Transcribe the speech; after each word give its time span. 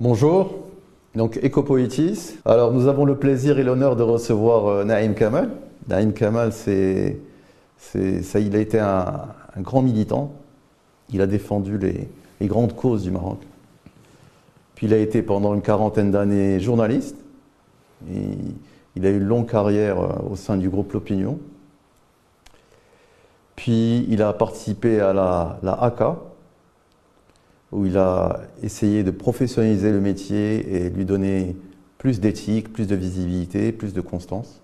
Bonjour, 0.00 0.68
donc 1.16 1.40
Ecopoetis. 1.42 2.36
Alors 2.44 2.72
nous 2.72 2.86
avons 2.86 3.04
le 3.04 3.16
plaisir 3.16 3.58
et 3.58 3.64
l'honneur 3.64 3.96
de 3.96 4.04
recevoir 4.04 4.66
euh, 4.68 4.84
Naïm 4.84 5.16
Kamal. 5.16 5.50
Naïm 5.88 6.12
Kamal, 6.12 6.52
c'est, 6.52 7.18
ça, 7.78 8.38
il 8.38 8.54
a 8.54 8.60
été 8.60 8.78
un, 8.78 9.26
grand 9.56 9.82
militant. 9.82 10.32
Il 11.12 11.20
a 11.20 11.26
défendu 11.26 11.78
les, 11.78 12.08
grandes 12.46 12.76
causes 12.76 13.02
du 13.02 13.10
Maroc. 13.10 13.40
Puis 14.76 14.86
il 14.86 14.94
a 14.94 14.98
été 14.98 15.20
pendant 15.20 15.52
une 15.52 15.62
quarantaine 15.62 16.12
d'années 16.12 16.60
journaliste. 16.60 17.16
il 18.08 19.04
a 19.04 19.10
eu 19.10 19.16
une 19.16 19.24
longue 19.24 19.50
carrière 19.50 19.98
euh, 19.98 20.30
au 20.30 20.36
sein 20.36 20.56
du 20.56 20.68
groupe 20.68 20.92
L'Opinion. 20.92 21.40
Puis 23.56 24.06
il 24.08 24.22
a 24.22 24.32
participé 24.32 25.00
à 25.00 25.12
la, 25.12 25.58
la 25.64 25.72
ACA, 25.72 26.18
où 27.72 27.86
il 27.86 27.98
a 27.98 28.40
essayé 28.62 29.02
de 29.02 29.10
professionnaliser 29.10 29.92
le 29.92 30.00
métier 30.00 30.86
et 30.86 30.90
lui 30.90 31.04
donner 31.04 31.56
plus 31.98 32.20
d'éthique, 32.20 32.72
plus 32.72 32.86
de 32.86 32.94
visibilité, 32.94 33.72
plus 33.72 33.92
de 33.92 34.00
constance. 34.00 34.62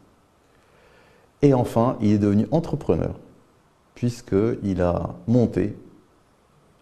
Et 1.42 1.52
enfin, 1.52 1.98
il 2.00 2.12
est 2.12 2.18
devenu 2.18 2.46
entrepreneur, 2.52 3.18
puisqu'il 3.94 4.80
a 4.80 5.14
monté 5.26 5.76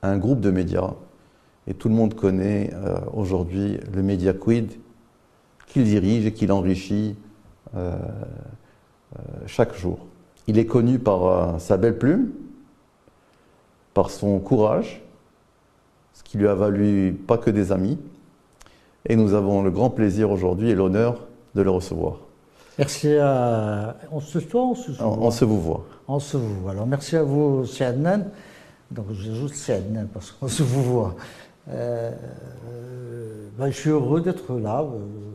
un 0.02 0.18
groupe 0.18 0.40
de 0.40 0.50
médias, 0.50 0.94
et 1.66 1.74
tout 1.74 1.88
le 1.88 1.94
monde 1.94 2.14
connaît 2.14 2.70
euh, 2.74 2.98
aujourd'hui 3.12 3.78
le 3.92 4.02
média 4.02 4.32
Quid, 4.32 4.72
qu'il 5.66 5.84
dirige 5.84 6.26
et 6.26 6.32
qu'il 6.32 6.52
enrichit 6.52 7.16
euh, 7.74 7.96
euh, 9.16 9.22
chaque 9.46 9.74
jour. 9.74 10.06
Il 10.46 10.58
est 10.58 10.66
connu 10.66 10.98
par 10.98 11.60
sa 11.60 11.76
belle 11.76 11.98
plume, 11.98 12.30
par 13.94 14.10
son 14.10 14.38
courage, 14.40 15.01
ce 16.12 16.22
qui 16.22 16.38
lui 16.38 16.48
a 16.48 16.54
valu 16.54 17.12
pas 17.26 17.38
que 17.38 17.50
des 17.50 17.72
amis. 17.72 17.98
Et 19.08 19.16
nous 19.16 19.34
avons 19.34 19.62
le 19.62 19.70
grand 19.70 19.90
plaisir 19.90 20.30
aujourd'hui 20.30 20.70
et 20.70 20.74
l'honneur 20.74 21.26
de 21.54 21.62
le 21.62 21.70
recevoir. 21.70 22.18
Merci 22.78 23.16
à. 23.16 23.96
On 24.10 24.20
se 24.20 24.38
tutoie 24.38 24.62
on 24.62 24.74
se 24.74 25.02
On, 25.02 25.30
se 25.30 25.44
vous 25.44 25.60
voit. 25.60 25.84
On 26.08 26.18
se 26.18 26.36
vous 26.36 26.60
voit. 26.60 26.70
Alors 26.70 26.86
merci 26.86 27.16
à 27.16 27.22
vous, 27.22 27.64
Adnan. 27.80 28.26
Donc 28.90 29.06
j'ajoute 29.12 29.52
Adnan 29.68 30.06
parce 30.12 30.30
qu'on 30.30 30.48
se 30.48 30.62
vous 30.62 30.82
voit. 30.82 31.16
Euh, 31.68 32.10
ben, 33.58 33.70
je 33.70 33.76
suis 33.76 33.90
heureux 33.90 34.20
d'être 34.20 34.58
là. 34.58 34.84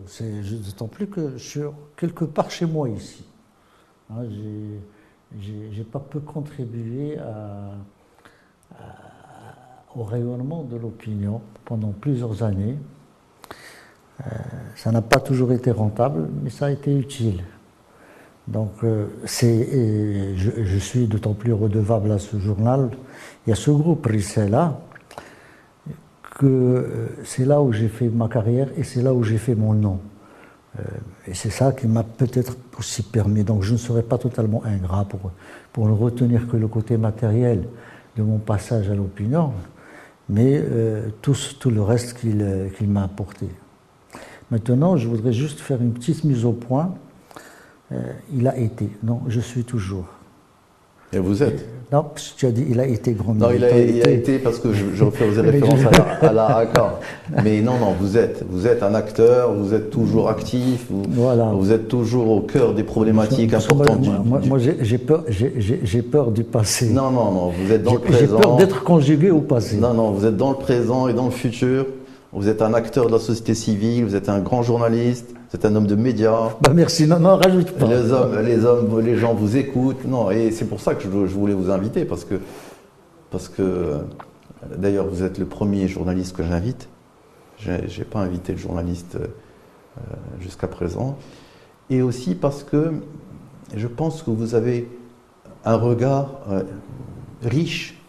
C'est 0.08 0.42
d'autant 0.66 0.88
plus 0.88 1.08
que 1.08 1.38
je 1.38 1.44
suis 1.44 1.62
quelque 1.96 2.26
part 2.26 2.50
chez 2.50 2.66
moi 2.66 2.90
ici. 2.90 3.24
Hein, 4.10 4.24
j'ai 5.40 5.84
pas 5.84 6.00
peu 6.00 6.20
contribué 6.20 7.18
à 7.20 7.72
au 9.98 10.04
rayonnement 10.04 10.64
de 10.64 10.78
l'opinion 10.78 11.42
pendant 11.66 11.90
plusieurs 11.90 12.44
années. 12.44 12.78
Euh, 14.22 14.30
ça 14.76 14.92
n'a 14.92 15.02
pas 15.02 15.20
toujours 15.20 15.52
été 15.52 15.72
rentable, 15.72 16.28
mais 16.44 16.50
ça 16.50 16.68
a 16.68 16.72
été 16.72 16.96
utile. 16.96 17.44
Donc, 18.48 18.72
euh, 18.84 19.08
c'est, 19.26 20.36
je, 20.38 20.78
suis 20.78 21.08
d'autant 21.08 21.34
plus 21.34 21.52
redevable 21.52 22.12
à 22.12 22.20
ce 22.20 22.40
journal 22.40 22.92
et 23.46 23.52
à 23.52 23.56
ce 23.56 23.72
groupe 23.72 24.06
Rissela 24.06 24.80
que 26.40 26.46
euh, 26.46 27.08
c'est 27.24 27.46
là 27.46 27.62
où 27.62 27.74
j'ai 27.74 27.90
fait 27.90 28.08
ma 28.08 28.30
carrière 28.30 28.70
et 28.78 28.84
c'est 28.84 29.02
là 29.02 29.14
où 29.14 29.24
j'ai 29.24 29.38
fait 29.38 29.56
mon 29.56 29.74
nom. 29.74 30.00
et 31.26 31.34
c'est 31.34 31.50
ça 31.50 31.72
qui 31.72 31.88
m'a 31.88 32.04
peut-être 32.04 32.56
aussi 32.78 33.02
permis. 33.02 33.44
Donc, 33.44 33.64
je 33.64 33.74
ne 33.74 33.78
serai 33.78 34.04
pas 34.04 34.20
totalement 34.20 34.64
ingrat 34.64 35.06
pour, 35.06 35.32
pour 35.74 35.88
ne 35.88 35.94
retenir 35.94 36.48
que 36.48 36.56
le 36.56 36.68
côté 36.68 36.98
matériel 36.98 37.68
de 38.16 38.22
mon 38.22 38.38
passage 38.38 38.90
à 38.90 38.96
l'opinion 38.96 39.54
mais 40.30 40.62
euh, 40.62 41.10
tout, 41.22 41.36
le 41.70 41.82
reste 41.82 42.20
qu'il 42.20 42.46
qu'il 42.78 42.90
m'a 42.90 43.04
apporté. 43.04 43.48
Maintenant, 44.50 44.96
je 44.96 45.08
voudrais 45.08 45.34
juste 45.34 45.60
faire 45.60 45.82
une 45.82 45.94
petite 45.94 46.24
mise 46.24 46.46
au 46.46 46.54
point. 46.54 46.96
Euh, 47.92 48.14
il 48.34 48.48
a 48.48 48.58
été, 48.58 48.90
non, 49.04 49.22
je 49.28 49.40
suis 49.40 49.64
toujours. 49.64 50.06
Et 51.14 51.20
vous 51.20 51.42
êtes 51.42 51.66
Non, 51.94 52.04
tu 52.36 52.46
as 52.46 52.52
dit 52.52 52.66
il 52.70 52.82
a 52.82 52.86
été 52.86 53.14
grand 53.14 53.34
Non, 53.34 53.48
il 53.56 53.64
a, 53.64 53.80
il 53.80 54.06
a 54.06 54.12
été 54.12 54.40
parce 54.40 54.60
que 54.60 54.74
je, 54.74 54.86
je 54.94 55.06
faisais 55.06 55.42
référence 55.50 55.80
à 56.22 56.34
la, 56.34 56.46
à 56.46 57.00
Mais 57.44 57.62
non, 57.62 57.78
non, 57.80 57.94
vous 57.98 58.18
êtes, 58.18 58.44
vous 58.50 58.68
êtes 58.68 58.84
un 58.84 58.94
acteur, 58.94 59.54
vous 59.54 59.74
êtes 59.74 59.90
toujours 59.90 60.28
actif, 60.30 60.88
vous, 60.90 61.04
voilà. 61.08 61.46
vous 61.46 61.72
êtes 61.72 61.88
toujours 61.88 62.30
au 62.30 62.42
cœur 62.42 62.74
des 62.74 62.84
problématiques 62.84 63.54
importantes 63.54 64.06
moi. 64.26 64.42
Moi, 64.46 64.58
j'ai 64.60 64.98
peur, 64.98 65.24
j'ai 65.30 66.02
peur 66.02 66.32
du 66.32 66.44
passé. 66.44 66.90
Non, 66.90 67.10
non, 67.10 67.32
non, 67.32 67.50
vous 67.52 67.72
êtes 67.72 67.84
dans 67.84 67.94
le 67.94 68.00
présent. 68.00 68.20
J'ai 68.20 68.42
peur 68.42 68.58
d'être 68.58 68.84
conjugué 68.84 69.32
au 69.32 69.42
passé. 69.42 69.78
Non, 69.78 69.94
non, 69.94 70.12
vous 70.12 70.26
êtes 70.26 70.36
dans 70.36 70.50
le 70.50 70.58
présent 70.58 71.08
et 71.08 71.14
dans 71.14 71.26
le 71.26 71.32
futur. 71.32 71.86
Vous 72.38 72.50
êtes 72.50 72.62
un 72.62 72.76
acteur 72.76 73.08
de 73.08 73.12
la 73.12 73.18
société 73.18 73.56
civile, 73.56 74.06
vous 74.06 74.16
êtes 74.16 74.30
un 74.30 74.38
grand 74.38 74.62
journaliste, 74.62 75.34
c'est 75.50 75.66
un 75.66 75.76
homme 75.76 75.88
de 75.88 75.96
médias. 75.96 76.56
Bah 76.62 76.72
merci, 76.72 77.08
non, 77.08 77.20
non, 77.20 77.36
rajoute 77.36 77.72
pas. 77.72 77.88
Les 77.88 78.12
hommes, 78.12 78.40
les 78.46 78.64
hommes, 78.64 79.00
les 79.00 79.18
gens 79.18 79.34
vous 79.34 79.58
écoutent. 79.58 80.06
Non, 80.06 80.30
et 80.30 80.52
c'est 80.52 80.66
pour 80.66 80.80
ça 80.80 80.94
que 80.94 81.02
je, 81.02 81.10
voulais 81.10 81.56
vous 81.56 81.72
inviter, 81.72 82.06
parce 82.06 82.26
que, 82.26 82.36
parce 83.32 83.50
que 83.50 84.02
d'ailleurs, 84.78 85.08
vous 85.08 85.24
êtes 85.24 85.40
le 85.40 85.46
premier 85.48 85.88
journaliste 85.88 86.38
que 86.38 86.44
j'invite. 86.44 86.88
Je 87.58 87.72
n'ai 87.72 88.06
pas 88.06 88.20
invité 88.20 88.54
de 88.54 88.60
journaliste 88.60 89.16
euh, 89.16 89.26
jusqu'à 90.40 90.68
présent. 90.68 91.18
Et 91.90 92.04
aussi 92.04 92.36
parce 92.36 92.64
que 92.64 92.94
je 93.76 93.88
pense 93.88 94.22
que 94.22 94.30
vous 94.30 94.54
avez 94.54 94.88
un 95.66 95.76
regard 95.76 96.42
euh, 96.52 96.62
riche 97.42 98.00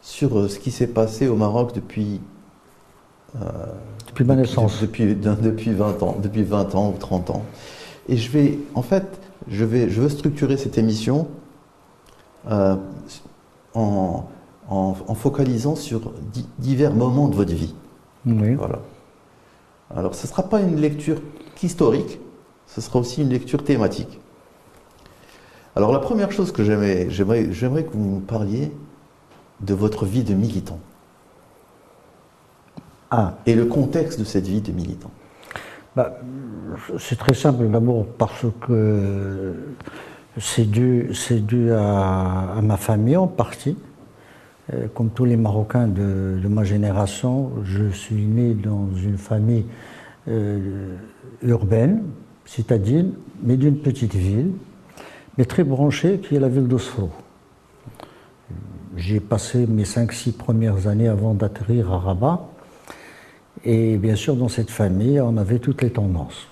sur 0.00 0.38
euh, 0.38 0.48
ce 0.48 0.58
qui 0.58 0.70
s'est 0.70 0.86
passé 0.86 1.28
au 1.28 1.36
Maroc 1.36 1.74
depuis 1.74 2.22
depuis 4.08 4.24
ma 4.24 4.34
naissance. 4.34 4.80
Depuis, 4.80 5.14
depuis, 5.14 5.72
20 5.72 6.02
ans, 6.02 6.16
depuis 6.22 6.42
20 6.42 6.74
ans 6.74 6.90
ou 6.94 6.98
30 6.98 7.30
ans. 7.30 7.42
Et 8.08 8.16
je 8.16 8.30
vais, 8.30 8.58
en 8.74 8.82
fait, 8.82 9.04
je, 9.48 9.64
vais, 9.64 9.90
je 9.90 10.00
veux 10.00 10.08
structurer 10.08 10.56
cette 10.56 10.78
émission 10.78 11.28
euh, 12.50 12.76
en, 13.74 14.24
en, 14.68 15.14
focalisant 15.14 15.76
sur 15.76 16.12
divers 16.58 16.94
moments 16.94 17.28
de 17.28 17.34
votre 17.34 17.52
vie. 17.52 17.74
Oui. 18.24 18.54
Voilà. 18.54 18.80
Alors, 19.94 20.14
ce 20.14 20.26
ne 20.26 20.28
sera 20.28 20.42
pas 20.44 20.60
une 20.60 20.80
lecture 20.80 21.20
historique, 21.62 22.18
ce 22.66 22.80
sera 22.80 22.98
aussi 22.98 23.22
une 23.22 23.30
lecture 23.30 23.62
thématique. 23.62 24.20
Alors, 25.76 25.92
la 25.92 25.98
première 25.98 26.32
chose 26.32 26.52
que 26.52 26.64
j'aimerais, 26.64 27.08
j'aimerais 27.10 27.84
que 27.84 27.92
vous 27.92 28.16
me 28.16 28.20
parliez 28.20 28.72
de 29.60 29.74
votre 29.74 30.06
vie 30.06 30.24
de 30.24 30.34
militant. 30.34 30.80
Ah. 33.10 33.38
Et 33.46 33.54
le 33.54 33.66
contexte 33.66 34.18
de 34.18 34.24
cette 34.24 34.46
vie 34.46 34.60
de 34.60 34.72
militant 34.72 35.10
bah, 35.94 36.18
C'est 36.98 37.18
très 37.18 37.34
simple 37.34 37.66
d'abord 37.68 38.06
parce 38.18 38.46
que 38.66 39.54
c'est 40.38 40.70
dû, 40.70 41.10
dû 41.42 41.72
à, 41.72 42.60
ma 42.62 42.76
famille 42.76 43.16
en 43.16 43.26
partie. 43.26 43.76
Euh, 44.72 44.88
comme 44.92 45.10
tous 45.10 45.24
les 45.24 45.36
Marocains 45.36 45.86
de, 45.86 46.40
ma 46.48 46.64
génération, 46.64 47.52
je 47.62 47.88
suis 47.90 48.24
né 48.24 48.54
dans 48.54 48.88
une 48.96 49.16
famille 49.16 49.64
euh, 50.28 50.96
urbaine, 51.42 52.02
citadine, 52.44 53.12
mais 53.42 53.56
d'une 53.56 53.78
petite 53.78 54.14
ville, 54.14 54.50
mais 55.38 55.44
très 55.44 55.62
branchée, 55.62 56.18
qui 56.18 56.34
est 56.34 56.40
la 56.40 56.48
ville 56.48 56.66
d'Osfro. 56.66 57.10
J'ai 58.96 59.20
passé 59.20 59.66
mes 59.66 59.84
5-6 59.84 60.32
premières 60.32 60.86
années 60.88 61.08
avant 61.08 61.34
d'atterrir 61.34 61.92
à 61.92 61.98
Rabat. 61.98 62.48
Et 63.68 63.96
bien 63.96 64.14
sûr, 64.14 64.36
dans 64.36 64.48
cette 64.48 64.70
famille, 64.70 65.20
on 65.20 65.36
avait 65.36 65.58
toutes 65.58 65.82
les 65.82 65.90
tendances. 65.90 66.46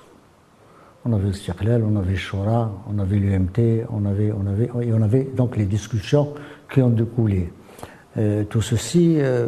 On 1.05 1.13
avait 1.13 1.29
le 1.29 1.33
Sirlel, 1.33 1.85
on 1.85 1.95
avait 1.95 2.17
Shora, 2.17 2.73
on 2.93 2.99
avait 2.99 3.19
l'UMT, 3.19 3.87
on 3.89 4.05
avait, 4.05 4.33
on, 4.33 4.47
avait, 4.49 4.65
et 4.85 4.93
on 4.93 5.01
avait 5.01 5.23
donc 5.23 5.57
les 5.57 5.65
discussions 5.65 6.35
qui 6.73 6.83
ont 6.83 6.91
découlé. 6.91 7.53
Euh, 8.17 8.43
tout 8.43 8.63
ceci 8.63 9.19
euh, 9.19 9.47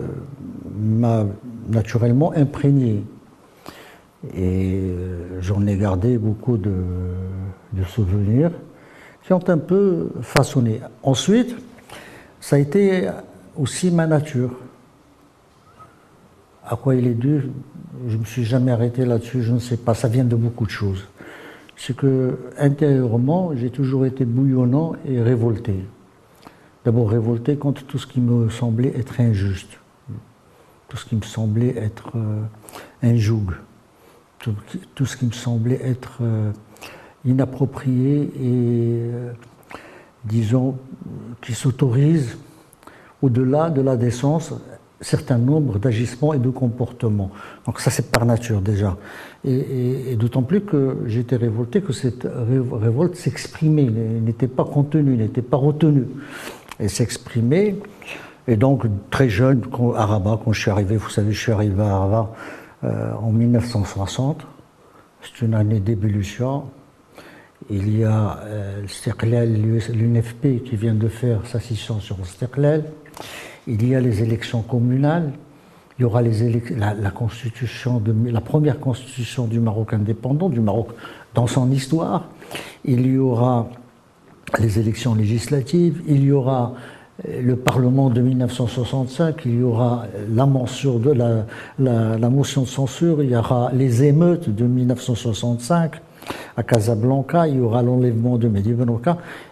m'a 0.79 1.27
naturellement 1.69 2.33
imprégné. 2.35 3.03
Et 4.33 4.79
euh, 4.83 5.41
j'en 5.41 5.67
ai 5.67 5.77
gardé 5.77 6.19
beaucoup 6.19 6.59
de, 6.59 6.71
souvenirs 7.89 8.53
qui 9.25 9.33
ont 9.33 9.49
un 9.49 9.59
peu 9.59 10.11
façonné. 10.23 10.81
Ensuite, 11.03 11.57
ça 12.41 12.57
a 12.57 12.59
été 12.61 13.09
aussi 13.57 13.91
ma 13.91 14.07
nature. 14.07 14.53
À 16.67 16.75
quoi 16.77 16.97
il 16.97 17.07
est 17.07 17.15
dû 17.15 17.45
Je 18.09 18.15
ne 18.15 18.21
me 18.21 18.25
suis 18.25 18.45
jamais 18.45 18.73
arrêté 18.73 19.05
là-dessus, 19.05 19.43
je 19.43 19.53
ne 19.53 19.61
sais 19.61 19.77
pas. 19.77 19.95
Ça 19.95 20.09
vient 20.09 20.25
de 20.25 20.35
beaucoup 20.35 20.67
de 20.67 20.71
choses. 20.71 21.07
C'est 21.77 21.95
que 21.95 22.39
intérieurement, 22.59 23.53
j'ai 23.55 23.71
toujours 23.71 24.05
été 24.05 24.25
bouillonnant 24.25 24.95
et 25.07 25.23
révolté. 25.23 25.75
D'abord 26.85 27.11
révolté 27.11 27.57
contre 27.57 27.85
tout 27.85 27.99
ce 27.99 28.07
qui 28.07 28.21
me 28.21 28.49
semblait 28.49 28.93
être 28.97 29.21
injuste, 29.21 29.79
tout 30.89 30.97
ce 30.97 31.05
qui 31.05 31.17
me 31.17 31.23
semblait 31.23 31.77
être 31.77 32.13
euh, 32.17 32.43
tout, 34.95 35.07
ce 35.07 35.17
qui 35.17 35.27
me 35.27 35.33
semblait 35.33 35.81
être 35.83 36.19
euh, 36.21 36.53
inapproprié 37.25 38.23
et, 38.23 38.31
euh, 38.43 39.33
disons, 40.25 40.79
qui 41.43 41.55
s'autorise 41.55 42.39
au-delà 43.23 43.71
de 43.71 43.81
la 43.81 43.97
décence 43.97 44.53
certain 45.01 45.39
nombre 45.39 45.79
d'agissements 45.79 46.33
et 46.33 46.39
de 46.39 46.49
comportements. 46.51 47.31
Donc 47.67 47.81
ça 47.81 47.91
c'est 47.91 48.11
par 48.11 48.25
nature 48.25 48.61
déjà. 48.61 48.97
Et, 49.45 50.17
d'autant 50.17 50.43
plus 50.43 50.63
que 50.63 50.99
j'étais 51.07 51.37
révolté 51.37 51.81
que 51.81 51.93
cette 51.93 52.27
révolte 52.27 53.17
s'exprimait, 53.17 53.85
n'était 53.85 54.49
pas 54.49 54.65
contenue, 54.65 55.17
n'était 55.17 55.43
pas 55.43 55.57
retenue. 55.57 56.07
Elle 56.79 56.91
s'exprimait. 56.91 57.77
Et 58.49 58.57
donc 58.57 58.87
très 59.11 59.29
jeune, 59.29 59.63
à 59.97 60.07
Rabat, 60.07 60.41
quand 60.45 60.53
je 60.53 60.61
suis 60.61 60.71
arrivé, 60.71 60.97
vous 60.97 61.11
savez, 61.11 61.33
je 61.33 61.41
suis 61.41 61.53
arrivé 61.53 61.83
à 61.83 61.99
Rabat 61.99 62.35
euh, 62.85 63.13
en 63.15 63.33
1960. 63.33 64.47
C'est 65.23 65.45
une 65.45 65.55
année 65.55 65.81
d'ébullition. 65.81 66.65
Il 67.69 67.99
y 67.99 68.05
a 68.05 68.39
euh, 68.45 68.83
l'UNFP 68.83 70.63
qui 70.65 70.77
vient 70.77 70.95
de 70.95 71.09
faire 71.09 71.41
sa 71.47 71.59
scission 71.59 72.01
sur 72.01 72.25
Sterlel. 72.25 72.85
Il 73.67 73.87
y 73.89 73.95
a 73.95 74.01
les 74.01 74.23
élections 74.23 74.63
communales. 74.63 75.33
Il 75.99 76.03
y 76.03 76.05
aura 76.05 76.23
la, 76.23 76.95
la, 76.95 77.11
constitution 77.11 78.03
la 78.27 78.41
première 78.41 78.79
constitution 78.79 79.47
du 79.47 79.61
Maroc 79.61 79.95
indépendant, 79.95 80.51
du 80.51 80.61
Maroc 80.61 80.89
dans 81.35 81.47
son 81.47 81.71
histoire. 81.71 82.29
Il 82.85 83.07
y 83.07 83.19
aura 83.19 83.69
les 84.59 84.79
élections 84.79 85.15
législatives. 85.15 86.03
Il 86.07 86.23
y 86.23 86.33
aura 86.33 86.75
euh, 87.27 87.41
le 87.41 87.57
Parlement 87.57 88.11
de 88.11 88.21
1965, 88.21 89.43
il 89.47 89.61
y 89.61 89.63
aura 89.63 90.07
la, 90.31 90.45
mention 90.45 90.99
de 90.99 91.11
la, 91.11 91.47
la, 91.79 92.19
la, 92.19 92.31
motion 92.31 92.63
de 92.63 92.67
censure, 92.67 93.23
il 93.23 93.31
y 93.31 93.37
aura 93.37 93.71
les 93.73 94.05
émeutes 94.05 94.55
de 94.55 94.67
1965 94.67 95.93
à 96.57 96.63
Casablanca, 96.63 97.47
il 97.49 97.57
y 97.57 97.61
aura 97.61 97.83
l'enlèvement 97.83 98.39
de 98.39 98.49
Mehdi 98.49 98.73
ben 98.73 98.87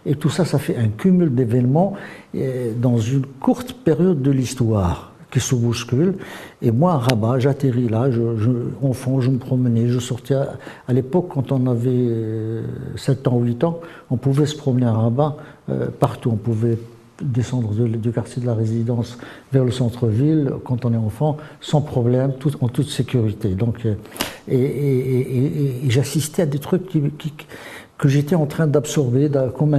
et 0.07 0.15
tout 0.15 0.31
ça, 0.31 0.45
ça 0.45 0.59
fait 0.59 0.77
un 0.77 0.89
cumul 0.89 1.35
d'événements 1.35 1.95
euh, 2.35 2.73
dans 2.77 2.99
une 2.99 3.27
courte 3.27 3.75
période 3.75 4.23
de 4.23 4.31
l'histoire 4.31 5.13
qui 5.31 5.41
se 5.41 5.55
bouscule. 5.55 6.15
Et 6.63 6.71
moi, 6.71 6.93
à 6.93 6.99
Rabat, 6.99 7.41
j'atterris 7.41 7.89
là, 7.89 8.11
je, 8.11 8.37
je, 8.37 8.51
enfant, 8.83 9.21
je 9.21 9.31
me 9.31 9.39
promenais, 9.39 9.89
je 9.89 9.99
sortais. 9.99 10.35
À, 10.35 10.93
l'époque, 10.93 11.29
quand 11.35 11.51
on 11.53 11.67
avait 11.67 12.63
7 12.97 13.27
euh, 13.27 13.31
ans, 13.31 13.41
8 13.41 13.65
ans, 13.65 13.81
on 14.11 14.17
pouvait 14.17 14.47
se 14.47 14.57
promener 14.57 14.87
à 14.87 14.93
Rabat 14.93 15.37
euh, 15.71 15.89
partout. 15.99 16.31
On 16.33 16.37
pouvait 16.37 16.79
descendre 17.23 17.73
du 17.73 18.11
quartier 18.11 18.43
de 18.43 18.47
la 18.47 18.55
résidence 18.55 19.19
vers 19.53 19.65
le 19.65 19.71
centre-ville 19.71 20.53
quand 20.65 20.85
on 20.85 20.93
est 20.93 20.99
enfant, 20.99 21.37
sans 21.61 21.81
problème, 21.81 22.33
tout, 22.39 22.53
en 22.61 22.69
toute 22.69 22.89
sécurité. 22.89 23.51
Donc, 23.51 23.87
euh, 23.87 23.95
et, 24.49 25.89
j'assistais 25.89 26.43
à 26.43 26.47
des 26.47 26.59
trucs 26.59 26.87
qui, 26.89 27.03
que 27.99 28.09
j'étais 28.09 28.35
en 28.35 28.47
train 28.47 28.67
d'absorber 28.67 29.31
comme, 29.57 29.75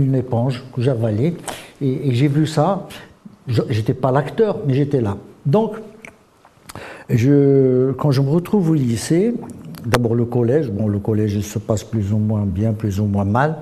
une 0.00 0.14
éponge 0.14 0.64
que 0.74 0.80
j'avalais. 0.80 1.34
Et, 1.80 2.14
j'ai 2.14 2.28
vu 2.28 2.46
ça. 2.46 2.88
J'étais 3.68 3.94
pas 3.94 4.10
l'acteur, 4.10 4.58
mais 4.66 4.74
j'étais 4.74 5.00
là. 5.00 5.16
Donc, 5.44 5.76
quand 7.08 7.14
je 7.14 8.20
me 8.20 8.30
retrouve 8.30 8.70
au 8.70 8.74
lycée, 8.74 9.34
d'abord 9.84 10.14
le 10.14 10.24
collège, 10.24 10.70
bon, 10.70 10.88
le 10.88 10.98
collège 10.98 11.40
se 11.40 11.58
passe 11.58 11.84
plus 11.84 12.12
ou 12.12 12.18
moins 12.18 12.44
bien, 12.44 12.72
plus 12.72 13.00
ou 13.00 13.04
moins 13.04 13.24
mal. 13.24 13.56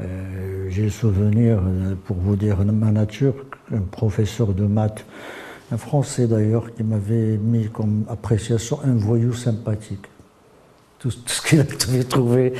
Euh, 0.00 0.66
j'ai 0.70 0.84
le 0.84 0.90
souvenir, 0.90 1.58
euh, 1.58 1.94
pour 2.06 2.16
vous 2.16 2.36
dire 2.36 2.64
ma 2.64 2.90
nature, 2.90 3.34
un 3.72 3.80
professeur 3.80 4.54
de 4.54 4.64
maths, 4.64 5.04
un 5.70 5.76
Français 5.76 6.26
d'ailleurs, 6.26 6.74
qui 6.74 6.82
m'avait 6.82 7.36
mis 7.36 7.68
comme 7.68 8.04
appréciation 8.08 8.78
un 8.84 8.94
voyou 8.94 9.34
sympathique. 9.34 10.06
Tout, 10.98 11.10
ce 11.10 11.42
qu'il 11.42 11.60
avait 11.60 12.04
trouvé, 12.08 12.54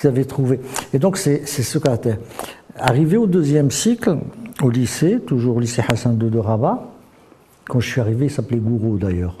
qu'il 0.00 0.08
avait 0.08 0.24
trouvé. 0.24 0.60
Et 0.94 0.98
donc 0.98 1.18
c'est 1.18 1.44
ce 1.46 1.78
caractère. 1.78 2.18
Arrivé 2.76 3.16
au 3.16 3.26
deuxième 3.26 3.70
cycle, 3.70 4.18
au 4.62 4.70
lycée, 4.70 5.20
toujours 5.20 5.60
lycée 5.60 5.82
Hassan 5.86 6.18
II 6.20 6.30
de 6.30 6.38
Rabat, 6.38 6.88
quand 7.68 7.80
je 7.80 7.90
suis 7.90 8.00
arrivé, 8.00 8.26
il 8.26 8.30
s'appelait 8.30 8.58
Gourou 8.58 8.96
d'ailleurs. 8.96 9.36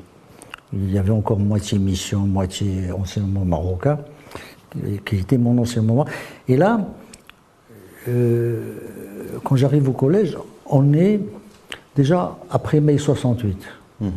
Il 0.74 0.92
y 0.92 0.98
avait 0.98 1.12
encore 1.12 1.38
moitié 1.38 1.78
mission, 1.78 2.20
moitié 2.20 2.92
enseignement 2.92 3.46
marocain, 3.46 4.00
qui 5.06 5.16
était 5.16 5.38
mon 5.38 5.56
enseignement. 5.56 6.04
Et 6.46 6.58
là, 6.58 6.86
euh, 8.08 8.60
quand 9.44 9.56
j'arrive 9.56 9.88
au 9.88 9.92
collège, 9.92 10.36
on 10.66 10.92
est 10.92 11.20
déjà 11.96 12.36
après 12.50 12.80
mai 12.80 12.98
68. 12.98 13.58
Mhm. 14.00 14.10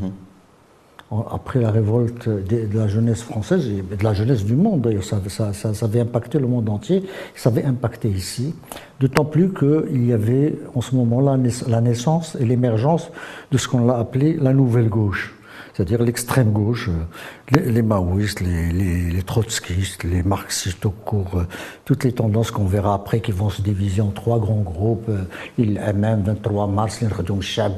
Après 1.29 1.59
la 1.59 1.71
révolte 1.71 2.29
de, 2.29 2.69
la 2.73 2.87
jeunesse 2.87 3.21
française 3.21 3.67
et 3.67 3.95
de 3.97 4.01
la 4.01 4.13
jeunesse 4.13 4.45
du 4.45 4.55
monde, 4.55 4.79
d'ailleurs, 4.79 5.03
ça, 5.03 5.19
ça, 5.51 5.85
avait 5.85 5.99
impacté 5.99 6.39
le 6.39 6.47
monde 6.47 6.69
entier, 6.69 7.03
ça 7.35 7.49
avait 7.49 7.65
impacté 7.65 8.07
ici. 8.07 8.55
D'autant 9.01 9.25
plus 9.25 9.51
qu'il 9.51 10.05
y 10.05 10.13
avait 10.13 10.57
en 10.73 10.79
ce 10.79 10.95
moment-là 10.95 11.37
la 11.67 11.81
naissance 11.81 12.37
et 12.39 12.45
l'émergence 12.45 13.09
de 13.51 13.57
ce 13.57 13.67
qu'on 13.67 13.89
a 13.89 13.97
appelé 13.97 14.37
la 14.39 14.53
nouvelle 14.53 14.87
gauche 14.87 15.35
c'est-à-dire 15.73 16.03
l'extrême 16.03 16.51
gauche, 16.51 16.89
euh, 16.89 17.59
les, 17.71 17.81
maoïstes, 17.81 18.41
les, 18.41 19.23
trotskistes, 19.25 20.03
les 20.03 20.23
marxistes 20.23 20.85
au 20.85 20.91
cours, 20.91 21.37
euh, 21.37 21.47
toutes 21.85 22.03
les 22.03 22.11
tendances 22.11 22.51
qu'on 22.51 22.65
verra 22.65 22.93
après 22.93 23.21
qui 23.21 23.31
vont 23.31 23.49
se 23.49 23.61
diviser 23.61 24.01
en 24.01 24.09
trois 24.09 24.39
grands 24.39 24.61
groupes, 24.61 25.07
euh, 25.09 25.23
il 25.57 25.79
MM, 25.79 26.23
23 26.23 26.67
mars, 26.67 27.03
Chab, 27.41 27.73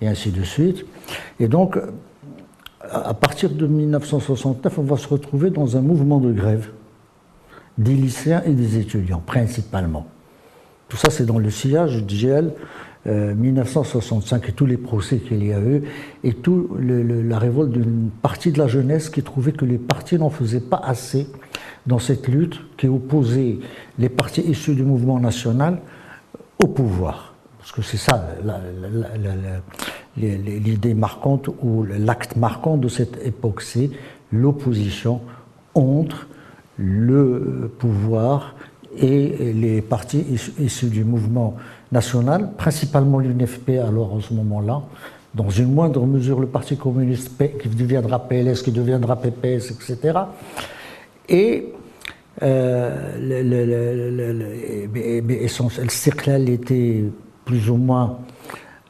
et 0.00 0.08
ainsi 0.08 0.30
de 0.30 0.42
suite. 0.42 0.86
Et 1.38 1.48
donc, 1.48 1.78
à 2.80 3.14
partir 3.14 3.50
de 3.50 3.66
1969, 3.66 4.78
on 4.78 4.82
va 4.82 4.96
se 4.96 5.08
retrouver 5.08 5.50
dans 5.50 5.76
un 5.76 5.80
mouvement 5.80 6.18
de 6.18 6.32
grève 6.32 6.70
des 7.78 7.94
lycéens 7.94 8.42
et 8.46 8.52
des 8.52 8.78
étudiants, 8.78 9.22
principalement. 9.24 10.06
Tout 10.88 10.96
ça, 10.96 11.10
c'est 11.10 11.26
dans 11.26 11.38
le 11.38 11.50
sillage 11.50 12.04
du 12.04 12.16
GL 12.16 12.52
1965 13.06 14.44
euh, 14.44 14.48
et 14.48 14.52
tous 14.52 14.66
les 14.66 14.76
procès 14.76 15.18
qu'il 15.18 15.44
y 15.44 15.52
a 15.52 15.60
eu, 15.60 15.82
et 16.22 16.32
tout 16.32 16.70
la 16.78 17.38
révolte 17.38 17.72
d'une 17.72 18.10
partie 18.22 18.50
de 18.50 18.58
la 18.58 18.66
jeunesse 18.66 19.10
qui 19.10 19.22
trouvait 19.22 19.52
que 19.52 19.64
les 19.64 19.78
partis 19.78 20.18
n'en 20.18 20.30
faisaient 20.30 20.60
pas 20.60 20.80
assez 20.84 21.28
dans 21.86 21.98
cette 21.98 22.28
lutte 22.28 22.60
qui 22.76 22.88
opposait 22.88 23.58
les 23.98 24.08
partis 24.08 24.40
issus 24.40 24.74
du 24.74 24.82
mouvement 24.82 25.20
national 25.20 25.80
au 26.62 26.66
pouvoir. 26.66 27.34
Parce 27.58 27.72
que 27.72 27.82
c'est 27.82 27.96
ça 27.96 28.26
l'idée 30.16 30.94
marquante 30.94 31.48
ou 31.62 31.84
l'acte 31.84 32.36
marquant 32.36 32.76
de 32.76 32.88
cette 32.88 33.24
époque, 33.24 33.62
c'est 33.62 33.90
l'opposition 34.32 35.20
entre 35.74 36.28
le 36.76 37.70
pouvoir 37.78 38.54
et 38.96 39.52
les 39.52 39.82
partis 39.82 40.24
issus 40.58 40.86
du 40.86 41.04
mouvement 41.04 41.56
national, 41.56 41.73
principalement 42.56 43.18
l'UNFP 43.18 43.80
alors 43.86 44.14
en 44.14 44.20
ce 44.20 44.34
moment-là, 44.34 44.82
dans 45.34 45.50
une 45.50 45.72
moindre 45.72 46.06
mesure 46.06 46.40
le 46.40 46.46
Parti 46.46 46.76
communiste 46.76 47.30
qui 47.60 47.68
deviendra 47.68 48.20
PLS, 48.20 48.62
qui 48.62 48.70
deviendra 48.70 49.16
PPS, 49.16 49.70
etc. 49.72 50.18
Et 51.28 51.72
le, 52.40 53.42
le, 53.42 53.62
était 56.48 57.04
plus 57.44 57.70
ou 57.70 57.76
moins 57.76 58.18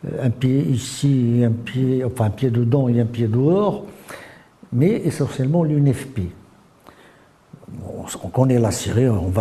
euh, 0.06 0.26
un 0.26 0.30
pied 0.30 0.60
ici, 0.60 1.42
un 1.44 1.50
pied, 1.50 2.04
enfin 2.04 2.26
un 2.26 2.30
pied 2.30 2.50
dedans 2.50 2.88
et 2.88 3.00
un 3.00 3.06
pied 3.06 3.26
dehors, 3.26 3.86
mais 4.72 5.02
essentiellement 5.04 5.64
l'UNFP 5.64 6.20
on 8.22 8.28
connaît 8.28 8.58
la 8.58 8.70
Syrie, 8.70 9.08
on 9.08 9.28
ne 9.28 9.32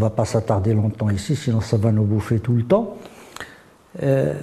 va 0.00 0.10
pas 0.10 0.24
s'attarder 0.24 0.74
longtemps 0.74 1.10
ici, 1.10 1.36
sinon 1.36 1.60
ça 1.60 1.76
va 1.76 1.92
nous 1.92 2.04
bouffer 2.04 2.40
tout 2.40 2.54
le 2.54 2.64
temps. 2.64 2.96
Euh, 4.02 4.34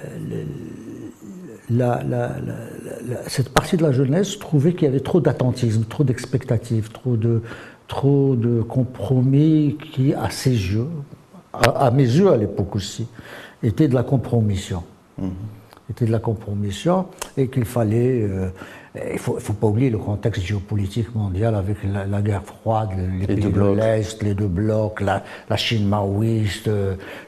cette 3.26 3.48
partie 3.50 3.76
de 3.76 3.82
la 3.82 3.92
jeunesse 3.92 4.38
trouvait 4.38 4.72
qu'il 4.72 4.84
y 4.84 4.86
avait 4.86 5.00
trop 5.00 5.20
d'attentisme, 5.20 5.84
trop 5.84 6.04
d'expectatives, 6.04 6.90
trop 6.90 7.16
de, 7.16 7.42
trop 7.88 8.36
de 8.36 8.62
compromis 8.62 9.76
qui, 9.92 10.14
à 10.14 10.30
ses 10.30 10.50
yeux, 10.50 10.88
à, 11.52 11.90
mes 11.90 12.04
yeux 12.04 12.30
à 12.30 12.36
l'époque 12.36 12.76
aussi, 12.76 13.06
étaient 13.62 13.88
de 13.88 13.94
la 13.94 14.02
compromission. 14.02 14.84
Mmh. 15.18 15.28
Était 15.90 16.06
de 16.06 16.12
la 16.12 16.18
compromission 16.18 17.06
et 17.36 17.48
qu'il 17.48 17.64
fallait 17.64 18.22
euh, 18.22 18.48
il 19.08 19.14
ne 19.14 19.18
faut, 19.18 19.52
pas 19.52 19.66
oublier 19.66 19.90
le 19.90 19.98
contexte 19.98 20.42
géopolitique 20.42 21.14
mondial 21.14 21.54
avec 21.54 21.78
la, 21.84 22.22
guerre 22.22 22.44
froide, 22.44 22.90
les, 23.20 23.26
pays 23.26 23.44
de 23.44 23.74
l'Est, 23.74 24.22
les 24.22 24.34
deux 24.34 24.46
blocs, 24.46 25.00
la, 25.00 25.22
Chine 25.56 25.86
maoïste, 25.86 26.70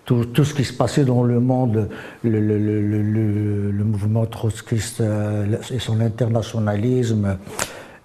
tout, 0.04 0.26
ce 0.34 0.54
qui 0.54 0.64
se 0.64 0.72
passait 0.72 1.04
dans 1.04 1.22
le 1.22 1.40
monde, 1.40 1.88
le, 2.24 3.84
mouvement 3.84 4.26
trotskiste 4.26 5.00
euh, 5.00 5.56
et 5.72 5.78
son 5.78 6.00
internationalisme. 6.00 7.38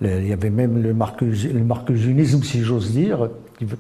Il 0.02 0.28
y 0.28 0.34
avait 0.34 0.50
même 0.50 0.82
le, 0.82 0.94
marcusianisme, 0.94 2.44
si 2.44 2.62
j'ose 2.62 2.92
dire, 2.92 3.30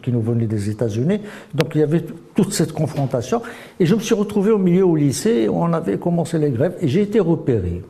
qui, 0.01 0.11
nous 0.11 0.21
venait 0.21 0.45
des 0.45 0.69
États-Unis. 0.69 1.19
Donc 1.53 1.75
il 1.75 1.81
y 1.81 1.83
avait 1.83 2.05
toute 2.35 2.53
cette 2.53 2.71
confrontation. 2.71 3.41
Et 3.79 3.85
je 3.85 3.95
me 3.95 3.99
suis 3.99 4.15
retrouvé 4.15 4.51
au 4.51 4.57
milieu 4.57 4.85
au 4.85 4.95
lycée, 4.95 5.47
où 5.49 5.57
on 5.57 5.73
avait 5.73 5.97
commencé 5.97 6.37
les 6.37 6.51
grèves, 6.51 6.75
et 6.79 6.87
j'ai 6.87 7.01
été 7.01 7.19
repéré 7.19 7.81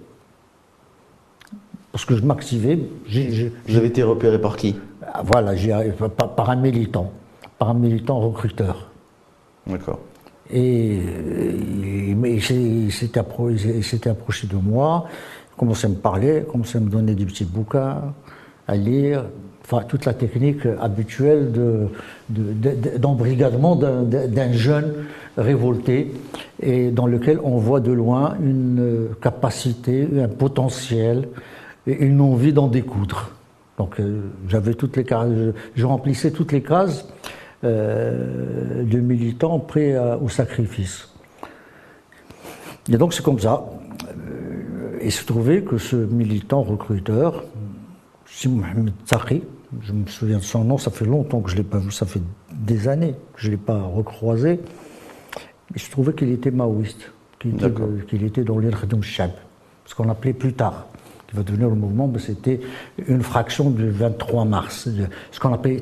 parce 1.94 2.06
que 2.06 2.16
je 2.18 2.24
m'activais. 2.24 2.80
Vous 3.68 3.78
avez 3.78 3.88
été 3.88 4.04
repéré 4.04 4.42
par 4.42 4.58
qui? 4.58 4.76
Ah, 5.14 5.22
Voilà, 5.24 5.54
par, 6.18 6.36
par, 6.36 6.50
un 6.50 6.56
militant, 6.58 7.12
par 7.60 7.70
un 7.70 7.76
militant 7.76 8.20
recruteur. 8.20 8.90
D'accord. 9.68 10.00
Et, 10.52 11.00
il 12.20 12.92
s'était 12.92 13.20
approché, 13.20 14.48
de 14.48 14.56
moi, 14.56 15.06
commençait 15.56 15.86
à 15.86 15.90
me 15.92 15.96
parler, 15.96 16.44
commençait 16.52 16.80
à 16.80 16.82
me 16.82 16.90
donner 16.90 17.14
des 17.14 17.26
petits 17.26 17.46
bouquins 17.46 18.02
à 18.68 18.76
lire, 18.76 19.26
enfin 19.64 19.84
toute 19.84 20.06
la 20.06 20.14
technique 20.14 20.66
habituelle 20.82 21.52
d'embrigadement 22.30 23.76
de, 23.76 24.26
d'un 24.28 24.52
jeune 24.52 24.94
révolté 25.38 26.12
et 26.60 26.90
dans 26.90 27.06
lequel 27.08 27.40
on 27.44 27.58
voit 27.58 27.82
de 27.82 27.92
loin 27.92 28.36
une 28.42 29.10
capacité, 29.22 30.08
un 30.20 30.28
potentiel 30.28 31.28
et 31.88 32.04
une 32.04 32.22
envie 32.22 32.54
d'en 32.54 32.68
découdre. 32.68 33.32
Donc 33.78 34.00
euh, 34.00 34.22
j'avais 34.48 34.74
toutes 34.74 34.98
les 34.98 35.04
cases, 35.04 35.30
je, 35.76 35.86
remplissais 35.86 36.32
toutes 36.32 36.52
les 36.52 36.62
cases 36.62 37.08
euh, 37.64 38.84
de 38.84 39.00
militants 39.00 39.60
prêts 39.60 39.98
au 40.22 40.30
sacrifice. 40.30 41.10
Et 42.90 42.98
donc 42.98 43.14
c'est 43.14 43.24
comme 43.24 43.40
ça. 43.40 43.66
Euh, 44.04 45.00
il 45.02 45.12
se 45.12 45.26
trouvait 45.26 45.62
que 45.62 45.78
ce 45.78 45.96
militant 45.96 46.62
recruteur, 46.62 47.44
Mohamed 48.46 48.94
Taqi, 49.06 49.42
je 49.82 49.94
me 49.94 50.06
souviens 50.08 50.38
de 50.38 50.44
son 50.44 50.64
nom, 50.64 50.78
ça 50.78 50.92
fait 50.92 51.06
longtemps 51.06 51.40
que 51.42 51.50
je 51.50 51.56
ne 51.56 51.62
l'ai 51.62 51.68
pas 51.68 51.80
vu, 51.80 51.92
ça 51.92 52.06
fait 52.06 52.22
des 52.52 52.88
années 52.88 53.16
que 53.34 53.42
je 53.42 53.48
ne 53.48 53.52
l'ai 53.52 53.58
pas 53.58 53.82
recroisé. 53.82 54.60
Il 55.74 55.82
se 55.82 55.90
trouvait 55.90 56.14
qu'il 56.14 56.30
était 56.30 56.52
maoïste, 56.52 57.12
qu'il 57.40 57.56
était, 57.56 58.26
était, 58.26 58.44
dans 58.44 58.60
l'Irkhadoum 58.60 59.02
Shab, 59.02 59.32
ce 59.86 59.96
qu'on 59.96 60.10
appelait 60.10 60.34
plus 60.34 60.54
tard 60.54 60.88
qui 61.34 61.38
va 61.38 61.44
devenir 61.44 61.70
le 61.70 61.76
mouvement, 61.76 62.08
ben, 62.08 62.20
c'était 62.20 62.60
une 63.08 63.24
fraction 63.24 63.70
du 63.70 63.90
23 63.90 64.46
mars, 64.46 64.88
ce 65.32 65.40
qu'on 65.40 65.54
appelle 65.54 65.82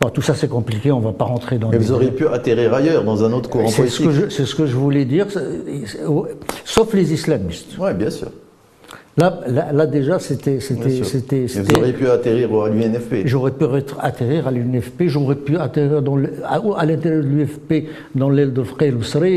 Bon, 0.00 0.08
tout 0.08 0.22
ça 0.22 0.34
c'est 0.34 0.48
compliqué, 0.48 0.92
on 0.92 1.00
ne 1.00 1.04
va 1.04 1.12
pas 1.12 1.24
rentrer 1.24 1.58
dans. 1.58 1.68
Mais 1.68 1.78
vous 1.78 1.92
auriez 1.92 2.12
pu 2.12 2.26
atterrir 2.28 2.72
ailleurs, 2.72 3.04
dans 3.04 3.24
un 3.24 3.32
autre 3.32 3.50
courant 3.50 3.70
politique. 3.70 4.08
C'est 4.30 4.46
ce 4.46 4.54
que 4.54 4.66
je 4.66 4.76
voulais 4.76 5.04
dire, 5.04 5.26
sauf 6.64 6.94
les 6.94 7.12
islamistes. 7.12 7.76
Oui, 7.78 7.92
bien 7.94 8.10
sûr. 8.10 8.28
Là, 9.16 9.40
là, 9.72 9.86
déjà, 9.86 10.18
c'était. 10.18 10.60
c'était, 10.60 11.46
Vous 11.46 11.74
auriez 11.76 11.92
pu 11.92 12.08
atterrir 12.08 12.48
à 12.62 12.68
l'UNFP. 12.68 13.26
J'aurais 13.26 13.50
pu 13.50 13.64
atterrir 14.00 14.46
à 14.46 14.50
l'UNFP, 14.52 15.02
j'aurais 15.06 15.34
pu 15.34 15.56
atterrir 15.56 16.00
dans 16.00 16.16
à, 16.16 16.86
l'intérieur 16.86 17.22
de 17.22 17.28
l'UNFP, 17.28 17.88
dans 18.14 18.30
l'aile 18.30 18.52
de 18.52 18.62
Frey 18.62 18.94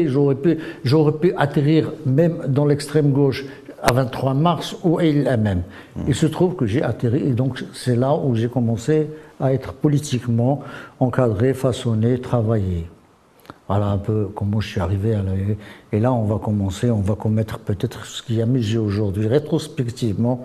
j'aurais 0.07 0.35
pu, 0.35 0.57
j'aurais 0.85 1.13
pu 1.13 1.33
atterrir 1.35 1.91
même 2.05 2.37
dans 2.47 2.65
l'extrême 2.65 3.11
gauche 3.11 3.45
à 3.83 3.91
23 3.91 4.33
mars 4.33 4.75
est 5.01 5.37
même. 5.37 5.63
Hmm. 5.95 6.03
Il 6.07 6.15
se 6.15 6.25
trouve 6.25 6.55
que 6.55 6.65
j'ai 6.65 6.81
atterri 6.81 7.27
et 7.27 7.33
donc 7.33 7.63
c'est 7.73 7.95
là 7.95 8.15
où 8.15 8.33
j'ai 8.33 8.47
commencé 8.47 9.09
à 9.39 9.53
être 9.53 9.73
politiquement 9.73 10.61
encadré, 10.99 11.53
façonné, 11.53 12.19
travaillé. 12.19 12.89
Voilà 13.67 13.87
un 13.87 13.97
peu 13.97 14.29
comment 14.33 14.59
je 14.59 14.69
suis 14.69 14.79
arrivé 14.79 15.13
à 15.13 15.21
la... 15.21 15.33
Et 15.91 15.99
là, 15.99 16.13
on 16.13 16.23
va 16.23 16.37
commencer, 16.37 16.89
on 16.89 17.01
va 17.01 17.15
commettre 17.15 17.59
peut-être 17.59 18.05
ce 18.05 18.23
qui 18.23 18.41
a 18.41 18.45
mis 18.45 18.77
aujourd'hui, 18.77 19.27
rétrospectivement, 19.27 20.43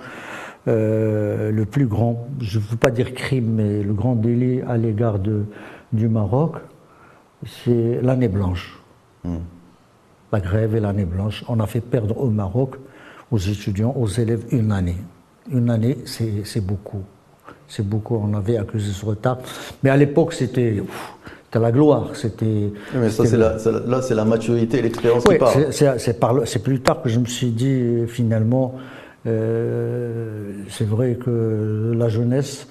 euh, 0.66 1.50
le 1.50 1.64
plus 1.64 1.86
grand, 1.86 2.28
je 2.40 2.58
ne 2.58 2.64
veux 2.64 2.76
pas 2.76 2.90
dire 2.90 3.14
crime, 3.14 3.54
mais 3.54 3.82
le 3.82 3.92
grand 3.92 4.14
délit 4.14 4.62
à 4.62 4.76
l'égard 4.76 5.18
du 5.18 6.08
Maroc, 6.08 6.56
c'est 7.46 8.00
l'année 8.02 8.28
blanche. 8.28 8.80
Hmm. 9.24 9.38
La 10.32 10.40
grève 10.40 10.74
et 10.74 10.80
l'année 10.80 11.04
blanche. 11.04 11.44
On 11.48 11.60
a 11.60 11.66
fait 11.66 11.80
perdre 11.80 12.18
au 12.20 12.30
Maroc 12.30 12.76
aux 13.30 13.38
étudiants, 13.38 13.94
aux 13.96 14.08
élèves 14.08 14.44
une 14.50 14.72
année. 14.72 14.96
Une 15.50 15.70
année, 15.70 15.98
c'est 16.04 16.64
beaucoup. 16.64 17.02
C'est 17.68 17.86
beaucoup. 17.86 18.16
On 18.16 18.34
avait 18.34 18.56
accusé 18.56 18.92
ce 18.92 19.04
retard. 19.04 19.38
Mais 19.82 19.90
à 19.90 19.96
l'époque, 19.96 20.32
c'était 20.32 20.82
la 21.54 21.72
gloire. 21.72 22.10
C'était. 22.14 22.72
Mais 22.94 23.10
ça, 23.10 23.24
là, 23.36 24.02
c'est 24.02 24.14
la 24.14 24.24
maturité, 24.24 24.82
l'expérience 24.82 25.24
qui 25.24 26.12
parle. 26.14 26.46
C'est 26.46 26.62
plus 26.62 26.80
tard 26.80 27.02
que 27.02 27.08
je 27.08 27.18
me 27.18 27.26
suis 27.26 27.50
dit, 27.50 28.06
finalement, 28.06 28.74
euh, 29.26 30.52
c'est 30.68 30.86
vrai 30.86 31.16
que 31.16 31.92
la 31.96 32.08
jeunesse 32.08 32.68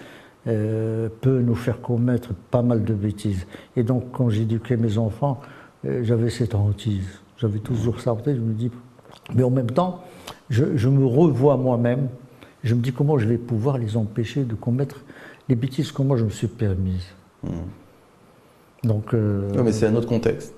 euh, 0.48 1.10
peut 1.22 1.40
nous 1.40 1.56
faire 1.56 1.82
commettre 1.82 2.34
pas 2.52 2.62
mal 2.62 2.84
de 2.84 2.94
bêtises. 2.94 3.46
Et 3.76 3.84
donc, 3.84 4.12
quand 4.12 4.30
j'éduquais 4.30 4.78
mes 4.78 4.98
enfants, 4.98 5.42
euh, 5.86 6.02
j'avais 6.04 6.30
cette 6.30 6.56
hantise. 6.56 7.20
J'avais 7.38 7.60
toujours 7.60 8.00
ça 8.00 8.14
en 8.14 8.16
tête. 8.16 8.36
Je 8.36 8.42
me 8.42 8.54
dis, 8.54 8.72
mais 9.36 9.44
en 9.44 9.52
même 9.52 9.70
temps, 9.70 10.04
je, 10.50 10.88
me 10.88 11.06
revois 11.06 11.58
moi-même, 11.58 12.08
je 12.64 12.74
me 12.74 12.82
dis 12.82 12.92
comment 12.92 13.18
je 13.18 13.28
vais 13.28 13.38
pouvoir 13.38 13.78
les 13.78 13.98
empêcher 13.98 14.44
de 14.44 14.56
commettre 14.56 15.02
les 15.50 15.56
bêtises 15.56 15.92
que 15.92 16.02
moi 16.02 16.18
je 16.18 16.24
me 16.24 16.30
suis 16.30 16.48
permises. 16.48 17.08
Hmm. 17.44 17.50
Donc, 18.84 19.14
euh, 19.14 19.50
mais 19.64 19.72
c'est 19.72 19.88
un 19.88 19.96
autre 19.96 20.08
contexte. 20.08 20.54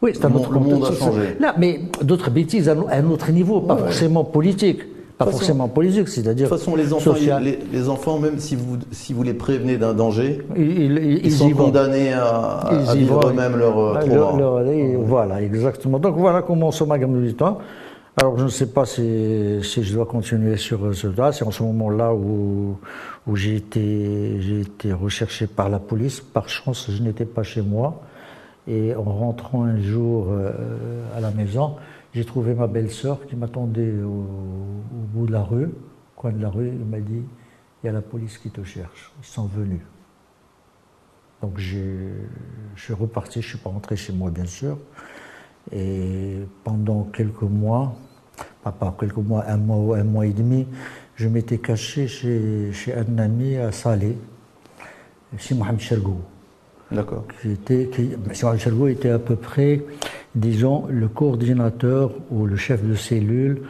Oui, 0.00 0.10
c'est 0.14 0.24
un 0.24 0.34
autre 0.34 0.50
contexte. 0.50 0.70
Le 0.70 0.74
monde 0.74 0.84
a 0.84 0.92
changé. 0.92 1.36
Là, 1.40 1.54
mais 1.58 1.80
d'autres 2.02 2.30
bêtises 2.30 2.68
à 2.68 2.74
un 2.74 3.10
autre 3.10 3.30
niveau, 3.30 3.60
pas 3.60 3.76
forcément 3.76 4.24
politique. 4.24 4.82
Pas 5.18 5.30
forcément 5.30 5.68
politique, 5.68 6.08
c'est-à-dire. 6.08 6.46
De 6.46 6.50
toute 6.50 6.58
façon, 6.58 6.74
les 6.74 6.92
enfants, 6.92 7.14
les, 7.72 7.88
enfants, 7.88 8.18
même 8.18 8.38
si 8.38 8.56
vous, 8.56 8.78
si 8.90 9.12
vous 9.12 9.22
les 9.22 9.34
prévenez 9.34 9.76
d'un 9.76 9.94
danger, 9.94 10.42
ils, 10.56 11.32
sont 11.32 11.50
condamnés 11.50 12.12
à, 12.12 12.70
vivre 12.94 13.28
eux-mêmes 13.28 13.56
leur, 13.56 13.78
euh, 13.78 14.96
Voilà, 15.04 15.42
exactement. 15.42 15.98
Donc 15.98 16.16
voilà 16.16 16.42
comment 16.42 16.70
se 16.70 16.82
gamme 16.84 17.22
du 17.22 17.34
temps. 17.34 17.58
Alors 18.18 18.36
je 18.36 18.44
ne 18.44 18.50
sais 18.50 18.70
pas 18.70 18.84
si, 18.84 19.02
je 19.62 19.94
dois 19.94 20.04
continuer 20.04 20.58
sur 20.58 20.94
ce 20.94 21.06
cas. 21.06 21.32
C'est 21.32 21.44
en 21.44 21.50
ce 21.50 21.62
moment-là 21.62 22.12
où, 22.12 22.78
j'ai 23.34 23.56
été, 23.56 24.38
recherché 24.92 25.46
par 25.46 25.70
la 25.70 25.78
police. 25.78 26.20
Par 26.20 26.48
chance, 26.48 26.90
je 26.90 27.02
n'étais 27.02 27.24
pas 27.24 27.42
chez 27.42 27.62
moi. 27.62 28.02
Et 28.68 28.94
en 28.94 29.02
rentrant 29.02 29.64
un 29.64 29.80
jour 29.80 30.26
euh, 30.28 30.52
à 31.16 31.20
la 31.20 31.30
maison, 31.30 31.76
j'ai 32.14 32.24
trouvé 32.24 32.54
ma 32.54 32.66
belle-sœur 32.66 33.26
qui 33.26 33.34
m'attendait 33.34 33.94
au, 34.02 34.26
bout 35.14 35.26
de 35.26 35.32
la 35.32 35.42
rue, 35.42 35.64
au 35.64 36.20
coin 36.20 36.32
de 36.32 36.42
la 36.42 36.50
rue. 36.50 36.68
Elle 36.68 36.84
m'a 36.84 37.00
dit 37.00 37.22
Il 37.82 37.86
y 37.86 37.88
a 37.88 37.92
la 37.92 38.02
police 38.02 38.36
qui 38.36 38.50
te 38.50 38.62
cherche. 38.62 39.10
Ils 39.22 39.26
sont 39.26 39.46
venus. 39.46 39.80
Donc 41.40 41.58
je 41.58 42.10
suis 42.76 42.92
reparti, 42.92 43.40
je 43.40 43.46
ne 43.46 43.50
suis 43.50 43.58
pas 43.58 43.70
rentré 43.70 43.96
chez 43.96 44.12
moi, 44.12 44.30
bien 44.30 44.46
sûr. 44.46 44.76
Et 45.70 46.40
pendant 46.62 47.04
quelques 47.04 47.42
mois, 47.42 47.94
pas 48.62 48.96
quelques 48.98 49.16
mois, 49.16 49.44
un 49.48 49.56
mois, 49.56 49.98
un 49.98 50.04
mois 50.04 50.26
et 50.26 50.32
demi, 50.32 50.66
je 51.16 51.28
m'étais 51.28 51.58
caché 51.58 52.08
chez, 52.08 52.72
chez 52.72 52.94
un 52.94 53.18
ami 53.18 53.56
à 53.56 53.72
Salé, 53.72 54.16
chez 55.38 55.54
Mohamed 55.54 55.80
Chergou. 55.80 56.20
D'accord. 56.90 57.24
Qui 57.40 57.52
était, 57.52 57.88
qui, 57.92 58.10
Mohamed 58.42 58.60
Chergou 58.60 58.88
était 58.88 59.10
à 59.10 59.18
peu 59.18 59.36
près, 59.36 59.84
disons, 60.34 60.86
le 60.88 61.08
coordinateur 61.08 62.12
ou 62.30 62.46
le 62.46 62.56
chef 62.56 62.84
de 62.84 62.94
cellule 62.94 63.62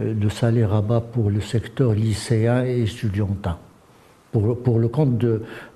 euh, 0.00 0.14
de 0.14 0.28
Salé 0.28 0.64
Rabat 0.64 1.00
pour 1.00 1.30
le 1.30 1.40
secteur 1.40 1.92
lycéen 1.92 2.64
et 2.64 2.82
étudiantin 2.82 3.58
pour, 4.40 4.78
le 4.78 4.88
compte 4.88 5.18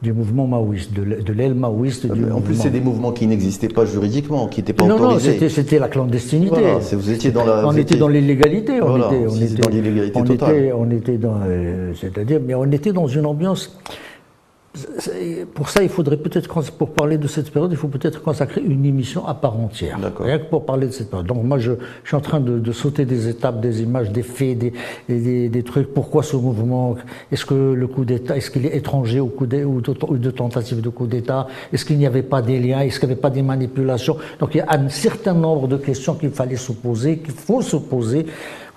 du 0.03 0.13
mouvement 0.13 0.47
maoïste, 0.47 0.93
de, 0.93 1.33
l'aile 1.33 1.55
maoïste. 1.55 2.11
Du 2.11 2.31
en 2.31 2.41
plus, 2.41 2.55
c'est 2.55 2.71
des 2.71 2.81
mouvements 2.81 3.13
qui 3.13 3.27
n'existaient 3.27 3.69
pas 3.69 3.85
juridiquement, 3.85 4.49
qui 4.49 4.61
n'étaient 4.61 4.73
pas 4.73 4.85
autorisés. 4.85 5.39
Non, 5.41 5.49
c'était 5.49 5.79
la 5.79 5.89
clandestinité. 5.89 6.61
vous 6.93 7.11
étiez 7.11 7.31
dans 7.31 7.45
la, 7.45 7.67
on 7.67 7.77
était 7.77 7.97
dans 7.97 8.09
l'illégalité. 8.09 8.81
on 8.83 8.97
était, 8.97 9.27
on 9.29 9.37
était 9.37 9.63
dans 9.63 9.69
l'illégalité 9.69 10.25
totale. 10.25 10.73
on 10.77 10.91
était 10.91 11.19
dans, 11.19 11.37
euh, 11.47 11.93
c'est-à-dire, 11.95 12.41
mais 12.45 12.55
on 12.55 12.71
était 12.71 12.93
dans 12.93 13.07
une 13.07 13.27
ambiance 13.27 13.79
pour 15.55 15.69
ça, 15.69 15.83
il 15.83 15.89
faudrait 15.89 16.17
peut-être, 16.17 16.49
pour 16.73 16.91
parler 16.91 17.19
de 17.19 17.27
cette 17.27 17.51
période, 17.51 17.73
il 17.73 17.77
faut 17.77 17.89
peut-être 17.89 18.23
consacrer 18.23 18.61
une 18.61 18.85
émission 18.85 19.27
à 19.27 19.35
part 19.35 19.59
entière. 19.59 19.99
Rien 20.21 20.39
que 20.39 20.45
pour 20.45 20.65
parler 20.65 20.87
de 20.87 20.93
cette 20.93 21.11
période. 21.11 21.27
Donc 21.27 21.43
moi, 21.43 21.59
je, 21.59 21.73
suis 22.05 22.15
en 22.15 22.21
train 22.21 22.39
de, 22.39 22.73
sauter 22.73 23.05
des 23.05 23.29
étapes, 23.29 23.61
des 23.61 23.83
images, 23.83 24.13
des 24.13 24.23
faits, 24.23 24.59
des, 25.09 25.49
des, 25.49 25.63
trucs. 25.65 25.93
Pourquoi 25.93 26.23
ce 26.23 26.37
mouvement? 26.37 26.95
Est-ce 27.33 27.45
que 27.45 27.55
le 27.55 27.87
coup 27.89 28.05
d'État, 28.05 28.37
est-ce 28.37 28.51
qu'il 28.51 28.65
est 28.65 28.77
étranger 28.77 29.19
au 29.19 29.27
coup 29.27 29.45
ou 29.45 29.81
de, 29.81 30.05
ou 30.09 30.19
de 30.19 30.31
tentative 30.31 30.81
de 30.81 30.89
coup 30.89 31.09
d'État? 31.09 31.49
Est-ce 31.73 31.85
qu'il 31.85 31.99
n'y 31.99 32.07
avait 32.07 32.23
pas 32.23 32.41
des 32.41 32.61
liens? 32.61 32.81
Est-ce 32.81 33.01
qu'il 33.01 33.09
n'y 33.09 33.15
avait 33.15 33.21
pas 33.21 33.31
des 33.31 33.43
manipulations? 33.43 34.19
Donc 34.39 34.55
il 34.55 34.59
y 34.59 34.61
a 34.61 34.67
un 34.69 34.89
certain 34.89 35.35
nombre 35.35 35.67
de 35.67 35.79
questions 35.79 36.15
qu'il 36.15 36.31
fallait 36.31 36.55
se 36.55 36.71
poser, 36.71 37.19
qu'il 37.19 37.35
faut 37.35 37.61
se 37.61 37.77
poser 37.77 38.27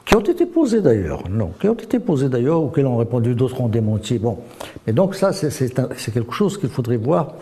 qui 0.06 0.16
ont 0.16 0.22
été 0.22 0.46
posées 0.46 0.82
d'ailleurs, 0.82 1.24
non, 1.30 1.52
qui 1.60 1.68
ont 1.68 1.74
été 1.74 2.00
d'ailleurs, 2.28 2.62
auxquelles 2.62 2.88
ont 2.88 2.98
répondu, 2.98 3.36
d'autres 3.36 3.62
ont 3.62 3.70
démenti. 3.70 4.20
Bon, 4.20 4.40
et 4.86 4.92
donc 4.92 5.16
ça, 5.16 5.32
c'est 5.32 6.14
quelque 6.14 6.34
chose 6.34 6.58
qu'il 6.58 6.70
faudrait 6.70 6.98
voir 6.98 7.36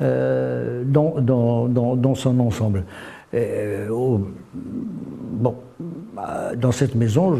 euh, 0.00 0.82
dans, 0.84 2.14
son 2.14 2.40
ensemble. 2.40 2.84
Euh, 3.34 3.88
bon, 3.88 5.56
euh, 6.18 6.56
dans 6.56 6.72
cette 6.72 6.94
maison, 6.94 7.36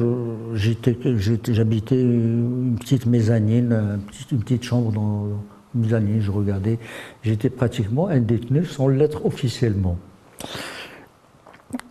j'habitais 0.55 2.01
une 2.01 2.77
petite 2.79 3.07
mezzanine, 3.07 3.99
une 4.31 4.41
petite, 4.41 4.63
chambre 4.63 4.93
dans 4.93 5.27
une 5.75 5.81
mezzanine, 5.81 6.21
je 6.21 6.31
regardais. 6.31 6.79
J'étais 7.23 7.49
pratiquement 7.49 8.09
un 8.09 8.21
détenu 8.21 8.67
sans 8.67 8.89
l'être 8.89 9.25
officiellement. 9.25 9.97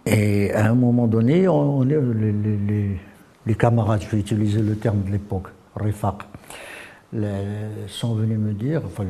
Et 0.06 0.52
à 0.54 0.70
un 0.70 0.76
moment 0.76 1.08
donné, 1.08 1.48
on, 1.48 1.82
les, 1.84 3.56
camarades, 3.58 4.02
je 4.02 4.10
vais 4.10 4.20
utiliser 4.20 4.62
le 4.62 4.76
terme 4.76 5.04
de 5.04 5.12
l'époque, 5.12 5.48
Rifaq, 5.76 6.24
sont 7.88 8.16
venus 8.16 8.40
me 8.40 8.54
dire, 8.54 8.82
enfin, 8.86 9.04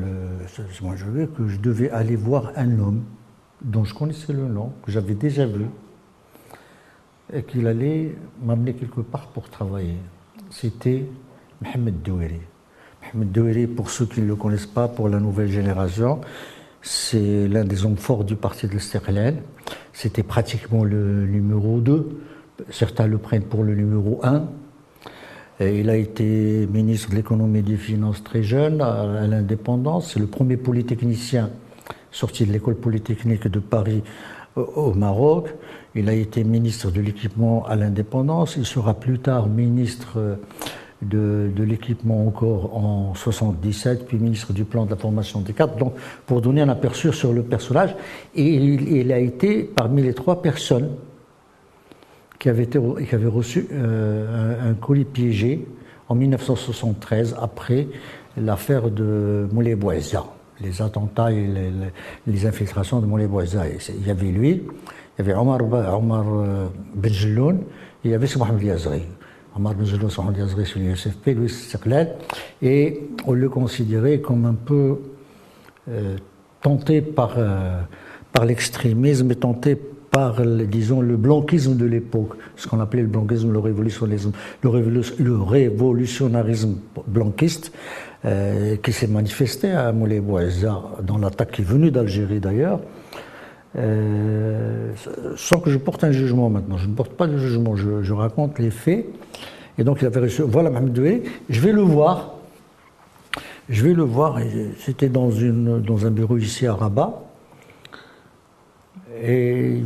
moi 0.82 0.94
je 0.96 1.24
que 1.26 1.48
je 1.48 1.58
devais 1.58 1.90
aller 1.90 2.16
voir 2.16 2.52
un 2.56 2.78
homme 2.78 3.04
dont 3.62 3.84
je 3.84 3.94
connaissais 3.94 4.32
le 4.32 4.46
nom, 4.46 4.72
que 4.82 4.90
j'avais 4.90 5.14
déjà 5.14 5.46
vu, 5.46 5.66
et 7.32 7.42
qu'il 7.42 7.66
allait 7.66 8.14
m'amener 8.42 8.74
quelque 8.74 9.00
part 9.00 9.28
pour 9.28 9.48
travailler. 9.48 9.96
C'était 10.50 11.06
Mohamed 11.60 12.02
Douiri. 12.02 12.40
Mohamed 13.02 13.32
Douiri, 13.32 13.66
pour 13.66 13.90
ceux 13.90 14.06
qui 14.06 14.20
ne 14.20 14.26
le 14.26 14.36
connaissent 14.36 14.66
pas, 14.66 14.88
pour 14.88 15.08
la 15.08 15.18
nouvelle 15.18 15.48
génération, 15.48 16.20
c'est 16.82 17.48
l'un 17.48 17.64
des 17.64 17.84
hommes 17.84 17.96
forts 17.96 18.24
du 18.24 18.36
parti 18.36 18.66
de 18.66 18.72
l'Istiqlal. 18.72 19.36
C'était 19.92 20.22
pratiquement 20.22 20.84
le 20.84 21.26
numéro 21.26 21.80
2. 21.80 22.20
Certains 22.70 23.06
le 23.06 23.18
prennent 23.18 23.44
pour 23.44 23.62
le 23.64 23.74
numéro 23.74 24.20
1. 24.22 24.44
Et 25.60 25.80
il 25.80 25.88
a 25.88 25.96
été 25.96 26.66
ministre 26.70 27.10
de 27.10 27.16
l'économie 27.16 27.60
et 27.60 27.62
des 27.62 27.76
finances 27.76 28.22
très 28.22 28.42
jeune, 28.42 28.82
à 28.82 29.26
l'indépendance. 29.26 30.12
C'est 30.12 30.20
le 30.20 30.26
premier 30.26 30.56
polytechnicien 30.56 31.50
sorti 32.12 32.46
de 32.46 32.52
l'école 32.52 32.76
polytechnique 32.76 33.48
de 33.48 33.58
Paris 33.58 34.02
au 34.54 34.92
Maroc. 34.94 35.54
Il 35.94 36.08
a 36.08 36.12
été 36.12 36.44
ministre 36.44 36.90
de 36.90 37.00
l'équipement 37.00 37.64
à 37.66 37.76
l'indépendance. 37.76 38.56
Il 38.56 38.66
sera 38.66 38.94
plus 38.94 39.18
tard 39.18 39.48
ministre 39.48 40.38
de, 41.02 41.52
l'équipement 41.62 42.26
encore 42.26 42.76
en 42.76 43.14
77, 43.14 44.06
puis 44.06 44.18
ministre 44.18 44.52
du 44.52 44.64
plan 44.64 44.86
de 44.86 44.90
la 44.90 44.96
formation 44.96 45.40
des 45.40 45.52
cadres. 45.52 45.76
Donc, 45.76 45.94
pour 46.26 46.40
donner 46.40 46.62
un 46.62 46.68
aperçu 46.68 47.12
sur 47.12 47.32
le 47.32 47.42
personnage, 47.42 47.94
et 48.34 48.54
il, 48.54 49.12
a 49.12 49.18
été 49.18 49.62
parmi 49.62 50.02
les 50.02 50.14
trois 50.14 50.42
personnes 50.42 50.90
qui 52.38 52.48
avaient, 52.48 52.68
reçu 53.28 53.66
euh, 53.72 54.70
un, 54.70 54.74
colis 54.74 55.04
piégé 55.04 55.66
en 56.08 56.14
1973 56.14 57.36
après 57.40 57.88
l'affaire 58.36 58.90
de 58.90 59.48
moulay 59.52 59.74
Bouazza, 59.74 60.24
les 60.60 60.82
attentats 60.82 61.32
et 61.32 61.46
les, 62.26 62.46
infiltrations 62.46 63.00
de 63.00 63.06
moulay 63.06 63.26
Bouazza. 63.26 63.64
Il 63.68 64.06
y 64.06 64.10
avait 64.10 64.30
lui, 64.30 64.62
il 65.18 65.26
y 65.26 65.28
avait 65.28 65.34
Omar, 65.34 65.60
Omar 65.62 66.24
euh, 66.28 66.66
Benjeloun, 66.94 67.62
il 68.04 68.10
y 68.10 68.14
avait 68.14 68.28
Mohamed 68.36 68.62
Yazri. 68.62 69.02
Omar 69.56 69.74
Benjeloun, 69.74 70.10
Mohamed 70.18 70.38
Yazri 70.38 70.66
sur 70.66 70.80
l'USFP, 70.80 71.28
lui 71.28 71.48
c'est 71.48 71.80
et 72.62 73.00
on 73.26 73.32
le 73.32 73.48
considérait 73.48 74.20
comme 74.20 74.44
un 74.44 74.54
peu 74.54 74.98
euh, 75.88 76.16
tenté 76.60 77.00
par, 77.00 77.34
euh, 77.38 77.80
par 78.32 78.44
l'extrémisme 78.44 79.30
et 79.30 79.36
tenté 79.36 79.76
par, 80.10 80.40
disons, 80.42 81.00
le 81.00 81.16
blanquisme 81.16 81.76
de 81.76 81.86
l'époque, 81.86 82.34
ce 82.56 82.68
qu'on 82.68 82.80
appelait 82.80 83.02
le 83.02 83.08
blanquisme, 83.08 83.52
le 83.52 83.58
révolutionnarisme, 83.58 84.32
le, 84.62 85.42
révolutionnarisme 85.42 86.76
blanquiste, 87.06 87.72
qui 88.82 88.92
s'est 88.92 89.06
manifesté 89.06 89.70
à 89.70 89.92
Moulay 89.92 90.20
Bouazza 90.20 90.82
dans 91.02 91.18
l'attaque 91.18 91.52
qui 91.52 91.62
est 91.62 91.64
venue 91.64 91.90
d'Algérie 91.90 92.40
d'ailleurs, 92.40 92.80
euh, 93.76 94.92
sans 95.36 95.60
que 95.60 95.70
je 95.70 95.78
porte 95.78 96.04
un 96.04 96.12
jugement 96.12 96.48
maintenant. 96.48 96.78
Je 96.78 96.86
ne 96.86 96.94
porte 96.94 97.12
pas 97.12 97.26
de 97.26 97.36
jugement, 97.36 97.76
je, 97.76 98.12
raconte 98.12 98.58
les 98.58 98.70
faits. 98.70 99.06
Et 99.78 99.84
donc 99.84 99.98
il 100.00 100.06
avait 100.06 100.20
reçu, 100.20 100.42
voilà 100.42 100.70
Mohamed 100.70 100.92
Doué, 100.92 101.22
je 101.48 101.60
vais 101.60 101.72
le 101.72 101.82
voir. 101.82 102.34
Je 103.68 103.82
vais 103.82 103.94
le 103.94 104.04
voir, 104.04 104.38
c'était 104.78 105.08
dans, 105.08 105.28
dans 105.28 106.06
un 106.06 106.10
bureau 106.10 106.38
ici 106.38 106.66
à 106.66 106.74
Rabat. 106.74 107.22
Et 109.22 109.80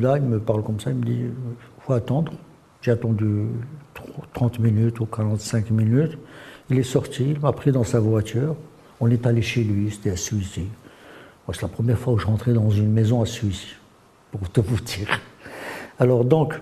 là, 0.00 0.18
il 0.18 0.24
me 0.24 0.38
parle 0.38 0.62
comme 0.62 0.78
ça, 0.78 0.90
il 0.90 0.96
me 0.96 1.04
dit, 1.04 1.20
il 1.22 1.82
faut 1.84 1.94
attendre. 1.94 2.32
J'ai 2.82 2.90
attendu 2.90 3.46
30 4.34 4.58
minutes 4.58 5.00
ou 5.00 5.06
45 5.06 5.70
minutes. 5.70 6.18
Il 6.70 6.78
est 6.78 6.82
sorti, 6.82 7.30
il 7.30 7.40
m'a 7.40 7.52
pris 7.52 7.72
dans 7.72 7.84
sa 7.84 7.98
voiture. 7.98 8.56
On 9.00 9.10
est 9.10 9.26
allé 9.26 9.42
chez 9.42 9.64
lui, 9.64 9.90
c'était 9.90 10.10
à 10.10 10.16
Suisse 10.16 10.58
c'est 11.52 11.62
la 11.62 11.68
première 11.68 11.98
fois 11.98 12.14
que 12.14 12.20
je 12.20 12.26
rentrais 12.26 12.52
dans 12.52 12.70
une 12.70 12.92
maison 12.92 13.22
à 13.22 13.26
Suisse, 13.26 13.66
pour 14.30 14.50
te 14.50 14.60
vous 14.60 14.80
dire. 14.80 15.08
Alors 15.98 16.24
donc, 16.24 16.60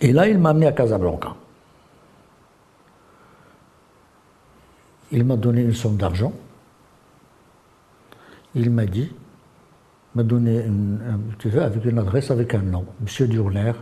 et 0.00 0.12
là, 0.12 0.28
il 0.28 0.38
m'a 0.38 0.50
amené 0.50 0.66
à 0.66 0.72
Casablanca. 0.72 1.34
Il 5.12 5.24
m'a 5.24 5.36
donné 5.36 5.62
une 5.62 5.74
somme 5.74 5.96
d'argent. 5.96 6.32
Il 8.54 8.70
m'a 8.70 8.86
dit, 8.86 9.12
m'a 10.14 10.22
donné 10.22 10.64
une, 10.64 11.00
avec 11.56 11.84
une 11.84 11.98
adresse, 11.98 12.30
avec 12.30 12.54
un 12.54 12.62
nom, 12.62 12.86
Monsieur 13.00 13.26
Durner, 13.26 13.72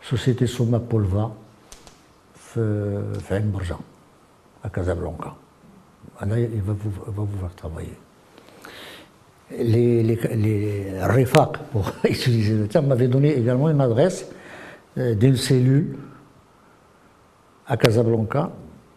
Société 0.00 0.46
Soma 0.46 0.80
Polva, 0.80 1.30
Fain 2.34 3.40
Barjan, 3.44 3.78
à 4.64 4.70
Casablanca. 4.70 5.34
Là, 6.26 6.38
il 6.38 6.62
va 6.62 6.72
vous, 6.72 6.90
va 6.90 7.22
vous 7.22 7.48
travailler 7.56 7.96
les, 9.58 10.02
les, 10.02 10.18
les 10.36 11.24
pour 11.72 11.92
utiliser 12.04 12.54
le 12.54 12.66
terme, 12.66 12.86
m'avaient 12.86 13.08
donné 13.08 13.36
également 13.36 13.68
une 13.68 13.80
adresse 13.80 14.30
euh, 14.98 15.14
d'une 15.14 15.36
cellule 15.36 15.96
à 17.66 17.76
Casablanca 17.76 18.50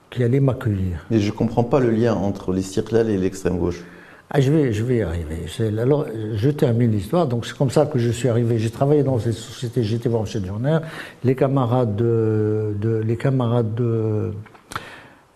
qui 0.10 0.24
allait 0.24 0.40
m'accueillir. 0.40 1.06
Mais 1.10 1.20
je 1.20 1.32
ne 1.32 1.36
comprends 1.36 1.64
pas 1.64 1.80
le 1.80 1.90
lien 1.90 2.14
entre 2.14 2.52
les 2.54 2.62
circles 2.62 3.10
et 3.10 3.18
l'extrême 3.18 3.58
gauche. 3.58 3.84
Ah, 4.30 4.42
je, 4.42 4.52
vais, 4.52 4.74
je 4.74 4.84
vais 4.84 4.98
y 4.98 5.02
arriver. 5.02 5.46
Alors, 5.80 6.08
je 6.34 6.50
termine 6.50 6.92
l'histoire. 6.92 7.28
Donc, 7.28 7.46
c'est 7.46 7.56
comme 7.56 7.70
ça 7.70 7.86
que 7.86 8.00
je 8.00 8.10
suis 8.10 8.28
arrivé. 8.28 8.58
J'ai 8.58 8.72
travaillé 8.72 9.04
dans 9.04 9.20
cette 9.20 9.34
société, 9.34 9.84
j'étais 9.84 10.10
voir. 10.10 10.24
Durner. 10.24 10.80
Les 11.24 11.36
camarades 11.36 11.96
de, 11.96 13.04
les 13.06 13.18
camarades 13.18 13.76
de, 13.76 14.32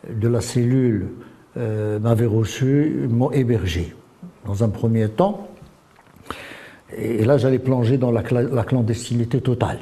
de 0.10 0.28
la 0.28 0.42
cellule 0.42 1.10
euh, 1.58 2.00
m'avaient 2.00 2.26
reçu, 2.26 3.08
m'ont 3.08 3.32
hébergé 3.32 3.94
dans 4.48 4.64
un 4.64 4.70
premier 4.70 5.10
temps. 5.10 5.48
Et 6.96 7.26
là, 7.26 7.38
j'allais 7.38 7.60
plonger 7.60 7.98
dans 7.98 8.12
la, 8.12 8.24
clandestinité 8.24 9.42
totale. 9.42 9.80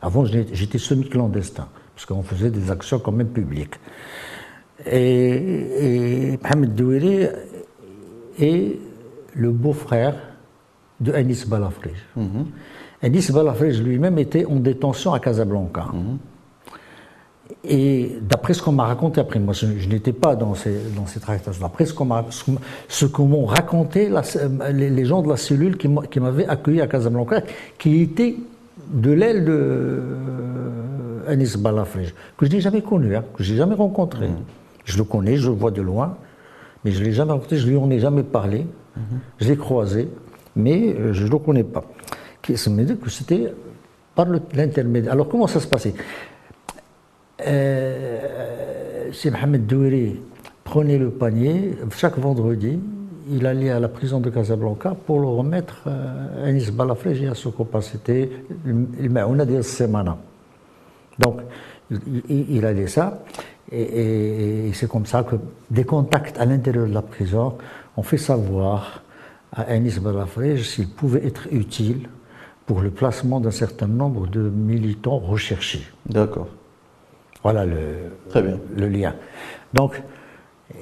Avant, 0.00 0.24
j'étais 0.24 0.78
semi-clandestin, 0.78 1.68
parce 1.94 2.06
qu'on 2.06 2.22
faisait 2.22 2.50
des 2.50 2.70
actions 2.70 3.00
quand 3.00 3.12
même 3.12 3.28
publiques. 3.28 3.74
Et, 4.86 6.38
Mohamed 6.42 6.74
Douiri 6.74 7.26
est 8.38 8.78
le 9.34 9.50
beau-frère 9.50 10.14
de 11.00 11.12
Anis 11.12 11.46
Balafrij. 11.46 11.96
Mm 12.16 12.44
Anis 13.04 13.32
Balafrij 13.32 13.82
lui-même 13.82 14.18
était 14.20 14.44
en 14.44 14.56
détention 14.56 15.12
à 15.12 15.18
Casablanca. 15.18 15.86
Mhm. 15.92 16.18
Et 17.64 18.16
d'après 18.22 18.54
ce 18.54 18.62
qu'on 18.62 18.72
m'a 18.72 18.86
raconté 18.86 19.20
après, 19.20 19.38
moi 19.38 19.54
je, 19.54 19.66
n'étais 19.88 20.12
pas 20.12 20.36
dans 20.36 20.54
ces, 20.54 20.76
dans 20.96 21.06
ces 21.06 21.20
tractations, 21.20 21.62
d'après 21.62 21.86
ce, 21.86 21.94
qu'on 21.94 22.08
ce 22.88 23.06
que 23.06 23.22
m'ont 23.22 23.46
raconté 23.46 24.10
les, 24.72 25.04
gens 25.04 25.22
de 25.22 25.28
la 25.28 25.36
cellule 25.36 25.76
qui 25.76 26.20
m'avaient 26.20 26.46
accueilli 26.46 26.80
à 26.80 26.86
Casablanca, 26.86 27.42
qui 27.78 28.02
étaient 28.02 28.36
de 28.92 29.10
l'aile 29.12 29.44
de 29.44 29.52
euh, 29.52 31.28
Anis 31.28 31.56
Balafrej, 31.56 32.14
que 32.36 32.46
je 32.46 32.50
n'ai 32.50 32.60
jamais 32.60 32.82
connu, 32.82 33.16
hein, 33.16 33.24
que 33.34 33.42
je 33.42 33.52
n'ai 33.52 33.58
jamais 33.58 33.74
rencontré. 33.74 34.28
Mm. 34.28 34.36
Je 34.84 34.98
le 34.98 35.04
connais, 35.04 35.36
je 35.36 35.48
le 35.48 35.54
vois 35.54 35.70
de 35.70 35.82
loin, 35.82 36.16
mais 36.84 36.90
je 36.90 37.00
ne 37.00 37.04
l'ai 37.04 37.12
jamais 37.12 37.32
rencontré, 37.32 37.56
je 37.56 37.66
lui 37.68 37.76
en 37.76 37.90
ai 37.90 38.00
jamais 38.00 38.22
parlé, 38.22 38.66
mm-hmm. 38.98 39.18
je 39.40 39.48
l'ai 39.48 39.56
croisé, 39.56 40.08
mais 40.56 40.94
euh, 40.94 41.12
je 41.12 41.24
ne 41.24 41.30
le 41.30 41.38
connais 41.38 41.64
pas. 41.64 41.84
Ça 42.54 42.70
me 42.70 42.82
dit 42.82 42.96
que 42.96 43.08
c'était 43.08 43.52
par 44.14 44.26
l'intermédiaire. 44.54 45.12
Alors 45.12 45.28
comment 45.28 45.46
ça 45.46 45.60
se 45.60 45.66
passait? 45.66 45.94
C'est 49.12 49.30
Mohamed 49.30 49.66
Douiri 49.66 50.20
prenait 50.64 50.98
le 50.98 51.10
panier 51.10 51.76
chaque 51.90 52.18
vendredi. 52.18 52.78
Il 53.30 53.46
allait 53.46 53.70
à 53.70 53.78
la 53.78 53.88
prison 53.88 54.20
de 54.20 54.30
Casablanca 54.30 54.96
pour 55.06 55.20
le 55.20 55.26
remettre 55.26 55.82
à 55.86 56.46
Anis 56.46 56.70
Balafrej 56.70 57.22
et 57.22 57.28
à 57.28 57.34
Sokopa. 57.34 57.80
C'était 57.80 58.30
le 58.64 59.08
Maouna 59.08 59.44
de 59.44 59.62
Semana. 59.62 60.16
Donc, 61.18 61.40
il, 62.28 62.64
allait 62.64 62.86
ça. 62.86 63.22
Et, 63.70 64.70
c'est 64.72 64.88
comme 64.88 65.06
ça 65.06 65.22
que 65.22 65.36
des 65.70 65.84
contacts 65.84 66.38
à 66.38 66.44
l'intérieur 66.44 66.88
de 66.88 66.94
la 66.94 67.02
prison 67.02 67.54
ont 67.96 68.02
fait 68.02 68.18
savoir 68.18 69.02
à 69.52 69.62
Anis 69.62 69.98
Balafrej 70.00 70.62
s'il 70.62 70.88
pouvait 70.88 71.24
être 71.26 71.48
utile 71.52 72.08
pour 72.66 72.80
le 72.80 72.90
placement 72.90 73.40
d'un 73.40 73.50
certain 73.50 73.86
nombre 73.86 74.26
de 74.26 74.40
militants 74.40 75.18
recherchés. 75.18 75.86
D'accord. 76.06 76.48
Voilà 77.42 77.64
le, 77.66 78.10
le 78.76 78.88
lien. 78.88 79.14
Donc, 79.74 80.00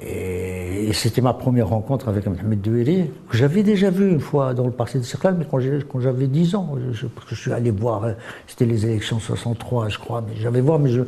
et, 0.01 0.91
c'était 0.93 1.21
ma 1.21 1.33
première 1.33 1.69
rencontre 1.69 2.07
avec 2.07 2.25
Mohamed 2.25 2.61
Douéry, 2.61 3.11
que 3.29 3.37
j'avais 3.37 3.63
déjà 3.63 3.89
vu 3.89 4.09
une 4.09 4.19
fois 4.19 4.53
dans 4.53 4.65
le 4.65 4.71
Parti 4.71 4.97
de 4.97 5.03
Circle, 5.03 5.35
mais 5.37 5.45
quand 5.45 5.99
j'avais 5.99 6.27
10 6.27 6.55
ans, 6.55 6.75
je, 6.91 7.07
je, 7.27 7.35
suis 7.35 7.51
allé 7.51 7.71
voir, 7.71 8.03
euh, 8.03 8.13
c'était 8.47 8.65
les 8.65 8.85
élections 8.85 9.19
63, 9.19 9.89
je 9.89 9.99
crois, 9.99 10.21
mais 10.21 10.35
j'avais 10.39 10.61
voir, 10.61 10.79
mais 10.79 10.89
je, 10.89 11.01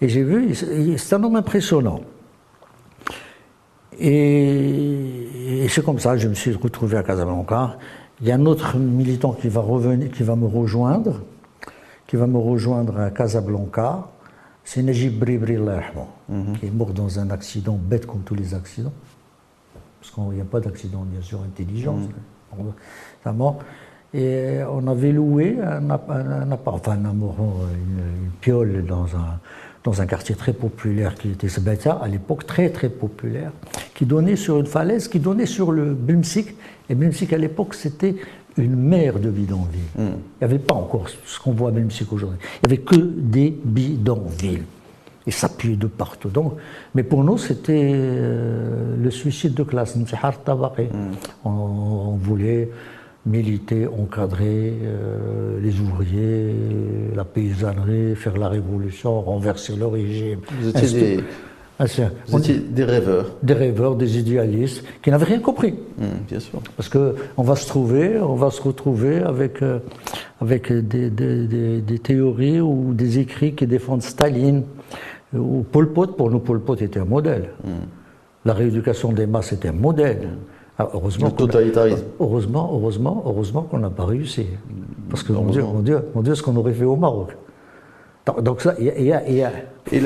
et 0.00 0.08
j'ai 0.08 0.22
vu, 0.22 0.54
c'est 0.54 1.14
un 1.14 1.22
homme 1.22 1.36
impressionnant. 1.36 2.00
Et, 3.98 5.64
et 5.64 5.68
c'est 5.68 5.84
comme 5.84 5.98
ça, 5.98 6.16
je 6.16 6.28
me 6.28 6.34
suis 6.34 6.52
retrouvé 6.52 6.96
à 6.96 7.02
Casablanca. 7.02 7.76
Il 8.20 8.28
y 8.28 8.32
a 8.32 8.36
un 8.36 8.46
autre 8.46 8.76
militant 8.78 9.32
qui 9.32 9.48
va 9.48 9.60
revenir, 9.60 10.10
qui 10.10 10.22
va 10.22 10.36
me 10.36 10.46
rejoindre, 10.46 11.22
qui 12.06 12.16
va 12.16 12.26
me 12.26 12.38
rejoindre 12.38 12.98
à 12.98 13.10
Casablanca 13.10 14.11
c'est 14.64 14.82
Najib 14.82 15.18
Bribri, 15.18 15.58
qui 16.58 16.66
est 16.66 16.70
mort 16.70 16.92
dans 16.92 17.18
un 17.18 17.30
accident 17.30 17.78
bête 17.80 18.06
comme 18.06 18.22
tous 18.22 18.34
les 18.34 18.54
accidents. 18.54 18.92
Parce 20.00 20.12
qu'il 20.12 20.34
n'y 20.34 20.40
a 20.40 20.44
pas 20.44 20.60
d'accident, 20.60 21.02
bien 21.02 21.22
sûr, 21.22 21.40
intelligent. 21.42 21.94
Mm 21.94 22.08
mort. 23.32 23.58
Et 24.14 24.58
on 24.70 24.86
avait 24.88 25.12
loué 25.12 25.56
un, 25.62 25.88
enfin 25.90 26.96
une, 26.96 28.30
piole 28.42 28.84
dans 28.84 29.06
un, 29.16 29.40
dans 29.84 30.02
un 30.02 30.06
quartier 30.06 30.34
très 30.34 30.52
populaire 30.52 31.14
qui 31.14 31.30
était 31.30 31.48
Sebeta, 31.48 31.92
à 31.92 32.08
l'époque 32.08 32.46
très 32.46 32.68
très 32.68 32.90
populaire, 32.90 33.52
qui 33.94 34.04
donnait 34.04 34.36
sur 34.36 34.58
une 34.58 34.66
falaise, 34.66 35.08
qui 35.08 35.18
donnait 35.18 35.46
sur 35.46 35.72
le 35.72 35.94
Bimsik. 35.94 36.54
Et 36.90 36.94
Bimsik 36.94 37.32
à 37.32 37.38
l'époque 37.38 37.74
c'était 37.74 38.16
une 38.56 38.76
mer 38.76 39.18
de 39.18 39.30
bidonvilles. 39.30 39.80
Hmm. 39.96 40.16
Il 40.40 40.40
n'y 40.40 40.44
avait 40.44 40.58
pas 40.58 40.74
encore 40.74 41.06
ce 41.08 41.40
qu'on 41.40 41.52
voit 41.52 41.70
à 41.70 41.72
Bimsik 41.72 42.12
aujourd'hui. 42.12 42.38
Il 42.62 42.68
n'y 42.68 42.74
avait 42.74 42.82
que 42.82 42.96
des 42.96 43.56
bidonvilles. 43.64 44.64
Et 45.26 45.30
ça 45.30 45.48
puait 45.48 45.76
de 45.76 45.86
partout. 45.86 46.30
Donc, 46.30 46.54
mais 46.96 47.04
pour 47.04 47.22
nous, 47.22 47.38
c'était 47.38 47.92
euh, 47.94 48.96
le 49.00 49.10
suicide 49.10 49.54
de 49.54 49.62
classe. 49.62 49.94
Hmm. 49.96 50.04
On, 51.44 51.48
on 51.48 52.16
voulait 52.16 52.70
militer, 53.24 53.86
encadrer 53.86 54.74
euh, 54.82 55.60
les 55.60 55.78
ouvriers, 55.78 56.54
la 57.14 57.24
paysannerie, 57.24 58.16
faire 58.16 58.36
la 58.36 58.48
révolution, 58.48 59.20
renverser 59.20 59.76
le 59.76 59.86
régime. 59.86 60.40
Vous 60.60 60.68
étiez, 60.68 60.88
des, 60.88 61.24
des 61.84 62.84
rêveurs. 62.84 63.26
Des 63.42 63.54
rêveurs, 63.54 63.96
des 63.96 64.18
idéalistes, 64.18 64.84
qui 65.02 65.10
n'avaient 65.10 65.24
rien 65.24 65.40
compris. 65.40 65.72
Mmh, 65.72 66.04
bien 66.28 66.40
sûr. 66.40 66.60
Parce 66.76 66.88
qu'on 66.88 67.42
va 67.42 67.56
se 67.56 67.66
trouver, 67.66 68.18
on 68.20 68.34
va 68.34 68.50
se 68.50 68.62
retrouver 68.62 69.18
avec, 69.18 69.62
euh, 69.62 69.78
avec 70.40 70.72
des, 70.72 71.10
des, 71.10 71.80
des, 71.80 71.98
théories 71.98 72.60
ou 72.60 72.92
des 72.94 73.18
écrits 73.18 73.54
qui 73.54 73.66
défendent 73.66 74.02
Staline 74.02 74.64
ou 75.34 75.62
Pol 75.62 75.92
Pot. 75.92 76.16
Pour 76.16 76.30
nous, 76.30 76.38
Pol 76.38 76.60
Pot 76.60 76.80
était 76.80 77.00
un 77.00 77.04
modèle. 77.04 77.50
Mmh. 77.64 77.70
La 78.44 78.54
rééducation 78.54 79.12
des 79.12 79.26
masses 79.26 79.52
était 79.52 79.68
un 79.68 79.72
modèle. 79.72 80.18
Mmh. 80.22 80.52
Ah, 80.78 80.88
heureusement 80.94 81.30
totalitarisme. 81.30 82.04
Heureusement, 82.18 82.70
heureusement, 82.72 83.22
heureusement 83.26 83.62
qu'on 83.62 83.78
n'a 83.78 83.90
pas 83.90 84.06
réussi. 84.06 84.46
Parce 85.10 85.22
que, 85.22 85.32
mon 85.32 85.50
Dieu, 85.50 85.62
mon 85.62 85.80
Dieu, 85.80 86.00
mon 86.14 86.22
Dieu, 86.22 86.34
ce 86.34 86.42
qu'on 86.42 86.56
aurait 86.56 86.72
fait 86.72 86.84
au 86.84 86.96
Maroc. 86.96 87.36
Donc 88.40 88.62
ça, 88.62 88.74
il 88.78 88.86
y 88.86 89.12
a... 89.12 89.28
Y 89.28 89.42
a, 89.42 89.52
Et 89.90 90.00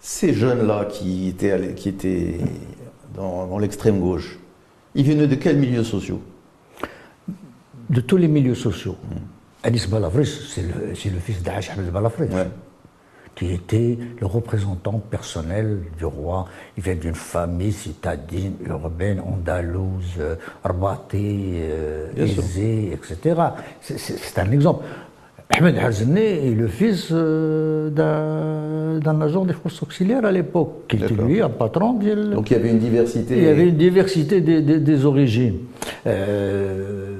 ces 0.00 0.32
jeunes-là 0.32 0.86
qui 0.86 1.28
étaient, 1.28 1.74
qui 1.74 1.88
étaient 1.88 2.38
dans, 3.14 3.58
l'extrême 3.58 4.00
gauche, 4.00 4.38
ils 4.94 5.04
venaient 5.04 5.26
de 5.26 5.34
quels 5.34 5.56
milieux 5.56 5.84
sociaux? 5.84 6.22
De 7.88 8.00
tous 8.00 8.16
les 8.16 8.28
milieux 8.28 8.54
sociaux. 8.54 8.96
Hmm. 9.10 9.18
Anis 9.62 9.86
Balafris, 9.88 10.26
c'est 10.48 10.62
le, 10.62 10.88
le, 10.88 11.20
fils 11.20 11.42
d'Ash 11.42 11.76
Balafris 11.76 12.28
qui 13.34 13.52
était 13.52 13.98
le 14.20 14.26
représentant 14.26 14.98
personnel 14.98 15.82
du 15.96 16.04
roi. 16.04 16.46
Il 16.76 16.82
vient 16.82 16.94
d'une 16.94 17.14
famille 17.14 17.72
citadine, 17.72 18.54
urbaine, 18.66 19.20
andalouse, 19.20 20.20
arbatée, 20.62 21.62
euh, 21.62 22.12
aisée, 22.16 22.92
etc. 22.92 23.40
C'est 23.80 24.38
un 24.38 24.50
exemple. 24.52 24.84
Ahmed 25.50 25.78
Hazné 25.78 26.48
est 26.48 26.54
le 26.54 26.68
fils 26.68 27.08
euh, 27.10 27.90
d'un 27.90 29.20
agent 29.20 29.44
des 29.44 29.52
forces 29.52 29.82
auxiliaires 29.82 30.24
à 30.24 30.32
l'époque, 30.32 30.84
qui 30.88 30.96
était 30.96 31.12
lui 31.14 31.42
un 31.42 31.48
patron. 31.48 31.94
Donc 31.94 32.50
il 32.50 32.52
y 32.52 32.56
avait 32.56 32.70
une 32.70 32.78
diversité. 32.78 33.36
Il 33.36 33.44
y 33.44 33.48
avait 33.48 33.68
une 33.68 33.76
diversité 33.76 34.40
des, 34.40 34.62
des, 34.62 35.04
origines. 35.04 35.58
Euh, 36.06 37.16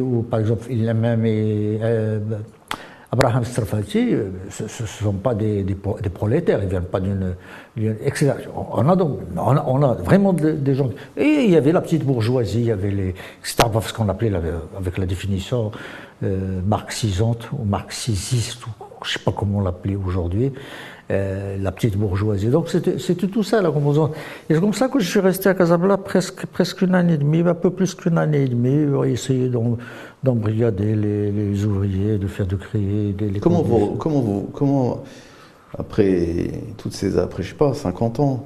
ou 0.00 0.22
par 0.22 0.40
exemple, 0.40 0.66
il 0.70 0.88
a 0.88 0.94
même. 0.94 1.24
Abraham 3.14 3.44
Strafati, 3.44 4.14
euh, 4.14 4.30
ce 4.48 4.62
ne 4.62 4.88
sont 4.88 5.12
pas 5.12 5.34
des, 5.34 5.64
prolétaires, 6.14 6.60
ils 6.60 6.64
ne 6.64 6.70
viennent 6.70 6.84
pas 6.84 6.98
d'une. 6.98 7.34
On 8.56 8.88
a, 8.88 8.96
donc, 8.96 9.18
on 9.36 9.82
a, 9.82 9.94
vraiment 9.94 10.32
des, 10.32 10.74
gens. 10.74 10.88
Et 11.18 11.44
il 11.44 11.50
y 11.50 11.56
avait 11.56 11.72
la 11.72 11.82
petite 11.82 12.04
bourgeoisie, 12.04 12.60
il 12.60 12.66
y 12.66 12.70
avait 12.72 12.90
les. 12.90 13.14
C'était 13.42 13.64
ce 13.82 13.92
qu'on 13.92 14.08
appelait 14.08 14.32
avec 14.78 14.96
la 14.96 15.04
définition 15.04 15.72
euh, 16.22 16.60
marxisante 16.66 17.50
ou 17.52 17.64
marxisiste, 17.64 18.66
ou 18.66 18.70
je 19.04 19.10
ne 19.10 19.12
sais 19.12 19.24
pas 19.24 19.32
comment 19.32 19.60
l'appeler 19.60 19.96
aujourd'hui. 19.96 20.50
Euh, 21.10 21.58
la 21.60 21.72
petite 21.72 21.98
bourgeoisie. 21.98 22.46
Donc 22.46 22.70
c'était 22.70 23.26
tout 23.26 23.42
ça 23.42 23.60
la 23.60 23.70
composante. 23.70 24.14
Et 24.48 24.54
c'est 24.54 24.60
comme 24.60 24.72
ça 24.72 24.88
que 24.88 24.98
je 24.98 25.10
suis 25.10 25.20
resté 25.20 25.50
à 25.50 25.54
Casablanca 25.54 26.02
presque, 26.02 26.46
presque 26.46 26.80
une 26.80 26.94
année 26.94 27.14
et 27.14 27.18
demie, 27.18 27.40
un 27.40 27.54
peu 27.54 27.70
plus 27.70 27.94
qu'une 27.94 28.16
année 28.16 28.44
et 28.44 28.48
demie, 28.48 28.86
essayer 29.12 29.50
d'embrigader 30.22 30.94
les, 30.94 31.30
les, 31.32 31.64
ouvriers, 31.64 32.18
de 32.18 32.26
faire 32.26 32.46
de 32.46 32.56
créer 32.56 33.12
des. 33.12 33.40
comment 33.40 33.62
vous, 33.62 33.96
comment 33.96 34.20
vous, 34.20 34.48
comment 34.52 35.02
après 35.78 36.50
toutes 36.76 36.92
ces, 36.92 37.18
après 37.18 37.42
je 37.42 37.50
sais 37.50 37.54
pas, 37.54 37.74
50 37.74 38.20
ans, 38.20 38.44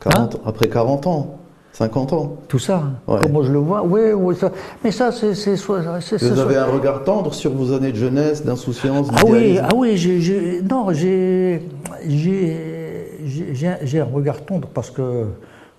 40, 0.00 0.34
hein 0.34 0.38
après 0.46 0.68
40 0.68 1.06
ans, 1.06 1.38
50 1.72 2.12
ans. 2.12 2.36
Tout 2.48 2.58
ça, 2.58 2.82
hein. 3.06 3.18
comment 3.22 3.42
je 3.42 3.52
le 3.52 3.58
vois? 3.58 3.82
Oui, 3.82 4.12
oui, 4.14 4.34
ça. 4.36 4.50
Mais 4.82 4.90
ça, 4.90 5.12
c'est. 5.12 5.34
Vous 5.34 6.40
avez 6.40 6.56
un 6.56 6.66
regard 6.66 7.04
tendre 7.04 7.34
sur 7.34 7.52
vos 7.52 7.72
années 7.72 7.92
de 7.92 7.96
jeunesse, 7.96 8.44
d'insouciance 8.44 9.08
Ah 9.16 9.22
oui, 9.26 9.58
ah 9.62 9.68
oui, 9.76 9.96
j'ai, 9.96 10.62
non, 10.62 10.92
j'ai, 10.92 11.62
j'ai, 12.06 14.00
un 14.00 14.04
regard 14.04 14.44
tendre 14.44 14.68
parce 14.68 14.90
que 14.90 15.26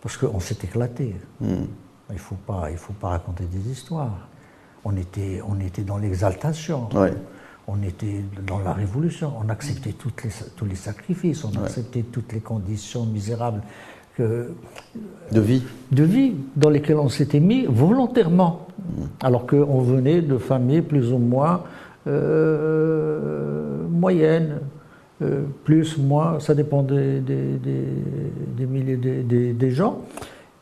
parce 0.02 0.16
qu'on 0.16 0.40
s'est 0.40 0.58
éclaté. 0.64 1.16
Hmm. 1.42 1.66
Il 2.12 2.16
ne 2.16 2.20
faut, 2.20 2.36
pas, 2.48 2.70
il 2.72 2.78
faut 2.78 2.94
pas 2.94 3.10
raconter 3.10 3.44
des 3.44 3.72
histoires. 3.72 4.29
On 4.86 4.96
était, 4.96 5.42
on 5.48 5.60
était 5.60 5.84
dans 5.84 5.98
l'exaltation. 5.98 6.90
On 7.68 7.84
était 7.84 8.24
dans 8.48 8.60
la 8.60 8.74
révolution. 8.74 9.34
On 9.40 9.50
acceptait 9.50 9.92
toutes 9.92 10.24
les, 10.24 10.32
tous 10.56 10.66
les 10.66 10.76
sacrifices. 10.76 11.44
On 11.46 11.52
acceptait 11.64 12.04
toutes 12.04 12.34
les 12.34 12.40
conditions 12.40 13.06
misérables 13.06 13.62
de 14.20 15.40
vie 15.40 15.64
De 15.92 16.04
vie 16.04 16.34
dans 16.56 16.70
lesquelles 16.70 16.98
on 16.98 17.10
s'était 17.10 17.40
mis 17.40 17.66
volontairement, 17.66 18.68
alors 19.22 19.48
qu'on 19.48 19.82
venait 19.82 20.22
de 20.22 20.38
familles 20.38 20.82
plus 20.82 21.12
ou 21.14 21.18
moins 21.18 21.64
euh, 22.08 23.88
moyennes, 23.90 24.60
euh, 25.22 25.44
plus, 25.64 25.98
moins, 25.98 26.40
ça 26.40 26.56
dépendait 26.56 27.20
des, 27.20 27.60
des, 28.58 28.66
milliers 28.66 28.98
des, 28.98 29.72
gens. 29.72 30.02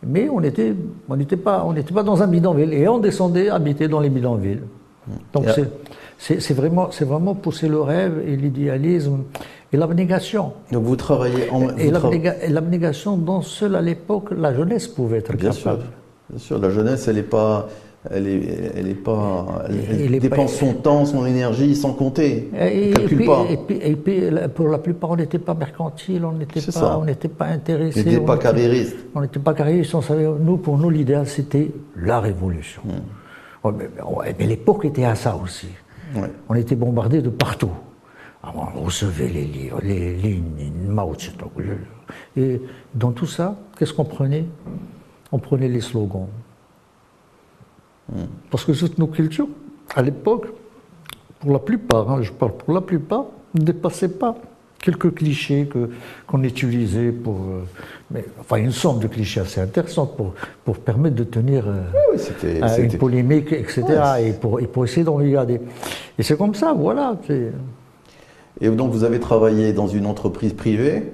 Mais 0.08 0.30
on 0.30 0.40
n'était 0.40 0.74
on 1.10 1.18
pas, 1.38 1.66
on 1.66 1.74
pas 1.74 2.04
dans 2.04 2.24
un 2.24 2.28
bidonville 2.28 2.74
et 2.74 2.88
on 2.88 3.00
descendait 3.00 3.50
habiter 3.50 3.88
dans 3.88 4.00
les 4.00 4.10
bidonvilles. 4.10 4.62
Donc 5.34 5.46
c'est 6.18 6.54
vraiment, 6.54 6.90
vraiment 7.02 7.36
pousser 7.36 7.68
le 7.68 7.82
rêve 7.82 8.24
et 8.26 8.36
l'idéalisme 8.36 9.24
et 9.72 9.78
l'abnégation. 9.78 10.54
Donc 10.72 10.84
vous 10.84 10.96
travaillez 10.96 11.50
en... 11.52 11.76
Et 11.78 11.92
l'abnégation 12.50 13.18
dont 13.18 13.42
seule 13.42 13.76
à 13.76 13.82
l'époque 13.82 14.30
la 14.32 14.54
jeunesse 14.54 14.88
pouvait 14.88 15.18
être 15.18 15.36
bien 15.36 15.52
capable. 15.52 15.82
Sûr, 15.82 15.92
bien 16.30 16.40
sûr, 16.40 16.60
la 16.60 16.70
jeunesse, 16.70 17.08
elle 17.08 17.18
n'est 17.18 17.24
pas... 17.24 17.68
Elle 18.12 18.28
est, 18.28 18.72
elle 18.76 18.88
est 18.88 18.94
pas, 18.94 19.66
elle, 19.68 20.20
dépense 20.20 20.54
son 20.54 20.74
temps, 20.74 21.06
son 21.06 21.26
énergie 21.26 21.76
sans 21.76 21.94
compter. 21.94 22.50
Et, 22.60 22.92
calcule 22.92 23.26
pas. 23.26 23.46
Et 23.50 23.96
puis, 23.96 24.22
pour 24.54 24.70
la 24.70 24.78
plupart, 24.78 25.12
on 25.12 25.16
n'était 25.16 25.40
pas 25.40 25.54
mercantile, 25.54 26.24
on 26.26 26.34
n'était 26.34 26.62
pas, 26.62 26.98
on 26.98 27.06
n'était 27.06 27.28
pas 27.28 27.46
intéressé. 27.46 28.02
On 28.02 28.10
n'était 28.10 28.26
pas 28.26 28.38
carriériste. 28.38 28.96
On 29.16 29.22
n'était 29.22 29.40
pas 29.40 29.54
carriériste. 29.54 29.96
On 29.96 30.02
savait, 30.02 30.28
nous, 30.40 30.58
pour 30.58 30.78
nous, 30.78 30.90
l'idéal, 30.90 31.28
c'était 31.28 31.72
la 31.96 32.20
révolution. 32.20 32.82
Hmm. 32.86 33.72
mais, 34.40 34.46
l'époque 34.46 34.86
était 34.86 35.06
à 35.06 35.16
ça 35.16 35.36
aussi. 35.36 35.68
On 36.48 36.56
était 36.56 36.76
bombardé 36.76 37.22
de 37.22 37.30
partout. 37.30 37.72
Ah, 38.44 38.54
on 38.76 38.84
recevait 38.84 39.28
les 39.28 39.46
livres, 39.46 39.80
les 39.84 40.14
lignes, 40.14 40.72
Mao 40.88 41.14
Et 42.38 42.62
dans 42.96 43.12
tout 43.12 43.26
ça, 43.26 43.58
qu'est-ce 43.78 43.94
qu'on 43.94 44.06
prenait? 44.06 44.46
On 45.32 45.40
prenait 45.40 45.68
les 45.68 45.82
slogans. 45.82 46.28
Parce 48.50 48.64
que 48.64 48.72
toutes 48.72 48.98
nos 48.98 49.08
cultures, 49.08 49.48
à 49.96 50.02
l'époque, 50.02 50.48
pour 51.40 51.52
la 51.52 51.60
plupart, 51.60 52.10
hein, 52.12 52.22
je 52.22 52.32
parle 52.32 52.54
pour 52.54 52.74
la 52.74 52.82
plupart, 52.82 53.26
ne 53.54 53.64
dépassaient 53.64 54.10
pas 54.10 54.36
quelques 54.80 55.14
clichés 55.14 55.66
que, 55.66 55.90
qu'on 56.28 56.44
utilisait 56.44 57.12
pour. 57.12 57.36
Euh, 57.36 57.64
mais, 58.12 58.26
enfin, 58.40 58.58
une 58.58 58.72
somme 58.72 59.00
de 59.00 59.08
clichés 59.08 59.42
assez 59.42 59.60
intéressante 59.60 60.16
pour, 60.16 60.34
pour 60.64 60.78
permettre 60.78 61.16
de 61.16 61.24
tenir 61.24 61.66
euh, 61.68 62.78
une 62.78 62.98
polémique, 62.98 63.52
etc. 63.52 63.84
et, 64.22 64.34
pour, 64.34 64.60
et 64.60 64.68
pour 64.68 64.86
essayer 64.86 65.04
d'en 65.04 65.16
regarder. 65.16 65.60
Et 66.18 66.24
c'est 66.24 66.38
comme 66.38 66.56
ça, 66.56 66.74
voilà. 66.74 67.18
Et 68.62 68.70
donc 68.70 68.92
vous 68.92 69.04
avez 69.04 69.20
travaillé 69.20 69.74
dans 69.74 69.88
une 69.88 70.06
entreprise 70.06 70.54
privée? 70.54 71.12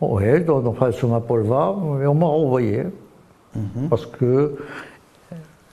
Oui, 0.00 0.44
dans, 0.44 0.60
dans, 0.60 0.92
sur 0.92 1.08
ma 1.08 1.20
polva, 1.20 1.74
et 2.02 2.06
on 2.06 2.14
m'a 2.14 2.26
renvoyé. 2.26 2.82
Mhm. 3.54 3.88
Parce 3.88 4.04
que 4.04 4.56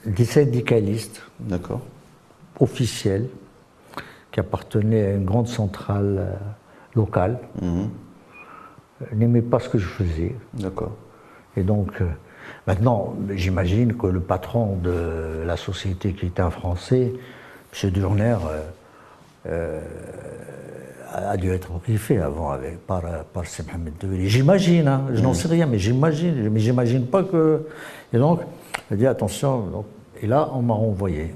des 0.06 0.26
syndicalistes 0.26 1.22
officiels 2.60 3.28
qui 4.32 4.40
appartenaient 4.40 5.06
à 5.06 5.12
une 5.12 5.26
grande 5.26 5.48
centrale 5.48 6.18
euh, 6.20 6.34
locale 6.96 7.40
mhm. 7.62 7.90
n'aimaient 9.14 9.42
pas 9.42 9.60
ce 9.60 9.70
que 9.70 9.78
je 9.78 9.88
faisais. 9.88 10.36
D'accord. 10.54 10.92
Et 11.56 11.64
donc, 11.64 12.02
euh, 12.02 12.06
maintenant, 12.68 13.16
j'imagine 13.32 13.96
que 13.96 14.08
le 14.08 14.20
patron 14.20 14.78
de 14.78 15.44
la 15.46 15.56
société 15.56 16.14
qui 16.14 16.26
était 16.26 16.42
un 16.42 16.50
Français, 16.50 17.14
M. 17.84 17.90
Durner, 17.92 18.38
euh, 19.46 19.82
a 21.14 21.38
dû 21.38 21.52
être 21.52 21.70
fait 21.98 22.18
avant 22.18 22.50
avec, 22.50 22.80
par, 22.88 23.02
par 23.02 23.44
Mohamed 23.68 23.94
J'imagine, 24.26 24.88
hein, 24.88 25.06
je 25.14 25.22
n'en 25.22 25.32
mm. 25.32 25.36
sais 25.36 25.48
rien, 25.48 25.66
mais 25.68 25.78
j'imagine, 25.78 26.50
mais 26.50 26.60
j'imagine 26.60 27.06
pas 27.06 27.24
que. 27.24 27.68
Et 28.14 28.18
donc, 28.18 28.42
il 28.94 28.98
dit 29.00 29.08
attention. 29.08 29.86
Et 30.22 30.28
là, 30.28 30.50
on 30.54 30.62
m'a 30.62 30.74
renvoyé. 30.74 31.34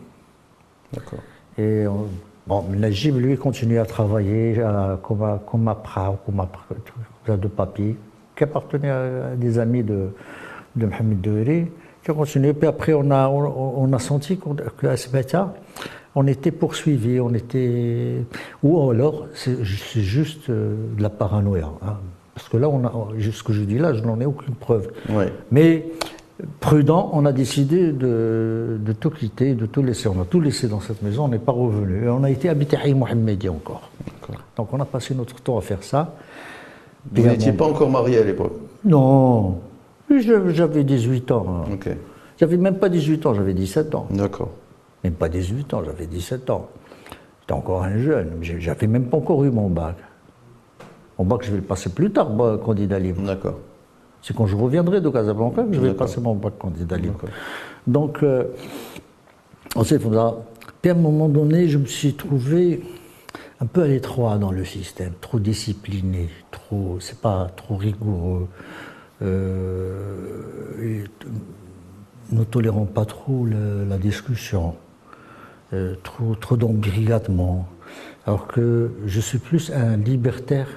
D'accord. 0.94 1.20
Et 1.58 1.86
on- 1.88 2.08
bon, 2.48 2.64
Najib, 2.76 3.18
lui, 3.18 3.36
continue 3.38 3.80
à 3.80 3.86
travailler 3.86 4.56
euh, 4.60 4.96
comme, 4.98 5.24
à- 5.24 5.42
comme 5.50 5.68
après, 5.68 6.02
comme 6.26 6.40
après, 6.40 7.38
de 7.38 7.48
papier, 7.48 7.96
qui 8.36 8.44
appartenait 8.44 8.90
à 8.90 9.36
des 9.36 9.60
amis 9.60 9.84
de, 9.84 10.10
de 10.76 10.86
Mohamed 10.86 11.20
Doueri, 11.22 11.68
qui 12.04 12.12
a 12.12 12.14
continué. 12.14 12.54
Puis 12.54 12.68
après, 12.68 12.94
on 12.94 13.10
a, 13.12 13.28
on, 13.28 13.84
on 13.84 13.94
a 13.94 14.00
senti 14.00 14.40
qu'à 14.80 14.96
Sbata, 14.96 15.54
on 16.16 16.26
était 16.28 16.52
poursuivi, 16.52 17.20
on 17.20 17.34
était. 17.34 18.22
Ou 18.64 18.90
alors, 18.92 19.28
c'est 19.34 19.58
c'est 19.66 20.02
juste 20.02 20.50
euh, 20.50 20.76
de 20.98 21.02
la 21.04 21.10
paranoïa. 21.10 21.70
hein. 21.84 21.98
Parce 22.34 22.50
que 22.50 22.58
là, 22.58 22.70
on 22.70 22.86
a, 22.86 22.92
ce 23.32 23.42
que 23.44 23.52
je 23.52 23.64
dis 23.64 23.80
là, 23.80 23.94
je 23.94 24.04
n'en 24.04 24.20
ai 24.22 24.26
aucune 24.26 24.54
preuve. 24.54 24.90
Ouais. 25.10 25.34
Mais 25.52 25.86
prudent, 26.60 27.10
on 27.14 27.26
a 27.26 27.32
décidé 27.32 27.92
de, 27.92 28.78
de 28.80 28.94
tout 28.94 29.10
quitter, 29.10 29.56
de 29.56 29.66
tout 29.66 29.82
laisser. 29.82 30.08
On 30.08 30.22
a 30.22 30.26
tout 30.26 30.40
laissé 30.40 30.68
dans 30.68 30.80
cette 30.80 31.02
maison, 31.02 31.26
on 31.26 31.28
n'est 31.30 31.40
pas 31.40 31.52
revenu. 31.52 32.06
Et 32.06 32.10
on 32.10 32.24
a 32.24 32.30
été 32.30 32.50
habité 32.50 32.78
à 32.78 32.88
Mohamedi 32.94 33.50
encore. 33.50 33.90
Donc 34.56 34.74
on 34.74 34.80
a 34.80 34.86
passé 34.86 35.16
notre 35.16 35.36
temps 35.42 35.58
à 35.58 35.62
faire 35.62 35.84
ça. 35.84 36.16
Vous 37.12 37.22
n'étiez 37.26 37.52
mon- 37.52 37.58
pas 37.58 37.66
encore 37.66 37.90
marié 37.90 38.18
à 38.20 38.24
l'époque 38.24 38.54
Non, 38.84 39.60
j'avais 40.10 40.84
18 40.84 41.32
ans. 41.32 41.46
hein. 41.66 41.72
Ok. 41.74 41.90
J'avais 42.40 42.58
même 42.58 42.78
pas 42.78 42.90
18 42.90 43.26
ans, 43.26 43.34
j'avais 43.34 43.54
17 43.54 43.96
ans. 43.96 44.08
D'accord. 44.12 44.52
Même 45.04 45.14
pas 45.14 45.30
18 45.30 45.74
ans, 45.74 45.82
j'avais 45.84 46.06
17 46.06 46.50
ans. 46.50 46.68
J'étais 47.42 47.54
encore 47.54 47.84
un 47.84 47.98
jeune, 47.98 48.32
j'avais 48.42 48.88
même 48.88 49.06
pas 49.06 49.18
encore 49.18 49.44
eu 49.46 49.50
mon 49.50 49.70
bac. 49.70 49.96
Mon 51.18 51.26
bac, 51.26 51.40
je 51.44 51.50
vais 51.52 51.58
le 51.58 51.64
passer 51.64 51.90
plus 51.90 52.12
tard, 52.12 52.30
candidat 52.64 53.00
libre. 53.00 53.22
D'accord. 53.24 53.56
C'est 54.28 54.36
quand 54.36 54.46
je 54.46 54.58
reviendrai 54.58 55.00
de 55.00 55.08
Casablanca 55.10 55.64
que 55.64 55.72
je 55.72 55.80
vais 55.80 55.94
passer 55.94 56.20
mon 56.20 56.36
bac 56.36 56.58
candidat 56.60 56.98
libre. 56.98 57.22
Donc, 57.88 58.24
euh, 58.24 58.44
on 59.74 59.86
ça. 59.86 60.36
Puis 60.82 60.92
à 60.92 60.96
un 60.96 60.98
moment 60.98 61.30
donné, 61.30 61.70
je 61.70 61.78
me 61.78 61.86
suis 61.86 62.14
trouvé 62.14 62.84
un 63.62 63.66
peu 63.68 63.84
à 63.84 63.88
l'étroit 63.88 64.38
dans 64.38 64.52
le 64.52 64.66
système, 64.66 65.14
trop 65.22 65.40
discipliné, 65.40 66.28
trop, 66.52 66.98
c'est 67.00 67.22
pas 67.22 67.48
trop 67.56 67.78
rigoureux, 67.78 68.50
euh, 69.22 71.06
ne 72.34 72.44
tolérant 72.44 72.86
pas 72.86 73.06
trop 73.06 73.46
le- 73.46 73.86
la 73.86 73.98
discussion, 73.98 74.76
euh, 75.72 75.96
trop, 76.04 76.36
trop 76.36 76.58
d'embrigadement, 76.58 77.66
alors 78.26 78.46
que 78.48 78.92
je 79.06 79.22
suis 79.22 79.38
plus 79.40 79.72
un 79.72 79.96
libertaire 79.96 80.68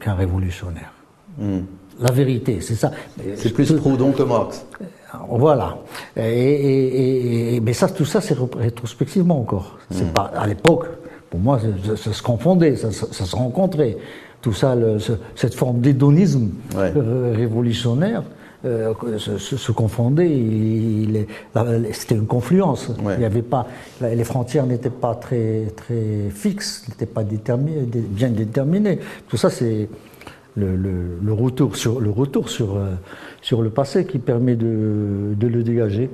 qu'un 0.00 0.14
révolutionnaire. 0.14 0.92
Hmm. 1.38 1.60
La 2.00 2.12
vérité, 2.12 2.60
c'est 2.60 2.74
ça. 2.74 2.90
C'est 3.36 3.52
plus 3.52 3.72
Proudhon 3.72 4.12
que 4.12 4.22
Marx. 4.22 4.64
voilà. 5.28 5.78
Et, 6.16 6.22
et- 6.22 6.86
et- 6.86 7.56
et- 7.56 7.60
mais 7.60 7.72
ça, 7.72 7.88
tout 7.88 8.04
ça, 8.04 8.20
c'est 8.20 8.34
ré- 8.34 8.44
rétrospectivement 8.56 9.40
encore. 9.40 9.78
C'est 9.90 10.12
pas 10.12 10.30
à 10.36 10.46
l'époque. 10.46 10.86
Pour 11.30 11.40
moi, 11.40 11.58
ça, 11.58 11.96
ça 11.96 12.12
se 12.12 12.22
confondait, 12.22 12.76
ça, 12.76 12.90
ça- 12.92 13.08
ça 13.10 13.24
se 13.24 13.34
rencontrait. 13.36 13.96
Tout 14.40 14.52
ça, 14.52 14.74
le- 14.76 14.98
ce- 15.00 15.12
cette 15.34 15.54
forme 15.54 15.80
d'hédonisme 15.80 16.50
Ouais. 16.76 16.92
euh, 16.96 17.34
révolutionnaire 17.36 18.22
euh, 18.64 18.92
se, 19.18 19.38
la- 21.54 21.92
C'était 21.92 22.14
une 22.16 22.26
confluence. 22.26 22.88
Ouais. 23.02 23.14
Il 23.16 23.22
y 23.22 23.24
avait 23.24 23.42
pas, 23.42 23.66
les 24.00 24.24
frontières 24.24 24.66
n'étaient 24.66 24.90
pas 24.90 25.14
très 25.14 25.72
très 25.76 26.30
fixes, 26.30 26.84
n'étaient 26.88 27.06
pas 27.06 27.24
déterminées, 27.24 27.82
dé- 27.82 28.00
bien 28.00 28.30
déterminées. 28.30 28.98
Tout 29.28 29.36
ça, 29.36 29.50
c'est 29.50 29.88
le, 30.56 30.74
le- 30.76 31.18
le 31.22 31.32
retour 31.32 31.76
sur 31.76 32.00
le 32.00 32.10
retour 32.10 32.48
sur 32.48 32.76
euh, 32.76 32.94
sur 33.42 33.62
le 33.62 33.70
passé 33.70 34.06
qui 34.06 34.18
permet 34.18 34.56
de, 34.56 35.34
de 35.36 35.46
le 35.46 35.62
dégager. 35.62 36.10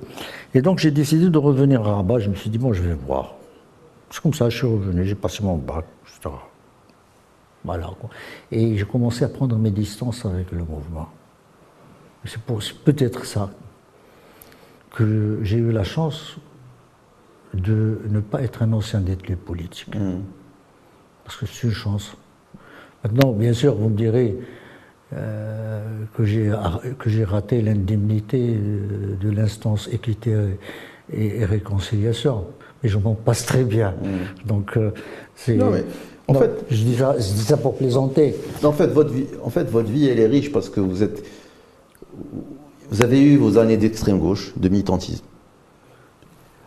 Et 0.55 0.61
donc 0.61 0.79
j'ai 0.79 0.91
décidé 0.91 1.31
de 1.31 1.39
revenir 1.39 1.81
à 1.87 1.95
Rabat. 1.97 2.19
Je 2.19 2.29
me 2.29 2.35
suis 2.35 2.51
dit 2.51 2.59
bon, 2.59 2.73
je 2.75 2.83
vais 2.83 2.95
voir. 2.95 3.35
C'est 4.11 4.21
comme 4.23 4.35
ça, 4.35 4.49
je 4.51 4.57
suis 4.59 4.67
revenu, 4.67 5.05
j'ai 5.05 5.15
passé 5.17 5.43
mon 5.43 5.57
bac, 5.57 5.85
etc. 6.07 6.35
Voilà. 7.65 7.91
quoi. 7.99 8.11
Et 8.53 8.77
j'ai 8.77 8.85
commencé 8.85 9.25
à 9.25 9.29
prendre 9.29 9.57
mes 9.57 9.71
distances 9.71 10.25
avec 10.27 10.53
le 10.53 10.59
mouvement. 10.59 11.09
C'est 12.25 12.41
peut-être 12.85 13.25
ça 13.27 13.51
que 14.95 15.41
j'ai 15.43 15.59
eu 15.59 15.71
la 15.73 15.85
chance 15.85 16.37
de 17.53 18.01
ne 18.09 18.21
pas 18.21 18.43
être 18.43 18.63
un 18.63 18.73
ancien 18.73 19.01
détenu 19.01 19.37
politique. 19.37 19.95
Hmm. 19.95 20.21
Parce 21.25 21.37
que 21.37 21.47
c'est 21.47 21.67
une 21.67 21.73
chance. 21.73 22.17
Maintenant, 23.03 23.33
bien 23.33 23.53
sûr, 23.53 23.75
vous 23.75 23.89
me 23.89 23.97
direz 23.97 24.37
euh, 25.13 25.85
que 26.17 26.25
j'ai 26.25 26.53
que 26.99 27.11
j'ai 27.11 27.25
raté 27.25 27.61
l'indemnité 27.63 28.57
euh, 28.57 29.17
de 29.21 29.31
l'instance 29.31 29.89
équité 29.93 30.35
et, 31.13 31.41
et 31.41 31.45
réconciliation, 31.45 32.47
mais 32.83 32.89
je 32.89 32.99
m'en 32.99 33.15
passe 33.15 33.45
très 33.47 33.65
bien. 33.65 33.95
Donc, 34.47 34.77
euh, 34.77 34.91
c'est. 35.35 35.57
Non, 35.57 35.71
mais 35.71 35.85
en 36.29 36.33
Non, 36.35 36.41
fait- 36.41 36.65
je 36.71 36.77
dis, 36.83 36.97
ça, 36.97 37.15
je 37.19 37.33
dis 37.35 37.45
ça 37.45 37.57
pour 37.59 37.77
plaisanter. 37.77 38.35
En 38.63 38.73
fait, 38.73 38.87
votre 38.87 39.13
vie, 39.13 39.27
en 39.43 39.51
fait, 39.51 39.65
votre 39.65 39.91
vie, 39.91 40.09
elle 40.09 40.19
est 40.19 40.27
riche 40.27 40.51
parce 40.51 40.71
que 40.71 40.81
vous 40.81 41.03
êtes, 41.03 41.23
vous 42.91 43.03
avez 43.03 43.21
eu 43.21 43.37
vos 43.37 43.59
années 43.59 43.77
d'extrême 43.77 44.19
gauche, 44.19 44.53
de 44.57 44.69
militantisme. 44.69 45.25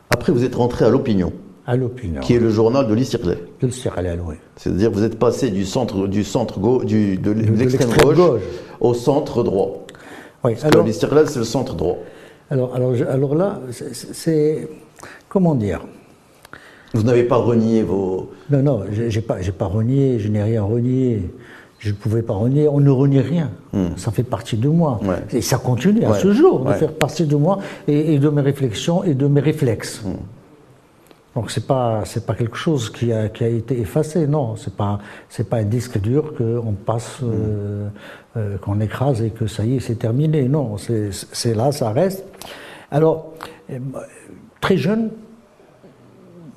Après, 0.10 0.32
vous 0.32 0.44
êtes 0.44 0.56
rentré 0.56 0.86
à 0.86 0.90
l'opinion, 0.90 1.34
À 1.66 1.76
l'opinion. 1.76 2.22
qui 2.22 2.34
est 2.34 2.40
le 2.40 2.50
journal 2.50 2.88
de 2.88 2.94
l'Istiqlal. 2.94 3.38
De 3.62 3.68
oui. 3.68 4.36
C'est-à-dire, 4.56 4.92
vous 4.92 5.04
êtes 5.04 5.20
passé 5.20 5.50
du 5.52 5.66
centre, 5.66 6.08
du 6.08 6.24
centre 6.24 6.60
gau- 6.60 6.84
du, 6.84 7.18
de, 7.18 7.32
l'extrême 7.32 7.90
gauche, 8.02 8.16
gauche. 8.16 8.42
au 8.80 8.94
centre 8.94 9.44
droit. 9.44 9.86
Oui, 10.44 10.54
Parce 10.54 10.66
alors, 10.66 10.84
que 10.84 10.88
l'Istiqlal, 10.90 11.30
c'est 11.30 11.40
le 11.40 11.46
centre 11.46 11.76
droit. 11.76 11.98
alors, 12.50 12.74
alors, 12.76 12.94
alors 13.10 13.36
là, 13.36 13.60
c'est-. 13.72 14.68
Comment 15.30 15.56
dire? 15.56 15.82
Vous 16.94 17.04
n'avez 17.04 17.24
pas 17.24 17.36
renié 17.36 17.84
vos. 17.84 18.32
Non, 18.50 18.64
non, 18.64 18.84
j'ai 18.92 19.22
pas, 19.22 19.42
j'ai 19.42 19.52
pas 19.52 19.66
renié, 19.66 20.20
je 20.20 20.30
n'ai 20.30 20.42
rien 20.42 20.64
renié. 20.64 21.30
Je 21.88 21.92
ne 21.94 21.96
pouvais 21.96 22.22
pas 22.22 22.34
renier, 22.34 22.68
on 22.68 22.80
ne 22.82 22.90
renie 22.90 23.22
rien. 23.22 23.50
Ça 23.96 24.12
fait 24.12 24.24
partie 24.24 24.58
de 24.58 24.68
moi. 24.68 25.00
Ouais. 25.04 25.16
Et 25.38 25.42
ça 25.42 25.58
continue 25.58 26.04
à 26.04 26.12
Ouais. 26.12 26.20
ce 26.20 26.34
jour 26.34 26.60
de 26.60 26.70
Ouais. 26.70 26.76
faire 26.76 26.92
partie 26.94 27.26
de 27.26 27.36
moi 27.38 27.60
et, 27.88 28.14
et 28.14 28.20
de 28.20 28.30
mes 28.30 28.42
réflexions 28.42 29.04
et 29.06 29.14
de 29.14 29.28
mes 29.28 29.40
réflexes. 29.40 30.04
Donc 31.36 31.50
c'est 31.52 31.66
pas 31.68 32.02
c'est 32.04 32.26
pas 32.26 32.34
quelque 32.42 32.58
chose 32.58 32.90
qui 32.90 33.14
a, 33.14 33.30
qui 33.30 33.44
a 33.46 33.48
été 33.48 33.80
effacé, 33.80 34.28
non. 34.28 34.56
C'est 34.58 34.76
pas 34.76 35.00
c'est 35.30 35.48
pas 35.52 35.58
un 35.58 35.64
disque 35.78 35.98
dur 36.02 36.34
qu'on 36.38 36.74
passe, 36.74 37.20
euh, 37.24 37.88
euh, 38.36 38.58
qu'on 38.58 38.80
écrase 38.82 39.22
et 39.22 39.30
que 39.30 39.46
ça 39.48 39.64
y 39.64 39.76
est 39.78 39.80
c'est 39.80 39.96
terminé. 40.08 40.40
Non, 40.50 40.78
c'est 40.78 41.10
c'est 41.12 41.54
là, 41.54 41.72
ça 41.72 41.92
reste. 41.92 42.26
Alors 42.92 43.18
euh, 43.72 43.78
très 44.60 44.78
jeune, 44.78 45.10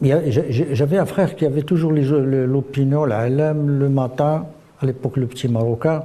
J'avais 0.02 0.96
un 0.96 1.04
frère 1.14 1.36
qui 1.36 1.44
avait 1.44 1.62
toujours 1.72 1.92
l'opinion, 1.92 3.04
la 3.04 3.28
LM, 3.28 3.58
le 3.78 3.88
matin, 3.90 4.46
à 4.80 4.86
l'époque 4.86 5.16
le 5.16 5.26
petit 5.26 5.48
Marocain, 5.48 6.04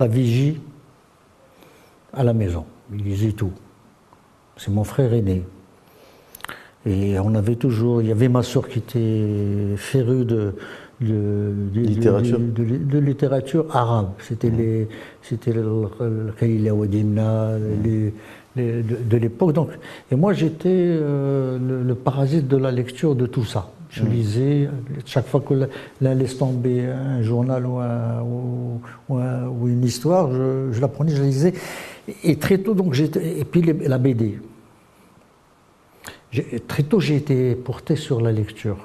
la 0.00 0.06
vigie, 0.06 0.60
à 2.12 2.22
la 2.24 2.32
maison. 2.32 2.64
Il 2.92 3.02
lisait 3.02 3.32
tout. 3.32 3.52
C'est 4.56 4.70
mon 4.70 4.84
frère 4.84 5.12
aîné. 5.12 5.42
Et 6.86 7.18
on 7.18 7.34
avait 7.34 7.56
toujours, 7.56 8.00
il 8.00 8.08
y 8.08 8.12
avait 8.12 8.28
ma 8.28 8.42
soeur 8.44 8.68
qui 8.68 8.78
était 8.78 9.74
férue 9.76 10.24
de, 10.24 10.54
de, 11.00 11.52
de- 11.74 11.80
Littérature. 11.80 12.38
de, 12.38 12.44
de- 12.64 12.76
de 12.78 12.98
littérature 12.98 13.66
arabe. 13.74 14.10
C'était 14.20 14.50
les, 14.50 14.88
c'était 15.20 15.52
le, 15.52 15.64
les- 17.84 18.14
les- 18.54 18.82
de, 18.84 18.96
de 19.10 19.16
l'époque. 19.16 19.52
Donc, 19.52 19.70
et 20.12 20.14
moi 20.14 20.32
j'étais 20.32 20.68
euh, 20.72 21.58
le, 21.58 21.82
le 21.82 21.94
parasite 21.96 22.46
de 22.46 22.56
la 22.56 22.70
lecture 22.70 23.16
de 23.16 23.26
tout 23.26 23.44
ça. 23.44 23.68
Je 23.90 24.04
lisais 24.04 24.68
chaque 25.04 25.26
fois 25.26 25.40
que 25.40 25.54
la- 25.54 25.66
la 26.00 26.14
laisse 26.14 26.36
tomber 26.38 26.86
un 26.86 27.22
journal 27.22 27.64
ou, 27.66 27.78
un- 27.78 28.22
ou- 28.22 28.80
ou 29.08 29.16
un- 29.18 29.46
ou 29.48 29.68
une 29.68 29.84
histoire, 29.84 30.30
je, 30.32 30.68
je 30.72 30.80
la 30.80 30.88
prenais, 30.88 31.12
je 31.14 31.20
la 31.22 31.26
lisais. 31.28 31.54
Et 32.24 32.36
très 32.36 32.58
tôt, 32.58 32.74
donc 32.74 32.94
j'étais. 32.94 33.38
Et 33.38 33.44
puis 33.44 33.62
la 33.62 33.98
BD. 33.98 34.38
Très 36.68 36.82
tôt, 36.82 37.00
j'ai 37.00 37.16
été 37.16 37.54
porté 37.54 37.96
sur 37.96 38.20
la 38.20 38.32
lecture. 38.32 38.76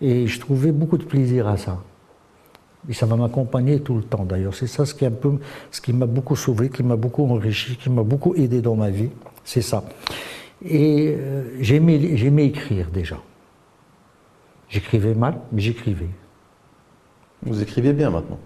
Et 0.00 0.26
je 0.26 0.40
trouvais 0.40 0.72
beaucoup 0.72 0.96
de 0.98 1.04
plaisir 1.04 1.48
à 1.48 1.56
ça. 1.56 1.78
Et 2.88 2.94
ça 2.94 3.04
va 3.06 3.16
m'accompagner 3.16 3.80
tout 3.80 3.96
le 3.96 4.02
temps 4.02 4.24
d'ailleurs. 4.24 4.54
C'est 4.54 4.66
ça 4.66 4.86
ce 4.86 4.94
qui, 4.94 5.04
est 5.04 5.08
un 5.08 5.10
peu, 5.10 5.32
ce 5.70 5.80
qui 5.80 5.92
m'a 5.92 6.06
beaucoup 6.06 6.36
sauvé, 6.36 6.70
qui 6.70 6.82
m'a 6.82 6.96
beaucoup 6.96 7.24
enrichi, 7.26 7.76
qui 7.76 7.90
m'a 7.90 8.02
beaucoup 8.02 8.34
aidé 8.36 8.62
dans 8.62 8.76
ma 8.76 8.90
vie. 8.90 9.10
C'est 9.44 9.60
ça. 9.62 9.84
Et 10.64 11.14
euh, 11.18 11.42
j'aimais 11.60 12.16
j'aimais 12.16 12.46
écrire 12.46 12.88
déjà. 12.92 13.16
J'écrivais 14.70 15.14
mal, 15.14 15.34
mais 15.52 15.60
j'écrivais. 15.60 16.08
Vous 17.42 17.60
écrivez 17.60 17.92
bien 17.92 18.10
maintenant. 18.10 18.38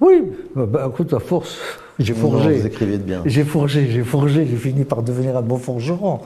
Oui, 0.00 0.22
bah, 0.56 0.66
bah, 0.66 0.90
écoute, 0.92 1.12
à 1.12 1.20
force, 1.20 1.56
j'ai 1.98 2.14
forgé. 2.14 2.54
vous 2.58 2.66
écrivez 2.66 2.98
bien. 2.98 3.22
J'ai 3.24 3.44
forgé, 3.44 3.88
j'ai 3.90 4.02
forgé, 4.02 4.46
j'ai 4.46 4.56
fini 4.56 4.84
par 4.84 5.02
devenir 5.02 5.36
un 5.36 5.42
bon 5.42 5.58
forgeron. 5.58 6.20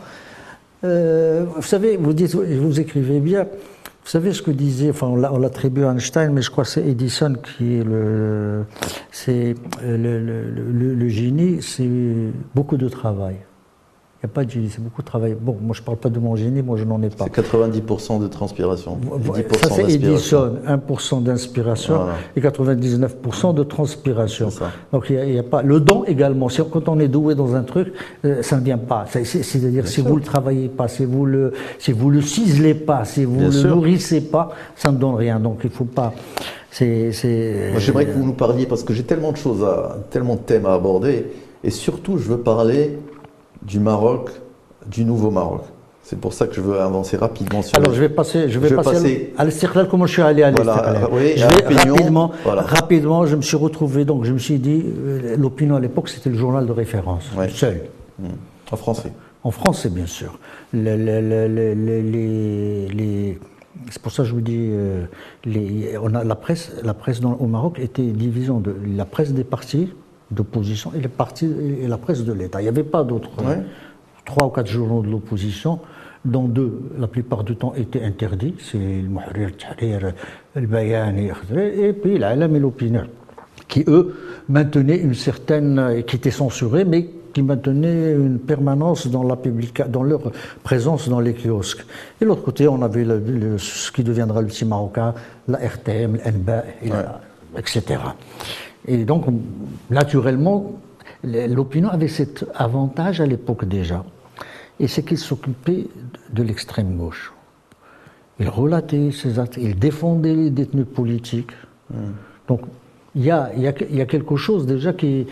Euh, 0.84 1.44
vous 1.54 1.62
savez, 1.62 1.96
vous 1.96 2.14
dites, 2.14 2.34
vous 2.34 2.80
écrivez 2.80 3.20
bien. 3.20 3.44
Vous 3.44 4.10
savez 4.10 4.32
ce 4.32 4.40
que 4.40 4.50
disait, 4.50 4.88
enfin 4.88 5.08
on 5.08 5.38
l'attribue 5.38 5.84
à 5.84 5.90
Einstein, 5.90 6.32
mais 6.32 6.40
je 6.40 6.50
crois 6.50 6.64
que 6.64 6.70
c'est 6.70 6.86
Edison 6.86 7.34
qui 7.34 7.74
est 7.74 7.84
le, 7.84 8.64
c'est 9.10 9.54
le 9.82 11.08
génie, 11.08 11.60
c'est 11.60 11.90
beaucoup 12.54 12.78
de 12.78 12.88
travail. 12.88 13.36
Il 14.20 14.26
n'y 14.26 14.32
a 14.32 14.34
pas 14.34 14.44
de 14.44 14.50
génie, 14.50 14.68
c'est 14.68 14.82
beaucoup 14.82 15.00
de 15.00 15.06
travail. 15.06 15.36
Bon, 15.40 15.56
moi 15.62 15.76
je 15.76 15.80
ne 15.80 15.86
parle 15.86 15.98
pas 15.98 16.08
de 16.08 16.18
mon 16.18 16.34
génie, 16.34 16.60
moi 16.60 16.76
je 16.76 16.82
n'en 16.82 17.00
ai 17.02 17.08
pas. 17.08 17.26
C'est 17.32 17.40
90% 17.40 18.20
de 18.20 18.26
transpiration. 18.26 18.98
ça 19.62 19.70
c'est 19.70 19.92
Edison, 19.92 20.56
1% 20.66 21.22
d'inspiration 21.22 22.00
et 22.34 22.40
99% 22.40 23.54
de 23.54 23.62
transpiration. 23.62 24.48
Donc 24.92 25.06
il 25.10 25.24
n'y 25.24 25.38
a, 25.38 25.44
pas. 25.44 25.62
Le 25.62 25.78
don 25.78 26.02
également, 26.04 26.48
quand 26.72 26.88
on 26.88 26.98
est 26.98 27.06
doué 27.06 27.36
dans 27.36 27.54
un 27.54 27.62
truc, 27.62 27.92
euh, 28.24 28.42
ça 28.42 28.56
ne 28.56 28.64
vient 28.64 28.76
pas. 28.76 29.06
C'est-à-dire 29.08 29.86
si 29.86 30.00
vous 30.00 30.14
ne 30.14 30.18
le 30.18 30.24
travaillez 30.24 30.68
pas, 30.68 30.88
si 30.88 31.04
vous 31.04 31.24
le, 31.24 31.52
si 31.78 31.92
vous 31.92 32.10
le 32.10 32.20
ciselez 32.20 32.74
pas, 32.74 33.04
si 33.04 33.24
vous 33.24 33.40
ne 33.40 33.50
le 33.52 33.68
nourrissez 33.68 34.22
pas, 34.22 34.50
ça 34.74 34.90
ne 34.90 34.96
donne 34.96 35.14
rien. 35.14 35.38
Donc 35.38 35.60
il 35.62 35.70
ne 35.70 35.76
faut 35.76 35.84
pas. 35.84 36.12
J'aimerais 36.72 38.06
que 38.06 38.12
vous 38.12 38.24
nous 38.24 38.32
parliez, 38.32 38.66
parce 38.66 38.82
que 38.82 38.92
j'ai 38.92 39.04
tellement 39.04 39.30
de 39.30 39.36
choses, 39.36 39.62
à, 39.62 39.98
tellement 40.10 40.34
de 40.34 40.40
thèmes 40.40 40.66
à 40.66 40.74
aborder, 40.74 41.26
et 41.62 41.70
surtout 41.70 42.18
je 42.18 42.28
veux 42.28 42.38
parler 42.38 42.98
du 43.62 43.80
Maroc, 43.80 44.30
du 44.86 45.04
Nouveau 45.04 45.30
Maroc. 45.30 45.62
C'est 46.02 46.18
pour 46.18 46.32
ça 46.32 46.46
que 46.46 46.54
je 46.54 46.62
veux 46.62 46.80
avancer 46.80 47.18
rapidement 47.18 47.60
sur. 47.60 47.76
Alors 47.76 47.92
je 47.92 48.00
vais 48.00 48.08
passer, 48.08 48.48
je 48.48 48.58
vais, 48.58 48.74
passer, 48.74 49.34
à 49.36 49.44
l'Istiklal. 49.44 49.88
Comment 49.88 50.06
je 50.06 50.14
suis 50.14 50.22
allé 50.22 50.42
à 50.42 50.50
l'Istiklal 50.50 51.06
oui, 51.12 51.34
Je 51.36 51.44
vais 51.44 51.76
rapidement, 51.76 52.32
rapidement. 52.46 53.26
Je 53.26 53.36
me 53.36 53.42
suis 53.42 53.58
retrouvé 53.58 54.06
donc 54.06 54.24
je 54.24 54.32
me 54.32 54.38
suis 54.38 54.58
dit 54.58 54.82
euh, 54.86 55.36
l'opinion 55.36 55.76
à 55.76 55.80
l'époque 55.80 56.08
c'était 56.08 56.30
le 56.30 56.36
journal 56.36 56.66
de 56.66 56.72
référence, 56.72 57.24
seul. 57.50 57.82
Hmm. 58.18 58.28
En 58.70 58.76
français. 58.76 59.12
En 59.44 59.50
français 59.50 59.90
bien 59.90 60.06
sûr. 60.06 60.38
Les, 60.72 60.96
les, 60.96 62.08
c'est 63.90 64.02
pour 64.02 64.12
ça 64.12 64.22
que 64.22 64.28
je 64.28 64.34
vous 64.34 64.40
dis, 64.40 64.68
euh, 64.70 65.06
on 66.02 66.14
a 66.14 66.24
la 66.24 66.34
presse, 66.34 66.72
la 66.82 66.94
presse 66.94 67.20
au 67.22 67.46
Maroc 67.46 67.78
était 67.78 68.02
divisée 68.02 68.50
en 68.50 68.60
deux. 68.60 68.76
La 68.96 69.04
presse 69.04 69.32
des 69.32 69.44
partis, 69.44 69.92
d'opposition 70.30 70.92
et, 70.94 71.00
et 71.84 71.88
la 71.88 71.98
presse 71.98 72.24
de 72.24 72.32
l'État. 72.32 72.60
Il 72.60 72.64
n'y 72.64 72.68
avait 72.68 72.84
pas 72.84 73.04
d'autres. 73.04 73.30
Trois 74.24 74.46
ou 74.46 74.50
quatre 74.50 74.68
journaux 74.68 75.00
de 75.02 75.08
l'opposition, 75.08 75.80
dont 76.24 76.48
deux, 76.48 76.82
la 76.98 77.06
plupart 77.06 77.44
du 77.44 77.56
temps, 77.56 77.72
étaient 77.74 78.04
interdits. 78.04 78.54
C'est 78.58 78.78
le 78.78 79.08
Muhrir, 79.08 79.50
le 79.80 80.12
le 80.60 80.66
Bayan 80.66 81.14
et 81.16 81.92
puis 81.92 82.18
l'Alam 82.18 82.54
et 82.54 82.58
l'Opinion, 82.58 83.06
qui 83.68 83.84
eux 83.86 84.14
maintenaient 84.48 84.98
une 84.98 85.14
certaine. 85.14 86.02
qui 86.06 86.16
étaient 86.16 86.30
censurés, 86.30 86.84
mais 86.84 87.08
qui 87.32 87.42
maintenaient 87.42 88.12
une 88.12 88.38
permanence 88.38 89.06
dans, 89.06 89.22
la 89.22 89.36
dans 89.88 90.02
leur 90.02 90.20
présence 90.62 91.08
dans 91.08 91.20
les 91.20 91.34
kiosques. 91.34 91.84
Et 92.20 92.24
de 92.24 92.28
l'autre 92.28 92.42
côté, 92.42 92.68
on 92.68 92.82
avait 92.82 93.04
ce 93.58 93.92
qui 93.92 94.02
deviendra 94.02 94.40
le 94.42 94.48
petit 94.48 94.64
marocain, 94.64 95.14
la 95.46 95.58
RTM, 95.58 96.18
l'NBA, 96.24 96.64
etc. 97.56 98.00
Et 98.86 99.04
donc, 99.04 99.24
naturellement, 99.90 100.80
l'opinion 101.24 101.88
avait 101.88 102.08
cet 102.08 102.46
avantage 102.54 103.20
à 103.20 103.26
l'époque 103.26 103.64
déjà. 103.64 104.04
Et 104.80 104.86
c'est 104.86 105.02
qu'il 105.02 105.18
s'occupait 105.18 105.88
de 106.32 106.42
l'extrême 106.42 106.96
gauche. 106.96 107.32
Il 108.40 108.48
relatait 108.48 109.10
ses 109.10 109.38
actes, 109.38 109.56
il 109.56 109.78
défendait 109.78 110.34
les 110.34 110.50
détenus 110.50 110.86
politiques. 110.86 111.50
Hmm. 111.90 112.12
Donc, 112.46 112.60
il 113.14 113.24
y 113.24 113.30
a, 113.30 113.50
y, 113.56 113.66
a, 113.66 113.74
y 113.90 114.00
a, 114.00 114.06
quelque 114.06 114.36
chose 114.36 114.64
déjà 114.66 114.92
qui, 114.92 115.26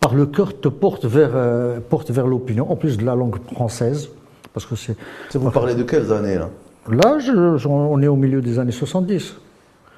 par 0.00 0.14
le 0.14 0.26
cœur, 0.26 0.60
te 0.60 0.68
porte 0.68 1.06
vers, 1.06 1.30
euh, 1.34 1.80
porte 1.80 2.10
vers 2.10 2.26
l'opinion, 2.26 2.70
en 2.70 2.76
plus 2.76 2.98
de 2.98 3.06
la 3.06 3.14
langue 3.14 3.36
française. 3.54 4.10
Parce 4.52 4.66
que 4.66 4.76
c'est. 4.76 4.96
Vous 5.32 5.50
parlez 5.50 5.74
de 5.74 5.82
quelles 5.82 6.12
années 6.12 6.36
là? 6.36 6.50
Là, 6.90 7.18
on 7.66 8.02
est 8.02 8.08
au 8.08 8.16
milieu 8.16 8.42
des 8.42 8.58
années 8.58 8.72
70. 8.72 9.36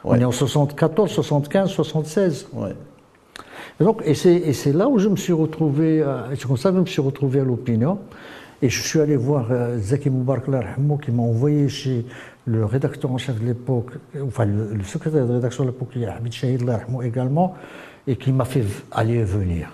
On 0.04 0.14
est 0.14 0.24
en 0.24 0.32
74, 0.32 1.10
75, 1.10 1.70
76. 1.70 2.48
Ouais. 2.52 2.74
Et, 3.80 3.84
donc, 3.84 4.02
et 4.04 4.14
c'est 4.14 4.72
là 4.72 4.88
où 4.88 4.98
je 4.98 5.08
me 5.08 5.16
suis 5.16 5.32
retrouvé, 5.32 6.02
euh, 6.02 6.34
c'est 6.36 6.46
comme 6.46 6.56
ça 6.56 6.70
que 6.70 6.76
je 6.76 6.80
me 6.80 6.86
suis 6.86 7.00
retrouvé 7.00 7.40
à 7.40 7.44
l'opinion. 7.44 7.98
Et 8.62 8.68
je 8.68 8.82
suis 8.82 9.00
allé 9.00 9.16
voir 9.16 9.46
euh, 9.50 9.78
Zaki 9.78 10.10
Moubarak 10.10 10.44
qui 11.02 11.10
m'a 11.10 11.22
envoyé 11.22 11.68
chez 11.68 12.06
le 12.46 12.64
rédacteur 12.64 13.10
en 13.10 13.18
chef 13.18 13.40
de 13.40 13.46
l'époque, 13.46 13.92
enfin 14.22 14.44
le, 14.44 14.82
secrétaire 14.84 15.26
de 15.26 15.32
rédaction 15.32 15.64
de 15.64 15.70
l'époque, 15.70 15.96
Hamid 15.96 16.32
Shahid 16.32 16.62
également, 17.02 17.54
et 18.06 18.16
qui 18.16 18.32
m'a 18.32 18.44
fait 18.44 18.64
aller 18.92 19.14
et 19.14 19.24
venir. 19.24 19.68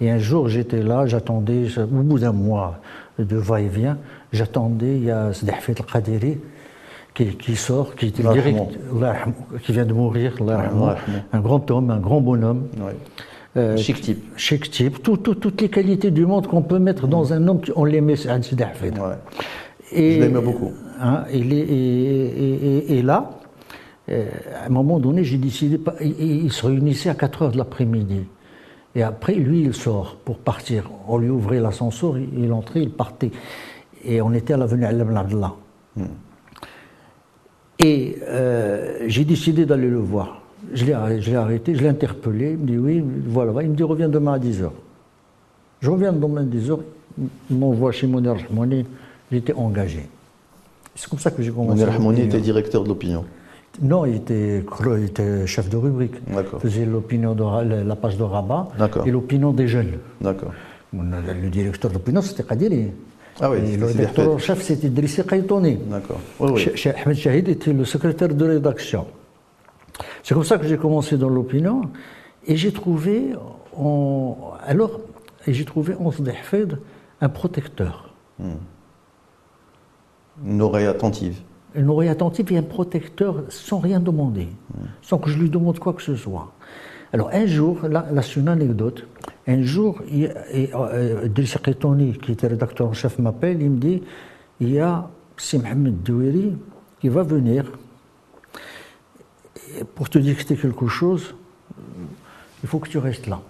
Et 0.00 0.10
un 0.10 0.18
jour, 0.18 0.48
j'étais 0.48 0.82
là, 0.82 1.06
j'attendais, 1.06 1.66
au 1.78 1.86
bout 1.86 2.18
d'un 2.18 2.32
mois 2.32 2.80
de 3.18 3.36
va-et-vient, 3.36 3.98
j'attendais, 4.32 4.96
il 4.96 5.04
y 5.04 5.10
a 5.10 5.32
Sdehfet 5.32 5.74
al-Qadiri, 5.80 6.38
qui, 7.14 7.56
sort, 7.56 7.94
qui, 7.94 8.12
qui 8.12 8.22
vient 8.22 9.84
de 9.84 9.92
mourir, 9.92 10.34
un 11.32 11.40
grand 11.40 11.70
homme, 11.70 11.90
un 11.90 11.98
grand 11.98 12.20
bonhomme. 12.20 12.68
Euh, 13.56 13.76
chic 13.76 14.00
type. 14.00 14.24
Chic 14.36 14.70
type. 14.70 15.02
toutes 15.02 15.60
les 15.60 15.68
qualités 15.68 16.10
du 16.10 16.24
monde 16.24 16.46
qu'on 16.46 16.62
peut 16.62 16.78
mettre 16.78 17.06
dans 17.06 17.26
mm. 17.26 17.32
un 17.32 17.48
homme, 17.48 17.60
on 17.76 17.84
les 17.84 18.00
met 18.00 18.26
à 18.26 18.38
ouais. 18.38 18.42
Et, 19.92 20.14
Je 20.14 20.20
l'aimais 20.20 20.40
beaucoup. 20.40 20.72
Hein, 21.00 21.24
et, 21.30 22.98
et, 22.98 23.02
là, 23.02 23.30
euh, 24.08 24.26
à 24.62 24.66
un 24.66 24.70
moment 24.70 24.98
donné, 24.98 25.22
j'ai 25.22 25.36
décidé, 25.36 25.78
il, 26.00 26.50
se 26.50 26.64
réunissait 26.64 27.10
à 27.10 27.14
4 27.14 27.42
heures 27.42 27.52
de 27.52 27.58
l'après-midi. 27.58 28.22
Et 28.94 29.02
après, 29.02 29.34
lui, 29.34 29.62
il 29.62 29.74
sort 29.74 30.16
pour 30.24 30.38
partir. 30.38 30.90
On 31.06 31.18
lui 31.18 31.28
ouvrait 31.28 31.60
l'ascenseur, 31.60 32.16
il, 32.18 32.52
entrait, 32.52 32.80
il 32.80 32.90
partait. 32.90 33.32
Et 34.04 34.22
on 34.22 34.32
était 34.32 34.54
à 34.54 34.56
l'avenue 34.56 34.86
Alam 34.86 35.14
Abdallah. 35.14 35.54
Mm. 35.96 36.04
Et 37.82 38.16
euh, 38.28 38.98
j'ai 39.06 39.24
décidé 39.24 39.66
d'aller 39.66 39.88
le 39.88 39.98
voir. 39.98 40.40
Je 40.72 40.84
l'ai 40.84 40.92
arrêté, 40.92 41.74
je 41.74 41.80
l'ai 41.80 41.88
interpellé, 41.88 42.52
il 42.52 42.58
me 42.58 42.66
dit 42.66 42.78
oui, 42.78 43.04
voilà, 43.26 43.62
il 43.62 43.70
me 43.70 43.74
dit 43.74 43.82
reviens 43.82 44.08
demain 44.08 44.34
à 44.34 44.38
10h. 44.38 44.70
Je 45.80 45.90
reviens 45.90 46.12
demain 46.12 46.42
à 46.42 46.44
10h, 46.44 46.78
il 47.50 47.56
m'envoie 47.56 47.90
chez 47.90 48.06
Moner 48.06 48.30
Rahmoni, 48.30 48.86
j'étais 49.30 49.52
engagé. 49.54 50.06
C'est 50.94 51.08
comme 51.08 51.18
ça 51.18 51.32
que 51.32 51.42
j'ai 51.42 51.50
commencé. 51.50 51.80
Moner 51.80 51.84
Rahmoni 51.84 52.20
était 52.22 52.40
directeur 52.40 52.84
de 52.84 52.88
l'opinion 52.88 53.24
Non, 53.82 54.06
il 54.06 54.14
était, 54.14 54.64
chef 55.46 55.68
de 55.68 55.76
rubrique. 55.76 56.14
Il 56.28 56.60
faisait 56.60 56.86
l'opinion 56.86 57.34
la 57.64 57.96
page 57.96 58.16
de 58.16 58.22
Rabat 58.22 58.68
et 59.04 59.10
l'opinion 59.10 59.50
des 59.50 59.66
jeunes. 59.66 59.98
D'accord. 60.20 60.52
Le 60.92 61.48
directeur 61.48 61.90
de 61.90 61.96
l'opinion, 61.96 62.22
c'était 62.22 62.44
Kadiri. 62.44 62.90
Ah 63.40 63.50
oui, 63.50 63.76
le 63.76 63.92
directeur 63.92 64.30
en 64.30 64.38
chef, 64.38 64.62
c'était 64.62 64.88
Idrissi 64.88 65.24
Kaytoni. 65.24 65.76
D'accord. 65.86 66.20
Ahmed 66.40 67.16
Shahid 67.16 67.48
était 67.48 67.72
le 67.72 67.84
secrétaire 67.84 68.28
de 68.28 68.44
rédaction. 68.44 69.06
C'est 70.22 70.34
comme 70.34 70.44
ça 70.44 70.58
que 70.58 70.66
j'ai 70.66 70.76
commencé 70.76 71.16
dans 71.16 71.28
l'opinion. 71.28 71.82
Et 72.46 72.56
j'ai 72.56 72.72
trouvé, 72.72 73.32
en, 73.76 74.52
alors, 74.64 75.00
j'ai 75.46 75.64
trouvé 75.64 75.94
en 75.94 76.10
Sdehfed 76.10 76.78
un 77.20 77.28
protecteur. 77.28 78.14
Hmm. 78.38 78.52
Une 80.44 80.62
oreille 80.62 80.86
attentive. 80.86 81.40
Une 81.74 81.88
oreille 81.88 82.08
attentive 82.08 82.52
et 82.52 82.58
un 82.58 82.62
protecteur 82.62 83.44
sans 83.48 83.78
rien 83.78 84.00
demander, 84.00 84.48
hmm. 84.74 84.84
sans 85.02 85.18
que 85.18 85.30
je 85.30 85.38
lui 85.38 85.50
demande 85.50 85.78
quoi 85.78 85.92
que 85.92 86.02
ce 86.02 86.16
soit. 86.16 86.52
Alors 87.12 87.30
un 87.32 87.46
jour, 87.46 87.86
là, 87.88 88.06
c'est 88.22 88.36
une 88.36 88.48
anecdote, 88.48 89.06
un 89.46 89.62
jour, 89.62 90.00
euh, 90.12 91.26
Idriss 91.26 91.56
qui 92.22 92.32
était 92.32 92.46
rédacteur 92.46 92.88
en 92.88 92.92
chef, 92.92 93.18
m'appelle, 93.18 93.60
il 93.60 93.70
me 93.70 93.78
dit, 93.78 94.02
il 94.60 94.72
y 94.72 94.80
a 94.80 95.08
Si 95.36 95.58
Mohamed 95.58 96.02
Douiri 96.02 96.56
qui 97.00 97.08
va 97.08 97.22
venir 97.22 97.70
pour 99.94 100.08
te 100.08 100.18
dicter 100.18 100.56
quelque 100.56 100.86
chose, 100.86 101.34
il 102.62 102.68
faut 102.68 102.78
que 102.78 102.88
tu 102.88 102.98
restes 102.98 103.26
là. 103.26 103.40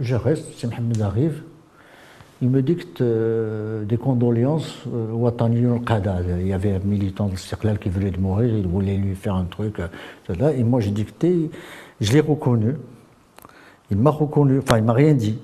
Je 0.00 0.14
reste, 0.14 0.46
Si 0.56 0.66
Mohamed 0.66 1.02
arrive, 1.02 1.42
il 2.42 2.50
me 2.50 2.60
dicte 2.60 3.00
euh, 3.00 3.84
des 3.84 3.96
condoléances 3.96 4.84
euh, 4.92 5.12
au 5.12 5.30
Il 6.38 6.46
y 6.46 6.52
avait 6.52 6.74
un 6.74 6.80
militant 6.80 7.28
de 7.28 7.36
Circlal 7.36 7.78
qui 7.78 7.88
de 7.88 8.20
mourir, 8.20 8.54
il 8.54 8.66
voulait 8.66 8.96
lui 8.96 9.14
faire 9.14 9.34
un 9.34 9.44
truc, 9.44 9.80
euh, 9.80 10.50
et 10.50 10.62
moi 10.62 10.80
j'ai 10.80 10.90
dicté. 10.90 11.50
Je 12.00 12.12
l'ai 12.12 12.20
reconnu. 12.20 12.74
Il 13.90 13.98
m'a 13.98 14.10
reconnu. 14.10 14.58
Enfin, 14.58 14.78
il 14.78 14.84
m'a 14.84 14.92
rien 14.92 15.14
dit. 15.14 15.38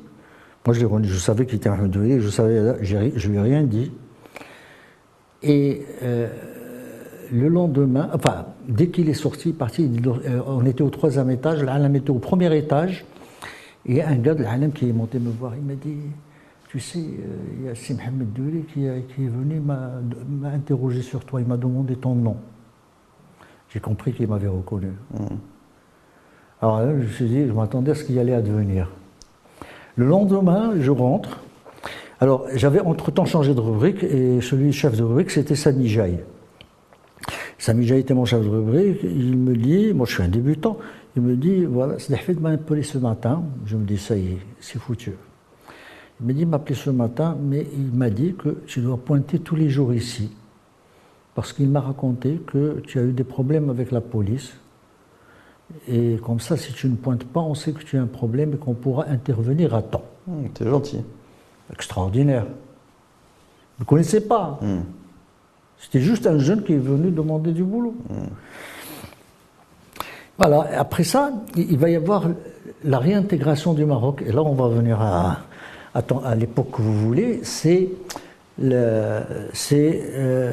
Moi, 0.67 0.75
je 0.75 0.81
l'ai 0.81 0.87
reconnu. 0.87 1.09
Je 1.09 1.19
savais 1.19 1.47
qu'il 1.47 1.57
était 1.57 1.69
un 1.69 1.87
de 1.87 2.21
je 2.21 2.29
savais, 2.29 2.83
je 2.83 3.29
lui 3.29 3.37
ai 3.37 3.41
rien 3.41 3.63
dit. 3.63 3.93
Et 5.43 5.83
euh, 6.03 6.29
le 7.33 7.49
lendemain, 7.49 8.11
enfin, 8.15 8.47
dès 8.69 8.89
qu'il 8.89 9.09
est 9.09 9.15
sorti, 9.15 9.53
parti, 9.53 9.91
euh, 10.07 10.41
on 10.47 10.65
était 10.67 10.83
au 10.83 10.91
troisième 10.91 11.31
étage, 11.31 11.63
l'Alam 11.63 11.97
était 11.97 12.11
au 12.11 12.19
premier 12.19 12.57
étage, 12.57 13.05
et 13.87 14.03
un 14.03 14.17
gars 14.17 14.35
de 14.35 14.43
l'Alam 14.43 14.73
qui 14.73 14.89
est 14.89 14.93
monté 14.93 15.19
me 15.19 15.31
voir, 15.31 15.55
il 15.57 15.63
m'a 15.63 15.75
dit, 15.75 15.97
tu 16.69 16.79
sais, 16.79 16.99
euh, 16.99 17.37
il 17.59 17.67
y 17.67 17.69
a 17.69 17.75
Sim 17.75 17.97
Mohamed 17.97 18.67
qui, 18.73 18.85
est 18.85 19.05
venu, 19.19 19.59
m'a 19.61 20.01
interrogé 20.53 21.03
sur 21.03 21.25
toi, 21.25 21.41
il 21.41 21.47
m'a 21.47 21.57
demandé 21.57 21.97
ton 21.97 22.15
nom. 22.15 22.37
J'ai 23.69 23.81
compris 23.81 24.13
qu'il 24.13 24.29
m'avait 24.29 24.49
reconnu. 24.49 24.93
Mmh. 25.13 25.27
Alors 26.63 26.81
je 26.81 26.93
me 26.93 27.07
suis 27.09 27.27
dit, 27.27 27.47
je 27.47 27.53
m'attendais 27.53 27.91
à 27.91 27.95
ce 27.95 28.05
qu'il 28.05 28.19
allait 28.19 28.35
advenir. 28.35 28.89
Le 29.97 30.07
lendemain, 30.07 30.73
je 30.79 30.91
rentre. 30.91 31.41
Alors, 32.21 32.47
j'avais 32.55 32.81
entre-temps 32.81 33.25
changé 33.25 33.53
de 33.53 33.61
rubrique 33.61 34.05
et 34.05 34.41
celui 34.41 34.73
chef 34.73 34.97
de 34.97 35.03
rubrique, 35.03 35.33
c'était 35.33 35.57
Sani 35.57 35.89
Jaï. 35.89 36.21
Sami 37.63 37.85
Dia 37.85 37.97
était 37.97 38.13
mon 38.13 38.25
chef 38.25 38.43
de 38.43 38.49
rubrique, 38.49 38.99
il 39.05 39.37
me 39.37 39.55
dit, 39.55 39.93
moi 39.95 40.05
je 40.05 40.15
suis 40.15 40.23
un 40.25 40.29
débutant, 40.29 40.79
il 41.15 41.23
me 41.23 41.37
dit, 41.37 41.65
voilà, 41.65 41.97
Sdahfid 41.97 42.41
m'a 42.41 42.51
appelé 42.51 42.83
ce 42.83 42.99
matin, 42.99 43.45
je 43.67 43.77
me 43.77 43.85
dis, 43.85 43.99
ça 43.99 44.17
y 44.17 44.33
est, 44.33 44.39
c'est 44.59 44.81
foutu. 44.81 45.13
Il 46.21 46.27
m'a 46.27 46.33
dit, 46.33 46.41
il 46.41 46.49
m'a 46.49 46.57
appelé 46.57 46.75
ce 46.75 46.91
matin, 46.91 47.39
mais 47.41 47.65
il 47.77 47.97
m'a 47.97 48.11
dit 48.11 48.35
que 48.35 48.57
tu 48.67 48.81
dois 48.81 48.97
pointer 48.97 49.39
tous 49.39 49.55
les 49.55 49.69
jours 49.69 49.95
ici, 49.95 50.33
parce 51.37 51.53
qu'il 51.53 51.71
m'a 51.71 51.81
raconté 51.81 52.41
que 52.45 52.81
tu 52.85 52.99
as 52.99 53.03
eu 53.03 53.13
des 53.13 53.23
problèmes 53.23 53.71
avec 53.71 53.93
la 53.93 54.01
police, 54.01 54.55
et 55.89 56.19
comme 56.25 56.41
ça, 56.41 56.57
si 56.57 56.73
tu 56.73 56.89
ne 56.89 56.97
pointes 56.97 57.25
pas, 57.25 57.41
on 57.41 57.55
sait 57.55 57.73
que 57.73 57.83
tu 57.83 57.99
as 57.99 58.03
un 58.03 58.07
problème 58.07 58.55
et 58.55 58.57
qu'on 58.57 58.75
pourra 58.75 59.09
intervenir 59.09 59.75
à 59.75 59.83
temps. 59.83 60.05
Hum, 60.29 60.49
T'es 60.55 60.65
gentil. 60.65 61.01
Extraordinaire. 61.73 62.45
Vous 62.45 63.85
ne 63.85 63.85
connaissez 63.85 64.21
pas. 64.21 64.59
Hum. 64.63 64.85
C'était 65.79 66.01
juste 66.01 66.27
un 66.27 66.39
jeune 66.39 66.63
qui 66.63 66.75
est 66.75 66.79
venu 66.79 67.11
demander 67.11 67.51
du 67.53 67.65
boulot. 67.65 67.95
Voilà, 70.39 70.69
après 70.79 71.03
ça, 71.03 71.33
il 71.57 71.77
va 71.77 71.91
y 71.91 71.97
avoir 71.97 72.29
la 72.85 72.99
réintégration 72.99 73.75
du 73.75 73.85
Maroc. 73.85 74.23
Et 74.25 74.31
là, 74.31 74.43
on 74.43 74.55
va 74.55 74.69
venir 74.69 75.01
à, 75.01 75.39
à, 75.95 76.35
l'époque 76.37 76.71
que 76.71 76.83
vous 76.83 76.95
voulez. 76.95 77.41
C'est 77.43 77.89
c'est, 79.53 80.03
euh, 80.15 80.53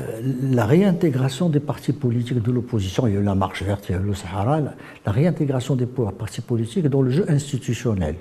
la 0.52 0.66
réintégration 0.66 1.50
des 1.50 1.60
partis 1.60 1.94
politiques 1.94 2.42
de 2.42 2.52
l'opposition. 2.52 3.08
Il 3.08 3.14
y 3.14 3.18
a 3.18 3.20
eu 3.20 3.24
la 3.24 3.36
Marche 3.36 3.64
verte, 3.64 3.86
il 3.90 3.92
y 3.94 3.96
a 3.98 4.02
eu 4.02 4.04
le 4.06 4.14
Sahara. 4.14 4.60
La, 4.62 4.74
la 5.06 5.12
réintégration 5.12 5.76
des 5.76 5.86
partis 5.86 6.42
politiques 6.42 6.88
dans 6.88 7.02
le 7.02 7.12
jeu 7.12 7.26
institutionnel. 7.30 8.16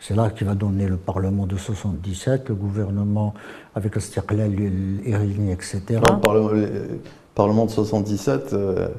C'est 0.00 0.14
là 0.16 0.30
qu'il 0.30 0.46
va 0.46 0.54
donner 0.54 0.86
le 0.86 0.96
Parlement 0.96 1.46
de 1.46 1.56
77, 1.56 2.48
le 2.50 2.54
gouvernement 2.54 3.32
avec 3.74 3.94
le 3.94 4.00
Stiqlal, 4.00 4.50
l'Irini, 4.52 5.52
etc. 5.52 5.82
Le 5.90 6.20
Parlement, 6.20 6.48
le 6.50 7.00
Parlement 7.34 7.64
de 7.66 7.70
77, 7.70 8.52
euh, 8.52 8.88
vous 8.88 8.92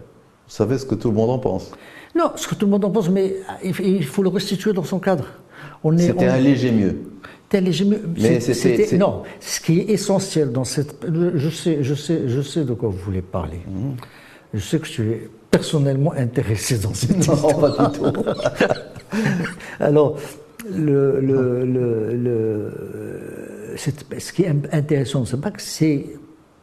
savez 0.47 0.77
ce 0.77 0.85
que 0.85 0.95
tout 0.95 1.09
le 1.09 1.15
monde 1.15 1.29
en 1.29 1.39
pense. 1.39 1.71
Non, 2.15 2.31
ce 2.35 2.47
que 2.47 2.55
tout 2.55 2.65
le 2.65 2.71
monde 2.71 2.85
en 2.85 2.91
pense, 2.91 3.09
mais 3.09 3.35
il 3.63 4.05
faut 4.05 4.23
le 4.23 4.29
restituer 4.29 4.73
dans 4.73 4.83
son 4.83 4.99
cadre. 4.99 5.25
On 5.83 5.95
est, 5.97 6.07
C'était 6.07 6.27
on- 6.29 6.33
un 6.33 6.37
léger 6.39 6.71
mieux. 6.71 6.95
C'était- 8.53 8.97
non. 8.97 9.23
Ce 9.39 9.59
qui 9.61 9.79
est 9.79 9.89
essentiel 9.89 10.51
dans 10.51 10.63
cette, 10.63 10.95
je 11.35 11.49
sais, 11.49 11.79
je 11.83 11.93
sais, 11.95 12.23
je 12.27 12.41
sais 12.41 12.63
de 12.65 12.73
quoi 12.73 12.89
vous 12.89 12.97
voulez 12.97 13.21
parler. 13.21 13.59
Mhm. 13.67 13.95
Je 14.53 14.59
sais 14.59 14.79
que 14.79 14.85
je 14.87 14.91
suis 14.91 15.11
personnellement 15.51 16.13
intéressé 16.13 16.77
dans 16.77 16.93
cette 16.93 17.11
Non, 17.27 17.33
histoire. 17.33 17.59
pas 17.59 17.87
du 17.89 17.99
tout. 17.99 18.23
Alors, 19.79 20.17
le, 20.69 21.19
le, 21.21 21.65
le, 22.15 23.75
ce 23.77 24.31
qui 24.33 24.43
est 24.43 24.53
intéressant, 24.71 25.25
c'est 25.25 25.39
pas 25.39 25.51
que 25.51 25.61
c'est 25.61 26.05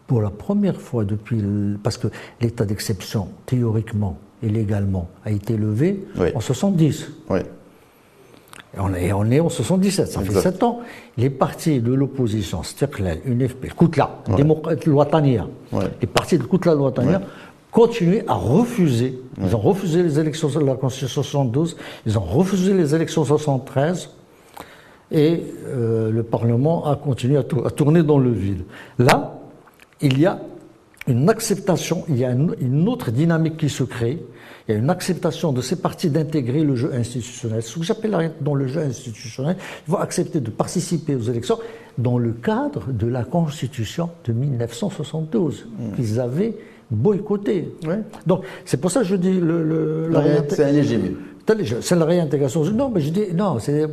pour 0.07 0.21
la 0.23 0.31
première 0.31 0.81
fois 0.81 1.05
depuis, 1.05 1.43
parce 1.83 1.97
que 1.97 2.09
l'état 2.41 2.65
d'exception, 2.65 3.29
théoriquement 3.47 4.19
et 4.43 4.49
légalement, 4.49 5.09
a 5.25 5.31
été 5.31 5.57
levé 5.57 6.05
Oui. 6.19 6.29
en 6.35 6.41
70. 6.41 7.09
Oui. 7.31 7.39
Et 8.75 8.81
on 8.81 8.95
est, 8.95 9.13
on 9.13 9.25
est 9.31 9.41
en 9.41 9.49
77, 9.51 10.07
ça 10.09 10.21
fait 10.21 10.27
Exact. 10.27 10.41
7 10.53 10.63
ans. 10.63 10.81
Les 11.19 11.29
partis 11.31 11.81
de 11.81 11.93
l'opposition, 11.93 12.63
Stiqlal, 12.63 13.19
UNFP, 13.27 13.73
Koutla, 13.75 14.23
Démocrate 14.37 14.87
Ouais. 15.73 15.85
les 16.01 16.07
partis 16.07 16.39
de 16.39 16.45
Koutla 16.45 16.75
Louatania 16.75 17.21
continuaient 17.71 18.25
à 18.29 18.35
refuser. 18.35 19.19
Ils 19.43 19.55
ont 19.55 19.59
refusé 19.61 20.03
les 20.03 20.19
élections 20.19 20.49
de 20.49 20.59
la 20.61 20.75
Constitution 20.75 21.23
72, 21.23 21.77
ils 22.07 22.19
ont 22.19 22.23
refusé 22.23 22.73
les 22.75 22.95
élections 22.95 23.25
73, 23.25 24.11
et 25.11 25.43
euh, 25.67 26.11
le 26.11 26.23
Parlement 26.23 26.87
a 26.91 26.97
continué 26.97 27.37
à, 27.37 27.43
tour- 27.43 27.67
à 27.67 27.71
tourner 27.71 28.03
dans 28.03 28.19
le 28.19 28.31
vide. 28.31 28.63
Là, 28.99 29.39
il 30.01 30.19
y 30.19 30.25
a 30.27 30.41
une 31.07 31.29
acceptation, 31.29 32.05
il 32.09 32.17
y 32.19 32.25
a 32.25 32.31
une, 32.31 32.55
une 32.61 32.89
autre 32.89 33.11
dynamique 33.11 33.57
qui 33.59 33.69
se 33.69 33.85
crée. 33.85 34.23
Il 34.69 34.73
y 34.73 34.75
a 34.77 34.79
une 34.81 34.91
acceptation 34.91 35.53
de 35.53 35.61
ces 35.61 35.77
partis 35.77 36.09
d'intégrer 36.11 36.63
le 36.63 36.77
jeu 36.77 36.93
institutionnel. 36.95 37.63
Ce 37.63 37.77
que 37.79 37.85
j'appelle 37.85 38.33
dans 38.41 38.55
le 38.55 38.67
jeu 38.69 38.81
institutionnel, 38.81 39.57
ils 39.87 39.91
vont 39.91 39.99
accepter 39.99 40.41
de 40.41 40.51
participer 40.51 41.15
aux 41.17 41.23
élections 41.23 41.59
dans 41.99 42.17
le 42.19 42.33
cadre 42.33 42.85
de 42.93 43.07
la 43.07 43.25
Constitution 43.25 44.11
de 44.25 44.33
1972 44.33 45.67
qu'ils 45.97 46.21
avaient 46.21 46.55
boycotté. 46.91 47.75
Donc 48.27 48.45
c'est 48.65 48.81
pour 48.81 48.91
ça 48.91 49.01
que 49.01 49.07
je 49.07 49.17
dis 49.17 49.41
le, 49.41 49.63
le- 49.65 50.09
la 50.11 50.21
C'est 51.81 51.97
la 51.97 52.05
réintégration. 52.05 52.65
Non, 52.65 52.89
mais 52.89 53.01
je 53.01 53.11
dis, 53.11 53.25
non, 53.35 53.59
c'est. 53.59 53.87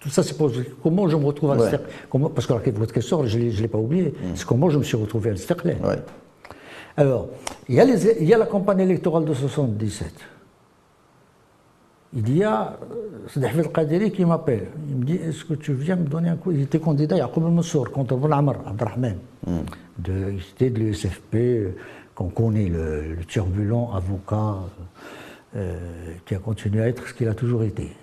Tout 0.00 0.08
ça, 0.08 0.22
c'est 0.22 0.36
pour. 0.36 0.50
Comment 0.82 1.08
je 1.08 1.16
me 1.16 1.26
retrouve 1.26 1.50
à 1.52 1.56
Ouais. 1.56 1.70
Comment 2.10 2.30
Parce 2.30 2.46
que 2.46 2.54
la- 2.54 2.60
votre 2.72 2.92
question, 2.92 3.24
je 3.26 3.38
ne 3.38 3.50
l'ai 3.50 3.68
pas 3.68 3.78
oublié. 3.78 4.14
C'est 4.34 4.46
comment 4.46 4.70
je 4.70 4.78
me 4.78 4.82
suis 4.82 4.96
retrouvé 4.96 5.28
à 5.30 5.32
Alsterley. 5.34 5.76
Ouais. 5.84 5.96
Alors, 7.00 7.28
il 7.66 7.76
y, 7.76 7.80
a 7.80 7.84
les- 7.86 8.18
il 8.20 8.28
y 8.28 8.34
a 8.34 8.36
la 8.36 8.44
campagne 8.44 8.80
électorale 8.80 9.24
de 9.24 9.32
77. 9.32 10.12
Il 12.12 12.36
y 12.36 12.44
a 12.44 12.76
Sadeh 13.28 13.48
El 13.56 13.72
Qadiri 13.72 14.12
qui 14.12 14.22
m'appelle. 14.26 14.66
Il 14.90 14.96
me 14.96 15.04
dit 15.04 15.14
Est-ce 15.14 15.46
que 15.46 15.54
tu 15.54 15.72
viens 15.72 15.96
me 15.96 16.04
donner 16.04 16.28
un 16.28 16.36
coup? 16.36 16.50
Il 16.52 16.60
était 16.60 16.78
candidat 16.78 17.16
Yacoub 17.16 17.40
Mansour 17.40 17.90
contre 17.90 18.12
Abou 18.14 18.30
Amr 18.30 18.56
Abdrahman. 18.66 19.16
De, 19.98 20.12
il 20.32 20.40
était 20.54 20.68
de 20.68 20.78
l'USFP, 20.78 21.34
euh, 21.36 21.70
qu'on 22.14 22.28
connaît, 22.28 22.68
le, 22.68 23.14
le 23.14 23.24
turbulent 23.24 23.92
avocat 23.94 24.56
euh, 25.56 25.78
qui 26.26 26.34
a 26.34 26.38
continué 26.38 26.82
à 26.82 26.88
être 26.88 27.08
ce 27.08 27.14
qu'il 27.14 27.28
a 27.28 27.34
toujours 27.34 27.62
été. 27.62 27.96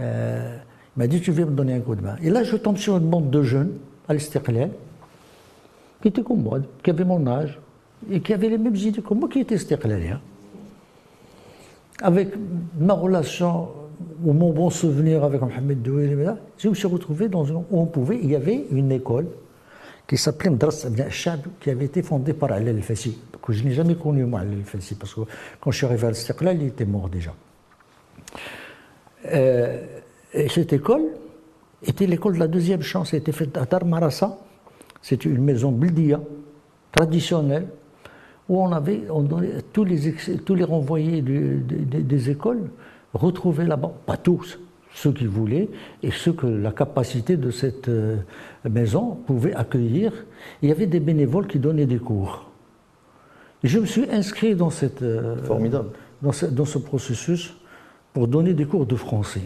Euh, 0.00 0.56
il 0.96 0.98
m'a 0.98 1.06
dit 1.06 1.20
Tu 1.20 1.30
viens 1.30 1.46
me 1.46 1.52
donner 1.54 1.74
un 1.74 1.80
coup 1.80 1.94
de 1.94 2.02
main. 2.02 2.16
Et 2.24 2.30
là, 2.30 2.42
je 2.42 2.56
tombe 2.56 2.76
sur 2.76 2.96
une 2.96 3.08
bande 3.08 3.30
de 3.30 3.42
jeunes 3.42 3.74
à 4.08 4.14
l'Istiqlal 4.14 4.70
qui 6.02 6.08
étaient 6.08 6.22
comme 6.24 6.42
moi, 6.42 6.58
qui 6.82 6.90
avaient 6.90 7.04
mon 7.04 7.24
âge 7.28 7.60
et 8.10 8.20
qui 8.20 8.32
avaient 8.32 8.48
les 8.48 8.58
mêmes 8.58 8.74
idées 8.76 9.02
que 9.02 9.14
moi, 9.14 9.28
qui 9.28 9.40
étaient 9.40 9.54
Istiqlaliens. 9.54 10.20
Avec 12.02 12.30
ma 12.78 12.94
relation 12.94 13.68
ou 14.24 14.32
mon 14.32 14.52
bon 14.52 14.70
souvenir 14.70 15.24
avec 15.24 15.40
Mohamed 15.40 15.82
Douéli, 15.82 16.16
je 16.58 16.68
me 16.68 16.74
suis 16.74 16.88
retrouvé 16.88 17.28
dans 17.28 17.44
une, 17.44 17.56
où 17.56 17.64
on 17.70 17.86
pouvait, 17.86 18.18
il 18.22 18.30
y 18.30 18.36
avait 18.36 18.66
une 18.70 18.90
école 18.92 19.26
qui 20.06 20.16
s'appelait 20.16 20.50
Mdras 20.50 20.84
Abna 20.86 21.08
Chab, 21.08 21.40
qui 21.60 21.70
avait 21.70 21.86
été 21.86 22.02
fondée 22.02 22.34
par 22.34 22.52
Alel 22.52 22.76
El-Fassi, 22.76 23.18
que 23.42 23.52
je 23.52 23.64
n'ai 23.64 23.72
jamais 23.72 23.94
connu 23.94 24.24
moi, 24.24 24.40
Alel 24.40 24.58
El-Fassi, 24.58 24.96
parce 24.96 25.14
que 25.14 25.20
quand 25.60 25.70
je 25.70 25.76
suis 25.78 25.86
arrivé 25.86 26.06
à 26.06 26.10
l'Istiqlal, 26.10 26.60
il 26.60 26.68
était 26.68 26.84
mort 26.84 27.08
déjà. 27.08 27.34
Euh, 29.32 29.82
et 30.32 30.48
cette 30.48 30.72
école 30.72 31.04
était 31.82 32.06
l'école 32.06 32.34
de 32.34 32.40
la 32.40 32.48
deuxième 32.48 32.82
chance. 32.82 33.14
Elle 33.14 33.20
était 33.20 33.32
faite 33.32 33.56
à 33.56 33.64
Dar 33.64 33.84
Marassa. 33.84 34.38
C'était 35.00 35.28
une 35.28 35.42
maison 35.42 35.70
bildia, 35.70 36.20
traditionnelle, 36.92 37.68
où 38.48 38.60
on 38.60 38.72
avait 38.72 39.02
on 39.10 39.22
donnait- 39.22 39.62
tous, 39.72 39.84
les, 39.84 40.12
tous 40.44 40.54
les 40.54 40.64
renvoyés 40.64 41.22
du- 41.22 41.62
des- 41.66 42.30
écoles 42.30 42.70
retrouvaient 43.14 43.66
là-bas, 43.66 43.92
pas 44.06 44.16
tous, 44.16 44.58
ceux 44.94 45.12
qui 45.12 45.26
voulaient, 45.26 45.68
et 46.02 46.10
ceux 46.10 46.32
que 46.32 46.46
la 46.46 46.70
capacité 46.72 47.36
de 47.36 47.50
cette 47.50 47.88
euh, 47.88 48.16
maison 48.68 49.16
pouvait 49.26 49.54
accueillir. 49.54 50.12
Il 50.62 50.68
y 50.68 50.72
avait 50.72 50.86
des 50.86 51.00
bénévoles 51.00 51.46
qui 51.46 51.58
donnaient 51.58 51.86
des 51.86 51.98
cours. 51.98 52.50
Et 53.62 53.68
je 53.68 53.78
me 53.78 53.86
suis 53.86 54.08
inscrit 54.10 54.54
dans 54.54 54.70
cette, 54.70 55.02
euh, 55.02 55.36
Formidable. 55.44 55.90
dans 56.22 56.32
ce, 56.32 56.46
dans 56.46 56.64
ce 56.66 56.78
processus 56.78 57.54
pour 58.12 58.28
donner 58.28 58.52
des 58.52 58.66
cours 58.66 58.86
de 58.86 58.94
français. 58.94 59.42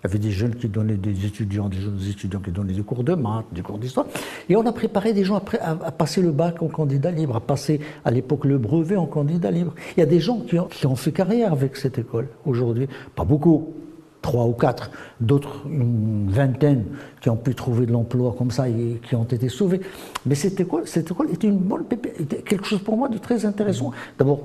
Il 0.00 0.06
y 0.06 0.10
avait 0.10 0.18
des 0.20 0.30
jeunes 0.30 0.54
qui 0.54 0.68
donnaient 0.68 0.96
des 0.96 1.26
étudiants, 1.26 1.68
des 1.68 1.80
jeunes 1.80 1.98
étudiants 2.08 2.38
qui 2.38 2.52
donnaient 2.52 2.72
des 2.72 2.82
cours 2.82 3.02
de 3.02 3.14
maths, 3.14 3.46
des 3.50 3.62
cours 3.62 3.78
d'histoire. 3.78 4.06
Et 4.48 4.54
on 4.54 4.64
a 4.64 4.72
préparé 4.72 5.12
des 5.12 5.24
gens 5.24 5.42
à, 5.60 5.90
passer 5.90 6.22
le 6.22 6.30
bac 6.30 6.62
en 6.62 6.68
candidat 6.68 7.10
libre, 7.10 7.34
à 7.34 7.40
passer 7.40 7.80
à 8.04 8.12
l'époque 8.12 8.44
le 8.44 8.58
brevet 8.58 8.96
en 8.96 9.06
candidat 9.06 9.50
libre. 9.50 9.74
Il 9.96 10.00
y 10.00 10.02
a 10.04 10.06
des 10.06 10.20
gens 10.20 10.40
qui 10.70 10.86
ont 10.86 10.96
fait 10.96 11.10
carrière 11.10 11.52
avec 11.52 11.76
cette 11.76 11.98
école 11.98 12.28
aujourd'hui. 12.46 12.86
Pas 13.16 13.24
beaucoup, 13.24 13.74
trois 14.22 14.44
ou 14.46 14.52
quatre, 14.52 14.90
d'autres 15.20 15.62
une 15.70 16.28
vingtaine 16.30 16.84
qui 17.20 17.30
ont 17.30 17.36
pu 17.36 17.54
trouver 17.54 17.86
de 17.86 17.92
l'emploi 17.92 18.34
comme 18.36 18.50
ça 18.50 18.68
et 18.68 19.00
qui 19.08 19.14
ont 19.14 19.24
été 19.24 19.48
sauvés. 19.48 19.80
Mais 20.26 20.34
cette 20.34 20.58
école, 20.60 20.86
cette 20.86 21.10
école 21.10 21.30
était 21.30 21.46
une 21.46 21.58
bonne 21.58 21.84
était 22.18 22.42
quelque 22.42 22.64
chose 22.66 22.80
pour 22.80 22.96
moi 22.96 23.08
de 23.08 23.18
très 23.18 23.44
intéressant. 23.46 23.92
D'abord, 24.18 24.40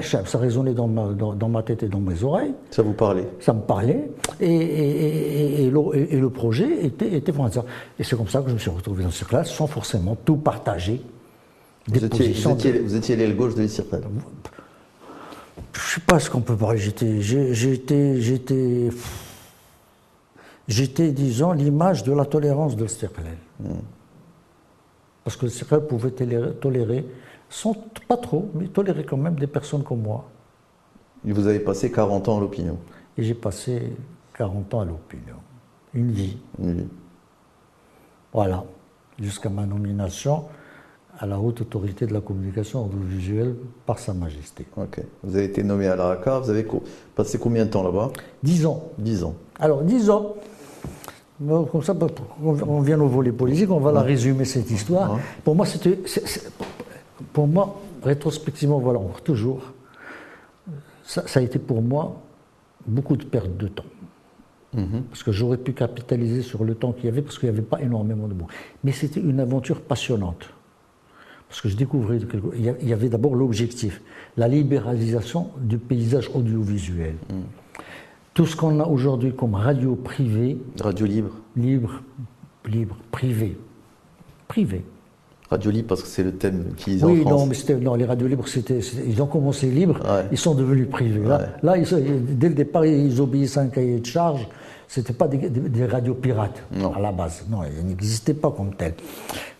Shab, 0.00 0.26
ça 0.26 0.38
résonnait 0.38 0.72
dans 0.74 0.88
ma, 0.88 1.08
dans- 1.12 1.34
dans 1.34 1.48
ma 1.48 1.62
tête 1.62 1.82
et 1.82 1.88
dans 1.88 2.00
mes 2.00 2.22
oreilles 2.24 2.54
Ça 2.70 2.82
vous 2.82 2.92
parlait? 2.94 3.26
Ça 3.40 3.52
me 3.52 3.60
parlait, 3.60 4.10
et, 4.40 4.46
et- 4.46 5.60
et- 5.60 5.64
et 5.66 5.70
le, 5.70 5.80
et- 5.94 6.14
et 6.14 6.18
le 6.20 6.30
projet 6.30 6.84
était, 6.86 7.12
était 7.14 7.32
vraiment 7.32 7.50
Et 7.98 8.04
c'est 8.04 8.16
comme 8.16 8.28
ça 8.28 8.40
que 8.40 8.48
je 8.48 8.54
me 8.54 8.58
suis 8.58 8.70
retrouvé 8.70 9.04
dans 9.04 9.10
cette 9.10 9.28
classe, 9.28 9.50
sans 9.50 9.66
forcément 9.66 10.16
tout 10.24 10.36
partager. 10.36 11.02
Des 11.88 11.98
vous 11.98 12.06
étiez, 12.06 12.32
vous, 12.32 12.50
étiez, 12.50 12.72
de- 12.72 12.78
vous 12.80 12.94
étiez 12.96 13.16
l'aile 13.16 13.36
gauche 13.36 13.54
de 13.54 13.62
l'Istiqlal. 13.62 14.02
Je 15.72 15.94
sais 15.94 16.00
pas 16.00 16.18
ce 16.18 16.30
qu'on 16.30 16.40
peut 16.40 16.56
parler. 16.56 16.78
J'étais, 16.78 17.20
j'étais, 17.20 18.20
j'étais, 18.20 18.90
j'étais, 20.68 21.12
disons, 21.12 21.52
l'image 21.52 22.04
de 22.04 22.12
la 22.12 22.24
tolérance 22.24 22.76
de 22.76 22.86
Stirlel. 22.86 23.38
Parce 25.24 25.36
que 25.36 25.48
Stirlel 25.48 25.86
pouvait 25.86 26.10
tolérer, 26.10 26.54
tolérer, 26.54 27.06
sans, 27.48 27.74
pas 28.08 28.16
trop, 28.16 28.50
mais 28.54 28.68
tolérer 28.68 29.04
quand 29.04 29.16
même 29.16 29.36
des 29.36 29.46
personnes 29.46 29.82
comme 29.82 30.02
moi. 30.02 30.28
Et 31.26 31.32
Vous 31.32 31.46
avez 31.46 31.60
passé 31.60 31.90
40 31.90 32.28
ans 32.28 32.38
à 32.38 32.40
l'opinion. 32.40 32.78
Et 33.18 33.22
j'ai 33.22 33.34
passé 33.34 33.92
40 34.34 34.74
ans 34.74 34.80
à 34.80 34.84
l'opinion. 34.84 35.36
Une 35.92 36.10
vie. 36.10 36.38
Oui. 36.58 36.86
Voilà, 38.32 38.64
jusqu'à 39.18 39.48
ma 39.48 39.66
nomination 39.66 40.44
à 41.20 41.26
la 41.26 41.38
haute 41.38 41.60
autorité 41.60 42.06
de 42.06 42.14
la 42.14 42.22
communication 42.22 42.86
audiovisuelle 42.86 43.54
par 43.84 43.98
Sa 43.98 44.14
Majesté. 44.14 44.66
Ok. 44.76 45.02
Vous 45.22 45.36
avez 45.36 45.44
été 45.44 45.62
nommé 45.62 45.86
à 45.86 45.94
la 45.94 46.06
RACA, 46.06 46.38
vous 46.38 46.48
avez 46.48 46.66
passé 47.14 47.38
combien 47.38 47.66
de 47.66 47.70
temps 47.70 47.82
là-bas? 47.82 48.10
Dix 48.42 48.64
ans. 48.64 48.90
Dix 48.96 49.22
ans. 49.22 49.34
Alors, 49.58 49.82
dix 49.82 50.08
ans. 50.08 50.34
Comme 51.46 51.82
ça, 51.82 51.94
on 52.42 52.80
vient 52.80 53.00
au 53.00 53.06
volet 53.06 53.32
politique, 53.32 53.70
on 53.70 53.80
va 53.80 53.92
la 53.92 54.02
résumer 54.02 54.44
cette 54.46 54.70
histoire. 54.70 55.18
Pour 55.44 55.54
moi, 55.54 55.66
c'était. 55.66 55.98
Pour 57.32 57.46
moi, 57.46 57.80
rétrospectivement, 58.02 58.78
voilà, 58.78 58.98
toujours. 59.22 59.60
Ça, 61.04 61.26
ça, 61.26 61.40
a 61.40 61.42
été 61.42 61.58
pour 61.58 61.82
moi 61.82 62.20
beaucoup 62.86 63.16
de 63.16 63.24
perte 63.24 63.56
de 63.56 63.68
temps. 63.68 63.84
Mhm. 64.74 65.04
Parce 65.10 65.22
que 65.22 65.32
j'aurais 65.32 65.56
pu 65.56 65.72
capitaliser 65.72 66.42
sur 66.42 66.64
le 66.64 66.74
temps 66.74 66.92
qu'il 66.92 67.06
y 67.06 67.08
avait, 67.08 67.22
parce 67.22 67.38
qu'il 67.38 67.50
n'y 67.50 67.56
avait 67.56 67.66
pas 67.66 67.80
énormément 67.80 68.28
de 68.28 68.34
mots. 68.34 68.46
Mais 68.84 68.92
c'était 68.92 69.20
une 69.20 69.40
aventure 69.40 69.80
passionnante. 69.80 70.50
Parce 71.50 71.62
que 71.62 71.68
je 71.68 71.76
découvrais. 71.76 72.18
Il 72.56 72.88
y 72.88 72.92
avait 72.92 73.08
d'abord 73.08 73.34
l'objectif, 73.34 74.00
la 74.36 74.46
libéralisation 74.46 75.48
du 75.60 75.78
paysage 75.78 76.30
audiovisuel. 76.32 77.16
Mhm. 77.28 77.42
Tout 78.34 78.46
ce 78.46 78.54
qu'on 78.54 78.78
a 78.78 78.84
aujourd'hui 78.86 79.32
comme 79.34 79.56
radio 79.56 79.96
privée. 79.96 80.56
Radio 80.80 81.06
libre. 81.06 81.30
Libre, 81.56 82.02
libre, 82.66 82.96
privé. 83.10 83.58
Privé. 84.46 84.84
Radio 85.50 85.72
libre 85.72 85.88
parce 85.88 86.02
que 86.02 86.08
c'est 86.08 86.22
le 86.22 86.36
thème 86.36 86.74
qu'ils 86.76 87.04
ont 87.04 87.08
oui, 87.08 87.24
en 87.26 87.30
non, 87.30 87.46
mais 87.46 87.74
non, 87.80 87.96
les 87.96 88.04
radios 88.04 88.28
libres, 88.28 88.46
c'était, 88.46 88.78
ils 88.78 89.20
ont 89.20 89.26
commencé 89.26 89.68
libres, 89.68 89.98
ils 90.30 90.38
sont 90.38 90.54
devenus 90.54 90.88
privés. 90.88 91.26
Là, 91.26 91.76
dès 91.76 92.48
le 92.48 92.54
départ, 92.54 92.86
ils 92.86 93.20
obéissent 93.20 93.56
à 93.56 93.62
un 93.62 93.66
cahier 93.66 93.98
de 93.98 94.06
charge. 94.06 94.46
C'était 94.92 95.12
pas 95.12 95.28
des, 95.28 95.86
radios 95.86 96.14
pirates 96.14 96.64
à 96.74 96.98
la 96.98 97.12
base. 97.12 97.44
Non, 97.48 97.62
elles 97.62 97.86
n'existaient 97.86 98.34
pas 98.34 98.50
comme 98.50 98.74
telles. 98.74 98.96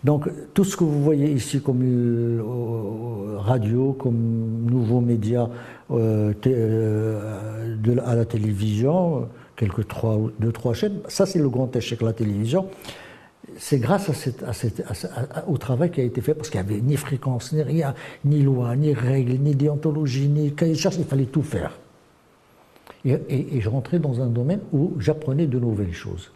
Donc, 0.03 0.29
tout 0.55 0.65
ce 0.65 0.77
que 0.77 0.83
vous 0.83 1.05
voyez 1.05 1.31
ici 1.31 1.61
comme 1.61 1.83
euh, 1.85 3.37
radio, 3.39 3.93
comme 3.93 4.67
nouveaux 4.69 5.01
médias 5.01 5.49
euh, 5.93 6.33
euh, 6.49 7.97
à 8.05 8.17
la 8.17 8.25
télévision, 8.25 9.29
quelques 9.55 9.87
trois, 9.87 10.19
deux, 10.41 10.51
trois 10.51 10.75
chaînes, 10.75 10.99
ça 11.07 11.27
c'est 11.27 11.39
le 11.39 11.49
grand 11.49 11.77
échec 11.77 12.01
de 12.01 12.07
la 12.07 12.13
télévision 12.13 12.67
c'est 13.57 13.79
grâce 13.79 14.11
au 15.49 15.59
travail 15.59 15.91
qui 15.91 16.01
a 16.01 16.05
été 16.05 16.21
fait, 16.21 16.35
parce 16.35 16.51
qu'il 16.51 16.61
n'y 16.61 16.67
avait 16.67 16.81
ni 16.81 16.97
fréquence, 16.97 17.53
ni 17.53 17.63
rien, 17.63 17.95
ni 18.25 18.43
loi, 18.43 18.77
ni 18.77 18.95
règles, 18.95 19.33
ni 19.35 19.55
déontologie, 19.55 20.29
ni 20.29 20.53
cahier 20.53 20.75
il 20.75 21.05
fallait 21.05 21.25
tout 21.25 21.43
faire. 21.43 21.73
Et, 23.05 23.61
je 23.61 23.69
rentrais 23.69 23.99
dans 23.99 24.21
un 24.21 24.27
domaine 24.27 24.61
où 24.73 24.95
j'apprenais 24.99 25.47
de 25.47 25.59
nouvelles 25.59 25.93
choses. 25.93 26.33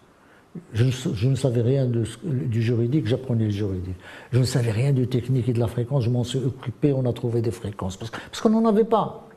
Je, 0.72 1.28
ne 1.28 1.34
savais 1.34 1.62
rien 1.62 1.86
du 1.86 2.62
juridique, 2.62 3.06
j'apprenais 3.06 3.46
le 3.46 3.50
juridique. 3.50 3.96
Je 4.32 4.38
ne 4.38 4.44
savais 4.44 4.70
rien 4.70 4.92
du 4.92 5.08
technique 5.08 5.48
et 5.48 5.52
de 5.52 5.58
la 5.58 5.66
fréquence, 5.66 6.04
je 6.04 6.10
m'en 6.10 6.24
suis 6.24 6.38
occupé, 6.38 6.92
on 6.92 7.04
a 7.06 7.12
trouvé 7.12 7.42
des 7.42 7.50
fréquences. 7.50 7.96
parce 7.96 8.40
qu'on 8.40 8.50
n'en 8.50 8.64
avait 8.66 8.84
pas. 8.84 9.28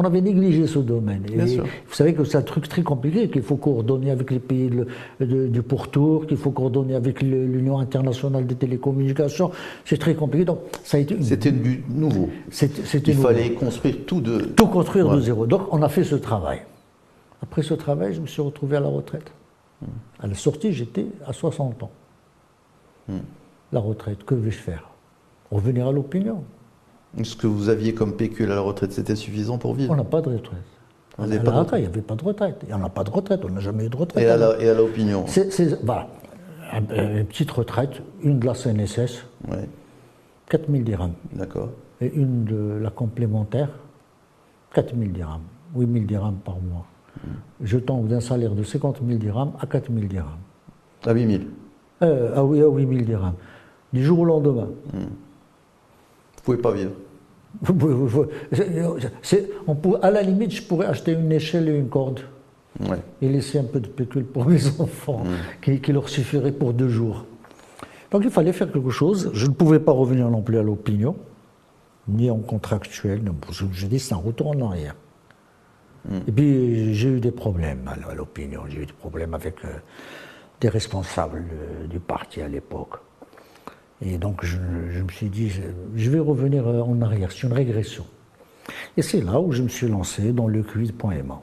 On 0.00 0.04
avait 0.04 0.20
négligé 0.20 0.68
ce 0.68 0.78
domaine. 0.78 1.24
Vous 1.88 1.94
savez 1.94 2.14
que 2.14 2.22
c'est 2.22 2.38
un 2.38 2.42
truc 2.42 2.68
très 2.68 2.82
compliqué, 2.82 3.28
qu'il 3.28 3.42
faut 3.42 3.56
coordonner 3.56 4.12
avec 4.12 4.30
les 4.30 4.38
pays 4.38 4.70
du 5.20 5.62
pourtour, 5.62 6.28
qu'il 6.28 6.36
faut 6.36 6.52
coordonner 6.52 6.94
avec 6.94 7.20
l'Union 7.20 7.80
internationale 7.80 8.46
des 8.46 8.54
télécommunications. 8.54 9.50
C'est 9.84 9.98
très 9.98 10.14
compliqué. 10.14 10.44
Donc, 10.44 10.60
ça 10.84 10.98
a 10.98 11.00
été. 11.00 11.20
C'était 11.24 11.50
du 11.50 11.82
nouveau. 11.90 12.30
Il 12.62 13.14
fallait 13.14 13.50
construire 13.54 13.96
tout 14.06 14.20
de. 14.20 14.38
Tout 14.38 14.68
construire 14.68 15.08
de 15.10 15.20
zéro. 15.20 15.46
Donc, 15.46 15.62
on 15.72 15.82
a 15.82 15.88
fait 15.88 16.04
ce 16.04 16.14
travail. 16.14 16.62
Après 17.42 17.62
ce 17.62 17.74
travail, 17.74 18.14
je 18.14 18.20
me 18.20 18.26
suis 18.28 18.42
retrouvé 18.42 18.76
à 18.76 18.80
la 18.80 18.88
retraite. 18.88 19.32
Hmm. 19.82 19.86
À 20.20 20.28
la 20.28 20.34
sortie, 20.34 20.72
j'étais 20.72 21.06
à 21.26 21.32
60 21.32 21.82
ans. 21.82 21.90
Hmm. 23.08 23.18
La 23.72 23.80
retraite, 23.80 24.22
que 24.24 24.36
vais-je 24.36 24.58
faire? 24.58 24.90
Revenir 25.50 25.88
à 25.88 25.92
l'opinion. 25.92 26.44
Ce 27.22 27.36
que 27.36 27.46
vous 27.46 27.68
aviez 27.68 27.94
comme 27.94 28.14
pécule 28.14 28.50
à 28.52 28.56
la 28.56 28.60
retraite, 28.60 28.92
c'était 28.92 29.16
suffisant 29.16 29.58
pour 29.58 29.74
vivre 29.74 29.92
On 29.92 29.96
n'a 29.96 30.04
pas 30.04 30.20
de 30.20 30.30
retraite. 30.30 30.58
à 31.18 31.26
la 31.26 31.36
retraite, 31.36 31.80
il 31.80 31.82
n'y 31.82 31.86
avait 31.88 32.02
pas 32.02 32.14
de 32.14 32.24
retraite. 32.24 32.56
Il 32.62 32.68
n'y 32.68 32.74
en 32.74 32.84
a 32.84 32.90
pas 32.90 33.04
de 33.04 33.10
retraite, 33.10 33.40
on 33.44 33.50
n'a 33.50 33.60
jamais 33.60 33.86
eu 33.86 33.88
de 33.88 33.96
retraite. 33.96 34.24
Et 34.24 34.68
à 34.68 34.74
l'opinion 34.74 35.24
C'est 35.26 35.84
voilà. 35.84 36.08
Une 36.72 37.24
petite 37.24 37.50
retraite, 37.50 38.02
une 38.22 38.38
de 38.38 38.46
la 38.46 38.52
CNSS, 38.52 39.24
ouais. 39.48 39.66
4 40.50 40.70
000 40.70 40.82
dirhams. 40.82 41.14
D'accord. 41.32 41.70
Et 42.02 42.12
une 42.14 42.44
de 42.44 42.78
la 42.80 42.90
complémentaire, 42.90 43.70
4 44.74 44.94
000 44.94 45.10
dirhams, 45.10 45.42
8 45.74 45.92
000 45.92 46.04
dirhams 46.04 46.38
par 46.44 46.56
mois. 46.60 46.84
Hmm. 47.16 47.30
Je 47.62 47.78
tombe 47.78 48.06
d'un 48.08 48.20
salaire 48.20 48.54
de 48.54 48.62
50 48.62 49.00
000 49.06 49.18
dirhams 49.18 49.52
à 49.60 49.66
4 49.66 49.90
000 49.90 50.06
dirhams. 50.06 50.38
À 51.06 51.12
8 51.12 51.26
000 51.26 51.42
euh, 52.02 52.32
ah 52.36 52.44
oui, 52.44 52.62
à 52.62 52.68
8 52.68 52.86
000 52.86 53.04
dirhams. 53.04 53.34
Du 53.92 54.04
jour 54.04 54.20
au 54.20 54.24
lendemain. 54.26 54.68
Hmm 54.92 55.06
pouvez 56.48 56.62
pas 56.62 56.72
vivre. 56.72 56.92
On 59.66 59.94
à 60.02 60.10
la 60.10 60.22
limite, 60.22 60.52
je 60.52 60.62
pourrais 60.62 60.86
acheter 60.86 61.12
une 61.12 61.32
échelle 61.32 61.68
et 61.68 61.76
une 61.76 61.88
corde. 61.88 62.20
Et 63.20 63.28
laisser 63.28 63.58
un 63.58 63.64
peu 63.64 63.80
de 63.80 63.88
pécule 63.88 64.24
pour 64.24 64.46
mes 64.46 64.66
enfants, 64.78 65.24
qui, 65.60 65.80
leur 65.92 66.08
suffirait 66.08 66.52
pour 66.52 66.72
deux 66.72 66.88
jours. 66.88 67.24
Donc 68.10 68.22
il 68.24 68.30
fallait 68.30 68.52
faire 68.52 68.70
quelque 68.70 68.90
chose. 68.90 69.30
Je 69.34 69.46
ne 69.46 69.52
pouvais 69.52 69.80
pas 69.80 69.92
revenir 69.92 70.30
non 70.30 70.42
plus 70.42 70.58
à 70.58 70.62
l'opinion, 70.62 71.16
ni 72.06 72.30
en 72.30 72.38
contractuel. 72.38 73.20
Je, 73.50 73.86
dis 73.86 73.98
c'est 73.98 74.14
un 74.14 74.18
retour 74.18 74.48
en 74.48 74.70
arrière. 74.70 74.94
Hmm. 76.08 76.18
Et 76.28 76.32
puis 76.32 76.94
j'ai 76.94 77.08
eu 77.08 77.20
des 77.20 77.32
problèmes 77.32 77.90
à 78.08 78.14
l'opinion. 78.14 78.62
J'ai 78.68 78.82
eu 78.82 78.86
des 78.86 78.92
problèmes 78.92 79.34
avec 79.34 79.56
euh, 79.64 79.68
des 80.60 80.68
responsables 80.68 81.44
euh, 81.52 81.86
du 81.88 81.98
parti 81.98 82.40
à 82.40 82.48
l'époque. 82.48 83.00
Et 84.04 84.16
donc 84.18 84.44
je, 84.44 84.56
me 84.56 85.08
suis 85.10 85.28
dit, 85.28 85.50
je, 85.96 86.10
vais 86.10 86.20
revenir 86.20 86.66
euh, 86.68 86.82
en 86.82 87.00
arrière, 87.02 87.32
c'est 87.32 87.46
une 87.46 87.52
régression. 87.52 88.04
Et 88.96 89.02
c'est 89.02 89.20
là 89.20 89.40
où 89.40 89.52
je 89.52 89.62
me 89.62 89.68
suis 89.68 89.88
lancé 89.88 90.32
dans 90.32 90.46
le 90.46 90.62
quiz.ma. 90.62 91.40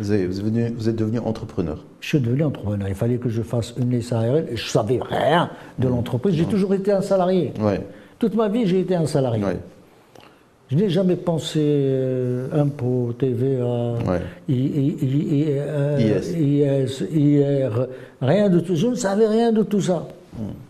Vous, 0.00 0.02
vous, 0.02 0.88
êtes 0.88 0.96
devenu 0.96 1.18
entrepreneur 1.20 1.84
Je 2.00 2.08
suis 2.08 2.20
devenu 2.20 2.44
entrepreneur. 2.44 2.88
Il 2.88 2.96
fallait 2.96 3.18
que 3.18 3.28
je 3.28 3.42
fasse 3.42 3.74
une 3.78 4.02
SARL. 4.02 4.46
Je 4.48 4.52
ne 4.52 4.56
savais 4.56 4.98
rien 5.00 5.50
de 5.78 5.86
l'entreprise. 5.86 6.34
J'ai 6.34 6.46
toujours 6.46 6.74
été 6.74 6.90
un 6.90 7.00
salarié. 7.00 7.52
Toute 8.18 8.34
ma 8.34 8.48
vie, 8.48 8.66
j'ai 8.66 8.80
été 8.80 8.96
un 8.96 9.06
salarié. 9.06 9.44
Je 10.68 10.76
n'ai 10.76 10.88
jamais 10.88 11.14
pensé 11.14 11.60
euh, 11.62 12.48
impôts, 12.52 13.14
TVA, 13.18 13.94
IS, 14.48 15.04
IR, 17.12 17.86
rien 18.20 18.48
de 18.48 18.60
tout. 18.60 18.74
Je 18.74 18.86
ne 18.88 18.94
savais 18.94 19.28
rien 19.28 19.52
de 19.52 19.62
tout 19.62 19.82
ça. 19.82 20.08
Hmm 20.36 20.63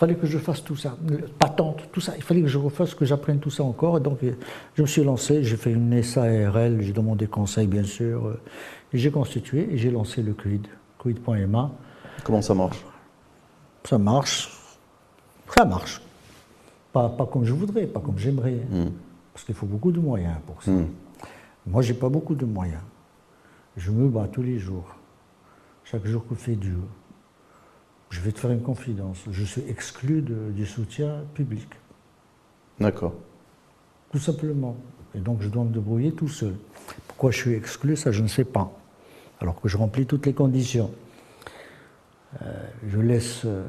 fallait 0.00 0.14
que 0.14 0.26
je 0.26 0.38
fasse 0.38 0.64
tout 0.64 0.76
ça, 0.76 0.96
patente, 1.38 1.82
tout 1.92 2.00
ça. 2.00 2.14
Il 2.16 2.22
fallait 2.22 2.40
que 2.40 2.48
je 2.48 2.56
refasse, 2.56 2.94
que 2.94 3.04
j'apprenne 3.04 3.38
tout 3.38 3.50
ça 3.50 3.64
encore. 3.64 3.98
Et 3.98 4.00
donc, 4.00 4.18
je 4.74 4.80
me 4.80 4.86
suis 4.86 5.04
lancé, 5.04 5.44
j'ai 5.44 5.58
fait 5.58 5.72
une 5.72 6.02
SARL, 6.02 6.80
j'ai 6.80 6.94
demandé 6.94 7.26
conseil, 7.26 7.66
bien 7.66 7.84
sûr. 7.84 8.26
Euh, 8.26 8.40
et 8.94 8.98
j'ai 8.98 9.10
constitué 9.10 9.68
et 9.70 9.76
j'ai 9.76 9.90
lancé 9.90 10.22
le 10.22 10.32
Quid, 10.32 10.66
quid.ma. 10.98 11.70
Comment 12.24 12.40
ça 12.40 12.54
marche? 12.54 12.82
Ça 13.84 13.98
marche. 13.98 14.58
Ça 15.54 15.66
marche. 15.66 16.00
Pas, 16.94 17.10
pas 17.10 17.26
comme 17.26 17.44
je 17.44 17.52
voudrais, 17.52 17.86
pas 17.86 18.00
comme 18.00 18.16
j'aimerais. 18.16 18.62
Hmm. 18.70 18.92
Parce 19.34 19.44
qu'il 19.44 19.54
faut 19.54 19.66
beaucoup 19.66 19.92
de 19.92 20.00
moyens 20.00 20.36
pour 20.46 20.62
ça. 20.62 20.70
Moi, 20.70 20.80
hmm. 20.80 20.88
Moi, 21.66 21.82
j'ai 21.82 21.94
pas 21.94 22.08
beaucoup 22.08 22.34
de 22.34 22.46
moyens. 22.46 22.80
Je 23.76 23.90
me 23.90 24.08
bats 24.08 24.28
tous 24.32 24.42
les 24.42 24.58
jours. 24.58 24.96
Chaque 25.84 26.06
jour 26.06 26.26
que 26.26 26.34
fait 26.34 26.56
Dieu. 26.56 26.78
Je 28.10 28.20
vais 28.20 28.32
te 28.32 28.40
faire 28.40 28.50
une 28.50 28.62
confidence. 28.62 29.18
Je 29.30 29.44
suis 29.44 29.62
exclu 29.68 30.22
du 30.22 30.66
soutien 30.66 31.22
public. 31.34 31.68
D'accord. 32.80 33.14
Tout 34.12 34.18
simplement. 34.18 34.76
Et 35.14 35.18
donc 35.18 35.40
je 35.40 35.48
dois 35.48 35.64
me 35.64 35.72
débrouiller 35.72 36.12
tout 36.12 36.28
seul. 36.28 36.54
Pourquoi 37.06 37.30
je 37.30 37.38
suis 37.38 37.54
exclu, 37.54 37.96
ça 37.96 38.10
je 38.10 38.22
ne 38.22 38.28
sais 38.28 38.44
pas. 38.44 38.72
Alors 39.40 39.60
que 39.60 39.68
je 39.68 39.76
remplis 39.76 40.06
toutes 40.06 40.26
les 40.26 40.34
conditions. 40.34 40.90
Euh, 42.42 42.66
je 42.86 42.98
laisse 42.98 43.42
euh, 43.44 43.64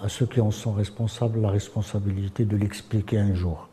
à 0.00 0.08
ceux 0.08 0.26
qui 0.26 0.40
en 0.40 0.50
sont 0.50 0.72
responsables 0.72 1.40
la 1.40 1.50
responsabilité 1.50 2.44
de 2.44 2.56
l'expliquer 2.56 3.18
un 3.18 3.34
jour. 3.34 3.68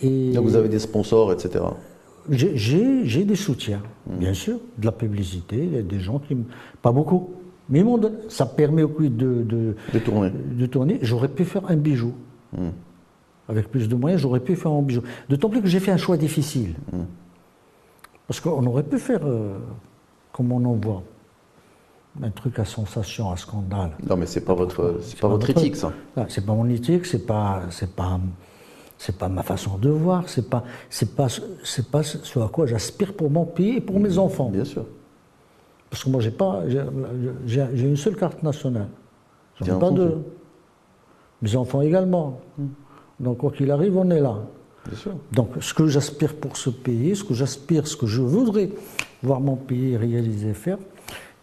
Et 0.00 0.32
donc 0.32 0.44
vous 0.44 0.56
avez 0.56 0.68
des 0.68 0.78
sponsors, 0.78 1.32
etc. 1.32 1.64
J'ai 2.30 3.24
des 3.24 3.36
soutiens, 3.36 3.82
mmh. 4.06 4.16
bien 4.16 4.34
sûr, 4.34 4.58
de 4.78 4.86
la 4.86 4.92
publicité, 4.92 5.82
des 5.82 6.00
gens 6.00 6.18
qui... 6.20 6.36
Pas 6.80 6.92
beaucoup, 6.92 7.34
mais 7.72 7.82
ça 8.28 8.44
permet 8.44 8.82
au 8.82 8.88
coup 8.88 9.08
de, 9.08 9.42
de, 9.92 9.98
tourner. 9.98 10.30
De 10.30 10.66
tourner. 10.66 10.98
J'aurais 11.00 11.28
pu 11.28 11.44
faire 11.46 11.62
un 11.70 11.76
bijou. 11.76 12.12
Hmm. 12.52 12.68
Avec 13.48 13.70
plus 13.70 13.88
de 13.88 13.94
moyens, 13.94 14.20
j'aurais 14.20 14.40
pu 14.40 14.54
faire 14.56 14.72
un 14.72 14.82
bijou. 14.82 15.00
D'autant 15.30 15.48
plus 15.48 15.62
que 15.62 15.68
j'ai 15.68 15.80
fait 15.80 15.90
un 15.90 15.96
choix 15.96 16.18
difficile. 16.18 16.74
Hmm. 16.92 17.04
Parce 18.28 18.40
qu'on 18.40 18.64
aurait 18.66 18.82
pu 18.82 18.98
faire, 18.98 19.20
euh, 19.24 19.56
comme 20.32 20.52
on 20.52 20.62
en 20.66 20.74
voit, 20.74 21.02
un 22.22 22.30
truc 22.30 22.58
à 22.58 22.66
sensation, 22.66 23.32
à 23.32 23.38
scandale. 23.38 23.92
Non, 24.06 24.16
mais 24.18 24.26
c'est 24.26 24.44
pas 24.44 24.54
votre, 24.54 24.98
c'est 25.00 25.18
pas, 25.18 25.28
votre 25.28 25.48
éthique, 25.48 25.76
ça. 25.76 25.92
C'est 26.28 26.44
pas 26.44 26.52
mon 26.52 26.68
éthique, 26.68 27.06
c'est 27.06 27.26
pas, 27.26 27.62
c'est 27.70 27.96
pas, 27.96 28.20
c'est 28.98 29.16
pas 29.16 29.30
ma 29.30 29.42
façon 29.42 29.78
de 29.78 29.88
voir, 29.88 30.28
c'est 30.28 30.50
pas, 30.50 30.62
c'est 30.90 31.16
pas, 31.16 31.28
c'est 31.64 31.90
pas 31.90 32.02
ce 32.02 32.38
à 32.38 32.48
quoi 32.48 32.66
j'aspire 32.66 33.14
pour 33.14 33.30
mon 33.30 33.46
pays 33.46 33.76
et 33.76 33.80
pour 33.80 33.98
mes 33.98 34.18
enfants. 34.18 34.50
Bien 34.50 34.66
sûr. 34.66 34.84
Parce 35.92 36.04
que 36.04 36.08
moi, 36.08 36.22
j'ai 36.22 36.30
pas, 36.30 36.62
j'ai 37.44 37.86
une 37.86 37.98
seule 37.98 38.16
carte 38.16 38.42
nationale. 38.42 38.88
J'en 39.60 39.76
ai 39.76 39.78
pas 39.78 39.90
deux. 39.90 40.24
mes 41.42 41.54
enfants 41.54 41.82
également. 41.82 42.40
Mm. 42.56 42.64
Donc, 43.20 43.36
quoi 43.36 43.50
qu'il 43.50 43.70
arrive, 43.70 43.98
on 43.98 44.08
est 44.08 44.18
là. 44.18 44.38
Bien 44.86 44.96
sûr. 44.96 45.12
Donc, 45.32 45.50
ce 45.60 45.74
que 45.74 45.86
j'aspire 45.88 46.34
pour 46.34 46.56
ce 46.56 46.70
pays, 46.70 47.14
ce 47.14 47.22
que 47.22 47.34
j'aspire, 47.34 47.86
ce 47.86 47.94
que 47.94 48.06
je 48.06 48.22
voudrais 48.22 48.70
voir 49.22 49.40
mon 49.40 49.54
pays 49.54 49.98
réaliser, 49.98 50.54
faire, 50.54 50.78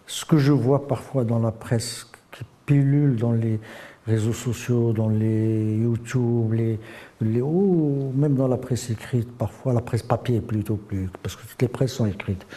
ce 0.08 0.26
que 0.26 0.38
je 0.38 0.52
vois 0.52 0.88
parfois 0.88 1.24
dans 1.26 1.38
la 1.38 1.52
presse 1.52 2.08
qui 2.32 2.44
pilule 2.66 3.18
dans 3.18 3.34
les 3.34 3.60
réseaux 4.08 4.34
sociaux, 4.34 4.94
dans 4.94 5.10
les 5.10 5.76
YouTube, 5.76 6.54
les, 6.54 6.80
les, 7.22 7.42
ou 7.44 8.12
même 8.16 8.34
dans 8.34 8.48
la 8.48 8.58
presse 8.58 8.90
écrite, 8.90 9.32
parfois 9.32 9.74
la 9.74 9.82
presse 9.82 10.02
papier 10.02 10.42
plutôt 10.42 10.78
plus, 10.78 11.08
parce 11.22 11.36
que 11.36 11.46
toutes 11.46 11.62
les 11.62 11.68
presses 11.68 11.94
sont 11.94 12.08
écrites. 12.08 12.48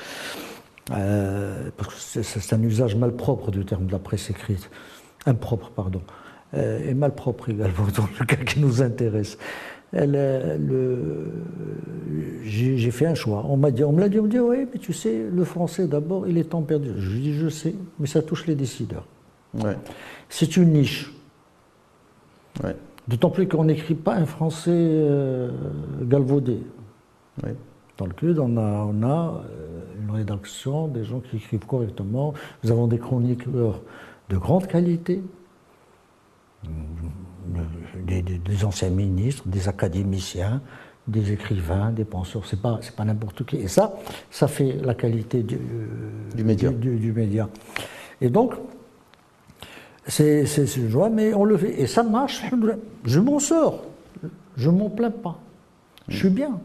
Euh, 0.91 1.71
parce 1.77 1.95
que 2.15 2.23
c'est- 2.23 2.53
un 2.53 2.63
usage 2.63 2.97
malpropre 2.97 3.51
du 3.51 3.65
terme 3.65 3.87
de 3.87 3.93
la 3.93 3.99
presse 4.01 4.31
écrite. 4.31 4.69
Impropre, 5.27 5.71
pardon. 5.71 6.03
Euh, 6.55 6.81
et 6.89 6.95
malpropre 6.95 7.49
également, 7.51 7.87
dans 7.97 8.09
le 8.19 8.27
cas 8.27 8.37
qui 8.37 8.59
nous 8.61 8.83
intéresse. 8.83 9.39
Euh, 9.95 11.27
J'ai 12.45 12.91
fait 12.91 13.07
un 13.07 13.15
choix. 13.15 13.45
On 13.49 13.57
m'a 13.57 13.71
dit, 13.71 13.85
on 13.85 13.93
me 13.93 14.01
l'a 14.01 14.09
dit, 14.09 14.19
on 14.19 14.25
me 14.25 14.29
dit, 14.29 14.39
oui, 14.41 14.67
mais 14.73 14.79
tu 14.79 14.93
sais, 14.93 15.23
le 15.33 15.45
français 15.45 15.87
d'abord, 15.87 16.27
il 16.27 16.39
est 16.39 16.45
temps 16.51 16.63
perdu. 16.63 16.91
Je 16.99 17.11
dis, 17.17 17.35
je 17.35 17.49
sais, 17.49 17.75
mais 17.99 18.07
ça 18.07 18.23
touche 18.23 18.47
les 18.47 18.55
décideurs. 18.55 19.07
Ouais. 19.55 19.77
C'est 20.29 20.57
une 20.57 20.73
niche. 20.73 21.13
Ouais. 22.65 22.75
D'autant 23.07 23.31
plus 23.31 23.47
qu'on 23.47 23.65
n'écrit 23.65 23.95
pas 23.95 24.15
un 24.15 24.27
français 24.27 24.71
euh, 24.73 25.51
galvaudé. 26.03 26.59
Ouais. 27.45 27.55
Dans 27.99 28.07
le 28.07 28.13
CUD, 28.15 28.39
on 28.39 28.57
a, 28.57 28.87
on 28.91 29.03
a 29.03 29.43
euh, 29.51 29.81
une 29.92 29.92
rédaction, 30.13 30.89
des 30.89 31.05
gens 31.05 31.21
qui 31.21 31.37
écrivent 31.37 31.67
correctement. 31.67 32.35
Nous 32.63 32.71
avons 32.71 32.87
des 32.87 32.99
chroniqueurs 32.99 33.81
de 34.29 34.37
grande 34.37 34.67
qualité, 34.67 35.23
euh, 36.65 36.69
des, 38.07 38.23
des- 38.23 38.39
des 38.39 38.65
anciens 38.65 38.91
ministres, 38.91 39.43
des 39.47 39.69
académiciens, 39.69 40.61
des 41.09 41.33
écrivains, 41.33 41.91
des 41.91 42.05
penseurs. 42.05 42.47
C'est 42.47 42.61
pas, 42.63 42.79
c'est 42.83 42.95
pas 42.95 43.05
n'importe 43.05 43.45
qui. 43.45 43.57
Et 43.57 43.69
ça, 43.69 43.95
ça 44.31 44.47
fait 44.49 44.75
la 44.83 44.95
qualité 44.95 45.43
du, 45.43 45.57
euh, 45.57 45.89
Du 46.37 46.45
média. 46.45 46.71
Du, 46.71 46.97
du 46.97 47.13
média. 47.13 47.49
Et 48.21 48.31
donc, 48.31 48.55
c'est 50.07 50.47
c'est 50.47 50.89
joie, 50.89 51.11
mais 51.11 51.35
on 51.35 51.45
le 51.45 51.57
fait. 51.57 51.81
Et 51.81 51.87
ça 51.87 52.03
marche, 52.03 52.43
je 53.05 53.21
m'en 53.21 53.39
sors. 53.39 53.85
Je 54.57 54.71
m'en 54.71 54.91
plains 54.91 55.11
pas. 55.11 55.39
Je 56.09 56.17
suis 56.19 56.31
bien. 56.31 56.61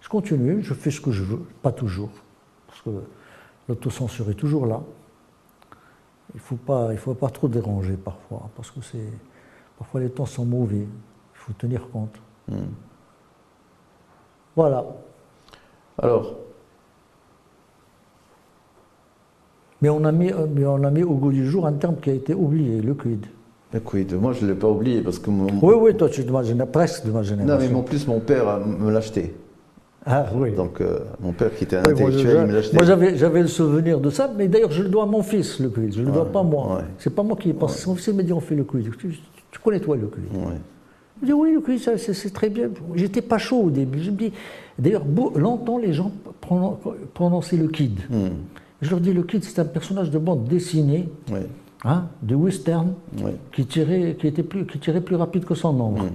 Je 0.00 0.08
continue, 0.08 0.62
je 0.62 0.74
fais 0.74 0.90
ce 0.90 1.00
que 1.00 1.12
je 1.12 1.22
veux, 1.22 1.42
pas 1.62 1.72
toujours. 1.72 2.10
Parce 2.84 2.96
que 2.96 3.02
l'autocensure 3.68 4.30
est 4.30 4.34
toujours 4.34 4.66
là. 4.66 4.80
Il 6.34 6.36
ne 6.36 6.40
faut, 6.40 6.56
pas- 6.56 6.88
il 6.92 6.98
faut 6.98 7.14
pas 7.14 7.28
trop 7.28 7.48
déranger 7.48 7.94
parfois, 7.96 8.48
parce 8.56 8.70
que 8.70 8.80
c'est 8.80 8.98
parfois 9.78 10.00
les 10.00 10.10
temps 10.10 10.26
sont 10.26 10.44
mauvais. 10.44 10.76
Il 10.86 10.88
faut 11.34 11.52
tenir 11.54 11.88
compte. 11.90 12.14
Mm. 12.48 12.54
Voilà. 14.56 14.84
Alors, 15.98 16.36
Mais 19.82 19.88
on, 19.88 20.04
a 20.04 20.12
mis, 20.12 20.30
mais 20.54 20.66
on 20.66 20.84
a 20.84 20.90
mis 20.90 21.02
au 21.02 21.14
goût 21.14 21.32
du 21.32 21.46
jour 21.48 21.66
un 21.66 21.72
terme 21.72 21.96
qui 21.96 22.10
a 22.10 22.12
été 22.12 22.34
oublié, 22.34 22.82
le 22.82 22.92
quid. 22.94 23.24
écoute, 23.72 24.12
moi 24.12 24.34
je 24.34 24.44
ne 24.44 24.50
l'ai 24.52 24.58
pas 24.58 24.68
oublié 24.68 25.00
parce 25.00 25.18
que 25.18 25.30
mon, 25.30 25.46
Oui, 25.62 25.74
oui, 25.74 25.96
toi 25.96 26.10
tu 26.10 26.20
es 26.20 26.24
de 26.24 26.30
ma 26.30 26.66
presque 26.66 27.06
de 27.06 27.10
ma 27.10 27.18
non, 27.20 27.22
génération. 27.24 27.70
mais 27.70 27.74
en 27.78 27.82
plus 27.82 28.06
mon 28.06 28.20
père 28.20 28.46
a- 28.46 28.58
me 28.58 28.90
l'a 28.90 28.98
acheté. 28.98 29.34
Ah 30.06 30.26
oui. 30.34 30.52
Donc 30.52 30.80
euh, 30.80 31.00
mon 31.20 31.32
père 31.32 31.54
qui 31.54 31.64
était 31.64 31.76
un 31.76 31.82
Oui, 31.84 31.92
intellectuel, 31.92 32.46
moi, 32.72 32.84
j'avais, 32.84 33.42
le 33.42 33.48
souvenir 33.48 34.00
de 34.00 34.10
ça, 34.10 34.30
mais 34.36 34.48
d'ailleurs 34.48 34.70
je 34.70 34.82
le 34.82 34.88
dois 34.88 35.02
à 35.02 35.06
mon 35.06 35.22
fils, 35.22 35.60
le 35.60 35.68
quiz. 35.68 35.94
Je 35.94 36.00
ne 36.00 36.06
le 36.06 36.12
dois 36.12 36.24
pas 36.30 36.42
moi. 36.42 36.76
ouais. 36.76 36.84
C'est 36.98 37.14
pas 37.14 37.22
moi 37.22 37.36
qui 37.36 37.50
ai 37.50 37.52
pensé. 37.52 37.88
Mon 37.88 37.94
fils 37.94 38.14
m'a 38.14 38.22
dit 38.22 38.32
on 38.32 38.40
fait 38.40 38.54
le 38.54 38.64
quiz. 38.64 38.88
Tu, 38.98 39.18
tu 39.50 39.58
connais 39.60 39.80
toi 39.80 39.96
le 39.96 40.06
quiz? 40.06 40.24
Je 41.20 41.26
dis 41.26 41.32
oui, 41.32 41.52
le 41.52 41.60
quiz, 41.60 41.88
c'est, 41.96 42.32
très 42.32 42.48
bien. 42.48 42.70
J'étais 42.94 43.20
pas 43.20 43.36
chaud 43.36 43.64
au 43.64 43.70
début. 43.70 44.00
Je 44.00 44.10
me 44.10 44.16
dis, 44.16 44.32
d'ailleurs, 44.78 45.04
longtemps 45.36 45.76
les 45.76 45.92
gens 45.92 46.12
pronon- 46.40 46.78
prononçaient 47.12 47.58
le 47.58 47.68
kid. 47.68 48.00
Mm. 48.08 48.28
Je 48.80 48.90
leur 48.90 49.00
dis 49.00 49.12
le 49.12 49.22
kid, 49.22 49.44
c'est 49.44 49.60
un 49.60 49.66
personnage 49.66 50.10
de 50.10 50.18
bande 50.18 50.44
dessinée, 50.44 51.10
hein, 51.84 52.06
de 52.22 52.34
western, 52.34 52.94
qui 53.52 53.66
tirait, 53.66 54.16
qui 54.18 54.28
était 54.28 54.42
plus, 54.42 54.64
qui 54.64 54.78
tirait 54.78 55.02
plus 55.02 55.16
rapide 55.16 55.44
que 55.44 55.54
son 55.54 55.78
ombre. 55.78 56.04
Mm. 56.04 56.10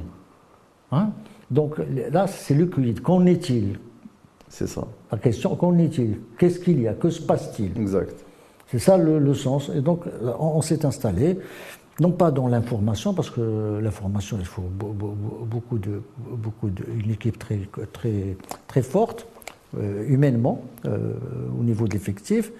Hein? 0.91 1.09
Donc 1.51 1.75
là, 2.11 2.27
c'est 2.27 2.53
le 2.55 2.65
quid. 2.65 3.01
Qu'en 3.01 3.25
est-il 3.25 3.79
C'est 4.49 4.67
ça. 4.67 4.87
La 5.11 5.17
question, 5.17 5.55
qu'en 5.55 5.77
est-il 5.77 6.19
Qu'est-ce 6.37 6.59
qu'il 6.59 6.81
y 6.81 6.87
a 6.87 6.93
Que 6.93 7.09
se 7.09 7.21
passe-t-il 7.21 7.79
Exact. 7.79 8.15
C'est 8.67 8.79
ça 8.79 8.97
le, 8.97 9.19
le 9.19 9.33
sens. 9.33 9.69
Et 9.75 9.81
donc, 9.81 10.01
on, 10.23 10.57
on 10.57 10.61
s'est 10.61 10.85
installé, 10.85 11.37
non 11.99 12.11
pas 12.11 12.31
dans 12.31 12.47
l'information, 12.47 13.13
parce 13.13 13.29
que 13.29 13.79
l'information, 13.81 14.37
il 14.39 14.45
faut 14.45 14.63
be- 14.63 14.91
be- 14.97 15.45
beaucoup 15.45 15.77
de, 15.77 16.01
beaucoup 16.17 16.69
de, 16.69 16.83
une 16.99 17.11
équipe 17.11 17.37
très, 17.37 17.59
très, 17.93 18.35
très 18.67 18.81
forte, 18.81 19.27
euh, 19.77 20.03
humainement, 20.07 20.61
euh, 20.85 21.13
au 21.59 21.63
niveau 21.63 21.87
de 21.87 21.93
l'effectif. 21.93 22.51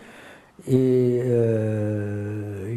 Et 0.68 1.22
euh, 1.26 2.74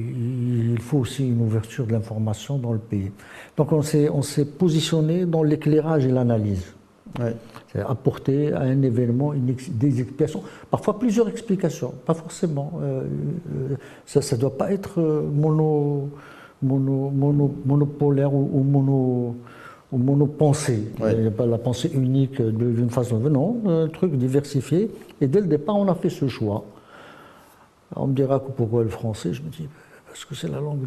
il 0.73 0.79
faut 0.81 0.99
aussi 0.99 1.29
une 1.29 1.41
ouverture 1.41 1.87
de 1.87 1.93
l'information 1.93 2.59
dans 2.59 2.73
le 2.73 2.79
pays. 2.79 3.11
Donc, 3.57 3.73
on 3.73 3.83
s'est, 3.83 4.09
on 4.11 4.23
s'est 4.23 4.45
positionné 4.45 5.25
dans 5.27 5.43
l'éclairage 5.43 6.05
et 6.07 6.11
l'analyse. 6.11 6.73
Ouais. 7.19 7.35
C'est 7.73 7.81
apporter 7.81 8.53
à 8.53 8.61
un 8.63 8.83
événement 8.83 9.33
une 9.33 9.49
ex- 9.51 9.71
des 9.71 10.01
explications, 10.01 10.43
parfois 10.71 10.99
plusieurs 10.99 11.29
explications, 11.29 11.93
pas 12.05 12.15
forcément. 12.15 12.73
euh, 12.83 13.03
euh, 13.73 13.77
ça 14.07 14.21
ne 14.37 14.41
doit 14.41 14.57
pas 14.57 14.73
être 14.73 15.01
mono, 15.01 16.09
mono, 16.63 17.11
mono- 17.11 17.55
monopolaire 17.65 18.33
ou, 18.35 18.51
ou 18.53 18.63
mono 18.63 19.37
ou 19.91 19.97
monopensée. 19.97 20.85
Ouais. 21.01 21.15
Il 21.15 21.21
n'y 21.23 21.27
a 21.29 21.31
pas 21.31 21.47
la 21.47 21.57
pensée 21.57 21.91
unique 21.95 22.43
d'une 22.43 22.91
façon. 22.91 23.19
Non, 23.21 23.57
un 23.67 23.89
truc 23.89 24.15
diversifié. 24.17 24.91
Et 25.23 25.27
dès 25.27 25.41
le 25.41 25.47
départ, 25.47 25.77
on 25.77 25.89
a 25.89 25.95
fait 25.95 26.11
ce 26.11 26.29
choix. 26.29 26.65
On 27.97 28.07
me 28.07 28.15
dira 28.15 28.39
pourquoi 28.43 28.83
le 28.83 28.89
français 28.91 29.33
Je 29.33 29.43
me 29.43 29.49
dis, 29.49 29.69
parce 30.07 30.25
que 30.25 30.35
c'est 30.35 30.49
la 30.49 30.61
langue, 30.61 30.87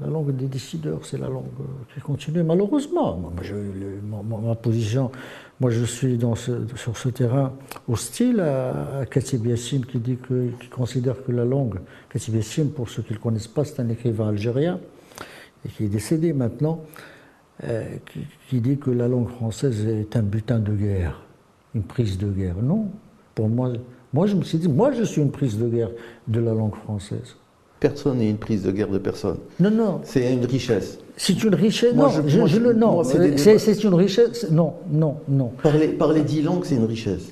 la 0.00 0.08
langue 0.08 0.34
des 0.36 0.46
décideurs, 0.46 1.00
c'est 1.04 1.18
la 1.18 1.28
langue 1.28 1.44
euh, 1.60 1.64
qui 1.94 2.00
continue. 2.00 2.42
Malheureusement, 2.42 3.16
moi, 3.16 3.32
je- 3.42 3.54
ma, 4.46 4.54
position, 4.54 5.10
moi 5.60 5.70
je 5.70 5.84
suis 5.84 6.18
sur 6.76 6.96
ce 6.96 7.08
terrain 7.08 7.52
hostile 7.88 8.40
à, 8.40 8.98
à 9.00 9.06
Katib 9.06 9.46
Yassine 9.46 9.84
qui, 9.86 9.98
dit 9.98 10.16
que, 10.16 10.48
qui 10.60 10.68
considère 10.68 11.22
que 11.24 11.32
la 11.32 11.44
langue, 11.44 11.78
Katib 12.10 12.34
Yassine, 12.34 12.70
pour 12.70 12.88
ceux 12.88 13.02
qui 13.02 13.12
ne 13.12 13.18
le 13.18 13.22
connaissent 13.22 13.48
pas, 13.48 13.64
c'est 13.64 13.80
un 13.80 13.88
écrivain 13.88 14.28
algérien 14.28 14.80
et 15.64 15.68
qui 15.68 15.84
est 15.84 15.88
décédé 15.88 16.32
maintenant, 16.32 16.82
euh, 17.64 17.84
qui 18.48 18.60
dit 18.60 18.78
que 18.78 18.90
la 18.90 19.08
langue 19.08 19.28
française 19.28 19.86
est 19.86 20.14
un 20.16 20.22
butin 20.22 20.58
de 20.58 20.72
guerre, 20.72 21.22
une 21.74 21.82
prise 21.82 22.18
de 22.18 22.30
guerre. 22.30 22.56
Non, 22.62 22.90
pour 23.34 23.48
moi, 23.48 23.72
moi 24.16 24.26
je 24.26 24.34
me 24.34 24.42
suis 24.42 24.58
dit, 24.58 24.68
moi 24.68 24.90
je 24.98 25.04
suis 25.04 25.20
une 25.26 25.30
prise 25.30 25.56
de 25.58 25.68
guerre 25.68 25.90
de 26.26 26.40
la 26.40 26.52
langue 26.54 26.74
française. 26.84 27.36
Personne 27.78 28.18
n'est 28.18 28.30
une 28.30 28.38
prise 28.38 28.62
de 28.62 28.70
guerre 28.72 28.88
de 28.88 28.96
personne. 28.98 29.36
Non, 29.60 29.70
non, 29.70 30.00
C'est 30.02 30.32
une 30.32 30.46
richesse. 30.46 30.98
c'est 31.18 31.44
une 31.44 31.54
richesse. 31.54 31.92
Moi, 31.94 32.06
non, 32.06 32.12
je- 32.22 32.28
je, 32.32 32.38
moi, 32.38 32.46
je 32.48 32.56
je- 32.56 32.60
le 32.66 32.72
non. 32.72 33.04
c'est 33.04 33.84
une 33.84 33.94
richesse. 33.94 34.50
Non, 34.50 34.72
non, 34.90 35.16
non. 35.28 35.48
Parler, 35.62 35.88
parler 35.88 36.22
dix 36.22 36.40
langues, 36.40 36.64
c'est 36.64 36.76
une 36.76 36.86
richesse. 36.86 37.24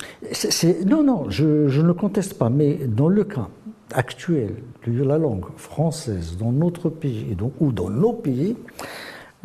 Non, 0.86 1.02
non, 1.02 1.30
je, 1.30 1.68
je 1.68 1.80
ne 1.80 1.92
conteste 1.92 2.34
pas, 2.34 2.50
mais 2.50 2.78
dans 2.86 3.08
le 3.08 3.24
cas 3.24 3.48
actuel 3.94 4.50
de 4.86 5.02
la 5.02 5.16
langue 5.16 5.46
française 5.56 6.36
dans 6.38 6.52
notre 6.52 6.90
pays 6.90 7.24
et 7.30 7.34
donc, 7.34 7.52
ou 7.60 7.72
dans 7.72 7.88
nos 7.88 8.12
pays, 8.12 8.54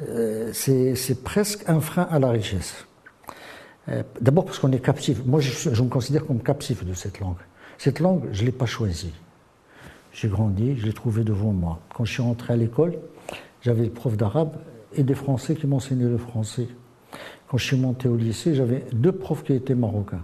euh, 0.10 0.50
c'est 0.54 1.24
presque 1.24 1.64
un 1.68 1.80
frein 1.80 2.08
à 2.12 2.20
la 2.20 2.30
richesse. 2.32 2.74
Euh, 3.90 4.04
D'abord 4.22 4.46
parce 4.46 4.60
qu'on 4.60 4.72
est 4.72 4.84
captif. 4.84 5.26
Moi, 5.26 5.40
je, 5.40 5.82
me 5.82 5.90
considère 5.90 6.26
comme 6.26 6.42
captif 6.42 6.86
de 6.86 6.94
cette 6.94 7.20
langue. 7.20 7.38
Cette 7.78 8.00
langue, 8.00 8.24
je 8.32 8.42
ne 8.42 8.48
l'ai 8.48 8.52
pas 8.52 8.66
choisie. 8.66 9.14
J'ai 10.12 10.28
grandi, 10.28 10.76
je 10.78 10.86
l'ai 10.86 10.94
trouvée 10.94 11.24
devant 11.24 11.52
moi. 11.52 11.80
Quand 11.96 12.06
je 12.06 12.14
suis 12.14 12.22
rentré 12.22 12.54
à 12.54 12.58
l'école, 12.58 12.96
j'avais 13.62 13.86
le 13.86 13.92
prof 13.92 14.18
d'arabe 14.18 14.54
et 14.96 15.04
des 15.04 15.14
Français 15.14 15.56
qui 15.56 15.68
m'enseignaient 15.68 16.10
le 16.10 16.18
français. 16.18 16.68
Quand 17.48 17.58
je 17.58 17.66
suis 17.66 17.78
monté 17.78 18.08
au 18.08 18.16
lycée, 18.16 18.56
j'avais 18.56 18.86
deux 18.92 19.12
profs 19.12 19.44
qui 19.44 19.54
étaient 19.54 19.76
marocains. 19.76 20.24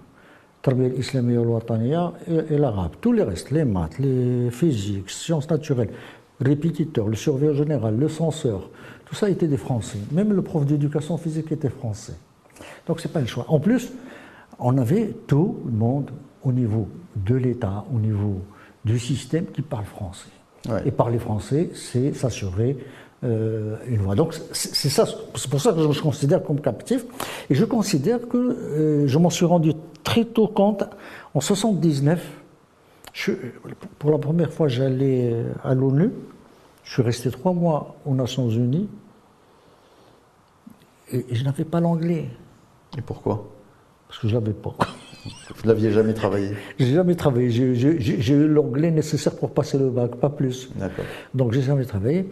Tarbiya 0.61 0.87
al-Islamiyya 0.87 1.41
al-Wataniya 1.41 2.13
et, 2.27 2.57
l'arabe. 2.57 2.93
Tous 2.99 3.13
les 3.13 3.23
restes, 3.23 3.51
les 3.51 3.65
maths, 3.65 3.99
les 3.99 4.49
physiques, 4.49 5.09
sciences 5.09 5.49
naturelles, 5.49 5.91
le 6.39 6.49
répétiteur, 6.49 7.07
le 7.07 7.15
surveillant 7.15 7.53
général, 7.53 7.97
le 7.97 8.09
censeur, 8.09 8.69
tout 9.05 9.15
ça 9.15 9.29
était 9.29 9.47
des 9.47 9.57
Français. 9.57 9.99
Même 10.11 10.33
le 10.33 10.41
prof 10.41 10.65
d'éducation 10.65 11.17
physique 11.17 11.51
était 11.51 11.69
français. 11.69 12.15
Donc 12.87 12.99
c'est 13.01 13.11
pas 13.11 13.19
le 13.21 13.25
choix. 13.27 13.45
En 13.47 13.59
plus, 13.59 13.91
on 14.59 14.77
avait 14.77 15.13
tout 15.27 15.59
le 15.65 15.71
monde 15.71 16.11
au 16.43 16.51
niveau 16.51 16.87
de 17.15 17.35
l'État, 17.35 17.85
au 17.93 17.99
niveau 17.99 18.41
du 18.83 18.99
système 18.99 19.45
qui 19.47 19.61
parle 19.61 19.85
français. 19.85 20.29
Ouais. 20.69 20.81
Et 20.87 20.91
parler 20.91 21.19
français, 21.19 21.69
c'est 21.73 22.13
s'assurer 22.13 22.77
euh, 23.23 23.77
une 23.87 23.97
voix. 24.01 24.15
Donc 24.15 24.35
c'est 24.51 24.89
ça, 24.89 25.05
c'est 25.35 25.49
pour 25.49 25.61
ça 25.61 25.73
que 25.73 25.81
je 25.81 25.87
me 25.87 26.01
considère 26.01 26.43
comme 26.43 26.59
captif. 26.61 27.05
Et 27.49 27.55
je 27.55 27.65
considère 27.65 28.27
que 28.27 28.37
euh, 28.37 29.07
je 29.07 29.17
m'en 29.17 29.29
suis 29.29 29.45
rendu 29.45 29.73
très 30.03 30.25
tôt 30.25 30.47
compte. 30.47 30.83
En 31.33 31.41
79, 31.41 32.23
je- 33.13 33.31
pour 33.99 34.11
la 34.11 34.17
première 34.17 34.51
fois, 34.53 34.67
j'allais 34.67 35.35
à 35.63 35.73
l'ONU. 35.73 36.11
Je 36.83 36.93
suis 36.93 37.01
resté 37.01 37.31
trois 37.31 37.53
mois 37.53 37.95
aux 38.05 38.13
Nations 38.13 38.49
Unies. 38.49 38.87
Et, 41.11 41.25
je 41.31 41.43
n'avais 41.43 41.63
pas 41.65 41.79
l'anglais. 41.79 42.27
Et 42.97 43.01
pourquoi? 43.01 43.47
Parce 44.07 44.19
que 44.19 44.27
je 44.27 44.33
l'avais 44.35 44.53
pas. 44.53 44.75
Vous 45.55 45.67
l'aviez 45.67 45.91
jamais 45.91 46.13
travaillé? 46.13 46.51
J'ai 46.79 46.93
jamais 46.93 47.15
travaillé. 47.15 47.49
J'ai 47.49 48.33
eu 48.33 48.47
l'anglais 48.47 48.91
nécessaire 48.91 49.35
pour 49.35 49.51
passer 49.51 49.77
le 49.77 49.89
bac, 49.89 50.15
pas 50.15 50.29
plus. 50.29 50.69
D'accord. 50.75 51.05
Donc 51.33 51.51
j'ai 51.53 51.61
jamais 51.63 51.85
travaillé. 51.85 52.29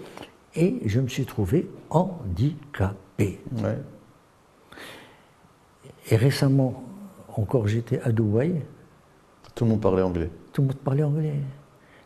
Et 0.55 0.78
je 0.86 0.99
me 0.99 1.07
suis 1.07 1.26
trouvé 1.26 1.68
handicapé. 1.89 3.41
Ouais. 3.57 3.78
Et 6.11 6.16
récemment, 6.16 6.84
encore 7.36 7.68
j'étais 7.68 7.99
à 8.01 8.11
Dubaï. 8.11 8.61
Tout 9.55 9.64
le 9.66 9.72
monde 9.72 9.82
parlait 9.82 10.01
anglais. 10.03 10.30
Tout 10.51 10.61
le 10.61 10.68
monde 10.68 10.78
parlait 10.78 11.03
anglais. 11.03 11.34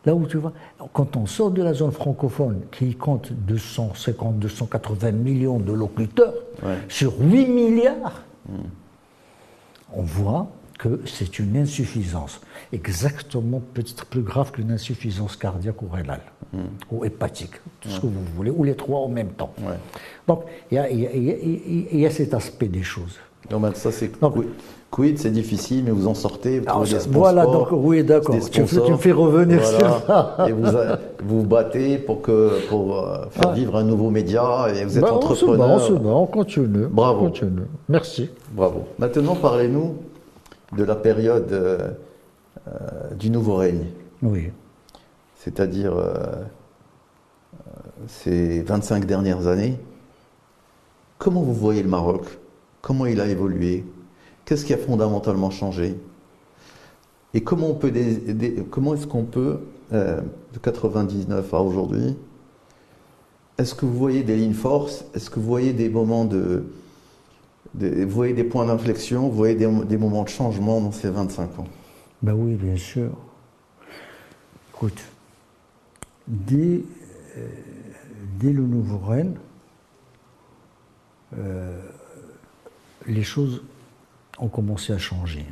Là 0.06 0.16
où 0.16 0.26
tu 0.26 0.38
vois, 0.38 0.54
quand 0.94 1.18
on 1.18 1.26
sort 1.26 1.52
de 1.52 1.62
la 1.62 1.74
zone 1.74 1.92
francophone, 1.92 2.62
qui 2.72 2.96
compte 2.96 3.34
250, 3.34 4.40
280 4.40 5.12
millions 5.12 5.60
de 5.60 5.74
locuteurs, 5.74 6.34
Ouais. 6.64 6.78
sur 6.88 7.20
8 7.20 7.48
milliards, 7.48 8.24
on 9.94 10.02
voit 10.02 10.48
que 10.78 11.02
c'est 11.06 11.40
une 11.40 11.58
insuffisance, 11.58 12.40
exactement 12.72 13.62
peut-être 13.74 14.06
plus 14.06 14.22
grave 14.22 14.52
qu'une 14.52 14.72
insuffisance 14.72 15.36
cardiaque 15.36 15.82
ou 15.82 15.88
rénale, 15.88 16.22
ou 16.92 17.04
hépatique, 17.04 17.56
tout 17.82 17.90
ce 17.90 18.00
que 18.00 18.06
vous 18.06 18.24
voulez, 18.36 18.52
ou 18.52 18.64
les 18.64 18.76
trois 18.76 19.00
en 19.00 19.10
même 19.10 19.32
temps. 19.32 19.54
Ouais. 19.60 19.74
Donc 20.28 20.44
y 20.72 20.76
y 20.76 20.80
y 20.80 21.88
il 21.92 22.00
y 22.00 22.06
a 22.06 22.12
cet 22.12 22.34
aspect 22.34 22.68
des 22.68 22.84
choses. 22.84 23.18
Non, 23.52 23.60
mais 23.60 23.74
ça, 23.76 23.92
c'est. 23.92 24.12
Quid, 24.90 25.20
c'est 25.20 25.32
difficile, 25.32 25.84
mais 25.84 25.92
vous 25.92 26.08
en 26.08 26.14
sortez. 26.14 26.60
Vous 26.62 26.86
des 26.86 26.98
voilà, 27.12 27.46
donc, 27.46 27.68
oui, 27.72 28.06
d'accord. 28.06 28.34
des 28.36 28.42
Tu 28.42 28.62
me 28.62 28.66
fais- 28.66 28.76
sponsors, 28.76 28.86
tu 28.86 28.92
me 28.94 28.98
fais 28.98 29.12
revenir 29.12 29.66
sur 29.66 29.80
ça. 30.08 30.46
Et 30.48 30.54
vous 30.54 30.66
vous 31.26 31.44
battez 31.44 31.98
pour, 31.98 32.22
que, 32.22 32.52
pour 32.70 32.98
euh, 32.98 33.26
faire 33.32 33.50
Ah. 33.50 33.54
vivre 33.54 33.76
un 33.76 33.84
nouveau 33.84 34.10
média 34.12 34.68
et 34.74 34.86
vous 34.86 34.98
êtes 34.98 35.04
Bah, 35.04 35.10
on 35.12 35.22
se 35.36 35.46
bat, 35.46 35.52
entrepreneur. 35.52 35.70
on 35.76 35.80
se 35.80 35.92
bat, 35.92 36.10
on 36.10 36.26
continue. 36.26 36.86
Bravo. 36.90 37.20
On 37.20 37.26
continue. 37.26 37.64
Merci. 37.90 38.30
Bravo. 38.54 38.86
Maintenant, 38.98 39.36
parlez-nous 39.36 39.96
de 40.78 40.84
la 40.86 40.96
période 40.96 41.52
euh, 41.52 41.90
euh, 42.70 42.72
du 43.20 43.30
nouveau 43.30 43.56
règne, 43.56 43.88
Oui. 44.24 44.52
c'est-à-dire 45.36 45.98
euh, 45.98 46.14
ces 48.08 48.62
25 48.62 49.06
dernières 49.06 49.48
années. 49.48 49.78
Comment 51.18 51.42
vous 51.42 51.54
voyez 51.54 51.84
le 51.84 51.90
Maroc? 51.90 52.22
Comment 52.88 53.06
il 53.06 53.20
a 53.20 53.28
évolué? 53.28 53.84
Qu'est-ce 54.46 54.64
qui 54.64 54.74
a 54.74 54.78
fondamentalement 54.78 55.50
changé? 55.50 55.98
Et 57.34 57.44
comment, 57.44 57.74
peut 57.74 57.92
comment 58.72 58.94
est-ce 58.94 59.06
qu'on 59.06 59.26
peut, 59.26 59.60
euh, 59.92 60.22
de 60.54 60.58
99 60.58 61.54
à 61.54 61.62
aujourd'hui, 61.62 62.16
est-ce 63.58 63.76
que 63.76 63.86
vous 63.86 63.92
voyez 63.92 64.24
des 64.24 64.38
lignes 64.38 64.54
forces 64.54 65.04
Est-ce 65.14 65.30
que 65.30 65.38
vous 65.38 65.48
voyez 65.48 65.74
des 65.74 65.90
moments 65.90 66.24
de, 66.24 66.64
voyez 68.06 68.34
des 68.34 68.46
points 68.46 68.66
d'inflexion? 68.66 69.28
Vous 69.28 69.36
voyez 69.36 69.56
des, 69.56 69.98
moments 69.98 70.24
de 70.24 70.30
changement 70.30 70.80
dans 70.80 70.94
ces 70.94 71.10
25 71.10 71.60
ans? 71.60 71.68
Ben 72.22 72.36
oui, 72.36 72.54
bien 72.54 72.78
sûr. 72.78 73.10
Écoute, 74.74 75.04
dès, 76.26 76.84
euh, 77.36 77.50
le 78.42 78.66
nouveau 78.66 79.00
règne, 79.00 79.34
euh, 81.38 81.82
les 83.08 83.24
choses 83.24 83.62
ont 84.40 84.48
commencé 84.50 84.94
à 84.94 84.98
changer. 84.98 85.46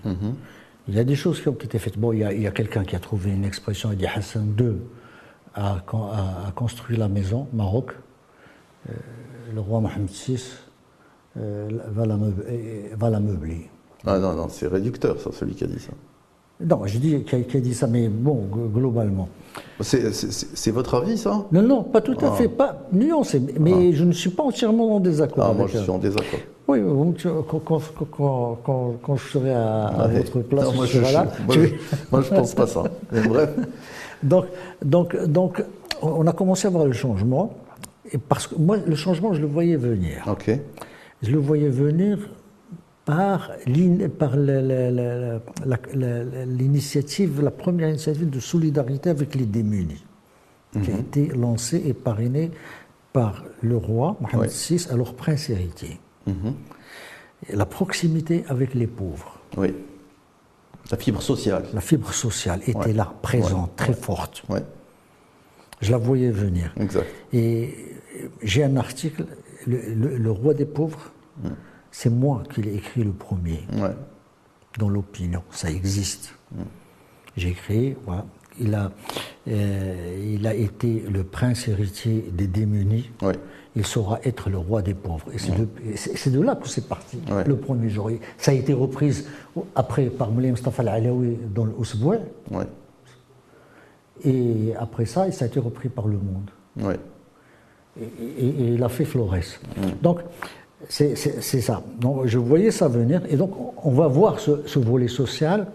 Il 0.88 0.94
y 0.94 1.00
a 1.00 1.04
des 1.04 1.16
choses 1.16 1.42
qui 1.42 1.48
ont 1.50 1.54
été 1.54 1.80
faites. 1.80 1.98
Bon, 1.98 2.14
il 2.14 2.20
y 2.20 2.48
a, 2.48 2.52
quelqu'un 2.52 2.84
qui 2.84 2.96
a 2.96 3.00
trouvé 3.00 3.32
une 3.32 3.44
expression, 3.46 3.92
il 3.92 3.98
dit 3.98 4.06
Hassan 4.06 4.56
II 4.60 4.74
a, 5.56 5.82
con- 5.86 6.12
a- 6.12 6.48
a 6.48 6.52
construit 6.52 6.96
la 6.98 7.08
maison, 7.08 7.48
Maroc. 7.54 7.94
Euh, 8.90 8.94
le 9.54 9.60
roi 9.62 9.80
Mohamed 9.82 10.10
VI 10.10 10.44
euh, 11.38 11.70
meub- 12.18 12.44
euh, 12.48 12.90
va 12.96 13.10
la 13.10 13.20
meubler. 13.20 13.70
Ah 14.06 14.20
non, 14.20 14.36
non, 14.36 14.48
c'est 14.50 14.68
réducteur, 14.68 15.20
ça, 15.20 15.32
celui 15.32 15.56
qui 15.56 15.64
a 15.64 15.68
dit 15.68 15.80
ça. 15.80 15.94
Non, 16.64 16.82
je 16.86 16.98
dis 17.00 17.22
qui 17.24 17.36
a, 17.36 17.40
qui 17.42 17.58
a 17.58 17.60
dit 17.60 17.74
ça, 17.74 17.86
mais 17.88 18.08
bon, 18.08 18.44
globalement. 18.74 19.28
C'est 19.82 20.72
votre 20.72 20.96
avis, 20.96 21.18
ça? 21.18 21.44
Non, 21.52 21.62
non, 21.62 21.84
pas 21.84 22.00
tout 22.02 22.16
à 22.22 22.28
Ah. 22.28 22.32
fait, 22.32 22.48
pas 22.48 22.84
nuancé, 22.94 23.42
mais 23.60 23.92
je 23.94 24.04
ne 24.06 24.14
suis 24.14 24.30
pas 24.30 24.44
entièrement 24.44 24.96
en 24.96 25.00
désaccord 25.02 25.48
Ah, 25.50 25.54
moi, 25.54 25.68
je 25.72 25.78
suis 25.80 25.90
en 25.90 25.98
désaccord. 25.98 26.40
Oui, 26.68 26.80
quand, 27.48 27.60
quand, 27.60 27.82
quand, 28.10 28.58
quand- 28.66 28.94
quand 29.04 29.16
je 29.18 29.28
serai 29.30 29.54
à, 29.54 29.86
à 29.88 30.08
Ouais. 30.08 30.18
votre 30.20 30.40
place, 30.40 30.66
Non, 30.66 30.74
moi, 30.74 30.86
je 30.86 30.94
je, 30.94 31.04
serai 31.04 31.14
là. 31.14 31.28
moi, 31.46 31.56
tu- 31.56 31.74
moi, 32.12 32.22
je 32.22 32.30
pense 32.30 32.54
pas 32.56 32.68
ça. 32.68 32.84
Mais 33.12 33.28
bref. 33.28 33.50
Donc, 34.24 34.46
donc, 34.84 35.24
donc, 35.26 35.64
on 36.02 36.26
a 36.26 36.32
commencé 36.32 36.68
à 36.68 36.72
voir 36.72 36.86
le 36.86 36.94
changement, 36.94 37.54
et 38.12 38.18
parce 38.18 38.48
que 38.48 38.56
moi, 38.58 38.78
le 38.86 38.96
changement, 38.96 39.34
je 39.34 39.42
le 39.42 39.48
voyais 39.48 39.76
venir. 39.76 40.24
Ok. 40.28 40.58
Je 41.22 41.32
le 41.32 41.38
voyais 41.38 41.70
venir 41.70 42.18
par 43.06 43.52
l'initiative, 46.46 47.42
la 47.42 47.52
première 47.52 47.90
initiative 47.90 48.30
de 48.30 48.40
solidarité 48.40 49.10
avec 49.10 49.36
les 49.36 49.46
démunis, 49.46 50.04
qui 50.84 50.92
a 50.92 50.98
été 50.98 51.28
lancée 51.28 51.82
et 51.86 51.94
parrainée 51.94 52.52
par 53.14 53.46
le 53.62 53.78
roi 53.78 54.18
Mohamed 54.20 54.50
Ouais. 54.50 54.76
VI, 54.78 54.88
alors 54.92 55.14
prince 55.16 55.50
héritier. 55.50 56.00
Mhm. 56.28 56.54
La 57.54 57.66
proximité 57.66 58.44
avec 58.48 58.74
les 58.74 58.88
pauvres, 58.88 59.40
Oui. 59.58 59.74
La 60.92 60.98
fibre 60.98 61.22
sociale. 61.22 61.64
la 61.74 61.82
fibre 61.82 62.14
sociale 62.14 62.62
était 62.68 62.76
Ouais. 62.78 62.94
là, 62.94 63.14
présente, 63.22 63.70
Ouais. 63.70 63.76
très 63.76 63.94
forte. 63.94 64.44
Oui, 64.50 64.60
Je 65.82 65.92
la 65.92 65.98
voyais 65.98 66.32
venir. 66.32 66.74
exact. 66.78 67.08
Et 67.34 67.74
j'ai 68.42 68.64
un 68.64 68.76
article, 68.78 69.26
le, 69.68 69.78
le- 69.94 70.18
le 70.18 70.32
roi 70.32 70.54
des 70.54 70.66
pauvres, 70.66 71.12
c'est 71.98 72.10
moi 72.10 72.44
qui 72.54 72.62
l'ai 72.62 72.76
écrit 72.76 73.04
le 73.04 73.14
premier. 73.14 73.62
Ouais. 73.74 73.96
dans 74.78 74.90
l'opinion, 74.90 75.42
ça 75.52 75.70
existe. 75.72 76.34
J'ai 77.38 77.54
créé, 77.54 77.96
voilà. 78.06 78.26
Il 78.60 78.74
a, 78.76 78.92
euh, 79.48 80.34
il 80.36 80.46
a 80.48 80.54
été 80.54 81.06
le 81.10 81.24
prince 81.24 81.70
héritier 81.70 82.30
des 82.34 82.48
démunis. 82.48 83.10
Il 83.78 83.86
saura 83.86 84.20
être 84.26 84.50
le 84.50 84.58
roi 84.58 84.82
des 84.82 84.94
pauvres. 84.94 85.28
Et 85.34 85.38
c'est 85.38 86.30
de, 86.32 86.42
là 86.42 86.56
que 86.56 86.68
c'est 86.68 86.88
parti, 86.90 87.18
Ouais. 87.32 87.46
le 87.46 87.56
premier 87.56 87.88
jour. 87.90 88.10
Ça 88.38 88.52
a 88.52 88.54
été 88.54 88.74
reprise 88.74 89.28
après 89.76 90.08
par 90.08 90.30
Moulay 90.32 90.52
Mustafa 90.52 90.82
Al-Alawi 90.82 91.38
dans. 91.54 91.68
Oui. 92.52 92.66
Et 94.26 94.74
après 94.78 95.06
ça, 95.06 95.32
ça 95.32 95.46
a 95.46 95.48
été 95.48 95.60
repris 95.60 95.88
par 95.90 96.08
le 96.08 96.18
monde. 96.18 96.50
Et, 97.98 98.04
et- 98.04 98.48
et 98.50 98.68
il 98.76 98.84
a 98.84 98.90
fait 98.90 99.06
Flores. 99.06 99.36
Donc, 100.02 100.20
c'est 100.90 101.16
ça. 101.62 101.82
Donc, 102.00 102.26
je 102.26 102.38
voyais 102.38 102.72
ça 102.72 102.88
venir. 102.88 103.22
Et 103.30 103.38
donc, 103.38 103.52
on 103.84 103.92
va 103.92 104.08
voir 104.08 104.40
ce, 104.40 104.66
ce 104.68 104.80
volet 104.80 105.08
social 105.08 105.68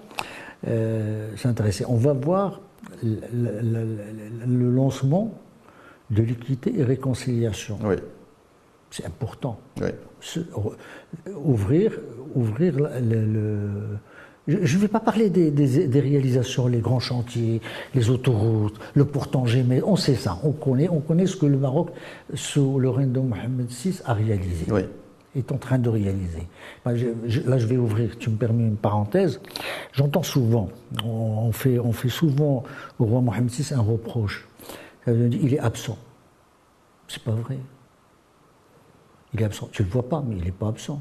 euh, 0.69 1.35
s'intéresser. 1.37 1.85
On 1.89 1.97
va 1.97 2.13
voir 2.13 2.61
le, 3.03 3.17
le- 3.33 3.61
le- 3.63 4.47
le 4.47 4.71
lancement 4.71 5.33
de 6.11 6.23
l'équité 6.23 6.79
et 6.79 6.85
réconciliation. 6.85 7.79
Oui. 7.85 7.97
C'est 8.91 9.07
important. 9.07 9.59
Oui. 9.81 9.89
Se- 10.21 10.41
ouvrir, 11.45 11.99
ouvrir 12.35 12.75
le. 13.01 13.69
Je 14.51 14.77
ne 14.77 14.81
vais 14.83 14.89
pas 14.89 15.01
parler 15.01 15.31
des, 15.31 15.51
des- 15.51 15.87
des 15.87 16.01
réalisations, 16.01 16.67
les 16.67 16.81
grands 16.81 17.01
chantiers, 17.01 17.61
les 17.95 18.11
autoroutes, 18.11 18.79
le 18.95 19.05
portant 19.05 19.45
mais 19.67 19.83
on 19.83 19.97
sait 19.97 20.15
ça, 20.15 20.39
on 20.43 20.53
connaît, 20.53 20.89
on 20.89 21.01
connaît 21.01 21.27
ce 21.27 21.37
que 21.37 21.47
le 21.47 21.57
Maroc, 21.59 21.91
sous 22.35 22.79
le 22.79 22.89
règne 22.91 23.13
de 23.13 23.21
Mohamed 23.21 23.67
VI, 23.69 24.01
a 24.05 24.15
réalisé, 24.15 24.67
Oui. 24.71 24.83
est 25.37 25.53
en 25.53 25.59
train 25.59 25.79
de 25.79 25.89
réaliser. 25.89 26.49
Je- 26.87 27.07
je- 27.27 27.41
là, 27.43 27.59
je 27.59 27.67
vais 27.67 27.77
ouvrir, 27.77 28.19
tu 28.19 28.31
me 28.31 28.37
permets 28.37 28.65
une 28.65 28.77
parenthèse. 28.77 29.41
J'entends 29.93 30.23
souvent, 30.23 30.69
on, 31.05 31.09
on 31.09 31.53
fait, 31.53 31.79
on 31.79 31.93
fait 31.93 32.09
souvent 32.09 32.65
au 32.99 33.05
roi 33.05 33.21
Mohamed 33.21 33.51
VI 33.51 33.75
un 33.75 33.81
reproche. 33.83 34.47
Ça 35.05 35.13
veut 35.13 35.29
dire, 35.29 35.41
il 35.43 35.55
est 35.55 35.59
absent. 35.61 35.97
C'est 37.09 37.23
pas 37.23 37.33
vrai. 37.33 37.59
Il 39.33 39.41
est 39.41 39.45
absent. 39.45 39.69
Tu 39.73 39.83
ne 39.83 39.87
le 39.87 39.93
vois 39.93 40.09
pas, 40.09 40.23
mais 40.27 40.37
il 40.37 40.45
n'est 40.45 40.51
pas 40.51 40.69
absent. 40.69 41.01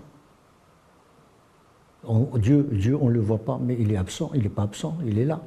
On- 2.05 2.37
Dieu, 2.37 2.67
Dieu, 2.71 2.97
on 2.99 3.09
ne 3.09 3.13
le 3.13 3.19
voit 3.19 3.39
pas, 3.39 3.59
mais 3.61 3.75
il 3.79 3.91
est 3.91 3.97
absent. 3.97 4.31
Il 4.33 4.43
n'est 4.43 4.49
pas 4.49 4.63
absent, 4.63 4.97
il 5.05 5.17
est 5.19 5.25
là. 5.25 5.41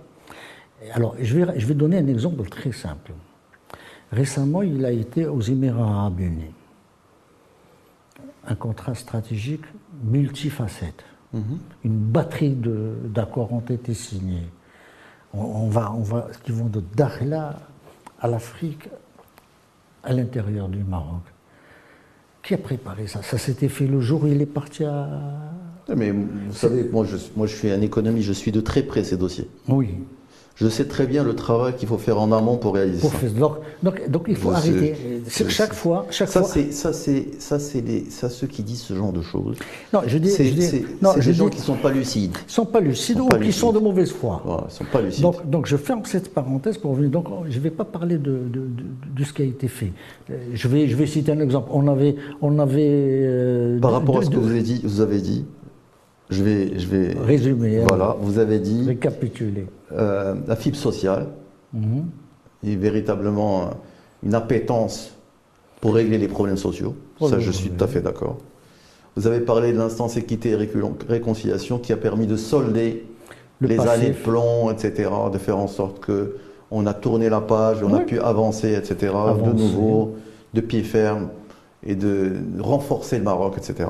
Alors, 0.92 1.14
je 1.20 1.38
vais, 1.38 1.58
je 1.60 1.66
vais 1.66 1.74
donner 1.74 1.98
un 1.98 2.06
exemple 2.08 2.48
très 2.48 2.72
simple. 2.72 3.12
Récemment, 4.10 4.62
il 4.62 4.84
a 4.84 4.90
été 4.90 5.26
aux 5.26 5.40
Émirats 5.40 5.82
arabes 6.00 6.20
unis. 6.20 6.52
Un 8.46 8.54
contrat 8.56 8.94
stratégique 8.94 9.64
multifacette. 10.04 11.04
Une 11.84 11.96
batterie 11.98 12.54
d'accords 13.04 13.52
ont 13.54 13.60
été 13.60 13.94
signés. 13.94 14.46
On, 15.32 15.40
on 15.40 15.68
va, 15.68 15.90
on 15.92 16.02
va, 16.02 16.28
qui 16.44 16.52
vont 16.52 16.66
de 16.66 16.82
Dakhla 16.94 17.56
à 18.20 18.28
l'Afrique, 18.28 18.88
à 20.04 20.12
l'intérieur 20.12 20.68
du 20.68 20.84
Maroc. 20.84 21.22
Qui 22.42 22.52
a 22.54 22.58
préparé 22.58 23.06
ça? 23.06 23.22
Ça 23.22 23.38
s'était 23.38 23.68
fait 23.70 23.86
le 23.86 24.00
jour 24.00 24.24
où 24.24 24.26
il 24.26 24.42
est 24.42 24.46
parti 24.46 24.84
à. 24.84 25.08
Mais 25.96 26.10
vous 26.10 26.54
savez, 26.54 26.88
moi 26.92 27.04
je, 27.04 27.16
moi 27.36 27.46
je 27.46 27.54
suis 27.56 27.70
un 27.70 27.80
économiste, 27.80 28.26
je 28.28 28.32
suis 28.32 28.52
de 28.52 28.60
très 28.60 28.82
près 28.82 29.04
ces 29.04 29.16
dossiers. 29.16 29.48
Oui. 29.68 29.88
Je 30.54 30.68
sais 30.68 30.84
très 30.84 31.06
bien 31.06 31.24
le 31.24 31.34
travail 31.34 31.74
qu'il 31.76 31.88
faut 31.88 31.96
faire 31.96 32.20
en 32.20 32.30
amont 32.30 32.58
pour 32.58 32.74
réaliser 32.74 33.00
Pour 33.00 33.10
ça. 33.10 33.16
faire- 33.18 33.32
donc, 33.32 33.54
donc, 33.82 34.10
donc 34.10 34.24
il 34.28 34.36
faut 34.36 34.50
arrêter. 34.50 34.94
je 35.26 35.48
chaque 35.48 35.72
fois, 35.72 36.06
chaque 36.10 36.28
Ça, 36.28 36.40
fois. 36.40 36.48
c'est 36.48 36.72
ça, 36.72 36.92
c'est 36.92 37.40
ça, 37.40 37.58
c'est 37.58 38.10
ça, 38.10 38.28
ceux 38.28 38.46
qui 38.46 38.62
disent 38.62 38.82
ce 38.82 38.92
genre 38.94 39.12
de 39.14 39.22
choses. 39.22 39.56
Non, 39.94 40.00
je 40.06 40.18
dis, 40.18 40.28
C'est 40.30 40.44
des 40.50 41.32
gens 41.32 41.48
dis- 41.48 41.56
qui 41.56 41.62
sont 41.62 41.74
pas 41.76 41.90
lucides. 41.90 42.36
Ils 42.46 42.52
sont 42.52 42.66
pas 42.66 42.80
lucides 42.80 43.16
sont 43.16 43.24
ou 43.24 43.28
pas 43.28 43.38
qui 43.38 43.44
lucides. 43.46 43.60
sont 43.62 43.72
de 43.72 43.78
mauvaise 43.78 44.12
foi. 44.12 44.42
Voilà, 44.44 44.66
sont 44.68 44.84
pas 44.92 45.00
lucides. 45.00 45.22
Donc, 45.22 45.48
donc 45.48 45.66
je 45.66 45.76
ferme 45.78 46.02
cette 46.04 46.32
parenthèse 46.34 46.76
pour 46.76 46.90
revenir. 46.92 47.10
Donc 47.10 47.26
je 47.48 47.56
ne 47.56 47.62
vais 47.62 47.70
pas 47.70 47.84
parler 47.86 48.18
de, 48.18 48.30
de, 48.32 48.60
de- 48.60 49.16
de 49.16 49.24
ce 49.24 49.32
qui 49.32 49.42
a 49.42 49.46
été 49.46 49.68
fait. 49.68 49.92
Euh, 50.30 50.36
Je 50.52 50.68
vais, 50.68 50.86
je 50.86 50.94
vais 50.96 51.06
citer 51.06 51.32
un 51.32 51.40
exemple. 51.40 51.70
On 51.72 51.88
avait, 51.88 52.14
on 52.42 52.58
avait 52.58 52.86
euh, 52.90 53.80
Par 53.80 53.92
rapport 53.92 54.18
à 54.18 54.22
ce 54.22 54.28
que 54.28 54.36
vous 54.36 54.50
avez 54.50 54.62
dit, 54.62 54.82
vous 54.84 55.00
avez 55.00 55.20
dit, 55.22 55.46
je 56.32 56.42
vais, 56.42 56.78
je 56.78 56.86
vais 56.86 57.14
Résumer, 57.24 57.80
hein. 57.82 57.84
Voilà, 57.88 58.16
vous 58.20 58.38
avez 58.38 58.58
dit 58.58 58.84
récapituler. 58.86 59.66
euh, 59.92 60.34
la 60.46 60.56
fibre 60.56 60.76
sociale 60.76 61.26
Mhm. 61.72 62.04
est 62.66 62.76
véritablement 62.76 63.70
une 64.22 64.34
appétence 64.34 65.14
pour 65.80 65.94
régler 65.94 66.18
les 66.18 66.28
problèmes 66.28 66.56
sociaux. 66.58 66.94
Ça, 67.20 67.38
je 67.38 67.50
suis 67.50 67.70
oui. 67.70 67.76
tout 67.76 67.84
à 67.84 67.86
fait 67.88 68.00
d'accord. 68.00 68.38
Vous 69.16 69.26
avez 69.26 69.40
parlé 69.40 69.72
de 69.72 69.78
l'instance 69.78 70.16
équité 70.16 70.50
et 70.50 70.68
réconciliation 71.08 71.78
qui 71.78 71.92
a 71.92 71.96
permis 71.96 72.26
de 72.26 72.36
solder 72.36 73.04
Le 73.60 73.68
les 73.68 73.76
passif. 73.76 73.90
années 73.92 74.08
de 74.10 74.14
plomb, 74.14 74.70
etc., 74.70 75.10
de 75.32 75.38
faire 75.38 75.58
en 75.58 75.66
sorte 75.68 76.00
que 76.00 76.36
on 76.70 76.86
a 76.86 76.94
tourné 76.94 77.28
la 77.28 77.40
page, 77.42 77.82
on 77.82 77.92
a 77.94 78.00
pu 78.00 78.18
avancer, 78.20 78.72
etc., 78.74 79.12
de 79.44 79.52
nouveau, 79.52 80.14
de 80.54 80.60
pied 80.62 80.82
ferme, 80.82 81.28
et 81.84 81.94
de 81.96 82.32
renforcer 82.60 83.18
le 83.18 83.24
Maroc, 83.24 83.54
etc. 83.58 83.88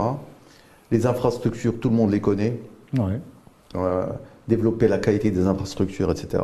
Les 0.92 1.06
infrastructures, 1.06 1.80
tout 1.80 1.88
le 1.90 1.96
monde 1.96 2.10
les 2.12 2.20
connaît. 2.20 2.60
Ouais. 2.96 3.18
Euh, 3.74 4.06
développer 4.46 4.86
la 4.88 4.98
qualité 4.98 5.30
des 5.30 5.46
infrastructures, 5.46 6.10
etc. 6.12 6.42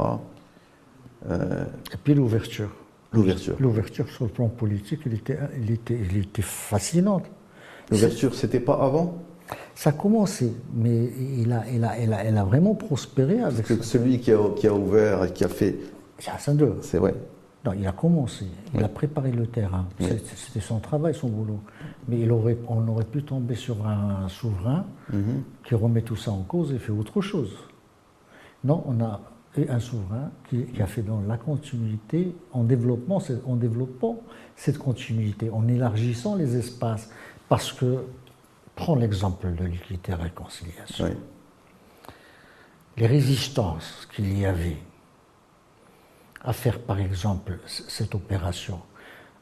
Euh, 1.30 1.64
Et 1.92 1.96
puis 2.02 2.14
l'ouverture. 2.14 2.70
L'ouverture. 3.12 3.56
L'ouverture 3.60 4.08
sur 4.08 4.24
le 4.24 4.30
plan 4.30 4.48
politique, 4.48 5.00
elle 5.06 5.14
était, 5.14 5.38
elle 5.56 5.70
était, 5.70 5.98
elle 6.10 6.16
était 6.18 6.42
fascinante. 6.42 7.24
L'ouverture, 7.90 8.34
c'était 8.34 8.60
pas 8.60 8.74
avant? 8.74 9.18
Ça 9.74 9.90
a 9.90 9.92
commencé, 9.94 10.52
mais 10.74 11.10
il 11.38 11.52
a, 11.52 11.64
il 11.72 11.82
a, 11.84 11.98
il 11.98 12.12
a, 12.12 12.22
elle 12.24 12.36
a 12.36 12.44
vraiment 12.44 12.74
prospéré 12.74 13.40
avec 13.40 13.64
que 13.66 13.82
celui 13.82 14.18
qui 14.20 14.30
a, 14.32 14.38
qui 14.56 14.66
a 14.66 14.74
ouvert 14.74 15.24
et 15.24 15.32
qui 15.32 15.44
a 15.44 15.48
fait, 15.48 15.76
C'est 16.18 16.30
Hassan 16.30 16.58
II. 16.58 16.66
c'est 16.82 16.98
vrai. 16.98 17.14
Non, 17.68 17.74
il 17.78 17.86
a 17.86 17.92
commencé, 17.92 18.46
il 18.74 18.82
a 18.82 18.88
préparé 18.88 19.30
le 19.30 19.46
terrain. 19.46 19.86
C'était 19.98 20.60
son 20.60 20.78
travail, 20.80 21.14
son 21.14 21.28
boulot. 21.28 21.60
Mais 22.08 22.20
il 22.20 22.32
aurait, 22.32 22.56
on 22.66 22.86
aurait 22.88 23.04
pu 23.04 23.22
tomber 23.22 23.54
sur 23.56 23.86
un 23.86 24.28
souverain 24.28 24.86
Mhm. 25.12 25.42
qui 25.64 25.74
remet 25.74 26.02
tout 26.02 26.16
ça 26.16 26.30
en 26.30 26.42
cause 26.42 26.72
et 26.72 26.78
fait 26.78 26.92
autre 26.92 27.20
chose. 27.20 27.52
Non, 28.64 28.82
on 28.86 29.02
a 29.04 29.20
eu 29.56 29.66
un 29.68 29.80
souverain 29.80 30.30
qui, 30.48 30.64
qui 30.64 30.80
a 30.82 30.86
fait 30.86 31.02
dans 31.02 31.20
la 31.20 31.36
continuité, 31.36 32.34
en 32.52 32.64
développant, 32.64 33.20
ce- 33.20 33.34
en 33.46 33.56
développant 33.56 34.20
cette 34.56 34.78
continuité, 34.78 35.50
en 35.50 35.68
élargissant 35.68 36.36
les 36.36 36.56
espaces. 36.56 37.10
Parce 37.50 37.72
que, 37.72 38.04
prends 38.76 38.94
l'exemple 38.94 39.54
de 39.54 39.64
l'équité 39.64 40.12
et 40.12 40.14
réconciliation. 40.14 41.04
Oui. 41.06 41.10
les 42.96 43.06
résistances 43.06 44.08
qu'il 44.14 44.36
y 44.38 44.44
avait 44.44 44.76
à 46.44 46.52
faire, 46.52 46.78
par 46.78 46.98
exemple, 47.00 47.58
cette 47.66 48.14
opération, 48.14 48.80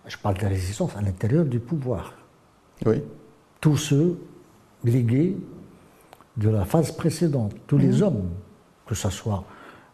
je 0.07 0.16
parle 0.16 0.38
des 0.38 0.47
résistances 0.47 0.97
à 0.97 1.03
l'intérieur 1.03 1.44
du 1.44 1.59
pouvoir. 1.61 2.14
Oui. 2.84 3.03
Tous 3.61 3.76
ceux 3.76 4.18
légués 4.84 5.36
de 6.36 6.49
la 6.49 6.64
phase 6.64 6.92
précédente, 6.92 7.53
tous 7.66 7.78
les 7.78 8.03
hommes, 8.03 8.28
que 8.86 8.94
ce 8.94 9.11
soit 9.11 9.44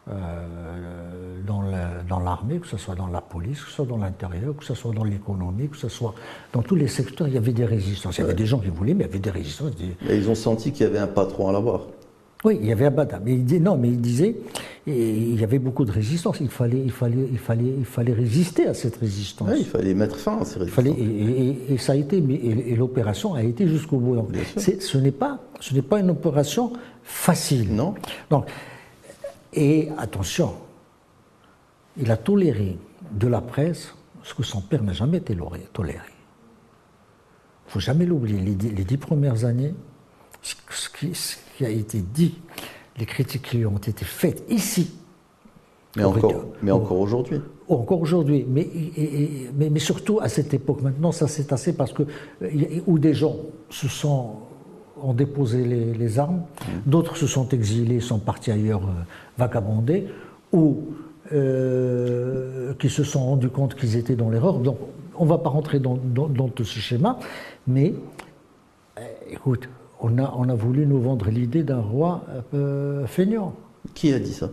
euh, 0.09 1.41
dans 1.47 1.63
la- 1.63 2.03
dans 2.09 2.19
l'armée, 2.19 2.59
que 2.59 2.67
ce 2.67 2.77
soit 2.77 2.97
dans 2.97 3.07
la 3.07 3.21
police, 3.21 3.61
que 3.61 3.69
ce 3.69 3.77
soit 3.77 3.87
dans 3.87 3.99
l'intérieur, 3.99 4.57
que 4.57 4.65
ce 4.65 4.75
soit 4.75 4.93
dans 4.93 5.05
l'économie, 5.05 5.69
que 5.69 5.77
ce 5.77 5.89
soit 5.89 6.13
dans 6.53 6.61
tous 6.63 6.75
les 6.75 6.89
secteurs, 6.89 7.29
il 7.29 7.35
y 7.35 7.37
avait 7.37 7.53
des 7.53 7.65
résistances. 7.65 8.19
Il 8.19 8.23
y 8.23 8.25
avait 8.25 8.35
des 8.35 8.47
gens 8.47 8.59
qui 8.59 8.69
voulaient, 8.69 8.95
mais 8.95 9.05
il 9.05 9.07
y 9.07 9.11
avait 9.11 9.19
des 9.21 9.31
résistances. 9.31 9.77
des- 9.77 9.97
Et 10.11 10.17
ils 10.19 10.29
ont 10.29 10.35
senti 10.35 10.73
qu'il 10.73 10.83
y 10.87 10.89
avait 10.89 10.99
un 10.99 11.07
patron 11.07 11.49
à 11.49 11.53
la 11.53 11.61
barre. 11.61 11.87
Oui, 12.45 12.59
il 12.61 12.67
y 12.67 12.73
avait 12.73 12.87
Abada, 12.87 13.21
mais 13.25 13.35
il 13.35 13.45
dit 13.45 13.61
non, 13.61 13.77
mais 13.77 13.89
il 13.89 14.01
disait, 14.01 14.37
et 14.87 15.11
il 15.17 15.41
y 15.41 15.45
avait 15.45 15.61
beaucoup 15.61 15.85
de 15.85 15.93
résistance. 15.93 16.39
Il 16.41 16.49
fallait, 16.49 16.81
il 16.83 16.91
fallait, 16.91 17.29
il 17.31 17.39
fallait, 17.39 17.73
il 17.79 17.85
fallait 17.85 18.13
résister 18.13 18.67
à 18.67 18.75
cette 18.75 18.97
résistance. 18.97 19.49
Il 19.57 19.65
fallait 19.65 19.95
mettre 19.95 20.17
fin 20.17 20.39
à 20.41 20.45
ces 20.45 20.59
Il 20.61 20.69
fallait, 20.69 20.91
résistances. 20.91 21.39
et, 21.39 21.71
et- 21.71 21.75
et 21.75 21.79
ça 21.79 21.93
a 21.93 21.97
été, 21.97 22.17
et, 22.19 22.75
l'opération 22.75 23.35
a 23.35 23.43
été 23.45 23.69
jusqu'au 23.69 23.99
bout. 23.99 24.17
Donc, 24.17 24.31
ce 24.57 24.99
n'est 24.99 25.13
pas, 25.13 25.39
ce 25.61 25.73
n'est 25.75 25.83
pas 25.83 26.01
une 26.01 26.11
opération 26.11 26.73
facile. 27.05 27.73
Non 27.73 27.95
Donc, 28.29 28.47
et 29.53 29.89
attention, 29.99 30.55
il 31.97 32.11
a 32.11 32.17
toléré 32.17 32.77
de 33.13 33.29
la 33.29 33.41
presse 33.41 33.95
ce 34.25 34.35
que 34.35 34.43
son 34.43 34.61
père 34.63 34.83
n'a 34.83 34.93
jamais 34.95 35.21
toléré. 35.21 35.61
Il 37.65 37.69
ne 37.69 37.71
faut 37.71 37.81
jamais 37.81 38.05
l'oublier. 38.07 38.41
Les, 38.41 38.55
dix- 38.55 38.71
les 38.75 38.85
dix 38.85 38.97
premières 38.97 39.45
années, 39.45 39.75
ce 40.43 40.89
qui, 40.89 41.13
qui 41.63 41.67
a 41.67 41.71
été 41.71 41.99
dit, 42.01 42.35
les 42.99 43.07
critiques 43.07 43.43
qui 43.43 43.59
lui 43.59 43.67
ont 43.67 43.77
été 43.79 44.05
faites 44.05 44.43
ici, 44.51 44.91
Mais 45.97 46.03
encore, 46.05 46.45
mais 46.63 46.71
encore 46.73 46.99
aujourd'hui. 46.99 47.41
encore 47.69 48.01
aujourd'hui, 48.01 48.45
mais, 48.49 48.63
et- 48.63 49.23
et- 49.23 49.51
mais, 49.57 49.71
mais 49.71 49.79
surtout 49.79 50.19
à 50.21 50.29
cette 50.29 50.53
époque. 50.55 50.83
Maintenant, 50.83 51.13
ça 51.13 51.29
s'est 51.29 51.45
tassé 51.45 51.73
parce 51.75 51.93
que 51.93 52.03
euh, 52.43 52.81
où 52.87 52.99
des 52.99 53.15
gens 53.15 53.37
se 53.71 53.89
sont 53.89 54.31
ont 55.05 55.15
déposé 55.15 55.65
les, 55.65 55.95
les 55.95 56.19
armes, 56.19 56.43
d'autres 56.87 57.17
se 57.17 57.27
sont 57.27 57.49
exilés, 57.49 57.99
sont 58.01 58.19
partis 58.21 58.51
ailleurs 58.53 58.85
euh, 58.85 58.93
vagabonder, 59.39 60.07
ou 60.53 60.79
euh, 61.33 62.73
qui 62.79 62.89
se 62.89 63.03
sont 63.05 63.25
rendus 63.25 63.49
compte 63.49 63.75
qu'ils 63.75 63.97
étaient 63.97 64.15
dans 64.17 64.31
l'erreur. 64.31 64.59
Donc, 64.59 64.79
on 65.17 65.25
ne 65.25 65.29
va 65.31 65.39
pas 65.39 65.51
rentrer 65.51 65.79
dans, 65.81 65.97
dans- 66.03 66.29
dans 66.29 66.49
tout 66.49 66.65
ce 66.65 66.79
schéma, 66.79 67.19
mais 67.67 67.95
euh, 68.99 69.03
écoute, 69.31 69.69
on 70.03 70.19
a, 70.19 70.35
on 70.37 70.49
a 70.49 70.55
voulu 70.55 70.87
nous 70.87 71.01
vendre 71.01 71.31
l'idée 71.31 71.63
d'un 71.63 71.81
roi 71.81 72.23
euh, 72.55 73.07
feignant. 73.07 73.55
Qui 73.95 74.13
a 74.13 74.19
dit 74.19 74.33
ça? 74.35 74.51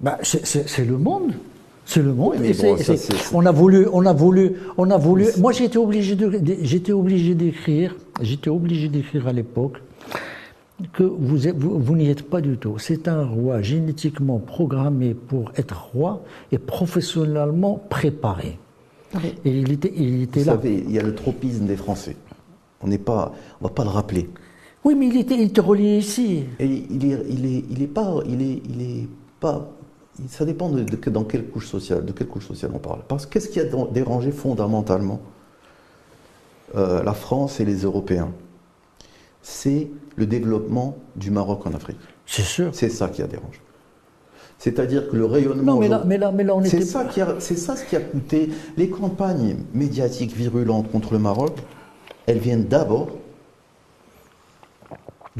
Bah, 0.00 0.18
c'est- 0.22 0.84
le 0.84 0.96
monde. 0.96 1.32
C'est 1.84 2.02
le 2.02 2.14
monde. 2.14 2.34
Oui, 2.40 2.52
bon, 2.62 2.76
ça, 2.76 2.92
on 3.34 3.44
a 3.46 3.50
voulu, 3.50 3.86
on 3.92 4.06
a 4.06 4.12
voulu, 4.12 4.52
on 4.78 4.88
a 4.90 4.96
voulu. 4.96 5.26
Moi, 5.38 5.50
j'étais 5.52 5.76
obligé 5.78 6.14
de, 6.14 6.30
j'étais 6.62 6.92
obligé 6.92 7.34
d'écrire, 7.34 7.96
j'étais 8.20 8.50
obligé 8.50 8.88
d'écrire 8.88 9.26
à 9.26 9.32
l'époque 9.32 9.82
que 10.92 11.02
vous, 11.02 11.48
êtes- 11.48 11.56
vous, 11.58 11.78
vous 11.78 11.96
n'y 11.96 12.08
êtes 12.08 12.22
pas 12.22 12.40
du 12.40 12.56
tout. 12.58 12.78
C'est 12.78 13.08
un 13.08 13.24
roi 13.26 13.60
génétiquement 13.60 14.38
programmé 14.38 15.14
pour 15.14 15.50
être 15.56 15.88
roi 15.92 16.22
et 16.52 16.58
professionnellement 16.58 17.82
préparé. 17.90 18.58
Et 19.44 19.50
il 19.50 19.72
était, 19.72 19.92
il 19.96 20.22
était 20.22 20.40
Vous 20.40 20.46
là. 20.46 20.52
savez, 20.52 20.84
il 20.86 20.92
y 20.92 20.98
a 20.98 21.02
le 21.02 21.14
tropisme 21.14 21.66
des 21.66 21.76
Français. 21.76 22.16
On 22.82 22.86
n'est 22.86 22.98
pas, 22.98 23.34
on 23.60 23.64
va 23.66 23.70
pas 23.74 23.82
le 23.82 23.90
rappeler. 23.90 24.28
Oui, 24.84 24.94
mais 24.94 25.08
il 25.08 25.16
était, 25.18 25.34
il 25.34 25.42
était 25.42 25.60
relié 25.60 25.98
ici. 25.98 26.44
Et 26.58 26.64
il 26.90 27.12
est, 27.12 27.18
il 27.28 27.46
est, 27.46 27.64
il 27.70 27.82
est 27.82 27.86
pas, 27.86 28.14
il 28.26 28.40
est, 28.42 28.62
il 28.68 28.82
est 28.82 29.08
pas. 29.38 29.70
Ça 30.28 30.44
dépend 30.44 30.68
de, 30.70 30.84
dans 31.10 31.24
quelle 31.24 31.46
couche 31.46 31.68
sociale, 31.68 32.04
de 32.04 32.12
quelle 32.12 32.26
couche 32.28 32.46
sociale 32.46 32.70
on 32.74 32.78
parle. 32.78 33.00
Parce 33.08 33.26
que 33.26 33.32
qu'est-ce 33.32 33.48
qui 33.48 33.60
a 33.60 33.64
dérangé 33.64 34.32
fondamentalement 34.32 35.20
euh, 36.76 37.02
la 37.02 37.12
France 37.14 37.60
et 37.60 37.64
les 37.64 37.82
Européens? 37.82 38.30
C'est 39.42 39.88
le 40.16 40.26
développement 40.26 40.96
du 41.16 41.30
Maroc 41.30 41.66
en 41.66 41.72
Afrique. 41.74 41.96
C'est 42.26 42.42
sûr. 42.42 42.70
C'est 42.74 42.90
ça 42.90 43.08
qui 43.08 43.22
a 43.22 43.26
dérangé. 43.26 43.60
C'est-à-dire 44.58 45.08
que 45.08 45.16
le 45.16 45.24
rayonnement. 45.24 45.74
Non, 45.74 45.78
mais 45.80 45.88
là, 45.88 46.02
mais 46.06 46.18
là, 46.18 46.32
mais 46.32 46.44
là, 46.44 46.54
on 46.54 46.62
c'est 46.64 46.82
ça, 46.82 47.04
qui 47.06 47.22
a- 47.22 47.36
c'est 47.38 47.56
ça 47.56 47.76
ce 47.76 47.84
qui 47.86 47.96
a 47.96 48.00
coûté. 48.00 48.50
Les 48.76 48.90
campagnes 48.90 49.56
médiatiques 49.72 50.34
virulentes 50.36 50.90
contre 50.92 51.14
le 51.14 51.18
Maroc, 51.18 51.56
elles 52.26 52.38
viennent 52.38 52.64
d'abord 52.66 53.08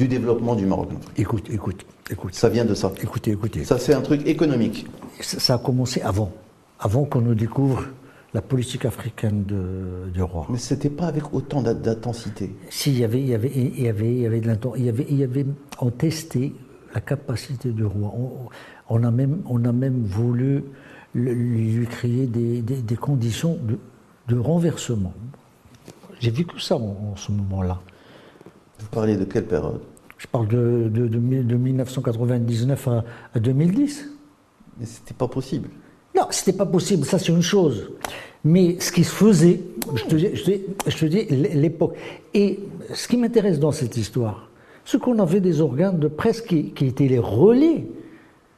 du 0.01 0.09
développement 0.09 0.55
du 0.55 0.65
Maroc. 0.65 0.89
Écoute, 1.19 1.47
écoute, 1.51 1.85
écoute. 2.11 2.35
Ça 2.35 2.49
vient 2.49 2.65
de 2.65 2.73
ça. 2.75 2.91
Écoutez, 3.03 3.33
écoutez. 3.33 3.65
Ça, 3.65 3.79
c'est 3.79 3.93
un 3.93 4.01
truc 4.01 4.27
économique. 4.27 4.87
Ça 5.21 5.55
a 5.55 5.59
commencé 5.59 6.01
avant, 6.01 6.33
avant 6.79 7.05
qu'on 7.05 7.21
nous 7.21 7.35
découvre 7.35 7.85
la 8.33 8.41
politique 8.41 8.87
africaine 8.87 9.45
de, 9.45 10.09
du 10.15 10.23
roi. 10.23 10.47
Mais 10.49 10.57
c'était 10.57 10.89
pas 10.89 11.07
avec 11.07 11.35
autant 11.35 11.61
d'in- 11.61 11.75
d'intensité. 11.75 12.55
Si, 12.71 12.93
il 12.93 12.99
y 13.01 13.05
avait, 13.05 13.21
il 13.21 13.27
y 13.29 13.35
avait, 13.35 13.53
il 13.55 13.83
y 13.83 13.89
avait, 13.89 14.11
il 14.11 14.21
y 14.23 14.27
avait 14.27 14.41
de 14.41 14.47
l'inten- 14.47 14.73
il 14.79 14.85
y 14.87 14.89
avait, 14.89 15.07
il 15.11 15.17
y 15.19 15.23
avait, 15.25 15.45
on 15.81 15.91
testait 15.91 16.53
la 16.95 17.03
capacité 17.03 17.69
du 17.71 17.85
roi. 17.85 18.11
On, 18.17 18.31
on 18.89 19.05
a 19.05 19.11
même, 19.11 19.43
on 19.51 19.63
a 19.67 19.73
même 19.73 20.03
voulu 20.05 20.65
lui 21.15 21.87
créer 21.87 22.27
des, 22.27 22.63
des- 22.63 22.81
des 22.81 22.97
conditions 22.97 23.59
de, 23.63 23.77
de 24.35 24.39
renversement. 24.41 25.13
J'ai 26.21 26.31
vécu 26.31 26.59
ça 26.59 26.77
en, 26.77 27.13
en 27.13 27.17
ce 27.17 27.33
moment-là. 27.33 27.81
Vous 28.79 28.87
parliez 28.87 29.17
de 29.19 29.25
quelle 29.25 29.45
période? 29.47 29.83
Je 30.21 30.27
parle 30.27 30.49
de, 30.49 30.91
de, 30.93 31.09
de, 31.09 31.19
mi- 31.19 31.43
de 31.43 31.57
1999 31.57 32.89
à, 32.89 33.05
à 33.35 33.41
2010. 33.41 34.07
Mais 34.79 34.85
c'était 34.85 35.15
pas 35.15 35.29
possible. 35.29 35.71
Non, 36.15 36.25
c'était 36.31 36.53
pas 36.53 36.67
possible, 36.67 37.07
ça 37.07 37.19
c'est 37.19 37.29
une 37.33 37.41
chose. 37.41 37.91
Mais 38.45 38.79
ce 38.81 38.93
qui 38.93 39.03
se 39.05 39.13
faisait, 39.15 39.61
je 39.95 40.05
te 40.05 40.15
dis, 40.17 40.29
je 40.35 40.43
te 40.45 40.51
dis- 40.51 40.63
je 40.87 40.97
te 40.99 41.05
dis 41.07 41.25
l'époque. 41.55 41.95
Et 42.35 42.59
ce 42.93 43.09
qui 43.09 43.17
m'intéresse 43.17 43.59
dans 43.59 43.73
cette 43.73 43.97
histoire, 43.97 44.51
c'est 44.85 45.01
qu'on 45.01 45.19
avait 45.21 45.41
des 45.41 45.63
organes 45.63 45.99
de 45.99 46.09
presse 46.09 46.43
qui, 46.43 46.71
qui 46.73 46.87
étaient 46.87 47.09
les 47.09 47.19
relais 47.19 47.87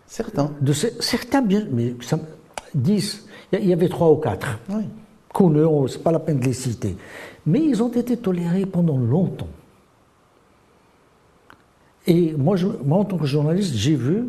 Certains. 0.06 0.50
De 0.60 0.72
certains, 0.72 1.42
bien, 1.42 1.66
mais 1.70 1.94
10. 2.74 3.26
Il 3.52 3.66
y 3.66 3.72
avait 3.72 3.88
trois 3.88 4.10
ou 4.10 4.16
quatre. 4.16 4.58
Oui. 4.68 4.82
Connus, 5.32 5.88
ce 5.88 5.96
n'est 5.96 6.02
pas 6.02 6.12
la 6.12 6.18
peine 6.18 6.40
de 6.40 6.44
les 6.44 6.52
citer. 6.52 6.96
Mais 7.46 7.60
ils 7.64 7.82
ont 7.82 7.88
été 7.92 8.16
tolérés 8.18 8.66
pendant 8.66 8.98
longtemps. 8.98 9.48
Et 12.06 12.32
moi, 12.32 12.56
moi 12.84 12.98
en 12.98 13.04
tant 13.04 13.18
que 13.18 13.26
journaliste, 13.26 13.74
j'ai 13.74 13.94
vu 13.94 14.28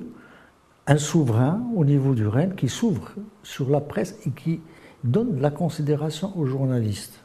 un 0.87 0.97
souverain 0.97 1.63
au 1.75 1.85
niveau 1.85 2.13
du 2.13 2.27
Rennes 2.27 2.55
qui 2.55 2.69
s'ouvre 2.69 3.11
sur 3.41 3.69
la 3.69 3.79
presse 3.79 4.15
et 4.25 4.29
qui 4.31 4.59
donne 5.03 5.39
la 5.39 5.49
considération 5.49 6.37
aux 6.37 6.45
journalistes. 6.45 7.19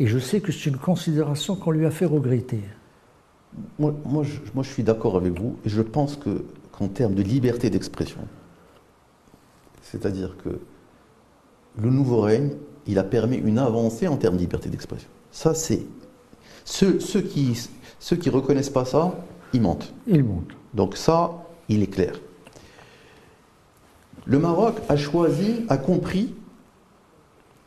Et 0.00 0.06
je 0.06 0.18
sais 0.18 0.40
que 0.40 0.50
c'est 0.50 0.70
une 0.70 0.78
considération 0.78 1.56
qu'on 1.56 1.70
lui 1.70 1.86
a 1.86 1.90
fait 1.90 2.06
regretter. 2.06 2.60
Moi, 3.78 3.94
moi, 4.04 4.22
je, 4.24 4.40
moi, 4.54 4.64
je 4.64 4.70
suis 4.70 4.82
d'accord 4.82 5.16
avec 5.16 5.38
vous 5.38 5.56
et 5.64 5.68
je 5.68 5.82
pense 5.82 6.16
que, 6.16 6.44
qu'en 6.72 6.88
termes 6.88 7.14
de 7.14 7.22
liberté 7.22 7.70
d'expression, 7.70 8.20
c'est-à-dire 9.82 10.36
que 10.42 10.58
le 11.80 11.90
nouveau 11.90 12.20
règne, 12.20 12.50
il 12.86 12.98
a 12.98 13.04
permis 13.04 13.36
une 13.36 13.58
avancée 13.58 14.08
en 14.08 14.16
termes 14.16 14.34
de 14.34 14.40
liberté 14.40 14.68
d'expression. 14.68 15.08
Ça, 15.30 15.54
c'est. 15.54 15.86
Ceux, 16.66 17.00
ceux 17.00 17.22
qui 17.22 17.56
ceux 17.98 18.16
qui 18.16 18.28
reconnaissent 18.28 18.70
pas 18.70 18.84
ça, 18.84 19.14
ils 19.54 19.62
mentent. 19.62 19.94
Ils 20.06 20.22
mentent. 20.22 20.52
Donc 20.74 20.96
ça, 20.96 21.44
il 21.68 21.82
est 21.82 21.86
clair. 21.86 22.12
Le 24.26 24.38
Maroc 24.38 24.74
a 24.88 24.96
choisi, 24.96 25.64
a 25.68 25.78
compris 25.78 26.34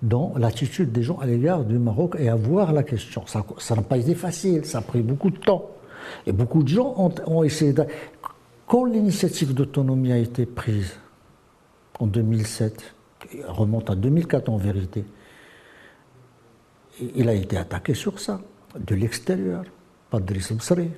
dans 0.00 0.32
l'attitude 0.36 0.92
des 0.92 1.02
gens 1.02 1.18
à 1.18 1.26
l'égard 1.26 1.64
du 1.64 1.78
Maroc 1.78 2.16
et 2.18 2.28
à 2.28 2.36
voir 2.36 2.72
la 2.72 2.82
question. 2.82 3.24
Ça 3.26 3.74
n'a 3.74 3.82
pas 3.82 3.98
été 3.98 4.14
facile, 4.14 4.64
ça 4.64 4.78
a 4.78 4.82
pris 4.82 5.02
beaucoup 5.02 5.30
de 5.30 5.38
temps. 5.38 5.70
Et 6.26 6.32
beaucoup 6.32 6.62
de 6.62 6.68
gens 6.68 6.94
ont, 7.26 7.42
essayé 7.42 7.72
de... 7.72 7.84
Quand 8.66 8.84
l'initiative 8.84 9.54
d'autonomie 9.54 10.12
a 10.12 10.18
été 10.18 10.46
prise 10.46 10.94
en 11.98 12.06
2007, 12.06 12.94
remonte 13.46 13.90
à 13.90 13.94
2004 13.94 14.48
en 14.48 14.56
vérité, 14.56 15.04
il 17.14 17.28
a 17.28 17.34
été 17.34 17.56
attaqué 17.56 17.94
sur 17.94 18.20
ça, 18.20 18.40
de 18.78 18.94
l'extérieur, 18.94 19.64
par 20.10 20.20
Driss 20.20 20.52
Bsri. 20.52 20.90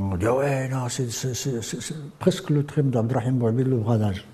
On 0.00 0.16
dit, 0.16 0.28
ouais, 0.28 0.68
non, 0.68 0.88
c'est 0.88 1.08
presque 2.20 2.50
le 2.50 2.64
trim 2.64 2.90
d'Abdrahim 2.90 3.32
Bouabil, 3.32 3.64
le 3.64 3.76
bradage. 3.76 4.24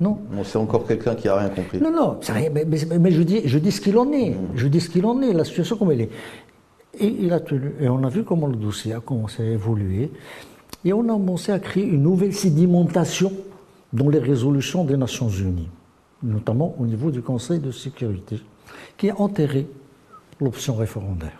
Non. 0.00 0.18
c'est 0.44 0.56
encore 0.56 0.86
quelqu'un 0.86 1.14
qui 1.14 1.26
n'a 1.26 1.36
rien 1.36 1.50
compris. 1.50 1.78
Non, 1.78 1.90
non, 1.90 2.18
rien, 2.26 2.48
mais, 2.50 3.10
je, 3.10 3.22
dis, 3.22 3.42
je 3.44 3.58
dis 3.58 3.70
ce 3.70 3.82
qu'il 3.82 3.98
en 3.98 4.10
est. 4.12 4.30
Mm. 4.30 4.36
Je 4.54 4.66
dis 4.66 4.80
ce 4.80 4.88
qu'il 4.88 5.04
en 5.04 5.20
est, 5.20 5.34
la 5.34 5.44
situation 5.44 5.76
comme 5.76 5.92
elle 5.92 6.00
est. 6.00 6.10
Et, 6.98 7.06
il 7.06 7.30
a 7.34 7.40
tenu, 7.40 7.74
et 7.78 7.88
on 7.90 8.02
a 8.02 8.08
vu 8.08 8.24
comment 8.24 8.46
le 8.46 8.56
dossier 8.56 8.94
a 8.94 9.00
commencé 9.00 9.42
à 9.42 9.46
évoluer. 9.46 10.10
Et 10.82 10.94
on 10.94 11.04
a 11.04 11.12
commencé 11.12 11.52
à 11.52 11.58
créer 11.58 11.84
une 11.84 12.02
nouvelle 12.02 12.32
sédimentation 12.32 13.30
dans 13.92 14.08
les 14.08 14.20
résolutions 14.20 14.84
des 14.84 14.96
Nations 14.96 15.28
Unies, 15.28 15.68
notamment 16.22 16.74
au 16.78 16.86
niveau 16.86 17.10
du 17.10 17.20
Conseil 17.20 17.58
de 17.58 17.72
sécurité, 17.72 18.40
qui 18.96 19.10
a 19.10 19.20
enterré 19.20 19.66
l'option 20.40 20.76
référendaire 20.76 21.39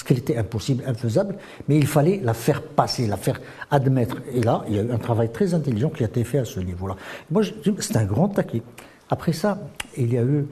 parce 0.00 0.08
qu'elle 0.08 0.18
était 0.18 0.38
impossible, 0.38 0.82
infaisable, 0.86 1.36
mais 1.68 1.76
il 1.76 1.86
fallait 1.86 2.20
la 2.22 2.32
faire 2.32 2.62
passer, 2.62 3.06
la 3.06 3.18
faire 3.18 3.38
admettre. 3.70 4.16
Et 4.32 4.40
là, 4.40 4.64
il 4.66 4.76
y 4.76 4.78
a 4.78 4.82
eu 4.82 4.90
un 4.90 4.98
travail 4.98 5.30
très 5.30 5.52
intelligent 5.52 5.90
qui 5.90 6.02
a 6.04 6.06
été 6.06 6.24
fait 6.24 6.38
à 6.38 6.46
ce 6.46 6.58
niveau-là. 6.58 6.96
Moi, 7.30 7.42
c'est 7.80 7.96
un 7.98 8.06
grand 8.06 8.28
taquet. 8.28 8.62
Après 9.10 9.34
ça, 9.34 9.58
il 9.98 10.10
y 10.10 10.16
a 10.16 10.22
eu, 10.22 10.46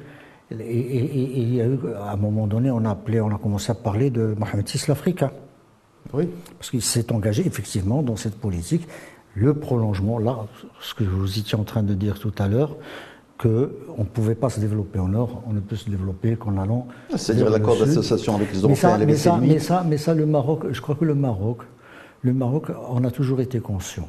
et, 0.50 1.40
il 1.40 1.54
y 1.54 1.62
a 1.62 1.64
eu, 1.64 1.78
à 1.98 2.12
un 2.12 2.16
moment 2.16 2.46
donné, 2.46 2.70
on 2.70 2.84
a 2.84 2.90
appelé, 2.90 3.22
on 3.22 3.34
a 3.34 3.38
commencé 3.38 3.70
à 3.72 3.74
parler 3.74 4.10
de 4.10 4.34
Mohamed 4.38 4.68
VI 4.68 4.82
l'Africain. 4.86 5.30
Oui. 6.12 6.28
Parce 6.58 6.68
qu'il 6.68 6.82
s'est 6.82 7.10
engagé 7.10 7.46
effectivement 7.46 8.02
dans 8.02 8.16
cette 8.16 8.38
politique. 8.38 8.86
Le 9.34 9.54
prolongement, 9.54 10.18
là, 10.18 10.44
ce 10.80 10.92
que 10.92 11.04
vous 11.04 11.38
étiez 11.38 11.56
en 11.56 11.64
train 11.64 11.82
de 11.82 11.94
dire 11.94 12.18
tout 12.18 12.34
à 12.38 12.48
l'heure, 12.48 12.76
qu'on 13.38 13.48
ne 13.98 14.04
pouvait 14.12 14.34
pas 14.34 14.50
se 14.50 14.58
développer 14.58 14.98
au 14.98 15.08
nord, 15.08 15.42
on 15.46 15.52
ne 15.52 15.60
peut 15.60 15.76
se 15.76 15.88
développer 15.88 16.36
qu'en 16.36 16.58
allant. 16.58 16.88
C'est-à-dire 17.14 17.48
l'accord 17.48 17.78
d'association 17.78 18.34
avec 18.34 18.52
les 18.52 18.58
Européens, 18.58 18.98
mais 18.98 19.14
ça, 19.14 19.38
mais 19.40 19.58
ça, 19.58 19.84
mais 19.88 19.96
ça, 19.96 20.14
le 20.14 20.26
Maroc, 20.26 20.66
je 20.70 20.80
crois 20.80 20.96
que 20.96 21.04
le 21.04 21.14
Maroc, 21.14 21.58
le 22.22 22.32
Maroc, 22.32 22.66
on 22.90 23.04
a 23.04 23.10
toujours 23.10 23.40
été 23.40 23.60
conscient. 23.60 24.08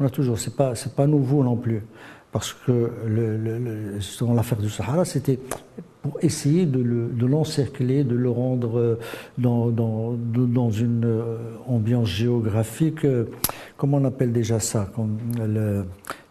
On 0.00 0.06
a 0.06 0.10
toujours, 0.10 0.38
c'est 0.38 0.56
pas, 0.56 0.74
c'est 0.74 0.94
pas 0.94 1.06
nouveau 1.06 1.44
non 1.44 1.56
plus, 1.56 1.82
parce 2.32 2.54
que 2.54 2.90
le, 3.06 3.98
l'affaire 4.34 4.58
du 4.58 4.70
Sahara, 4.70 5.04
c'était 5.04 5.38
pour 6.00 6.18
essayer 6.22 6.66
de, 6.66 7.26
l'encercler, 7.26 8.02
de 8.02 8.16
le 8.16 8.30
rendre 8.30 8.78
euh, 8.78 8.98
dans, 9.38 9.68
dans, 9.68 10.16
dans 10.16 10.70
une 10.70 11.04
euh, 11.04 11.36
ambiance 11.68 12.08
géographique, 12.08 13.04
euh, 13.04 13.26
comment 13.76 13.98
on 13.98 14.04
appelle 14.04 14.32
déjà 14.32 14.58
ça, 14.58 14.90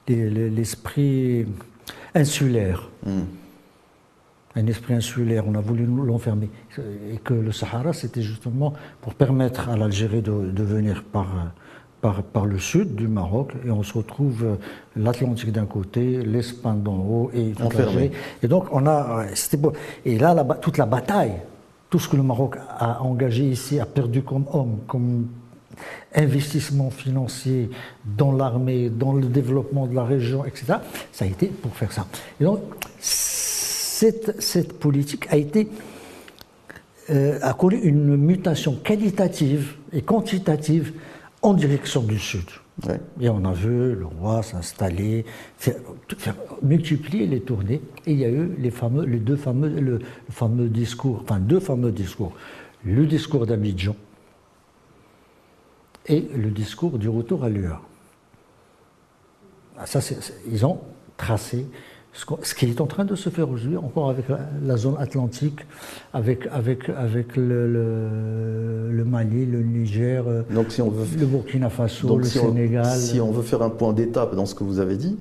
l'esprit 0.08 1.45
insulaire. 2.16 2.89
Hmm. 3.05 3.22
Un 4.55 4.68
esprit 4.68 4.93
insulaire, 4.93 5.45
on 5.47 5.55
a 5.55 5.62
voulu 5.62 5.86
l'enfermer. 5.86 6.49
Et 7.09 7.18
que 7.18 7.34
le 7.34 7.51
Sahara, 7.51 7.93
c'était 7.93 8.22
justement 8.22 8.74
pour 9.01 9.14
permettre 9.14 9.70
à 9.70 9.78
l'Algérie 9.78 10.22
de, 10.22 10.64
venir 10.64 11.03
par, 11.03 11.53
par, 12.01 12.22
par, 12.22 12.45
le 12.45 12.59
sud 12.59 12.95
du 12.95 13.07
Maroc, 13.07 13.53
et 13.66 13.72
on 13.72 13.82
se 13.82 13.93
retrouve 13.93 14.57
l'Atlantique 14.97 15.53
d'un 15.53 15.66
côté, 15.66 16.22
l'Espagne 16.22 16.82
d'en 16.84 16.97
haut, 16.97 17.32
et 17.34 17.53
enfermé. 17.64 18.12
Et 18.43 18.49
donc, 18.49 18.66
on 18.74 18.86
a. 18.88 19.26
Beau. 19.57 19.72
Et 20.03 20.18
là, 20.20 20.36
toute 20.62 20.78
la 20.78 20.86
bataille, 20.86 21.38
tout 21.89 21.99
ce 21.99 22.09
que 22.09 22.18
le 22.18 22.24
Maroc 22.24 22.57
a 22.78 23.01
engagé 23.01 23.43
ici, 23.45 23.80
a 23.80 23.86
perdu 23.86 24.22
comme 24.22 24.45
homme, 24.51 24.80
comme 24.86 25.28
investissement 26.14 26.90
financier 26.90 27.70
dans 28.06 28.32
l'armée, 28.32 28.90
dans 28.90 29.14
le 29.14 29.28
développement 29.28 29.88
de 29.88 29.96
la 29.96 30.04
région, 30.04 30.46
etc. 30.46 30.76
Ça 31.12 31.26
a 31.26 31.28
été 31.28 31.48
pour 31.48 31.76
faire 31.76 31.92
ça. 31.92 32.08
Et 32.40 32.44
donc, 32.44 32.62
cette, 33.00 34.42
cette 34.42 34.80
politique 34.80 35.28
a 35.30 35.38
été 35.38 35.68
euh, 37.10 37.40
a 37.42 37.54
connu 37.54 37.78
une 37.78 38.16
mutation 38.16 38.76
qualitative 38.76 39.74
et 39.92 40.02
quantitative 40.02 40.94
en 41.42 41.54
direction 41.54 42.04
du 42.04 42.20
Sud. 42.20 42.46
Et 43.20 43.30
on 43.30 43.44
a 43.44 43.54
vu 43.54 43.96
le 43.96 44.06
roi 44.06 44.44
s'installer, 44.44 45.26
multiplier 46.62 47.28
les 47.28 47.42
tournées, 47.42 47.82
et 48.06 48.12
il 48.12 48.20
y 48.20 48.26
a 48.26 48.30
eu 48.30 48.52
les 48.58 48.72
fameux, 48.72 49.06
les 49.06 49.20
deux 49.20 49.36
fameux, 49.36 49.70
le 49.70 50.00
fameux 50.30 50.68
discours, 50.68 51.20
enfin 51.24 51.40
deux 51.40 51.60
fameux 51.60 51.92
discours. 51.92 52.34
Le 52.84 53.06
discours 53.06 53.46
d'Abidjan, 53.46 53.96
et 56.12 56.28
le 56.36 56.49
discours 56.51 56.99
du 56.99 57.09
retour 57.09 57.43
à 57.43 57.49
l'UA. 57.49 57.82
Ah, 59.78 59.86
ça, 59.86 59.99
ils 60.51 60.66
ont 60.66 60.80
tracé 61.18 61.66
ce, 62.14 62.53
qui 62.53 62.66
est 62.66 62.82
en 62.82 62.88
train 62.88 63.05
de 63.05 63.16
se 63.16 63.30
faire 63.30 63.49
aujourd'hui, 63.49 63.78
encore 63.78 64.09
avec 64.09 64.26
la, 64.64 64.76
zone 64.76 64.95
atlantique, 64.99 65.62
avec, 66.14 66.45
avec, 66.51 66.89
avec 66.89 67.38
le, 67.38 69.03
Mali, 69.05 69.45
le 69.45 69.64
Niger, 69.64 70.26
donc 70.53 70.72
si 70.72 70.82
on 70.82 70.89
veut, 70.89 71.05
le 71.18 71.26
Burkina 71.26 71.70
Faso, 71.70 72.18
le 72.18 72.26
Sénégal. 72.26 72.97
si 72.97 73.20
on 73.22 73.32
veut 73.32 73.43
faire 73.43 73.62
un 73.62 73.70
point 73.70 73.93
d'étape 73.93 74.36
dans 74.36 74.45
ce 74.45 74.55
que 74.55 74.64
vous 74.66 74.80
avez 74.80 74.97
dit, 74.97 75.18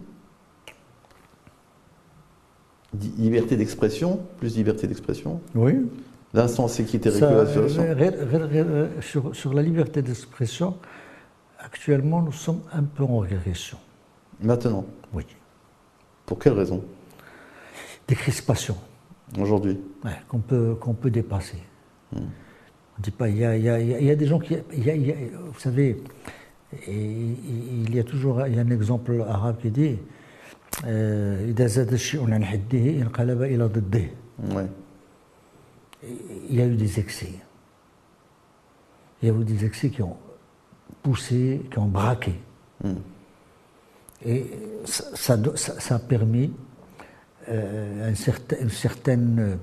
liberté 3.18 3.56
d'expression, 3.56 4.18
plus 4.38 4.56
liberté 4.56 4.88
d'expression. 4.88 5.40
Oui 5.54 5.74
L'instance 6.33 6.73
sécurité 6.73 7.09
régulation. 7.09 7.67
Sur, 9.01 9.35
sur, 9.35 9.53
la 9.53 9.61
liberté 9.61 10.01
d'expression, 10.01 10.75
actuellement, 11.59 12.21
nous 12.21 12.33
sommes 12.33 12.61
un 12.73 12.83
peu 12.83 13.03
en 13.03 13.19
régression. 13.19 13.77
Maintenant 14.41 14.85
Oui. 15.13 15.25
Pour 16.25 16.37
quelle 16.39 16.53
raison 16.53 16.83
Des 18.07 18.15
crispations. 18.15 18.77
Aujourd'hui 19.39 19.79
ouais, 20.03 20.11
qu'on 20.27 20.39
peut, 20.39 20.75
qu'on 20.79 20.93
peut 20.93 21.09
dépasser. 21.09 21.57
On 22.13 23.01
dit 23.01 23.11
pas, 23.11 23.27
il 23.29 23.37
y 23.37 23.45
a, 23.45 23.57
il 23.57 23.63
y 23.63 23.69
a- 23.69 23.79
il 23.79 24.05
y 24.05 24.11
a 24.11 24.15
des 24.15 24.27
gens 24.27 24.39
qui. 24.39 24.55
il 24.73 24.85
y 24.85 24.89
a- 24.89 24.95
il 24.95 25.07
y 25.07 25.11
a- 25.11 25.15
vous 25.53 25.59
savez, 25.59 26.01
et- 26.87 26.91
et- 26.91 27.35
il 27.83 27.95
y 27.95 27.99
a 27.99 28.03
toujours 28.03 28.45
il 28.47 28.55
y 28.55 28.59
a 28.59 28.61
un 28.61 28.69
exemple 28.71 29.21
arabe 29.27 29.57
qui 29.61 29.69
dit 29.71 29.97
euh, 30.85 31.49
إذا 31.49 31.67
زاد 31.67 31.93
الشيء 31.93 32.33
عن 32.33 32.43
حده 32.45 33.01
انقلب 33.01 33.41
إلى 33.41 33.63
ضده. 33.65 34.05
il 36.48 36.56
y 36.56 36.60
a 36.62 36.66
eu 36.66 36.76
des 36.76 36.98
excès. 36.98 37.32
Il 39.22 39.28
y 39.28 39.30
a 39.30 39.34
eu 39.34 39.44
des 39.44 39.64
excès 39.64 39.90
qui 39.90 40.02
ont 40.02 40.16
poussé, 41.02 41.60
qui 41.70 41.78
ont 41.78 41.86
braqué. 41.86 42.32
Et 44.24 44.44
ça, 44.84 45.36
a 45.94 45.98
permis 45.98 46.52
euh, 47.48 48.10
un 48.10 48.14
certain- 48.14 48.56
une 48.60 48.70
certaine, 48.70 49.58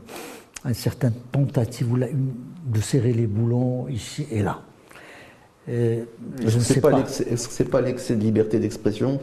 une 0.66 0.74
certaine 0.74 1.14
tentative 1.32 1.88
de 2.66 2.82
serrer 2.82 3.14
les 3.14 3.28
boulons 3.28 3.88
ici 3.88 4.26
et 4.32 4.42
là. 4.42 4.62
Euh, 5.70 6.04
je 6.42 6.48
Est-ce 6.48 6.56
ne 6.56 6.60
que 6.60 6.66
c'est 6.66 6.74
sais 6.76 6.82
pas 6.82 6.92
pas. 6.92 6.98
l'excès- 6.98 7.28
est-ce 7.30 7.48
que 7.48 7.54
c'est 7.54 7.70
pas 7.70 7.82
l'excès 7.82 8.16
de 8.16 8.22
liberté 8.22 8.58
d'expression 8.60 9.20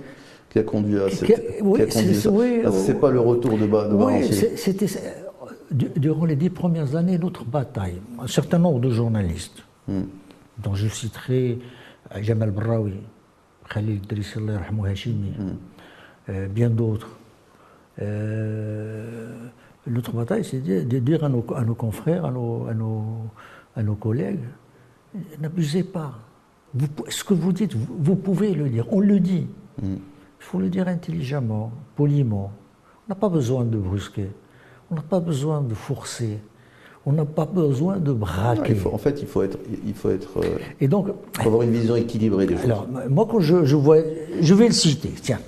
qui 0.50 0.58
a 0.60 0.62
conduit 0.62 1.00
à 1.00 1.10
cette. 1.10 1.24
qui 1.26 1.34
a- 1.34 1.38
oui, 1.62 1.80
c'est- 1.90 2.28
oui, 2.28 2.60
oui. 2.64 2.94
pas 2.94 3.10
le 3.10 3.20
retour 3.20 3.58
de, 3.58 3.66
ba- 3.66 3.88
de 3.88 3.94
Oui, 3.94 4.22
c'était 4.56 4.86
durant 5.74 6.24
les 6.24 6.36
dix 6.36 6.50
premières 6.50 6.94
années 6.96 7.18
notre 7.18 7.44
bataille. 7.44 8.00
Un 8.18 8.26
certain 8.26 8.58
nombre 8.58 8.80
de 8.80 8.90
journalistes, 8.90 9.64
dont 9.88 10.74
je 10.74 10.88
citerai 10.88 11.58
euh, 12.14 12.22
Jamal 12.22 12.50
Braoui, 12.50 12.94
Khalil 13.68 13.96
Idriss 13.96 14.36
Hachimi, 14.86 15.32
euh, 16.28 16.48
bien 16.48 16.70
d'autres. 16.70 17.18
Euh, 18.00 19.48
notre 19.86 20.12
bataille, 20.12 20.44
c'est 20.44 20.60
de, 20.60 20.82
de 20.82 20.98
dire 20.98 21.24
à 21.24 21.28
nos, 21.28 21.44
à 21.54 21.64
nos 21.64 21.74
confrères, 21.74 22.24
à 22.24 22.30
nos, 22.30 22.66
à 22.66 22.74
nos, 22.74 23.04
à 23.76 23.82
nos 23.82 23.94
collègues, 23.94 24.44
n'abusez 25.40 25.82
pas. 25.82 26.18
Vous 26.74 26.88
ce 27.08 27.22
que 27.22 27.34
vous 27.34 27.52
dites, 27.52 27.74
vous, 27.74 27.96
vous 27.98 28.16
pouvez 28.16 28.54
le 28.54 28.68
dire. 28.68 28.86
On 28.92 29.00
le 29.00 29.20
dit. 29.20 29.46
Il 29.82 29.98
faut 30.38 30.58
le 30.58 30.68
dire 30.68 30.88
intelligemment, 30.88 31.72
poliment. 31.96 32.52
On 33.06 33.10
n'a 33.10 33.14
pas 33.14 33.28
besoin 33.28 33.64
de 33.64 33.76
brusquer. 33.78 34.30
On 34.90 34.94
n'a 34.96 35.02
pas 35.02 35.20
besoin 35.20 35.60
de 35.60 35.74
forcer. 35.74 36.38
On 37.06 37.12
n'a 37.12 37.24
pas 37.24 37.44
besoin 37.44 37.98
de 37.98 38.12
Non, 38.12 38.18
braquer. 38.18 38.72
il 38.72 38.76
faut- 38.78 38.92
En 38.92 38.98
fait, 38.98 39.20
il 39.20 39.26
faut 39.26 39.42
être. 39.42 39.58
Il 39.86 39.94
faut, 39.94 40.10
être, 40.10 40.38
euh, 40.40 40.58
Et 40.80 40.88
donc, 40.88 41.08
faut 41.34 41.46
avoir 41.48 41.62
une 41.62 41.72
vision 41.72 41.96
équilibrée 41.96 42.46
des 42.46 42.54
choses. 42.56 42.64
alors, 42.64 42.86
moi, 43.10 43.26
quand 43.30 43.40
je, 43.40 43.64
je 43.64 43.76
vois, 43.76 43.98
je 44.40 44.54
vais 44.54 44.66
le 44.68 44.72
citer, 44.72 45.10
tiens, 45.20 45.40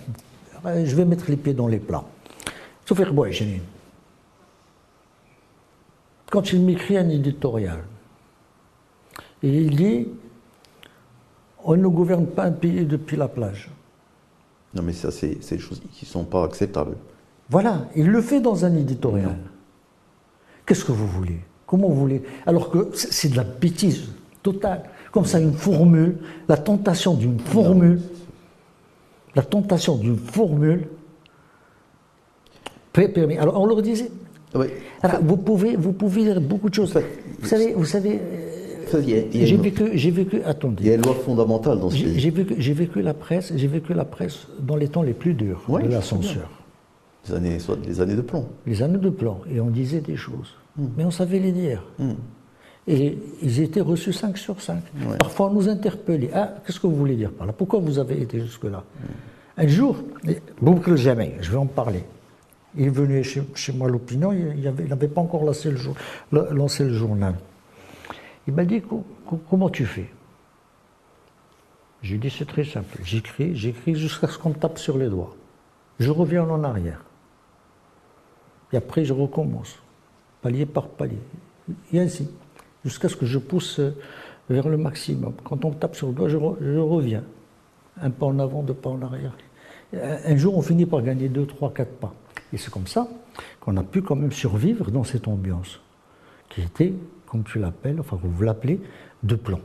je 0.64 0.94
vais 0.94 1.04
mettre 1.04 1.30
les 1.30 1.36
pieds 1.36 1.54
dans 1.54 1.68
les 1.68 1.78
plats. 1.78 2.04
Sophie 2.84 3.04
Bouachenine, 3.10 3.62
quand 6.30 6.52
il 6.52 6.60
m'écrit 6.62 6.96
un 6.98 7.08
éditorial, 7.08 7.82
et 9.42 9.48
il 9.48 9.74
dit 9.76 10.08
On 11.64 11.76
ne 11.76 11.88
gouverne 11.88 12.26
pas 12.26 12.44
un 12.44 12.52
pays 12.52 12.84
depuis 12.84 13.16
la 13.16 13.26
plage. 13.28 13.70
Non, 14.74 14.82
mais 14.82 14.92
ça, 14.92 15.10
c'est 15.10 15.38
des 15.50 15.58
choses 15.58 15.80
qui 15.92 16.04
ne 16.04 16.08
sont 16.08 16.24
pas 16.24 16.44
acceptables. 16.44 16.96
Voilà, 17.48 17.86
il 17.94 18.06
le 18.08 18.20
fait 18.22 18.40
dans 18.40 18.64
un 18.64 18.74
éditorial. 18.74 19.36
Qu'est-ce 20.66 20.84
que 20.84 20.92
vous 20.92 21.06
voulez? 21.06 21.38
Comment 21.66 21.88
vous 21.88 21.94
voulez? 22.00 22.22
Alors 22.46 22.70
que 22.70 22.90
c'est 22.94 23.28
de 23.30 23.36
la 23.36 23.44
bêtise 23.44 24.08
totale. 24.42 24.82
Comme 25.12 25.24
ça, 25.24 25.40
une 25.40 25.52
formule, 25.52 26.16
la 26.48 26.56
tentation 26.56 27.14
d'une 27.14 27.38
formule, 27.38 28.00
la 29.34 29.42
tentation 29.42 29.96
d'une 29.96 30.16
formule 30.18 30.88
permettre. 32.92 33.42
Alors 33.42 33.60
on 33.60 33.66
leur 33.66 33.82
disait, 33.82 34.10
Oui. 34.54 34.66
alors, 35.02 35.20
vous 35.22 35.36
pouvez, 35.36 35.76
vous 35.76 35.92
pouvez 35.92 36.24
dire 36.24 36.40
beaucoup 36.40 36.68
de 36.68 36.74
choses. 36.74 36.94
Vous 37.40 37.46
savez, 37.46 37.74
vous 37.74 37.84
savez, 37.84 38.20
euh, 38.92 39.02
j'ai 39.32 39.56
vécu, 39.56 39.90
j'ai 39.94 40.10
vécu, 40.10 40.36
il 40.36 40.42
y 40.42 40.44
attendez, 40.44 40.90
a 40.90 40.94
une 40.94 41.02
loi 41.02 41.14
fondamentale 41.14 41.78
dans 41.80 41.90
ce 41.90 41.96
j'ai 41.96 42.04
pays. 42.06 42.18
j'ai 42.20 42.30
vécu, 42.30 42.54
j'ai 42.58 42.72
vécu 42.72 43.02
la 43.02 43.14
presse, 43.14 43.52
j'ai 43.54 43.66
vécu 43.66 43.92
la 43.94 44.04
presse 44.04 44.46
dans 44.60 44.76
les 44.76 44.88
temps 44.88 45.02
les 45.02 45.12
plus 45.12 45.34
durs 45.34 45.62
Ouais, 45.68 45.82
de 45.82 45.88
la 45.88 46.00
censure. 46.02 46.48
Les 47.28 47.34
années, 47.34 47.58
soit 47.58 47.76
les 47.84 48.00
années 48.00 48.14
de 48.16 48.22
plomb. 48.22 48.48
les 48.66 48.82
années 48.82 48.98
de 48.98 49.10
plan, 49.10 49.40
et 49.50 49.60
on 49.60 49.70
disait 49.70 50.00
des 50.00 50.16
choses. 50.16 50.54
Hmm. 50.76 50.86
Mais 50.96 51.04
on 51.04 51.10
savait 51.10 51.38
les 51.38 51.52
dire. 51.52 51.82
Et 52.88 53.18
ils 53.42 53.60
étaient 53.60 53.80
reçus 53.80 54.12
5 54.12 54.38
sur 54.38 54.60
5. 54.60 54.80
Parfois, 55.18 55.48
on 55.48 55.54
nous 55.54 55.68
interpellait. 55.68 56.30
Ah, 56.32 56.54
qu'est-ce 56.64 56.78
que 56.78 56.86
vous 56.86 56.94
voulez 56.94 57.16
dire 57.16 57.32
par 57.32 57.46
là? 57.46 57.52
Pourquoi 57.52 57.80
vous 57.80 57.98
avez 57.98 58.20
été 58.20 58.40
jusque-là? 58.40 58.84
Hmm. 59.00 59.60
Un 59.62 59.66
jour, 59.66 59.96
Boubkr 60.60 60.96
Jamel, 60.96 61.38
je 61.40 61.50
vais 61.50 61.56
en 61.56 61.66
parler. 61.66 62.04
Il 62.76 62.84
est 62.86 62.90
venu 62.90 63.24
chez, 63.24 63.42
chez 63.54 63.72
moi 63.72 63.88
à 63.88 63.90
l'opinion, 63.90 64.32
il 64.32 64.62
n'avait 64.88 65.08
pas 65.08 65.22
encore 65.22 65.44
lancé 65.44 65.70
le, 65.70 65.76
jour- 65.78 65.96
lancé 66.30 66.84
le 66.84 66.92
journal. 66.92 67.34
Il 68.46 68.52
m'a 68.54 68.64
dit 68.66 68.82
Co- 68.82 69.02
co- 69.26 69.40
Comment 69.48 69.70
tu 69.70 69.86
fais? 69.86 70.10
J'ai 72.02 72.18
dit 72.18 72.30
C'est 72.30 72.44
très 72.46 72.64
simple. 72.64 72.98
J'écris, 73.02 73.56
j'écris 73.56 73.94
jusqu'à 73.94 74.28
ce 74.28 74.38
qu'on 74.38 74.50
me 74.50 74.54
tape 74.54 74.78
sur 74.78 74.98
les 74.98 75.08
doigts. 75.08 75.34
Je 75.98 76.10
reviens 76.10 76.44
en 76.48 76.62
arrière. 76.62 77.02
Et 78.76 78.78
après, 78.78 79.06
je 79.06 79.14
recommence, 79.14 79.78
palier 80.42 80.66
par 80.66 80.88
palier. 80.88 81.16
Et 81.94 81.98
ainsi, 81.98 82.28
jusqu'à 82.84 83.08
ce 83.08 83.16
que 83.16 83.24
je 83.24 83.38
pousse 83.38 83.78
euh, 83.80 83.96
vers 84.50 84.68
le 84.68 84.76
maximum. 84.76 85.32
Quand 85.42 85.64
on 85.64 85.70
tape 85.70 85.96
sur 85.96 86.08
le 86.08 86.12
doigt, 86.12 86.28
je, 86.28 86.36
re- 86.36 86.58
je 86.60 86.78
reviens. 86.78 87.24
Un 88.02 88.10
pas 88.10 88.26
en 88.26 88.38
avant, 88.38 88.62
deux 88.62 88.74
pas 88.74 88.90
en 88.90 89.00
arrière. 89.00 89.34
Un 89.94 90.36
jour, 90.36 90.58
on 90.58 90.60
finit 90.60 90.84
par 90.84 91.00
gagner 91.00 91.30
deux, 91.30 91.46
trois, 91.46 91.72
quatre 91.72 91.94
pas. 91.94 92.12
Et 92.52 92.58
c'est 92.58 92.70
comme 92.70 92.86
ça 92.86 93.08
qu'on 93.60 93.78
a 93.78 93.82
pu 93.82 94.02
quand 94.02 94.14
même 94.14 94.30
survivre 94.32 94.90
dans 94.90 95.04
cette 95.04 95.26
ambiance, 95.26 95.80
qui 96.50 96.60
était, 96.60 96.92
comme 97.26 97.44
tu 97.44 97.58
l'appelles, 97.58 97.98
enfin, 97.98 98.18
vous 98.22 98.42
l'appelez, 98.42 98.78
de 99.22 99.36
plomb. 99.36 99.62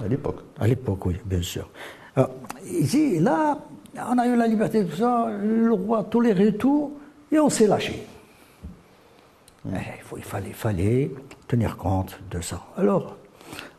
À 0.00 0.06
l'époque. 0.06 0.42
À 0.60 0.68
l'époque, 0.68 1.06
oui, 1.06 1.16
bien 1.24 1.42
sûr. 1.42 1.68
Alors, 2.14 2.30
ici, 2.70 3.18
là, 3.18 3.58
on 3.96 4.16
a 4.16 4.28
eu 4.28 4.36
la 4.36 4.46
liberté, 4.46 4.86
tout 4.86 4.94
ça, 4.94 5.28
le 5.42 5.72
roi 5.72 6.04
toléré 6.04 6.56
tout, 6.56 6.98
et 7.34 7.40
on 7.40 7.50
s'est 7.50 7.66
lâché. 7.66 8.06
Eh, 9.66 9.78
il, 10.16 10.54
fallait, 10.54 11.10
tenir 11.48 11.76
compte 11.76 12.20
de 12.30 12.40
ça. 12.40 12.62
Alors, 12.76 13.16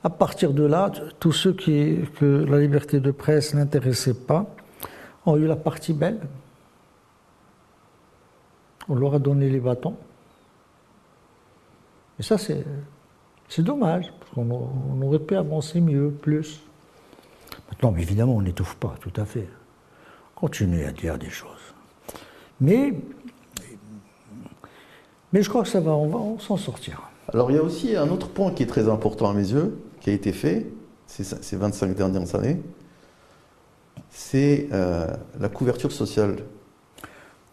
à 0.03 0.09
partir 0.09 0.53
de 0.53 0.63
là, 0.63 0.91
tous 1.19 1.31
ceux 1.31 1.53
qui, 1.53 1.99
que 2.19 2.25
la 2.25 2.59
liberté 2.59 2.99
de 2.99 3.11
presse 3.11 3.53
n'intéressait 3.53 4.13
pas 4.13 4.45
ont 5.25 5.37
eu 5.37 5.45
la 5.45 5.55
partie 5.55 5.93
belle. 5.93 6.19
On 8.89 8.95
leur 8.95 9.15
a 9.15 9.19
donné 9.19 9.49
les 9.49 9.59
bâtons. 9.59 9.95
Et 12.19 12.23
ça, 12.23 12.37
c'est, 12.37 12.65
dommage, 13.59 14.11
parce 14.19 14.31
qu'on 14.33 14.69
on 14.91 15.01
aurait 15.01 15.19
pu 15.19 15.35
avancer 15.35 15.81
mieux, 15.81 16.11
plus. 16.11 16.61
Maintenant, 17.69 17.95
évidemment, 17.95 18.35
on 18.35 18.41
n'étouffe 18.41 18.75
pas, 18.75 18.95
tout 18.99 19.13
à 19.15 19.25
fait. 19.25 19.47
Continuez 20.35 20.85
à 20.85 20.91
dire 20.91 21.17
des 21.17 21.29
choses. 21.29 21.73
Mais, 22.61 22.93
mais 25.35 25.41
je 25.43 25.49
crois 25.49 25.63
que 25.63 25.67
ça 25.67 25.81
va, 25.81 25.91
on 25.91 26.07
va 26.07 26.17
on 26.17 26.39
s'en 26.39 26.55
sortira. 26.55 27.11
Alors, 27.33 27.51
il 27.51 27.55
y 27.55 27.59
a 27.59 27.63
aussi 27.63 27.93
un 27.97 28.07
autre 28.09 28.29
point 28.29 28.51
qui 28.53 28.63
est 28.63 28.67
très 28.67 28.87
important 28.87 29.29
à 29.29 29.33
mes 29.33 29.51
yeux, 29.51 29.77
qui 29.99 30.09
a 30.09 30.13
été 30.13 30.31
fait 30.31 30.65
ces, 31.07 31.25
ces 31.25 31.57
25 31.57 31.93
dernières 31.93 32.33
années. 32.35 32.61
C'est 34.09 34.69
euh, 34.71 35.07
la 35.37 35.49
couverture 35.49 35.91
sociale, 35.91 36.37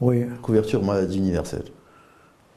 Oui, 0.00 0.26
couverture 0.42 0.84
maladie 0.84 1.18
universelle. 1.18 1.64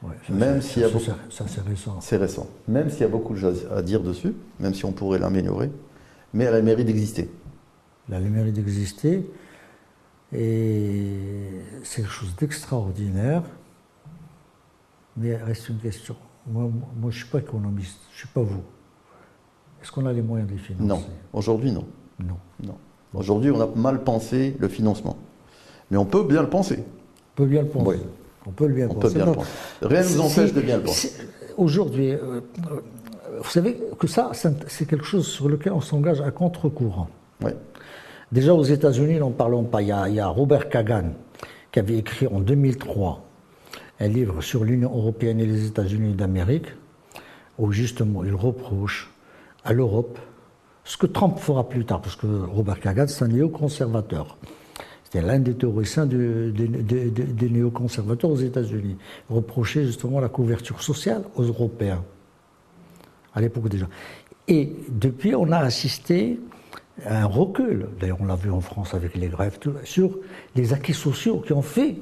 ouais, 0.03 0.14
ça, 0.27 0.34
Même 0.34 0.61
ça- 0.61 0.68
s'il 0.68 0.81
y 0.84 0.85
a 0.85 0.89
ça, 0.89 0.93
beaucoup- 0.93 1.06
ça, 1.31 1.45
c'est 1.47 1.61
récent. 1.61 1.97
C'est 2.02 2.18
récent. 2.18 2.47
Même 2.68 2.91
s'il 2.91 3.02
y 3.02 3.06
a 3.06 3.07
beaucoup 3.07 3.34
de 3.34 3.39
choses 3.39 3.68
à 3.76 3.81
dire 3.81 4.02
dessus, 4.02 4.35
même 4.60 4.76
si 4.76 4.85
on 4.85 4.91
pourrait 4.91 5.18
l'améliorer, 5.18 5.72
mais 6.35 6.43
elle 6.43 6.53
a 6.53 6.57
le 6.60 6.64
mérite 6.65 6.85
d'exister. 6.85 7.31
Elle 8.10 8.15
a 8.15 8.19
le 8.19 8.30
mérite 8.30 8.53
d'exister. 8.53 9.27
Et 10.34 11.14
c'est 11.84 12.02
quelque 12.03 12.11
chose 12.11 12.35
d'extraordinaire. 12.38 13.41
Mais 15.17 15.29
il 15.29 15.35
reste 15.35 15.69
une 15.69 15.77
question. 15.77 16.15
Moi, 16.47 16.69
je 17.01 17.05
ne 17.07 17.11
suis 17.11 17.25
pas 17.25 17.39
économiste, 17.39 17.99
je 18.11 18.15
ne 18.15 18.17
suis 18.19 18.27
pas 18.27 18.41
vous. 18.41 18.61
Est-ce 19.81 19.91
qu'on 19.91 20.05
a 20.05 20.13
les 20.13 20.21
moyens 20.21 20.49
de 20.49 20.55
les 20.55 20.59
financer? 20.59 20.85
Non. 20.85 21.01
Aujourd'hui, 21.33 21.71
non. 21.71 21.85
Non. 22.19 22.37
non. 22.63 22.75
Aujourd'hui, 23.13 23.51
on 23.51 23.61
a 23.61 23.67
mal 23.75 24.03
pensé 24.03 24.55
le 24.59 24.67
financement. 24.67 25.17
Mais 25.89 25.97
on 25.97 26.05
peut 26.05 26.23
bien 26.23 26.41
le 26.41 26.49
penser. 26.49 26.79
On 26.79 27.35
peut 27.35 27.45
bien 27.45 27.61
le 27.61 27.67
penser. 27.69 27.85
Oui. 27.87 27.95
On 28.47 28.51
peut 28.51 28.67
le 28.67 28.73
bien 28.73 28.87
On 28.89 28.93
peut 28.93 28.99
penser. 29.01 29.15
bien 29.15 29.25
le 29.25 29.31
penser. 29.31 29.49
Rien 29.81 30.03
ne 30.03 30.07
nous 30.09 30.21
empêche 30.21 30.53
de 30.53 30.61
bien 30.61 30.77
le 30.77 30.83
penser. 30.83 31.13
Aujourd'hui, 31.57 32.11
euh, 32.11 32.41
euh, 32.71 32.81
vous 33.41 33.49
savez 33.49 33.77
que 33.97 34.07
ça, 34.07 34.31
c'est 34.33 34.69
c'est 34.69 34.85
quelque 34.87 35.05
chose 35.05 35.27
sur 35.27 35.49
lequel 35.49 35.73
on 35.73 35.81
s'engage 35.81 36.21
à 36.21 36.31
contre-courant. 36.31 37.07
Oui. 37.41 37.51
Déjà 38.31 38.53
aux 38.53 38.63
États-Unis, 38.63 39.19
n'en 39.19 39.31
parlons 39.31 39.63
pas. 39.63 39.81
Il 39.81 39.87
y, 39.87 39.91
a, 39.91 40.09
il 40.09 40.15
y 40.15 40.19
a 40.19 40.27
Robert 40.27 40.69
Kagan 40.69 41.11
qui 41.71 41.79
avait 41.79 41.97
écrit 41.97 42.27
en 42.27 42.39
2003 42.39 43.24
un 43.99 44.07
livre 44.07 44.41
sur 44.41 44.63
l'Union 44.63 44.95
européenne 44.95 45.39
et 45.39 45.45
les 45.45 45.67
États-Unis 45.67 46.13
d'Amérique, 46.13 46.67
où 47.57 47.72
justement 47.72 48.23
il 48.23 48.34
reproche 48.34 49.11
à 49.63 49.73
l'Europe 49.73 50.19
ce 50.84 50.97
que 50.97 51.07
Trump 51.07 51.39
fera 51.39 51.67
plus 51.67 51.84
tard, 51.84 52.01
parce 52.01 52.15
que 52.15 52.27
Robert 52.27 52.80
Kagan, 52.80 53.07
c'est 53.07 53.26
un 53.26 53.30
néoconservateur. 53.30 54.38
C'était 55.03 55.22
l'un 55.22 55.39
des 55.39 55.55
théoriciens 55.55 56.05
des 56.05 57.49
néoconservateurs 57.49 58.30
aux 58.30 58.38
États-Unis. 58.38 58.97
Reprochait 59.30 59.85
justement 59.85 60.19
la 60.19 60.30
couverture 60.30 60.84
sociale 60.84 61.23
aux 61.35 61.43
Européens, 61.43 62.03
à 63.34 63.41
l'époque 63.41 63.69
déjà. 63.69 63.88
Et 64.47 64.76
depuis, 64.89 65.34
on 65.34 65.51
a 65.51 65.57
assisté 65.57 66.39
à 67.03 67.23
un 67.23 67.26
recul, 67.26 67.88
d'ailleurs 67.99 68.22
on 68.22 68.26
l'a 68.26 68.35
vu 68.35 68.51
en 68.51 68.61
France 68.61 68.93
avec 68.93 69.15
les 69.15 69.27
grèves, 69.27 69.57
sur 69.84 70.19
les 70.55 70.72
acquis 70.73 70.93
sociaux 70.93 71.39
qui 71.39 71.53
ont 71.53 71.63
fait 71.63 71.95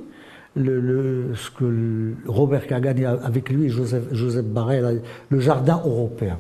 le, 0.56 1.34
ce 1.36 1.52
que 1.52 2.14
Robert 2.28 2.68
Kagan 2.68 3.18
avec 3.24 3.50
lui, 3.50 3.70
Joseph, 3.70 4.04
Joseph 4.12 4.46
Barret, 4.46 4.82
le 5.30 5.40
jardin 5.40 5.82
européen. 5.86 6.38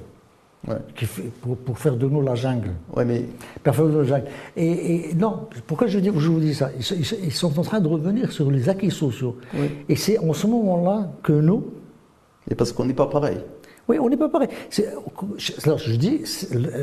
Qui 0.95 1.05
fait, 1.05 1.29
pour, 1.65 1.77
faire 1.77 1.97
de 1.97 2.07
nous 2.07 2.21
la 2.21 2.35
jungle. 2.35 2.69
Ouais, 2.95 3.03
mais... 3.03 3.25
Pour 3.63 3.73
de 3.85 3.91
nous 3.91 3.97
la 3.97 4.03
jungle. 4.05 4.27
Et, 4.55 5.13
non, 5.13 5.47
pourquoi 5.67 5.87
je, 5.87 5.99
dis, 5.99 6.09
je 6.15 6.29
vous 6.29 6.39
dis 6.39 6.53
ça? 6.53 6.69
Ils, 6.79 7.33
sont 7.33 7.59
en 7.59 7.63
train 7.63 7.81
de 7.81 7.87
revenir 7.89 8.31
sur 8.31 8.49
les 8.49 8.69
acquis 8.69 8.89
sociaux. 8.89 9.35
Et 9.89 9.97
c'est 9.97 10.17
en 10.19 10.31
ce 10.31 10.47
moment-là 10.47 11.11
que 11.21 11.33
nous... 11.33 11.65
Et 12.49 12.55
parce 12.55 12.71
qu'on 12.71 12.85
n'est 12.85 12.93
pas 12.93 13.07
pareil. 13.07 13.39
Oui, 13.89 13.99
on 13.99 14.07
n'est 14.07 14.17
pas 14.17 14.29
pareil. 14.29 14.47
Alors 15.65 15.77
je 15.77 15.95
dis 15.95 16.21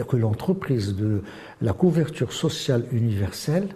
que 0.06 0.16
l'entreprise 0.16 0.94
de 0.94 1.22
la 1.62 1.72
couverture 1.72 2.34
sociale 2.34 2.84
universelle 2.92 3.68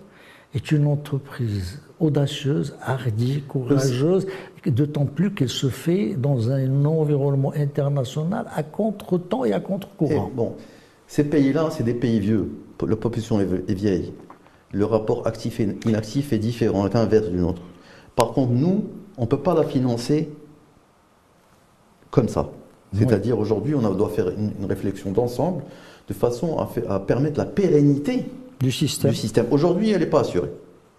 est 0.55 0.73
une 0.73 0.87
entreprise 0.87 1.81
audacieuse, 2.01 2.77
hardie, 2.83 3.43
courageuse, 3.47 4.27
d'autant 4.67 5.07
plus 5.07 5.33
qu'elle 5.33 5.49
se 5.49 5.69
fait 5.69 6.15
dans 6.15 6.51
un 6.51 6.85
environnement 6.85 7.53
international 7.55 8.47
à 8.55 8.63
contre-temps 8.63 9.45
et 9.45 9.53
à 9.53 9.61
contre-courant. 9.61 10.31
Bon, 10.35 10.55
ces 11.07 11.25
pays-là, 11.25 11.69
c'est 11.71 11.85
des 11.85 11.95
pays 11.95 12.21
vieux. 12.21 12.51
La 12.87 12.97
population 12.97 13.41
est 13.41 13.73
vieille. 13.73 14.13
Le 14.73 14.85
rapport 14.85 15.27
actif 15.27 15.61
et 15.61 15.79
inactif 15.87 16.33
est 16.33 16.39
différent, 16.39 16.87
est 16.87 16.97
inverse 16.97 17.29
d'une 17.29 17.45
autre. 17.45 17.63
Par 18.17 18.33
contre, 18.33 18.53
nous, 18.53 18.85
on 19.17 19.23
ne 19.23 19.27
peut 19.27 19.39
pas 19.39 19.55
la 19.55 19.65
financer 19.65 20.31
comme 22.11 22.29
ça. 22.29 22.51
C'est-à-dire, 22.93 23.39
aujourd'hui, 23.39 23.75
on 23.75 23.81
doit 23.95 24.09
faire 24.09 24.29
une, 24.31 24.67
réflexion 24.67 25.11
d'ensemble 25.11 25.65
de 26.09 26.15
façon 26.15 26.59
à, 26.59 26.69
à 26.95 27.01
permettre 27.01 27.39
la 27.39 27.45
pérennité 27.45 28.27
du 28.61 28.73
système. 28.73 29.11
Du 29.11 29.17
système. 29.17 29.47
Aujourd'hui, 29.51 29.91
elle 29.91 30.01
n'est 30.01 30.07
pas 30.07 30.21
assurée. 30.21 30.51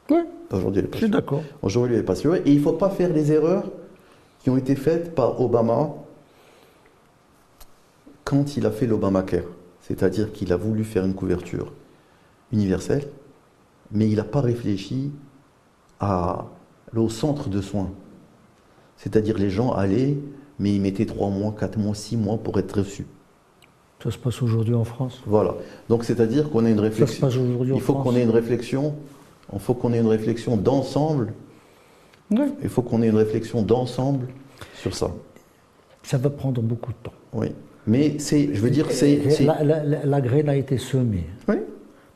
Oui. 0.10 0.20
Aujourd'hui, 0.52 0.80
elle 0.80 0.86
est 0.86 0.90
pas 0.90 0.98
Je 0.98 1.04
suis 1.04 1.12
d'accord. 1.12 1.44
Aujourd'hui, 1.62 1.96
elle 1.96 2.02
n'est 2.02 2.06
pas 2.06 2.14
assurée. 2.14 2.42
Et 2.46 2.52
il 2.52 2.58
ne 2.58 2.64
faut 2.64 2.74
pas 2.74 2.90
faire 2.90 3.12
les 3.12 3.32
erreurs 3.32 3.72
qui 4.40 4.50
ont 4.50 4.58
été 4.58 4.76
faites 4.76 5.16
par 5.16 5.42
Obama 5.42 5.94
quand 8.24 8.58
il 8.58 8.66
a 8.66 8.72
fait 8.72 8.88
l'Obamacare. 8.88 9.44
C'est-à-dire 9.82 10.32
qu'il 10.32 10.52
a 10.52 10.58
voulu 10.58 10.84
faire 10.84 11.06
une 11.06 11.14
couverture 11.14 11.72
universelle, 12.52 13.08
mais 13.92 14.08
il 14.10 14.16
n'a 14.16 14.24
pas 14.24 14.42
réfléchi 14.42 15.12
à, 16.00 16.48
au 16.96 17.10
centre 17.10 17.50
de 17.50 17.62
soins. 17.62 17.92
C'est-à-dire 18.98 19.38
les 19.38 19.50
gens 19.50 19.72
allaient, 19.74 20.18
mais 20.60 20.74
ils 20.74 20.82
mettaient 20.82 21.06
3 21.06 21.30
mois, 21.30 21.56
4 21.58 21.78
mois, 21.78 21.96
6 21.96 22.18
mois 22.18 22.38
pour 22.38 22.58
être 22.58 22.80
reçus. 22.80 23.06
Ça 24.04 24.12
se 24.12 24.18
passe 24.18 24.42
aujourd'hui 24.42 24.76
en 24.76 24.84
France. 24.84 25.22
Voilà. 25.26 25.56
Donc 25.90 26.04
c'est-à-dire 26.04 26.50
qu'on 26.50 26.66
a 26.66 26.70
une 26.70 26.80
réflexion. 26.80 27.08
Ça 27.08 27.14
se 27.14 27.22
passe 27.22 27.38
aujourd'hui 27.38 27.74
en 27.74 27.80
France. 27.80 27.82
Il 27.82 27.86
faut 27.86 28.04
qu'on 28.04 28.16
ait 28.16 28.24
une 28.24 28.30
réflexion. 28.30 28.96
Il 29.54 29.60
faut 29.60 29.74
qu'on 29.74 29.94
ait 29.94 30.00
une 30.00 30.08
réflexion 30.08 30.58
d'ensemble. 30.58 31.34
Oui. 32.32 32.54
Il 32.62 32.70
faut 32.70 32.82
qu'on 32.82 33.02
ait 33.02 33.08
une 33.08 33.18
réflexion 33.18 33.62
d'ensemble 33.62 34.28
sur 34.76 34.96
ça. 34.96 35.12
Ça 36.04 36.18
va 36.18 36.30
prendre 36.30 36.62
beaucoup 36.62 36.92
de 36.92 36.98
temps. 37.04 37.14
Oui. 37.34 37.48
Mais 37.88 38.18
c'est, 38.20 38.54
je 38.54 38.62
veux 38.62 38.70
dire, 38.70 38.88
c'est. 38.92 39.22
La, 39.42 39.64
la, 39.84 40.22
graine 40.22 40.50
a 40.50 40.56
été 40.56 40.78
semée. 40.78 41.26
Oui. 41.48 41.56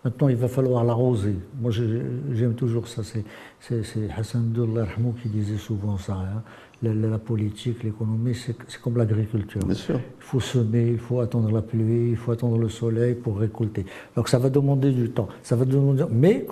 Maintenant, 0.03 0.29
il 0.29 0.35
va 0.35 0.47
falloir 0.47 0.83
l'arroser. 0.83 1.35
Moi, 1.59 1.71
j'aime 1.71 2.55
toujours 2.55 2.87
ça. 2.87 3.03
C'est 3.03 3.83
Hassan 4.17 4.41
Abdullah 4.41 4.87
qui 5.21 5.29
disait 5.29 5.57
souvent 5.57 5.97
ça. 5.97 6.13
Hein 6.13 6.43
la, 6.81 7.17
politique, 7.17 7.83
l'économie, 7.83 8.35
c'est 8.35 8.55
comme 8.81 8.97
l'agriculture. 8.97 9.61
Il 9.67 9.75
faut 10.19 10.39
semer, 10.39 10.87
il 10.91 10.99
faut 10.99 11.19
attendre 11.19 11.51
la 11.51 11.61
pluie, 11.61 12.11
il 12.11 12.15
faut 12.17 12.31
attendre 12.31 12.57
le 12.57 12.69
soleil 12.69 13.15
pour 13.15 13.39
récolter. 13.39 13.85
Donc 14.15 14.29
ça 14.29 14.39
va 14.39 14.49
demander 14.49 14.91
du 14.91 15.09
temps. 15.09 15.27
Ça 15.43 15.55
va 15.55 15.65
demander... 15.65 16.05
Mais 16.09 16.45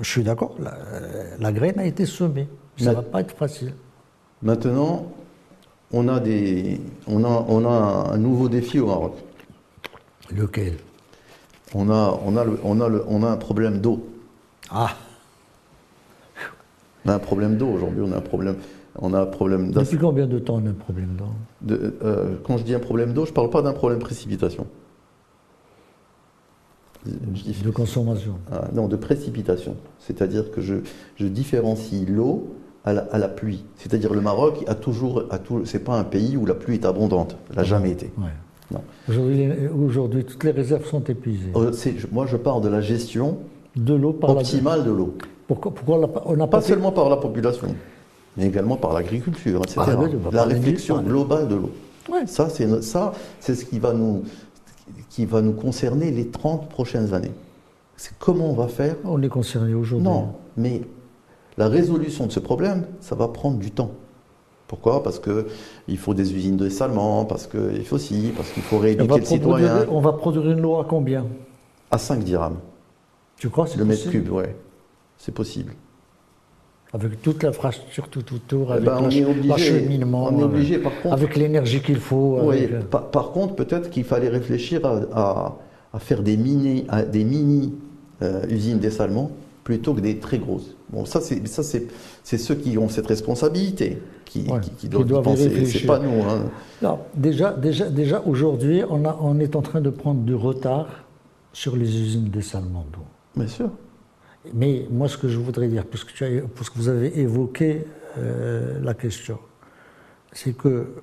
je 0.00 0.08
suis 0.08 0.24
d'accord, 0.24 0.56
la, 1.38 1.52
graine 1.52 1.78
a 1.78 1.86
été 1.86 2.06
semée. 2.06 2.48
Ça 2.76 2.90
ne 2.90 2.96
va 2.96 3.02
pas 3.02 3.20
être 3.20 3.36
facile. 3.36 3.72
Maintenant, 4.42 5.06
on 5.92 6.08
a, 6.08 6.18
des, 6.18 6.80
on, 7.06 7.22
a, 7.24 7.44
on 7.48 7.64
a 7.64 8.10
un 8.12 8.18
nouveau 8.18 8.48
défi 8.48 8.80
au 8.80 8.86
Maroc. 8.86 9.14
Lequel? 10.34 10.78
On 11.74 11.88
a, 11.90 12.18
on, 12.24 12.36
a 12.36 12.44
on, 12.64 12.80
a 12.80 12.88
le, 12.88 13.04
on 13.06 13.22
a 13.22 13.28
un 13.28 13.36
problème 13.36 13.80
d'eau. 13.80 14.04
Ah 14.70 14.96
On 17.04 17.10
a 17.10 17.14
un 17.14 17.18
problème 17.18 17.56
d'eau 17.56 17.68
aujourd'hui, 17.68 18.02
on 18.04 18.12
a 18.12 18.16
un 18.16 18.20
problème. 18.20 18.56
On 19.00 19.12
a 19.12 19.20
un 19.20 19.26
problème 19.26 19.72
Depuis 19.72 19.98
combien 19.98 20.26
de 20.26 20.38
temps 20.38 20.60
on 20.62 20.66
a 20.66 20.70
un 20.70 20.74
problème 20.74 21.16
d'eau 21.16 21.74
euh, 22.04 22.36
Quand 22.44 22.58
je 22.58 22.62
dis 22.62 22.74
un 22.74 22.80
problème 22.80 23.12
d'eau, 23.12 23.24
je 23.24 23.30
ne 23.30 23.34
parle 23.34 23.50
pas 23.50 23.62
d'un 23.62 23.72
problème 23.72 23.98
de 23.98 24.04
précipitation. 24.04 24.66
de 27.04 27.70
consommation 27.70 28.34
ah, 28.52 28.68
Non, 28.72 28.86
de 28.86 28.96
précipitation. 28.96 29.76
C'est-à-dire 29.98 30.50
que 30.50 30.60
je, 30.60 30.76
je 31.16 31.26
différencie 31.26 32.08
l'eau 32.08 32.54
à 32.84 32.92
la, 33.18 33.28
pluie. 33.28 33.64
C'est-à-dire 33.76 34.12
le 34.12 34.20
Maroc 34.20 34.62
a 34.66 34.74
toujours, 34.74 35.24
a 35.30 35.38
tout, 35.38 35.64
c'est 35.64 35.78
pas 35.78 35.98
un 35.98 36.04
pays 36.04 36.36
où 36.36 36.44
la 36.44 36.54
pluie 36.54 36.74
est 36.74 36.84
abondante. 36.84 37.34
Elle 37.48 37.56
n'a 37.56 37.64
jamais 37.64 37.90
été. 37.90 38.12
Aujourd'hui, 39.74 40.24
toutes 40.24 40.44
les 40.44 40.50
réserves 40.50 40.84
sont 40.84 41.02
épuisées. 41.04 41.52
Euh, 41.56 41.72
moi, 42.12 42.26
je 42.26 42.36
parle 42.36 42.62
de 42.62 42.68
la 42.68 42.82
gestion 42.82 43.38
de 43.74 43.94
l'eau 43.94 44.16
optimale 44.20 44.84
de 44.84 44.90
l'eau. 44.90 45.16
Pourquoi, 45.46 45.72
pourquoi 45.72 45.96
on 46.26 46.36
n'a 46.36 46.46
pas, 46.46 46.58
pas 46.58 46.62
seulement 46.62 46.92
par 46.92 47.08
la 47.08 47.16
population 47.16 47.68
mais 48.36 48.46
également 48.46 48.76
par 48.76 48.92
l'agriculture, 48.92 49.62
etc. 49.62 49.80
Ah, 49.86 49.96
la 50.32 50.44
réflexion 50.44 51.00
globale 51.02 51.48
de 51.48 51.54
l'eau. 51.56 51.72
Ça, 52.26 52.48
c'est 52.48 52.82
ça, 52.82 53.12
c'est 53.40 53.54
ce 53.54 53.64
qui 53.64 53.78
va 53.78 53.92
nous 53.92 54.24
qui 55.08 55.24
va 55.24 55.40
nous 55.40 55.52
concerner 55.52 56.10
les 56.10 56.28
30 56.28 56.68
prochaines 56.68 57.14
années. 57.14 57.32
C'est 57.96 58.12
comment 58.18 58.50
on 58.50 58.54
va 58.54 58.68
faire. 58.68 58.96
On 59.04 59.22
est 59.22 59.28
concerné 59.28 59.74
aujourd'hui. 59.74 60.06
Non, 60.06 60.34
mais 60.56 60.82
la 61.56 61.68
résolution 61.68 62.26
de 62.26 62.32
ce 62.32 62.40
problème, 62.40 62.86
ça 63.00 63.14
va 63.14 63.28
prendre 63.28 63.58
du 63.58 63.70
temps. 63.70 63.92
Pourquoi? 64.66 65.02
Parce 65.02 65.20
qu'il 65.20 65.98
faut 65.98 66.14
des 66.14 66.34
usines 66.34 66.56
de 66.56 66.64
dessalement, 66.64 67.24
parce 67.24 67.46
qu'il 67.46 67.84
faut 67.84 67.96
aussi, 67.96 68.32
parce 68.36 68.50
qu'il 68.50 68.62
faut 68.62 68.78
rééduquer 68.78 69.20
le 69.20 69.24
citoyen. 69.24 69.86
On 69.88 70.00
va 70.00 70.12
produire 70.14 70.50
une 70.50 70.60
loi 70.60 70.82
à 70.82 70.84
combien? 70.84 71.26
À 71.90 71.98
5 71.98 72.24
dirhams. 72.24 72.58
Tu 73.36 73.48
crois 73.50 73.66
c'est 73.66 73.78
Le 73.78 73.84
mètre 73.84 74.10
cube, 74.10 74.28
oui. 74.30 74.44
C'est 75.16 75.32
possible 75.32 75.74
avec 76.94 77.20
toute 77.22 77.42
l'infrastructure 77.42 78.08
tout 78.08 78.24
autour, 78.34 78.68
eh 78.70 78.74
avec 78.74 78.84
ben, 78.84 79.08
l'acheminement, 79.44 80.30
contre, 80.30 81.12
avec 81.12 81.36
l'énergie 81.36 81.80
qu'il 81.80 81.98
faut. 81.98 82.38
Oui, 82.44 82.68
par, 82.88 83.32
contre, 83.32 83.56
peut-être 83.56 83.90
qu'il 83.90 84.04
fallait 84.04 84.28
réfléchir 84.28 84.80
à, 84.86 85.56
faire 85.98 86.22
des 86.22 86.36
mini, 86.36 86.86
des 87.12 87.24
mini 87.24 87.74
euh, 88.22 88.46
usines 88.48 88.78
dessalement 88.78 89.32
plutôt 89.64 89.92
que 89.94 90.00
des 90.00 90.18
très 90.18 90.38
grosses. 90.38 90.76
Bon, 90.90 91.04
ça, 91.04 91.20
c'est 91.20 91.48
ça, 91.48 91.62
c'est 91.64 92.38
ceux 92.38 92.54
qui 92.54 92.78
ont 92.78 92.88
cette 92.88 93.08
responsabilité 93.08 94.00
qui, 94.24 94.46
qui, 94.78 94.88
doivent, 94.88 95.22
penser. 95.22 95.66
C'est 95.66 95.86
pas 95.86 95.98
nous. 95.98 96.22
Hein. 96.22 96.44
Non, 96.80 96.98
déjà, 97.16 97.52
déjà, 97.52 97.88
déjà 97.88 98.22
aujourd'hui, 98.24 98.82
on, 98.88 99.02
on 99.20 99.40
est 99.40 99.56
en 99.56 99.62
train 99.62 99.80
de 99.80 99.90
prendre 99.90 100.20
du 100.20 100.34
retard 100.34 100.86
sur 101.52 101.76
les 101.76 102.00
usines 102.00 102.28
dessalement 102.28 102.86
d'eau. 102.92 103.04
Bien 103.36 103.48
sûr. 103.48 103.70
Mais 104.52 104.86
moi, 104.90 105.08
ce 105.08 105.16
que 105.16 105.28
je 105.28 105.38
voudrais 105.38 105.68
dire, 105.68 105.86
puisque, 105.86 106.12
tu 106.12 106.24
vous 106.74 106.88
avez 106.88 107.18
évoqué 107.18 107.84
euh, 108.18 108.80
la 108.82 108.94
question, 108.94 109.38
c'est 110.32 110.56
que 110.56 111.02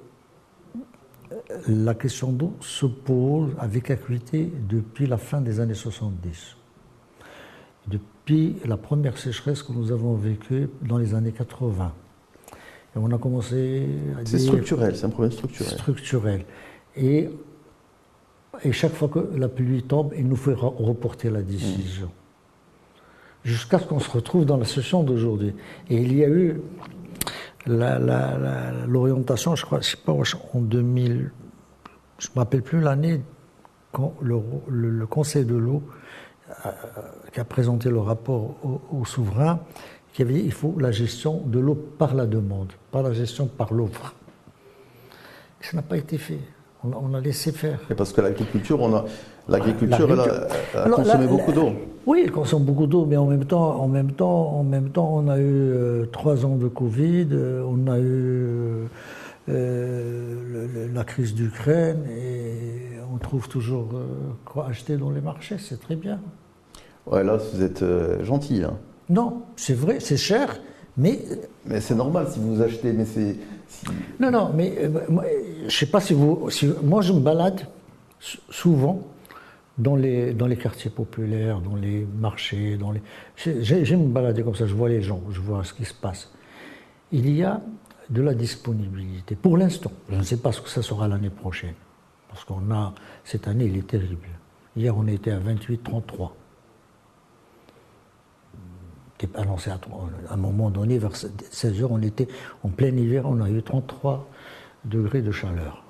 la 1.68 1.96
question 1.96 2.32
d'eau 2.32 2.54
se 2.60 2.86
pose 2.86 3.52
avec 3.58 3.90
acuité 3.90 4.52
depuis 4.70 5.08
la 5.08 5.18
fin 5.18 5.42
des 5.42 5.60
années 5.60 5.74
70. 5.74 6.56
Depuis 7.88 8.58
la 8.66 8.78
première 8.78 9.18
sécheresse 9.18 9.64
que 9.64 9.72
nous 9.72 9.92
avons 9.92 10.14
vécue 10.16 10.70
dans 10.82 10.98
les 10.98 11.16
années 11.16 11.32
80. 11.32 11.94
Et 12.96 13.00
on 13.00 13.12
a 13.12 13.18
commencé 13.18 13.88
à 14.18 14.26
C'est 14.26 14.40
structurel, 14.40 14.96
c'est 14.96 15.06
un 15.06 15.10
problème 15.10 15.32
structurel. 15.32 15.74
Structurel. 15.74 16.46
Et, 16.96 17.30
et 18.64 18.72
chaque 18.72 18.94
fois 18.94 19.08
que 19.08 19.20
la 19.36 19.48
pluie 19.48 19.84
tombe, 19.84 20.14
il 20.16 20.28
nous 20.28 20.36
faut 20.36 20.54
reporter 20.54 21.30
la 21.30 21.42
décision 21.42 22.12
jusqu'à 23.44 23.80
ce 23.80 23.86
qu'on 23.86 24.00
se 24.00 24.10
retrouve 24.10 24.46
dans 24.46 24.58
la 24.58 24.66
session 24.66 25.04
d'aujourd'hui. 25.04 25.54
Et 25.90 25.98
il 25.98 26.16
y 26.16 26.24
a 26.24 26.30
eu 26.30 26.62
l'orientation, 27.68 29.56
je 29.56 29.66
crois, 29.66 29.82
je 29.82 29.90
sais 29.92 29.98
pas, 29.98 30.14
en 30.14 30.62
2000, 30.62 31.32
je 32.18 32.28
ne 32.28 32.32
me 32.36 32.40
rappelle 32.40 32.64
plus 32.64 32.82
l'année, 32.82 33.22
quand 33.92 34.16
le, 34.22 35.06
Conseil 35.06 35.46
de 35.46 35.56
l'eau 35.56 35.84
euh, 36.66 36.70
qui 37.34 37.40
a 37.40 37.46
présenté 37.46 37.90
le 37.90 38.00
rapport 38.00 38.56
au, 38.92 39.06
souverain, 39.06 39.60
qui 40.14 40.22
avait 40.22 40.34
dit 40.34 40.42
il 40.46 40.54
faut 40.54 40.76
la 40.80 40.92
gestion 40.92 41.42
de 41.46 41.60
l'eau 41.60 41.76
par 41.76 42.14
la 42.14 42.26
demande, 42.26 42.72
pas 42.92 43.02
la 43.02 43.14
gestion 43.14 43.48
par 43.48 43.74
l'offre. 43.74 44.14
Ça 45.60 45.76
n'a 45.78 45.84
pas 45.84 45.98
été 45.98 46.18
fait. 46.18 46.40
On, 46.84 47.14
a 47.14 47.20
laissé 47.20 47.52
faire. 47.52 47.80
Et 47.92 47.94
parce 47.94 48.12
que 48.12 48.22
l'agriculture, 48.22 48.82
on 48.82 48.96
a 48.96 49.06
l'agriculture, 49.50 50.08
elle, 50.12 50.80
a, 50.80 50.90
consommé 50.90 51.28
beaucoup 51.28 51.52
d'eau. 51.52 51.72
Oui, 52.06 52.22
elle 52.24 52.32
consomme 52.32 52.64
beaucoup 52.64 52.88
d'eau, 52.88 53.06
mais 53.06 53.18
en 53.18 53.28
même 53.28 53.46
temps, 53.46 53.80
en 53.80 53.88
même 53.88 54.12
temps, 54.12 54.56
en 54.56 54.64
même 54.64 54.90
temps, 54.90 55.12
on 55.14 55.28
a 55.28 55.38
eu 55.38 55.44
euh, 55.44 56.06
trois 56.12 56.46
ans 56.46 56.56
de 56.56 56.68
Covid, 56.68 57.28
euh, 57.32 57.64
on 57.68 57.88
a 57.92 58.00
eu 58.00 58.88
euh, 59.50 60.88
la 60.94 61.04
crise 61.04 61.36
d'Ukraine, 61.36 62.04
et 62.10 62.98
on 63.14 63.18
trouve 63.18 63.48
toujours 63.48 63.90
quoi 64.46 64.68
acheter 64.68 64.98
dans 64.98 65.12
les 65.12 65.22
marchés. 65.22 65.58
C'est 65.60 65.80
très 65.80 65.96
bien. 65.96 66.20
Ouais, 67.06 67.24
là, 67.24 67.38
vous 67.38 67.62
êtes 67.62 67.84
gentil. 68.24 68.64
Hein. 68.64 68.74
Non, 69.10 69.44
c'est 69.56 69.76
vrai, 69.76 70.00
c'est 70.00 70.18
cher, 70.18 70.60
mais. 70.98 71.20
Mais 71.66 71.82
c'est 71.82 71.96
normal 71.96 72.28
si 72.30 72.40
vous 72.40 72.62
achetez, 72.62 72.94
mais 72.94 73.06
c'est 73.06 73.36
non, 74.20 74.32
non, 74.32 74.52
mais 74.54 74.76
euh, 74.78 74.90
je 75.62 75.66
ne 75.66 75.70
sais 75.70 75.86
pas 75.86 76.00
si 76.00 76.14
vous. 76.14 76.50
moi, 76.84 77.02
je 77.02 77.14
me 77.14 77.20
balade 77.20 77.62
souvent 78.50 79.02
dans 79.78 79.96
les, 79.96 80.34
dans 80.34 80.48
les 80.48 80.58
quartiers 80.58 80.92
populaires, 80.92 81.62
dans 81.62 81.76
les 81.76 82.06
marchés, 82.06 82.78
dans 82.78 82.92
les. 82.92 83.02
J'aime 83.36 84.08
me 84.08 84.14
balader 84.14 84.44
comme 84.44 84.56
ça, 84.56 84.68
je 84.68 84.76
vois 84.76 84.90
les 84.90 85.02
gens, 85.02 85.22
je 85.32 85.40
vois 85.40 85.64
ce 85.64 85.74
qui 85.74 85.86
se 85.86 85.94
passe. 85.94 86.32
Il 87.12 87.30
y 87.30 87.44
a 87.44 87.62
de 88.10 88.22
la 88.22 88.34
disponibilité. 88.34 89.36
Pour 89.36 89.58
l'instant, 89.58 89.92
je 90.10 90.16
ne 90.16 90.24
sais 90.24 90.38
pas 90.38 90.52
ce 90.52 90.62
que 90.62 90.70
ça 90.70 90.82
sera 90.82 91.08
l'année 91.08 91.30
prochaine. 91.30 91.76
Parce 92.30 92.44
qu'on 92.44 92.72
a. 92.72 92.94
Cette 93.24 93.48
année, 93.48 93.66
il 93.66 93.78
est 93.78 93.88
terrible. 93.88 94.28
Hier, 94.76 94.96
on 94.98 95.08
était 95.08 95.32
à 95.32 95.40
28-33 95.40 96.32
annoncé 99.36 99.70
à, 99.70 99.80
un 100.30 100.38
moment 100.38 100.70
donné, 100.70 100.98
vers 100.98 101.16
16 101.16 101.82
heures, 101.82 101.92
on 101.92 102.02
était 102.02 102.28
en 102.64 102.70
plein 102.70 102.96
hiver, 102.96 103.24
on 103.26 103.42
a 103.42 103.50
eu 103.50 103.62
33 103.62 104.28
degrés 104.86 105.22
de 105.22 105.32
chaleur. 105.32 105.84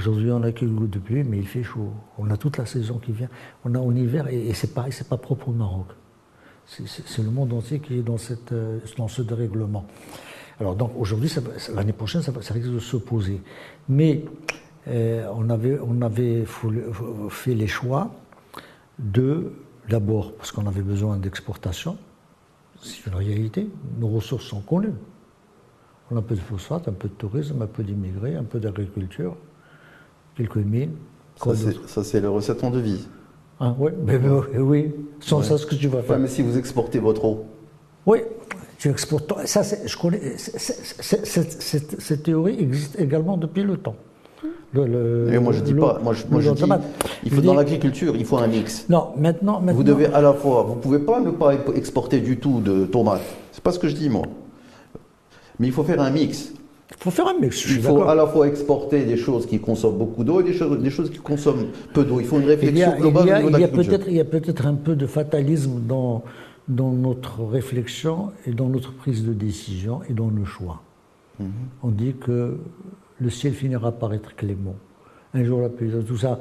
Aujourd'hui, 0.00 0.30
on 0.30 0.40
n'a 0.40 0.50
qu'une 0.50 0.74
goutte 0.74 0.92
de 0.92 0.98
pluie, 0.98 1.24
mais 1.24 1.36
il 1.36 1.46
fait 1.46 1.62
chaud. 1.62 1.92
On 2.16 2.30
a 2.30 2.38
toute 2.38 2.56
la 2.56 2.64
saison 2.64 2.96
qui 2.96 3.12
vient. 3.12 3.28
On 3.66 3.74
a 3.74 3.78
en 3.78 3.94
hiver, 3.94 4.28
et, 4.28 4.54
c'est 4.54 4.72
pareil, 4.72 4.92
c'est 4.92 5.06
pas 5.06 5.18
propre 5.18 5.50
au 5.50 5.52
Maroc. 5.52 5.88
C'est 6.64 7.22
le 7.22 7.30
monde 7.30 7.52
entier 7.52 7.80
qui 7.80 7.98
est 7.98 8.02
dans, 8.02 8.16
cette, 8.16 8.52
euh, 8.52 8.78
dans 8.96 9.08
ce 9.08 9.20
dérèglement. 9.20 9.84
Alors, 10.58 10.74
donc, 10.74 10.92
aujourd'hui, 10.96 11.30
l'année 11.74 11.92
prochaine, 11.92 12.22
ça, 12.22 12.32
ça, 12.40 12.54
risque 12.54 12.72
de 12.72 12.78
se 12.78 12.96
poser. 12.96 13.42
Mais 13.90 14.24
euh, 14.88 15.28
on, 15.34 15.50
avait, 15.50 15.78
on 15.86 16.00
avait 16.00 16.46
fait 17.28 17.54
les 17.54 17.66
choix 17.66 18.10
de, 18.98 19.52
d'abord, 19.86 20.32
parce 20.32 20.50
qu'on 20.50 20.66
avait 20.66 20.80
besoin 20.80 21.18
d'exportation, 21.18 21.98
c'est 22.80 23.04
une 23.04 23.16
réalité. 23.16 23.68
Nos 23.98 24.08
ressources 24.08 24.46
sont 24.46 24.62
connues. 24.62 24.94
On 26.10 26.16
a 26.16 26.20
un 26.20 26.22
peu 26.22 26.36
de 26.36 26.40
phosphate, 26.40 26.88
un 26.88 26.94
peu 26.94 27.08
de 27.08 27.14
tourisme, 27.14 27.60
un 27.60 27.66
peu 27.66 27.82
d'immigrés, 27.82 28.34
un 28.34 28.44
peu 28.44 28.60
d'agriculture, 28.60 29.36
quelques 30.40 30.56
mines. 30.56 30.92
Ça, 31.86 32.04
c'est 32.04 32.20
la 32.20 32.28
recette 32.28 32.62
en 32.64 32.70
devise. 32.70 33.08
Ah, 33.58 33.74
oui, 33.78 33.90
oui. 34.58 34.92
Sans 35.20 35.42
ça, 35.42 35.58
ce 35.58 35.66
que 35.66 35.74
tu 35.74 35.88
vas 35.88 36.02
faire. 36.02 36.18
mais 36.18 36.28
si 36.28 36.42
vous 36.42 36.56
exportez 36.58 36.98
votre 36.98 37.24
eau. 37.24 37.44
Oui, 38.06 38.20
tu 38.78 38.88
exportes. 38.88 39.32
Ça, 39.46 39.62
je 39.62 39.96
connais. 39.96 40.36
cette 40.38 42.22
théorie 42.22 42.56
existe 42.58 42.98
également 42.98 43.36
depuis 43.36 43.62
le 43.62 43.76
temps. 43.76 43.96
Le, 44.72 45.38
moi 45.40 45.52
je 45.52 45.62
dis 45.62 45.74
pas, 45.74 45.98
moi 46.00 46.14
je, 46.14 46.24
moi 46.30 46.40
je 46.40 46.52
dis, 46.52 46.62
il 47.24 47.32
faut 47.32 47.40
dans 47.40 47.54
l'agriculture, 47.54 48.14
il 48.14 48.24
faut 48.24 48.38
un 48.38 48.46
mix. 48.46 48.86
Non, 48.88 49.08
maintenant, 49.16 49.60
maintenant, 49.60 49.74
Vous 49.74 49.82
devez 49.82 50.06
à 50.06 50.20
la 50.20 50.32
fois, 50.32 50.62
vous 50.62 50.76
pouvez 50.76 51.00
pas 51.00 51.18
ne 51.20 51.32
pas 51.32 51.54
exporter 51.74 52.20
du 52.20 52.38
tout 52.38 52.60
de 52.60 52.84
tomates. 52.86 53.20
C'est 53.50 53.64
pas 53.64 53.72
ce 53.72 53.80
que 53.80 53.88
je 53.88 53.96
dis 53.96 54.08
moi. 54.08 54.26
Mais 55.58 55.66
il 55.66 55.72
faut 55.72 55.82
faire 55.82 56.00
un 56.00 56.10
mix. 56.10 56.52
Il 57.00 57.04
faut 57.04 57.10
faire 57.10 57.28
un 57.28 57.38
mix. 57.38 57.64
il 57.64 57.80
faut 57.80 58.02
à 58.02 58.14
la 58.14 58.26
fois 58.26 58.46
exporter 58.46 59.04
des 59.04 59.16
choses 59.16 59.46
qui 59.46 59.58
consomment 59.58 59.96
beaucoup 59.96 60.22
d'eau 60.22 60.40
et 60.40 60.42
des 60.44 60.52
choses, 60.52 60.78
des 60.78 60.90
choses 60.90 61.10
qui 61.10 61.18
consomment 61.18 61.68
peu 61.94 62.04
d'eau. 62.04 62.20
Il 62.20 62.26
faut 62.26 62.38
une 62.38 62.46
réflexion 62.46 62.94
globale 62.98 63.26
il 63.26 63.58
y 63.58 63.64
a, 63.64 63.68
peut-être, 63.68 64.06
il 64.06 64.16
y 64.16 64.20
a 64.20 64.24
peut-être 64.26 64.66
un 64.66 64.74
peu 64.74 64.94
de 64.94 65.06
fatalisme 65.06 65.80
dans, 65.88 66.22
dans 66.68 66.92
notre 66.92 67.42
réflexion 67.42 68.32
et 68.46 68.52
dans 68.52 68.68
notre 68.68 68.92
prise 68.92 69.24
de 69.24 69.32
décision 69.32 70.00
et 70.10 70.12
dans 70.12 70.30
nos 70.30 70.44
choix. 70.44 70.82
Mhm. 71.38 71.48
On 71.84 71.88
dit 71.88 72.14
que 72.20 72.58
le 73.18 73.30
ciel 73.30 73.54
finira 73.54 73.92
par 73.92 74.12
être 74.12 74.36
clément. 74.36 74.76
Un 75.32 75.42
jour 75.42 75.62
la 75.62 75.70
pluie, 75.70 75.90
tout 76.06 76.18
ça, 76.18 76.40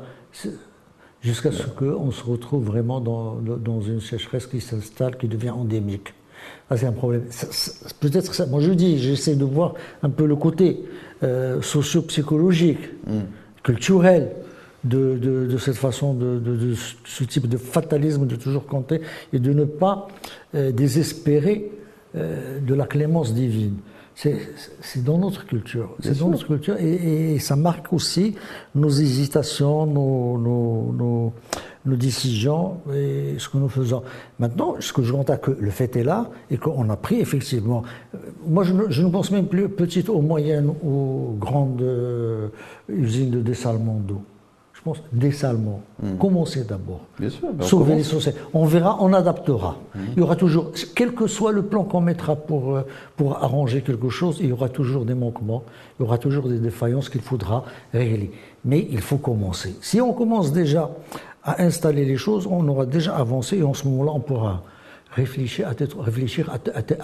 jusqu'à 1.22 1.53
ce 1.53 1.68
qu'on 1.68 2.11
se 2.11 2.23
retrouve 2.23 2.65
vraiment 2.65 2.99
dans, 2.99 3.36
dans 3.36 3.80
une 3.80 4.02
sécheresse 4.02 4.45
qui 4.45 4.60
s'installe, 4.60 5.15
qui 5.18 5.30
devient 5.30 5.52
endémique. 5.52 6.14
C'est 6.76 6.86
un 6.86 6.92
problème. 6.92 7.24
Peut-être 8.00 8.34
ça. 8.34 8.46
Moi, 8.46 8.62
je 8.62 8.72
dis, 8.72 9.00
j'essaie 9.00 9.36
de 9.36 9.46
voir 9.46 9.74
un 10.04 10.10
peu 10.10 10.26
le 10.26 10.36
côté 10.36 10.84
euh, 11.24 11.62
socio-psychologique, 11.62 12.80
mm. 13.08 13.20
culturel. 13.64 14.32
De, 14.86 15.18
de, 15.18 15.58
cette 15.58 15.76
façon, 15.76 16.14
de, 16.14 16.40
de, 16.40 16.74
ce 17.04 17.26
type 17.26 17.50
de 17.50 17.58
fatalisme 17.58 18.26
de 18.26 18.38
toujours 18.38 18.66
compter 18.66 19.02
et 19.34 19.40
de 19.40 19.52
ne 19.52 19.66
pas 19.66 20.08
euh, 20.56 20.72
désespérer 20.72 21.70
euh, 22.16 22.62
de 22.62 22.74
la 22.74 22.86
clémence 22.86 23.34
divine. 23.34 23.76
C'est 24.16 25.04
dans 25.04 25.18
notre 25.18 25.46
culture. 25.46 25.96
C'est 26.02 26.18
dans 26.18 26.30
notre 26.30 26.48
culture 26.48 26.76
et, 26.78 27.40
ça 27.40 27.56
marque 27.56 27.94
aussi 27.94 28.36
nos 28.76 28.90
hésitations, 28.90 29.86
nos, 29.86 30.38
nos, 30.38 30.92
nos, 30.92 31.34
décisions 31.85 32.77
et 32.93 33.35
ce 33.38 33.49
que 33.49 33.57
nous 33.57 33.69
faisons. 33.69 34.03
Maintenant, 34.39 34.76
ce 34.80 34.93
que 34.93 35.01
je 35.01 35.11
constate, 35.11 35.41
que 35.41 35.51
le 35.51 35.69
fait 35.69 35.95
est 35.95 36.03
là 36.03 36.30
et 36.51 36.57
qu'on 36.57 36.89
a 36.89 36.95
pris 36.95 37.19
effectivement. 37.19 37.84
Euh, 38.14 38.18
moi, 38.45 38.64
je 38.64 38.73
ne, 38.73 38.89
je 38.89 39.01
ne, 39.01 39.10
pense 39.10 39.31
même 39.31 39.47
plus 39.47 39.69
petites 39.69 40.10
ou 40.10 40.22
moyennes 40.22 40.73
ou 40.84 41.35
grandes 41.39 41.81
euh, 41.81 42.49
usines 42.89 43.31
de 43.31 43.41
dessalement 43.41 43.99
d'eau 43.99 44.22
je 44.80 44.84
pense, 44.85 45.03
dessalement. 45.11 45.81
Hmm. 46.01 46.15
Commencer 46.18 46.64
d'abord. 46.64 47.01
Bien 47.19 47.30
sûr. 47.30 47.49
Ben 47.53 47.65
Sauver 47.65 47.95
les 47.95 48.03
sociétés. 48.03 48.39
On 48.53 48.64
verra, 48.64 48.97
on 49.01 49.11
adaptera. 49.11 49.77
Hmm. 49.93 49.99
Il 50.14 50.19
y 50.19 50.22
aura 50.22 50.38
toujours, 50.38 50.72
quel 50.95 51.14
que 51.14 51.27
soit 51.27 51.51
le 51.51 51.64
plan 51.64 51.84
qu'on 51.84 51.99
mettra 51.99 52.38
pour, 52.38 52.77
euh, 52.77 52.84
pour 53.18 53.43
arranger 53.43 53.81
quelque 53.81 54.07
chose, 54.07 54.38
il 54.39 54.47
y 54.47 54.51
aura 54.53 54.69
toujours 54.69 55.03
des 55.03 55.15
manquements, 55.15 55.64
il 55.99 56.03
y 56.03 56.06
aura 56.06 56.18
toujours 56.18 56.47
des 56.47 56.60
défaillances 56.60 57.10
qu'il 57.10 57.19
faudra 57.19 57.65
régler. 57.93 58.31
Mais 58.64 58.88
il 58.89 59.01
faut 59.01 59.18
commencer. 59.18 59.76
Si 59.81 59.99
on 59.99 60.14
commence 60.14 60.53
déjà 60.53 60.89
à 61.44 61.61
installer 61.64 62.06
les 62.06 62.18
choses, 62.18 62.48
on 62.48 62.68
aura 62.68 62.86
déjà 62.86 63.16
avancé 63.16 63.57
et 63.57 63.64
en 63.64 63.74
ce 63.74 63.88
moment-là, 63.88 64.11
on 64.14 64.20
pourra 64.20 64.64
réfléchir 65.11 65.68
à 65.68 65.76
tête, 65.76 65.94
réfléchir 65.98 66.49
à, 66.52 66.60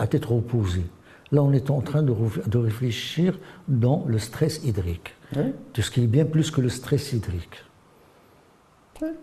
tête 0.07 0.25
reposée. 0.25 0.85
Là, 1.31 1.41
on 1.41 1.51
est 1.53 1.69
en 1.69 1.81
train 1.81 2.03
de, 2.03 2.13
de 2.45 2.57
réfléchir 2.57 3.39
dans 3.67 4.05
le 4.07 4.19
stress 4.19 4.63
hydrique. 4.63 5.15
De 5.33 5.81
ce 5.81 5.91
qui 5.91 6.03
est 6.03 6.07
bien 6.07 6.25
plus 6.25 6.51
que 6.51 6.61
le 6.61 6.69
stress 6.69 7.13
hydrique. 7.13 7.63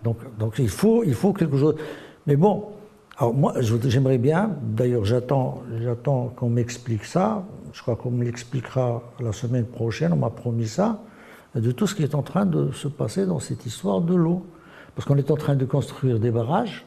Donc, 0.03 0.19
donc 0.39 0.55
il, 0.59 0.69
faut, 0.69 1.05
il 1.05 1.15
faut 1.15 1.33
quelque 1.33 1.57
chose. 1.57 1.77
Mais 2.27 2.37
bon, 2.37 2.67
alors 3.17 3.35
moi, 3.35 3.55
j'aimerais 3.61 4.19
bien, 4.19 4.51
d'ailleurs, 4.63 5.05
j'attends, 5.05 5.63
j'attends 5.81 6.33
qu'on 6.37 6.51
m'explique 6.51 7.05
ça. 7.05 7.45
Je 7.73 7.81
crois 7.81 7.97
qu'on 7.97 8.11
me 8.11 8.25
l'expliquera 8.25 9.03
la 9.21 9.33
semaine 9.33 9.65
prochaine, 9.65 10.13
on 10.13 10.17
m'a 10.17 10.31
promis 10.31 10.67
ça, 10.67 11.03
de 11.55 11.71
tout 11.71 11.87
ce 11.87 11.95
qui 11.95 12.03
est 12.03 12.15
en 12.15 12.23
train 12.23 12.45
de 12.45 12.71
se 12.73 12.89
passer 12.89 13.25
dans 13.25 13.39
cette 13.39 13.65
histoire 13.65 14.01
de 14.01 14.15
l'eau. 14.15 14.45
Parce 14.95 15.07
qu'on 15.07 15.17
est 15.17 15.31
en 15.31 15.37
train 15.37 15.57
de 15.57 15.65
construire 15.65 16.19
des 16.19 16.31
barrages, 16.31 16.85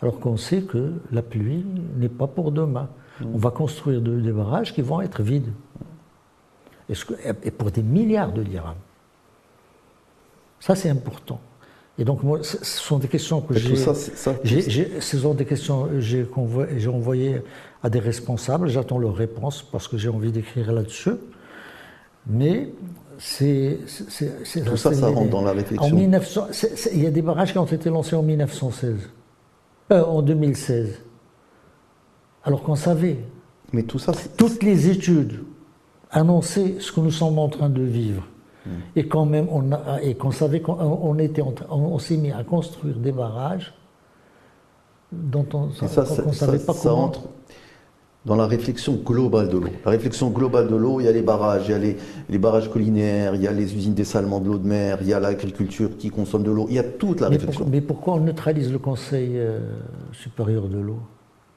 alors 0.00 0.20
qu'on 0.20 0.36
sait 0.36 0.62
que 0.62 0.92
la 1.10 1.22
pluie 1.22 1.64
n'est 1.96 2.08
pas 2.08 2.26
pour 2.26 2.52
demain. 2.52 2.88
Mm. 3.20 3.24
On 3.34 3.38
va 3.38 3.50
construire 3.50 4.00
des 4.00 4.32
barrages 4.32 4.72
qui 4.74 4.82
vont 4.82 5.00
être 5.00 5.22
vides. 5.22 5.52
Et 7.42 7.50
pour 7.50 7.70
des 7.72 7.82
milliards 7.82 8.32
de 8.32 8.44
dirhams. 8.44 8.76
Ça, 10.60 10.76
c'est 10.76 10.88
important. 10.88 11.40
Et 11.98 12.04
donc, 12.04 12.22
moi, 12.22 12.40
ce 12.42 12.64
sont 12.64 12.98
des 12.98 13.08
questions 13.08 13.40
que 13.40 13.54
j'ai. 13.54 13.74
Ce 13.76 15.18
sont 15.18 15.34
des 15.34 15.46
questions 15.46 15.84
que 15.86 16.00
j'ai 16.00 16.88
envoyées 16.88 17.42
à 17.82 17.90
des 17.90 17.98
responsables. 17.98 18.68
J'attends 18.68 18.98
leurs 18.98 19.16
réponses 19.16 19.62
parce 19.62 19.88
que 19.88 19.96
j'ai 19.96 20.08
envie 20.08 20.30
d'écrire 20.30 20.70
là-dessus. 20.72 21.14
Mais 22.26 22.72
c'est. 23.18 23.78
Tout 24.64 24.76
ça, 24.76 24.92
ça 24.92 25.08
rentre 25.08 25.30
dans 25.30 25.42
la 25.42 25.52
réflexion. 25.52 25.92
En 25.92 25.96
1900, 25.96 26.48
il 26.92 27.02
y 27.02 27.06
a 27.06 27.10
des 27.10 27.22
barrages 27.22 27.52
qui 27.52 27.58
ont 27.58 27.66
été 27.66 27.90
lancés 27.90 28.16
en 28.16 28.22
1916. 28.22 29.10
Euh, 29.92 30.04
en 30.04 30.22
2016. 30.22 31.00
Alors 32.44 32.62
qu'on 32.62 32.76
savait. 32.76 33.18
Mais 33.72 33.82
tout 33.82 33.98
ça. 33.98 34.12
Toutes 34.36 34.62
les 34.62 34.88
études 34.88 35.44
annonçaient 36.10 36.76
ce 36.78 36.92
que 36.92 37.00
nous 37.00 37.10
sommes 37.10 37.38
en 37.38 37.48
train 37.48 37.68
de 37.68 37.82
vivre. 37.82 38.22
Et 38.96 39.06
quand 39.06 39.26
même, 39.26 39.46
on 39.50 39.70
a, 39.70 40.02
et 40.02 40.16
qu'on 40.16 40.32
savait 40.32 40.60
qu'on 40.60 41.18
était, 41.18 41.42
on, 41.70 41.98
s'est 42.00 42.16
mis 42.16 42.32
à 42.32 42.42
construire 42.42 42.96
des 42.96 43.12
barrages 43.12 43.72
dont 45.12 45.46
on 45.54 45.66
ne 45.66 46.32
savait 46.32 46.58
pas 46.58 46.72
ça 46.72 46.88
comment. 46.88 47.04
Entre 47.04 47.22
dans 48.26 48.34
la 48.34 48.46
réflexion 48.46 48.94
globale 48.94 49.48
de 49.48 49.56
l'eau. 49.56 49.70
La 49.84 49.92
réflexion 49.92 50.30
globale 50.30 50.66
de 50.66 50.74
l'eau, 50.74 51.00
il 51.00 51.04
y 51.04 51.08
a 51.08 51.12
les 51.12 51.22
barrages, 51.22 51.68
il 51.68 51.70
y 51.70 51.74
a 51.74 51.78
les, 51.78 51.96
les, 52.28 52.38
barrages 52.38 52.68
collinaires, 52.68 53.36
il 53.36 53.42
y 53.42 53.46
a 53.46 53.52
les 53.52 53.72
usines 53.74 53.94
dessalement 53.94 54.40
de 54.40 54.48
l'eau 54.48 54.58
de 54.58 54.66
mer, 54.66 54.98
il 55.00 55.06
y 55.06 55.12
a 55.12 55.20
l'agriculture 55.20 55.96
qui 55.96 56.10
consomme 56.10 56.42
de 56.42 56.50
l'eau, 56.50 56.66
il 56.68 56.74
y 56.74 56.78
a 56.80 56.82
toute 56.82 57.20
la 57.20 57.28
réflexion. 57.28 57.66
mais 57.70 57.80
pourquoi 57.80 58.14
on 58.14 58.20
neutralise 58.20 58.72
le 58.72 58.80
Conseil 58.80 59.30
euh, 59.34 59.60
supérieur 60.12 60.66
de 60.68 60.78
l'eau? 60.78 60.98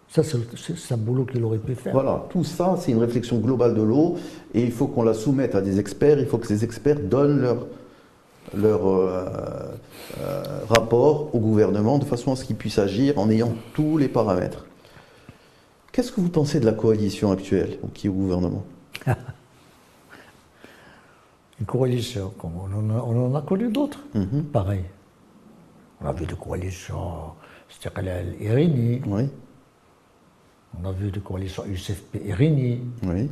Ça, 0.09 0.21
c'est 0.23 0.93
un 0.93 0.97
boulot 0.97 1.25
qu'il 1.25 1.43
aurait 1.43 1.57
pu 1.57 1.75
faire. 1.75 1.93
Voilà, 1.93 2.25
tout 2.29 2.43
ça, 2.43 2.75
c'est 2.79 2.91
une 2.91 2.99
réflexion 2.99 3.37
globale 3.37 3.73
de 3.73 3.81
l'eau, 3.81 4.17
et 4.53 4.63
il 4.63 4.71
faut 4.71 4.87
qu'on 4.87 5.03
la 5.03 5.15
soumette 5.15 5.55
à 5.55 5.61
des 5.61 5.79
experts, 5.79 6.19
il 6.19 6.27
faut 6.27 6.37
que 6.37 6.47
ces 6.47 6.63
experts 6.63 6.99
donnent 6.99 7.41
leur, 7.41 7.65
leur 8.55 8.87
euh, 8.87 9.25
euh, 10.21 10.43
rapport 10.69 11.33
au 11.33 11.39
gouvernement 11.39 11.97
de 11.97 12.05
façon 12.05 12.31
à 12.31 12.35
ce 12.35 12.45
qu'il 12.45 12.55
puisse 12.55 12.77
agir 12.77 13.17
en 13.17 13.29
ayant 13.31 13.53
tous 13.73 13.97
les 13.97 14.07
paramètres. 14.07 14.65
Qu'est-ce 15.91 16.11
que 16.11 16.21
vous 16.21 16.29
pensez 16.29 16.59
de 16.59 16.65
la 16.65 16.73
coalition 16.73 17.31
actuelle 17.31 17.79
qui 17.93 18.07
est 18.07 18.09
au 18.09 18.13
gouvernement 18.13 18.63
Une 21.59 21.65
coalition, 21.65 22.31
comme 22.37 22.51
on 22.57 22.71
en 22.89 23.35
a, 23.35 23.41
connu 23.41 23.69
d'autres, 23.69 23.99
mhm. 24.13 24.43
pareil. 24.45 24.85
On 26.01 26.05
a 26.07 26.13
vu 26.13 26.25
des 26.25 26.35
coalitions, 26.35 27.33
Stiqlal 27.67 28.35
Irini. 28.39 29.01
Oui. 29.05 29.27
On 30.81 30.87
a 30.87 30.91
vu 30.93 31.11
des 31.11 31.19
coalitions 31.19 31.65
UCFP 31.65 32.21
Irini. 32.25 32.79
Oui. 33.03 33.29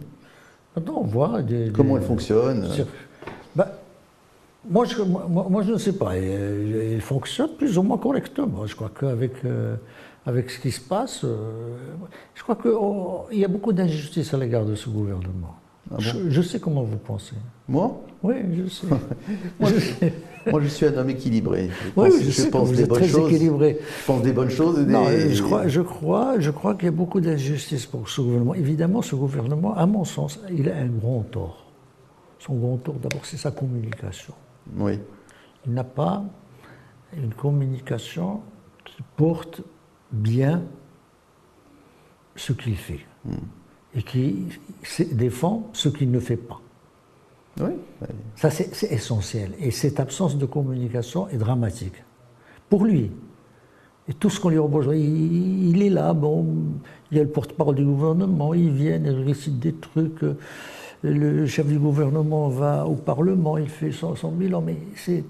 Maintenant, 0.75 0.97
on 0.97 1.05
voit 1.05 1.41
des. 1.41 1.71
Comment 1.73 1.97
elles 1.97 2.03
fonctionnent 2.03 2.67
ben, 3.55 3.67
moi, 4.69 4.85
je, 4.85 5.01
moi, 5.01 5.63
je 5.63 5.71
ne 5.71 5.77
sais 5.77 5.93
pas. 5.93 6.17
Il, 6.17 6.99
fonctionne 7.01 7.51
plus 7.57 7.77
ou 7.77 7.83
moins 7.83 7.97
correctement. 7.97 8.65
Je 8.65 8.75
crois 8.75 8.91
qu'avec 8.99 9.33
euh, 9.45 9.75
avec 10.27 10.49
ce 10.49 10.59
qui 10.59 10.71
se 10.71 10.81
passe, 10.81 11.23
euh, 11.23 11.77
je 12.35 12.43
crois 12.43 12.57
qu'il 12.57 12.71
oh, 12.71 13.27
y 13.31 13.45
a 13.45 13.47
beaucoup 13.47 13.71
d'injustice 13.71 14.33
à 14.33 14.37
l'égard 14.37 14.65
de 14.65 14.75
ce 14.75 14.89
gouvernement. 14.89 15.55
Ah 15.89 15.95
je, 15.99 16.41
sais 16.41 16.59
comment 16.59 16.83
vous 16.83 16.97
pensez. 16.97 17.35
Moi? 17.69 18.01
Oui, 18.21 18.35
je 18.53 18.67
sais. 18.67 18.87
moi, 19.59 19.69
je 19.69 20.51
moi, 20.51 20.61
je 20.61 20.67
suis 20.67 20.85
un 20.85 20.97
homme 20.97 21.09
équilibré. 21.09 21.69
Je 21.69 21.91
pense, 21.91 22.09
oui, 22.09 22.29
je, 22.29 22.43
pense 22.49 22.71
des 22.73 22.85
bonnes 22.85 23.05
choses. 23.05 23.31
Équilibré. 23.31 23.79
Je 24.01 24.05
pense 24.05 24.21
des 24.21 24.33
bonnes 24.33 24.49
choses. 24.49 24.79
Non, 24.79 25.05
je 25.07 25.41
crois, 25.41 25.69
je 25.69 25.79
crois, 25.79 26.39
je 26.39 26.51
crois 26.51 26.75
qu'il 26.75 26.85
y 26.85 26.89
a 26.89 26.91
beaucoup 26.91 27.21
d'injustice 27.21 27.85
pour 27.85 28.09
ce 28.09 28.19
gouvernement. 28.19 28.53
Évidemment, 28.53 29.01
ce 29.01 29.15
gouvernement, 29.15 29.75
à 29.75 29.85
mon 29.85 30.03
sens, 30.03 30.41
il 30.51 30.69
a 30.69 30.75
un 30.75 30.87
grand 30.87 31.21
tort. 31.21 31.71
Son 32.39 32.55
grand 32.55 32.77
tort, 32.77 32.95
d'abord, 32.95 33.25
c'est 33.25 33.37
sa 33.37 33.51
communication. 33.51 34.33
Oui. 34.77 34.99
Il 35.65 35.73
n'a 35.73 35.85
pas 35.85 36.25
une 37.15 37.33
communication 37.33 38.41
qui 38.83 39.01
porte 39.15 39.61
bien 40.11 40.63
ce 42.35 42.53
qu'il 42.53 42.77
fait 42.77 43.01
hmm. 43.25 43.35
et 43.95 44.03
qui 44.03 44.45
défend 45.11 45.69
ce 45.73 45.89
qu'il 45.89 46.11
ne 46.11 46.19
fait 46.19 46.37
pas. 46.37 46.61
Oui. 47.59 47.71
Ça, 48.35 48.51
c'est 48.51 48.91
essentiel. 48.91 49.53
Et 49.59 49.71
cette 49.71 49.99
absence 49.99 50.37
de 50.37 50.45
communication 50.45 51.27
est 51.29 51.37
dramatique. 51.37 52.03
Pour 52.69 52.85
lui. 52.85 53.11
Et 54.07 54.13
tout 54.13 54.29
ce 54.29 54.39
qu'on 54.39 54.49
lui 54.49 54.57
reproche, 54.57 54.85
il, 54.93 55.81
est 55.81 55.89
là, 55.89 56.13
bon, 56.13 56.45
il 57.11 57.17
y 57.17 57.19
a 57.19 57.23
le 57.23 57.29
porte-parole 57.29 57.75
du 57.75 57.83
gouvernement, 57.83 58.53
il 58.53 58.71
vient, 58.71 59.01
il 59.03 59.09
récite 59.25 59.59
des 59.59 59.73
trucs. 59.73 60.21
Le 61.03 61.45
chef 61.45 61.67
du 61.67 61.77
gouvernement 61.77 62.47
va 62.47 62.85
au 62.85 62.95
Parlement, 62.95 63.57
il 63.57 63.69
fait 63.69 63.91
son, 63.91 64.15
son 64.15 64.31
bilan, 64.31 64.61
mais 64.61 64.77
c'est. 64.95 65.23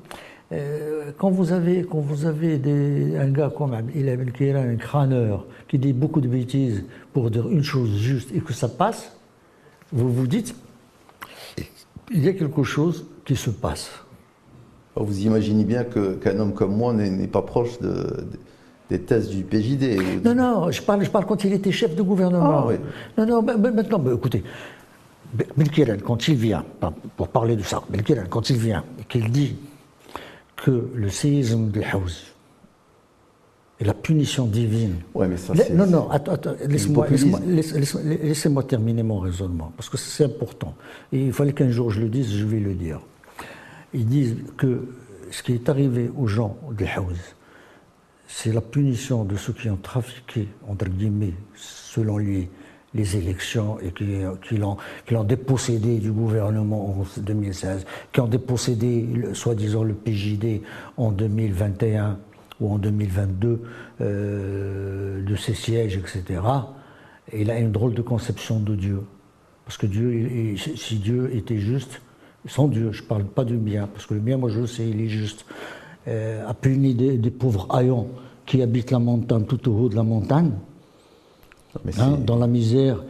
Euh, 0.54 1.12
quand 1.18 1.30
vous 1.30 1.52
avez, 1.52 1.84
quand 1.84 2.00
vous 2.00 2.26
avez 2.26 2.58
des, 2.58 3.18
un 3.18 3.30
gars 3.30 3.52
comme 3.56 3.76
il 3.94 4.08
est 4.08 4.54
un 4.54 4.76
crâneur, 4.76 5.46
qui 5.68 5.78
dit 5.78 5.94
beaucoup 5.94 6.22
de 6.22 6.28
bêtises 6.28 6.86
pour 7.14 7.30
dire 7.30 7.50
une 7.50 7.64
chose 7.64 7.98
juste 7.98 8.34
et 8.34 8.40
que 8.40 8.54
ça 8.54 8.70
passe, 8.70 9.18
vous 9.92 10.12
vous 10.12 10.28
dites, 10.28 10.56
il 12.12 12.24
y 12.24 12.30
a 12.30 12.34
quelque 12.34 12.64
chose 12.64 13.06
qui 13.26 13.36
se 13.36 13.50
passe. 13.50 13.90
Vous 14.96 15.20
imaginez 15.26 15.66
bien 15.66 15.84
qu'un 15.84 16.40
homme 16.40 16.54
comme 16.54 16.76
moi 16.76 16.94
n'est 16.94 17.28
pas 17.28 17.42
proche 17.42 17.80
de, 17.80 18.28
des 18.90 19.02
thèses 19.02 19.30
du 19.30 19.44
PJD. 19.44 20.24
Non, 20.24 20.34
non, 20.34 20.72
je 20.72 20.82
parle, 20.82 21.04
je 21.04 21.10
parle 21.10 21.26
quand 21.26 21.44
il 21.44 21.54
était 21.54 21.72
chef 21.72 21.96
de 21.96 22.02
gouvernement. 22.02 22.64
Ah, 22.64 22.66
oui. 22.68 22.76
Non, 23.18 23.26
non, 23.26 23.42
maintenant, 23.42 24.02
écoutez, 24.14 24.44
Belkiren, 25.56 26.02
quand 26.02 26.28
il 26.28 26.36
vient, 26.36 26.64
pour 27.16 27.28
parler 27.28 27.56
de 27.56 27.64
ça, 27.64 27.84
Belkiren, 27.90 28.28
quand 28.30 28.50
il 28.50 28.58
vient 28.58 28.84
et 29.00 29.04
qu'il 29.04 29.30
dit 29.30 29.58
que 30.58 30.90
le 30.94 31.10
séisme 31.10 31.70
de 31.70 31.82
Haouz 31.82 32.34
est 33.80 33.86
la 33.86 33.94
punition 33.94 34.48
divine. 34.48 34.96
Ouais, 35.14 35.28
mais 35.28 35.38
ça, 35.38 35.54
non, 35.72 35.86
non, 35.86 36.10
attends, 36.10 36.34
attends 36.34 36.56
laisse-moi 36.68 37.08
laisse 37.46 38.48
terminer 38.68 39.04
mon 39.04 39.20
raisonnement, 39.20 39.72
parce 39.78 39.88
que 39.88 39.98
c'est 39.98 40.26
important. 40.26 40.76
Et 41.12 41.28
il 41.28 41.34
fallait 41.34 41.54
qu'un 41.54 41.70
jour 41.70 41.92
je 41.92 42.02
le 42.02 42.10
dise, 42.10 42.36
je 42.36 42.46
vais 42.46 42.60
le 42.60 42.74
dire. 42.74 43.00
Ils 43.94 44.06
disent 44.06 44.36
que 44.58 44.88
ce 45.32 45.44
qui 45.44 45.54
est 45.54 45.70
arrivé 45.70 46.10
aux 46.18 46.28
gens 46.28 46.58
de 46.72 46.86
Haouz, 46.86 47.18
c'est 48.28 48.52
la 48.52 48.62
punition 48.62 49.24
de 49.24 49.36
ceux 49.36 49.54
qui 49.54 49.70
ont 49.70 49.78
trafiqué, 49.78 50.48
entre 50.68 50.90
guillemets, 50.90 51.34
selon 51.56 52.18
lui, 52.18 52.50
les 52.98 53.16
élections 53.16 53.80
et 53.80 53.92
qui, 53.92 54.06
qui 54.48 54.58
l'ont 54.58 55.24
dépossédé 55.24 56.00
du 56.00 56.12
gouvernement 56.12 56.90
en 57.00 57.22
2016, 57.22 57.86
qui 58.12 58.20
ont 58.20 58.28
dépossédé, 58.28 59.08
soi-disant, 59.34 59.84
le 59.84 59.94
PJD 59.94 60.62
en 60.98 61.12
2021 61.12 62.18
ou 62.60 62.74
en 62.74 62.78
2022 62.78 63.62
euh, 64.02 65.24
de 65.24 65.36
ses 65.36 65.54
sièges, 65.54 65.96
etc. 65.98 66.42
Et 67.32 67.42
il 67.42 67.52
a 67.52 67.60
une 67.60 67.72
drôle 67.72 67.94
de 67.94 68.02
conception 68.02 68.60
de 68.60 68.76
Dieu. 68.76 69.02
Parce 69.66 69.78
que 69.78 69.86
Dieu, 69.86 70.56
si 70.58 70.96
Dieu 70.96 71.36
était 71.36 71.60
juste, 71.60 72.02
sans 72.46 72.68
Dieu, 72.68 72.92
je 72.92 73.04
ne 73.04 73.08
parle 73.08 73.26
pas 73.26 73.44
du 73.44 73.58
bien, 73.58 73.88
parce 73.88 74.06
que 74.06 74.14
le 74.14 74.22
bien, 74.22 74.38
moi 74.38 74.50
je 74.50 74.62
le 74.62 74.68
sais, 74.68 74.88
il 74.88 75.02
est 75.02 75.10
juste, 75.10 75.46
euh, 76.08 76.48
a 76.48 76.54
puni 76.54 76.96
des, 76.96 77.18
des 77.18 77.32
pauvres 77.32 77.68
haillons 77.70 78.08
qui 78.46 78.62
habitent 78.62 78.92
la 78.92 79.00
montagne, 79.00 79.44
tout 79.44 79.70
au 79.70 79.78
haut 79.78 79.90
de 79.90 79.96
la 79.96 80.04
montagne, 80.04 80.52
Hein, 82.00 82.18
dans 82.26 82.38
la 82.38 82.48
misère, 82.48 83.04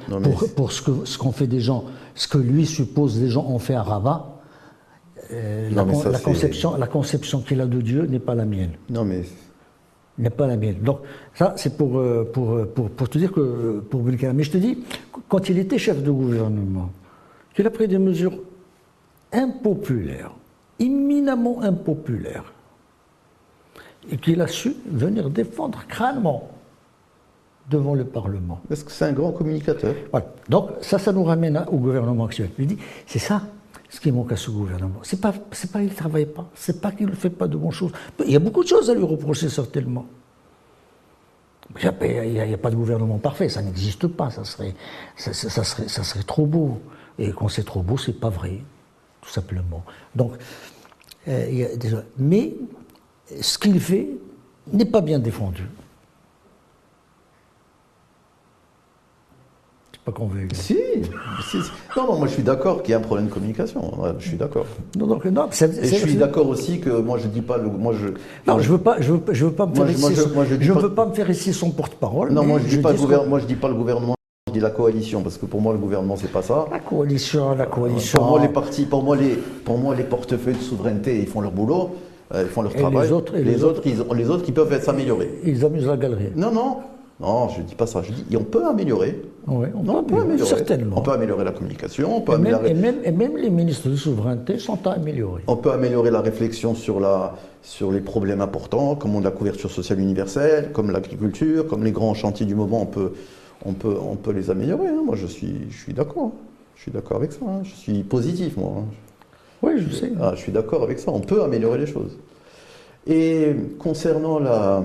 pour, 0.56 0.72
ce 0.72 0.82
qu'ont 0.82 1.06
ce 1.06 1.38
fait 1.38 1.48
des 1.48 1.60
gens, 1.60 1.86
ce 2.16 2.28
que 2.28 2.38
lui 2.38 2.66
suppose 2.66 3.22
les 3.22 3.30
gens 3.30 3.46
ont 3.46 3.60
fait 3.60 3.76
à 3.76 3.84
Rabat. 3.84 4.34
Euh, 5.32 5.70
la, 5.72 6.20
conception, 6.20 6.78
la 6.78 6.88
conception 6.88 7.42
qu'il 7.42 7.60
a 7.60 7.66
de 7.66 7.82
Dieu 7.82 8.06
n'est 8.06 8.20
pas 8.20 8.36
la 8.36 8.46
mienne. 8.46 8.72
Non, 8.90 9.04
mais. 9.04 9.24
N'est 10.18 10.30
pas 10.30 10.48
la 10.48 10.58
mienne. 10.58 10.78
Donc, 10.82 11.00
ça, 11.36 11.54
c'est 11.58 11.78
pour, 11.78 12.00
euh, 12.00 12.30
pour, 12.32 12.66
pour, 12.68 12.90
pour, 12.90 13.10
te 13.10 13.18
dire 13.18 13.32
que. 13.32 13.84
Pour 13.90 14.04
Mais 14.04 14.44
je 14.44 14.52
te 14.52 14.58
dis, 14.58 14.80
quand 15.28 15.50
il 15.50 15.58
était 15.60 15.78
chef 15.78 16.02
de 16.02 16.12
gouvernement, 16.12 16.92
qu'il 17.54 17.68
a 17.68 17.70
pris 17.70 17.88
des 17.88 17.98
mesures 17.98 18.40
impopulaires, 19.34 20.32
imminemment 20.80 21.62
impopulaires, 21.62 22.54
et 24.10 24.18
qu'il 24.18 24.42
a 24.42 24.48
su 24.48 24.76
venir 24.90 25.30
défendre 25.30 25.84
crânement 25.88 26.50
devant 27.70 27.94
le 27.94 28.06
Parlement. 28.06 28.62
Parce 28.70 28.84
que 28.84 28.92
c'est 28.92 29.06
un 29.06 29.12
grand 29.12 29.32
communicateur. 29.32 29.94
Voilà. 30.12 30.28
Donc 30.50 30.70
ça, 30.82 31.00
ça 31.00 31.12
nous 31.12 31.24
ramène 31.24 31.66
au 31.72 31.78
gouvernement 31.78 32.26
actuel. 32.26 32.50
Je 32.58 32.64
dis, 32.64 32.78
c'est 33.06 33.20
ça 33.20 33.42
ce 33.90 34.00
qui 34.00 34.12
manque 34.12 34.32
à 34.32 34.36
ce 34.36 34.52
gouvernement. 34.52 35.00
C'est 35.04 35.22
pas, 35.22 35.34
c'est 35.52 35.72
pas 35.72 35.80
qu'il 35.80 35.90
ne 35.90 35.94
travaille 35.96 36.26
pas, 36.26 36.50
c'est 36.56 36.82
pas 36.82 36.92
qu'il 36.92 37.08
ne 37.08 37.14
fait 37.14 37.30
pas 37.30 37.48
de 37.48 37.58
bonnes 37.58 37.72
choses. 37.72 37.92
Il 38.26 38.32
y 38.32 38.36
a 38.36 38.40
beaucoup 38.40 38.64
de 38.64 38.68
choses 38.68 38.90
à 38.90 38.94
lui 38.94 39.04
reprocher 39.04 39.50
certainement. 39.50 40.06
Il 41.80 41.84
n'y 41.84 42.54
a, 42.54 42.58
pas 42.58 42.70
de 42.70 42.76
gouvernement 42.76 43.18
parfait, 43.18 43.50
ça 43.50 43.62
n'existe 43.62 44.08
pas, 44.08 44.30
ça 44.30 44.44
serait, 44.46 44.74
ça, 45.16 45.34
serait, 45.34 45.88
ça 45.88 46.04
serait 46.04 46.24
trop 46.24 46.46
beau. 46.46 46.80
Et 47.20 47.32
quand 47.32 47.50
c'est 47.50 47.66
trop 47.66 47.82
beau, 47.82 47.98
c'est 47.98 48.20
pas 48.20 48.30
vrai, 48.30 48.62
tout 49.22 49.30
simplement. 49.30 49.84
Donc, 50.16 50.34
euh, 51.28 51.48
il 51.50 51.58
y 51.58 51.64
a 51.66 52.04
mais 52.18 52.54
ce 53.42 53.58
qu'il 53.58 53.80
fait 53.80 54.08
n'est 54.72 54.86
pas 54.86 55.02
bien 55.02 55.20
défendu. 55.20 55.64
Pas 60.08 60.14
convaincu. 60.14 60.56
Si, 60.56 60.78
Non, 61.98 62.08
non, 62.08 62.18
moi 62.18 62.28
je 62.28 62.34
suis 62.34 62.44
d'accord 62.44 62.82
qu'il 62.82 62.92
y 62.92 62.96
a 62.96 62.98
un 62.98 63.02
problème 63.02 63.28
de 63.28 63.34
communication. 63.34 63.82
je 64.20 64.28
suis 64.28 64.38
d'accord. 64.38 64.66
Non, 64.98 65.06
non, 65.06 65.20
non, 65.32 65.50
Et 65.52 65.88
je 65.88 65.96
suis 65.96 66.16
d'accord 66.16 66.48
aussi 66.48 66.80
que 66.80 66.90
moi 66.90 67.18
je 67.18 67.28
dis 67.28 67.42
pas 67.42 67.58
le. 67.58 67.70
Moi, 67.70 67.94
je, 67.94 68.08
non, 68.48 68.60
je 68.60 68.70
veux 68.72 68.78
pas, 68.78 69.02
je 69.02 69.12
veux, 69.12 69.22
je 69.32 69.46
veux 69.46 69.52
pas 69.52 69.66
me 69.66 69.76
faire 69.76 69.90
ici. 69.90 70.16
Je, 70.62 70.72
veux 70.72 70.94
pas 70.94 71.06
me 71.06 71.14
faire 71.14 71.30
ici 71.30 71.54
son 71.54 71.72
porte-parole. 71.72 72.32
Non, 72.32 72.46
moi 72.46 72.60
je 72.64 72.68
dis 72.68 72.78
pas 72.78 72.94
le 72.94 72.98
gouvernement. 72.98 73.30
Moi 73.30 73.40
je 73.40 73.46
dis 73.46 73.56
pas 73.56 73.68
le 73.68 73.74
gouvernement. 73.74 74.16
Je 74.48 74.54
dis 74.54 74.60
la 74.62 74.70
coalition 74.70 75.22
parce 75.22 75.38
que 75.38 75.46
pour 75.46 75.60
moi 75.60 75.74
le 75.74 75.80
gouvernement 75.80 76.16
c'est 76.16 76.32
pas 76.32 76.42
ça. 76.42 76.68
La 76.72 76.80
coalition, 76.80 77.54
la 77.54 77.66
coalition. 77.66 78.20
Pour 78.20 78.30
moi 78.30 78.40
les 78.40 78.48
partis, 78.48 78.86
pour 78.86 79.04
moi 79.04 79.18
les, 79.18 79.36
pour 79.66 79.78
moi 79.78 79.94
les 79.94 80.04
portefeuilles 80.04 80.56
de 80.56 80.62
souveraineté 80.62 81.20
ils 81.20 81.28
font 81.28 81.42
leur 81.42 81.52
boulot. 81.52 81.96
Euh, 82.34 82.44
ils 82.44 82.50
font 82.50 82.62
leur 82.62 82.74
travail. 82.74 83.08
Les 83.08 83.14
autres, 83.14 83.36
et 83.36 83.44
les, 83.44 83.64
autres, 83.64 83.82
ils, 83.86 83.98
les 84.18 84.30
autres 84.30 84.44
qui 84.44 84.52
peuvent 84.52 84.82
s'améliorer. 84.82 85.30
Ils 85.46 85.64
amusent 85.64 85.88
la 85.88 85.96
galerie. 85.96 86.30
Non, 86.36 86.52
non, 86.52 86.78
non, 87.20 87.50
je 87.50 87.62
ne 87.62 87.66
dis 87.66 87.74
pas 87.74 87.88
ça. 87.88 88.04
Je 88.04 88.12
dis, 88.12 88.38
on 88.38 88.44
peut 88.44 88.66
améliorer. 88.66 89.20
Oui, 89.48 89.68
on, 89.74 90.04
peut, 90.04 90.20
améliorer. 90.20 90.50
Certainement. 90.50 90.98
On 91.00 91.02
peut 91.02 91.12
améliorer 91.12 91.44
la 91.44 91.52
communication. 91.52 92.16
On 92.16 92.22
peut 92.22 92.34
et, 92.34 92.36
améliorer... 92.36 92.74
Même, 92.76 92.98
et, 93.04 93.12
même, 93.12 93.38
les 93.38 93.50
ministres 93.50 93.90
de 93.90 93.96
souveraineté 93.96 94.60
sont 94.60 94.86
à 94.86 94.92
améliorer. 94.92 95.42
On 95.48 95.56
peut 95.56 95.72
améliorer 95.72 96.12
la 96.12 96.22
réflexion 96.22 96.76
sur, 96.76 97.00
la, 97.00 97.34
sur 97.64 97.92
les 97.92 98.02
problèmes 98.02 98.42
importants, 98.42 98.96
comme 98.96 99.20
la 99.24 99.32
couverture 99.32 99.72
sociale 99.72 100.00
universelle, 100.00 100.72
comme 100.74 100.92
l'agriculture, 100.92 101.68
comme 101.68 101.84
les 101.84 101.92
grands 101.92 102.14
chantiers 102.14 102.46
du 102.46 102.54
moment. 102.54 102.84
On 102.84 102.86
peut, 102.86 103.14
on 103.66 103.74
peut, 103.74 103.96
on 104.00 104.16
peut 104.16 104.32
les 104.32 104.52
améliorer. 104.52 104.90
Hein. 104.90 105.02
Moi, 105.04 105.16
je 105.16 105.26
suis, 105.26 105.72
je 105.72 105.78
suis 105.78 105.94
d'accord. 105.94 106.34
Je 106.76 106.84
suis 106.84 106.92
d'accord 106.92 107.18
avec 107.18 107.32
ça. 107.32 107.40
Hein. 107.48 107.62
Je 107.64 107.74
suis 107.74 108.04
positif, 108.04 108.58
moi. 108.58 108.74
Hein. 108.78 108.86
Oui, 109.64 109.72
je 109.78 109.92
sais. 109.92 110.12
Ah, 110.22 110.34
je 110.36 110.42
suis 110.42 110.52
d'accord 110.52 110.84
avec 110.84 111.00
ça. 111.00 111.10
On 111.12 111.22
peut 111.22 111.42
améliorer 111.42 111.80
les 111.80 111.88
choses. 111.88 112.16
Et 113.08 113.56
concernant 113.80 114.38
la, 114.38 114.84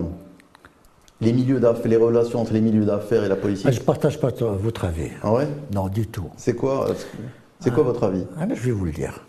les 1.23 1.33
milieux 1.33 1.61
d'affaires, 1.61 1.89
les 1.89 1.97
relations 1.97 2.41
entre 2.41 2.53
les 2.53 2.61
milieux 2.61 2.85
d'affaires 2.85 3.25
et 3.25 3.29
la 3.29 3.37
politique. 3.37 3.67
Ah, 3.69 3.73
je 3.73 3.81
ne 3.81 3.85
partage 3.85 4.21
pas 4.21 4.31
votre 4.31 4.85
avis. 4.85 5.11
Ah 5.23 5.33
ouais? 5.33 5.49
Non, 5.73 5.89
du 5.89 6.07
tout. 6.07 6.31
C'est 6.37 6.55
quoi, 6.55 6.89
c'est 7.61 7.73
quoi 7.73 7.85
votre 7.85 8.05
avis? 8.05 8.27
Ah, 8.39 8.47
Je 8.49 8.61
vais 8.61 8.73
vous 8.73 8.85
le 8.85 8.93
dire. 8.93 9.25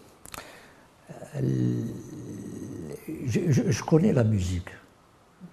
Je, 3.25 3.83
connais 3.83 4.13
la 4.13 4.23
musique. 4.23 4.69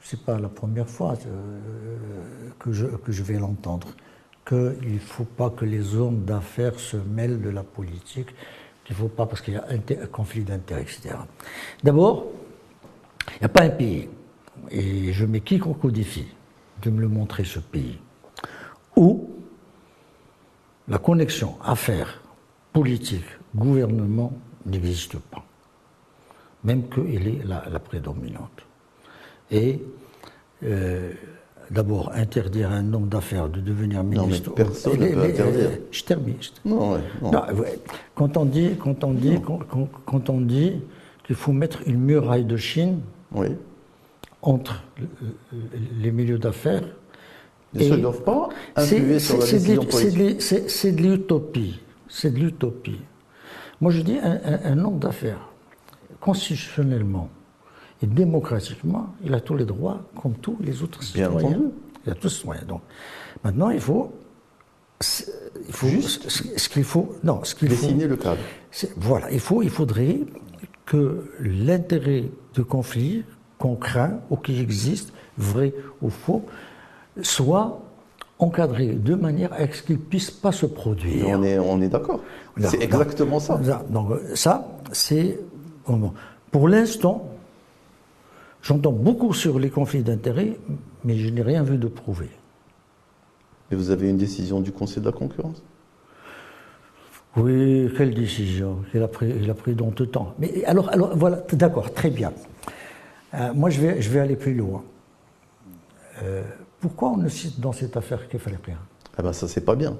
Ce 0.02 0.16
n'est 0.16 0.22
pas 0.22 0.38
la 0.38 0.48
première 0.48 0.88
fois 0.88 1.14
euh, 1.26 1.58
que 2.58 2.72
je, 2.72 2.86
que 2.86 3.12
je 3.12 3.22
vais 3.22 3.38
l'entendre. 3.38 3.88
Qu'il 4.46 4.94
ne 4.94 4.98
faut 4.98 5.24
pas 5.24 5.50
que 5.50 5.64
les 5.64 5.94
hommes 5.94 6.24
d'affaires 6.24 6.78
se 6.80 6.96
mêlent 6.96 7.40
de 7.40 7.50
la 7.50 7.62
politique, 7.62 8.28
qu'il 8.84 8.96
ne 8.96 9.00
faut 9.00 9.08
pas 9.08 9.26
parce 9.26 9.42
qu'il 9.42 9.54
y 9.54 9.56
a 9.56 9.66
un, 9.68 10.06
conflit 10.06 10.42
d'intérêts, 10.42 10.82
etc. 10.82 11.14
D'abord, 11.84 12.26
il 13.36 13.40
n'y 13.40 13.46
a 13.46 13.48
pas 13.48 13.62
un 13.62 13.70
pays, 13.70 14.08
et 14.70 15.12
je 15.12 15.24
mets 15.26 15.40
quiconque 15.40 15.84
au 15.84 15.90
défi 15.90 16.26
de 16.82 16.90
me 16.90 17.00
le 17.00 17.08
montrer 17.08 17.44
ce 17.44 17.58
pays, 17.58 17.98
où 18.96 19.30
la 20.88 20.98
connexion 20.98 21.56
affaires, 21.62 22.22
politique, 22.72 23.24
gouvernement 23.54 24.32
n'existe 24.66 25.18
pas 25.18 25.44
même 26.64 26.84
qu'elle 26.88 27.26
est 27.26 27.40
la, 27.44 27.78
prédominante. 27.78 28.66
Et 29.50 29.80
euh, 30.64 31.12
d'abord, 31.70 32.12
interdire 32.14 32.70
à 32.70 32.74
un 32.74 32.92
homme 32.92 33.08
d'affaires 33.08 33.48
de 33.48 33.60
devenir 33.60 34.04
ministre. 34.04 34.50
Non, 34.50 34.54
mais 34.56 34.64
personne 34.64 35.00
ne 35.00 35.08
peut 35.08 35.22
interdire. 35.22 35.70
je 35.90 36.04
termine. 36.04 36.36
Non, 36.64 36.98
non. 37.22 37.30
quand 38.14 38.36
on 38.36 38.44
dit, 38.44 38.72
quand 38.78 39.04
on 39.04 39.12
dit, 39.12 39.38
quand, 40.06 40.30
on 40.30 40.40
dit 40.40 40.74
qu'il 41.24 41.36
faut 41.36 41.52
mettre 41.52 41.80
une 41.86 42.00
muraille 42.00 42.44
de 42.44 42.56
Chine 42.56 43.00
entre 44.42 44.82
les 45.98 46.10
milieux 46.10 46.38
d'affaires. 46.38 46.84
Ne 47.74 47.96
doivent 47.96 48.24
pas 48.24 48.48
influer 48.76 49.20
sur 49.20 49.38
la 49.38 49.44
décision 49.44 49.84
politique. 49.84 50.42
C'est 50.42 50.92
de 50.92 51.02
l'utopie. 51.02 51.80
C'est 52.08 52.32
de 52.32 52.38
l'utopie. 52.38 53.00
Moi, 53.80 53.92
je 53.92 54.02
dis 54.02 54.18
un, 54.18 54.40
un 54.64 54.84
homme 54.84 54.98
d'affaires 54.98 55.50
constitutionnellement 56.20 57.30
et 58.02 58.06
démocratiquement, 58.06 59.14
il 59.24 59.34
a 59.34 59.40
tous 59.40 59.54
les 59.54 59.64
droits 59.64 60.02
comme 60.20 60.34
tous 60.34 60.56
les 60.60 60.82
autres 60.82 61.02
citoyens. 61.02 61.60
Il 62.06 62.12
a 62.12 62.14
tous 62.14 62.28
les 62.28 62.34
citoyens. 62.34 62.64
Donc, 62.66 62.80
maintenant, 63.44 63.70
il 63.70 63.80
faut. 63.80 64.12
Il 65.66 65.72
faut 65.72 65.88
Juste 65.88 66.28
ce, 66.28 66.68
qu'il 66.68 66.84
faut. 66.84 67.14
Non, 67.24 67.42
ce 67.42 67.54
qu'il 67.54 67.68
Dessiner 67.68 68.06
le 68.06 68.16
cadre. 68.16 68.40
Voilà, 68.96 69.30
il, 69.30 69.40
faut, 69.40 69.62
il 69.62 69.70
faudrait 69.70 70.20
que 70.84 71.30
l'intérêt 71.40 72.24
de 72.54 72.62
conflit 72.62 73.24
qu'on 73.60 73.76
craint 73.76 74.18
ou 74.30 74.36
qui 74.36 74.58
existe, 74.58 75.12
vrai 75.38 75.72
ou 76.02 76.10
faux, 76.10 76.44
soit 77.22 77.80
encadré 78.40 78.86
de 78.86 79.14
manière 79.14 79.52
à 79.52 79.70
ce 79.70 79.82
qu'il 79.82 79.96
ne 79.96 80.00
puisse 80.00 80.30
pas 80.30 80.50
se 80.50 80.66
produire. 80.66 81.26
on 81.28 81.42
est, 81.42 81.58
on 81.58 81.80
est 81.80 81.88
d'accord. 81.88 82.20
C'est 82.58 82.82
exactement 82.82 83.38
ça. 83.38 83.60
Donc 83.90 84.12
ça, 84.34 84.66
c'est 84.92 85.38
pour 86.50 86.68
l'instant, 86.68 87.28
j'entends 88.62 88.92
beaucoup 88.92 89.34
sur 89.34 89.58
les 89.58 89.70
conflits 89.70 90.02
d'intérêts, 90.02 90.56
mais 91.04 91.16
je 91.16 91.28
n'ai 91.28 91.42
rien 91.42 91.62
vu 91.62 91.76
de 91.76 91.86
prouvé. 91.86 92.28
Et 93.70 93.76
vous 93.76 93.90
avez 93.90 94.08
une 94.08 94.16
décision 94.16 94.60
du 94.60 94.72
Conseil 94.72 95.00
de 95.00 95.06
la 95.06 95.12
concurrence? 95.12 95.62
Oui, 97.36 97.88
quelle 97.96 98.12
décision? 98.12 98.78
Il 98.92 99.02
a 99.02 99.06
pris, 99.06 99.32
il 99.40 99.48
a 99.48 99.54
pris 99.54 99.74
dans 99.74 99.90
tout 99.90 100.06
temps. 100.06 100.34
Mais 100.40 100.64
alors, 100.64 100.88
alors 100.88 101.16
voilà, 101.16 101.44
d'accord, 101.52 101.92
très 101.92 102.10
bien. 102.10 102.32
Euh, 103.34 103.52
moi, 103.54 103.70
je 103.70 103.80
vais, 103.80 104.02
je 104.02 104.10
vais 104.10 104.20
aller 104.20 104.36
plus 104.36 104.54
loin. 104.54 104.82
Euh, 106.22 106.42
pourquoi 106.80 107.10
on 107.10 107.16
ne 107.16 107.28
cite 107.28 107.60
dans 107.60 107.72
cette 107.72 107.96
affaire 107.96 108.20
rien 108.30 108.78
Ah 109.16 109.22
ben 109.22 109.32
ça, 109.32 109.48
c'est 109.48 109.64
pas 109.64 109.76
bien 109.76 109.96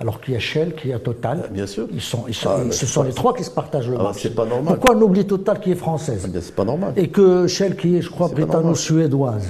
alors 0.00 0.20
qu'il 0.20 0.34
y 0.34 0.36
a 0.36 0.40
Shell, 0.40 0.74
qu'il 0.74 0.90
y 0.90 0.92
a 0.92 0.98
Total. 0.98 1.42
Ah, 1.44 1.48
bien 1.48 1.66
sûr. 1.66 1.86
Ils 1.92 2.00
sont, 2.00 2.24
ils 2.26 2.34
sont, 2.34 2.50
ah, 2.50 2.72
ce 2.72 2.86
sont 2.86 3.04
les 3.04 3.12
trois 3.12 3.34
qui 3.34 3.44
se 3.44 3.50
partagent 3.50 3.88
le 3.88 3.96
ah, 3.98 4.02
marché. 4.02 4.28
C'est 4.28 4.34
pas 4.34 4.44
normal. 4.44 4.74
Pourquoi 4.74 4.96
on 4.96 5.02
oublie 5.02 5.24
Total 5.24 5.60
qui 5.60 5.70
est 5.70 5.76
française? 5.76 6.28
C'est 6.40 6.54
pas 6.54 6.64
normal. 6.64 6.92
Et 6.96 7.08
que 7.08 7.46
Shell 7.46 7.76
qui 7.76 7.96
est, 7.96 8.02
je 8.02 8.10
crois, 8.10 8.28
britanno-suédoise? 8.28 9.46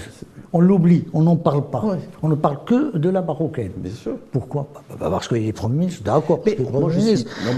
On 0.56 0.60
l'oublie, 0.60 1.04
on 1.12 1.22
n'en 1.22 1.34
parle 1.34 1.68
pas. 1.68 1.82
On 2.22 2.28
ne 2.28 2.36
parle 2.36 2.64
que 2.64 2.96
de 2.96 3.08
la 3.08 3.22
marocaine. 3.22 3.72
Bien 3.76 3.92
sûr. 3.92 4.16
Pourquoi 4.30 4.68
bah, 4.72 4.96
bah, 5.00 5.10
Parce 5.10 5.26
qu'il 5.26 5.44
est 5.44 5.52
Premier 5.52 5.78
ministre, 5.78 6.04
d'accord. 6.04 6.44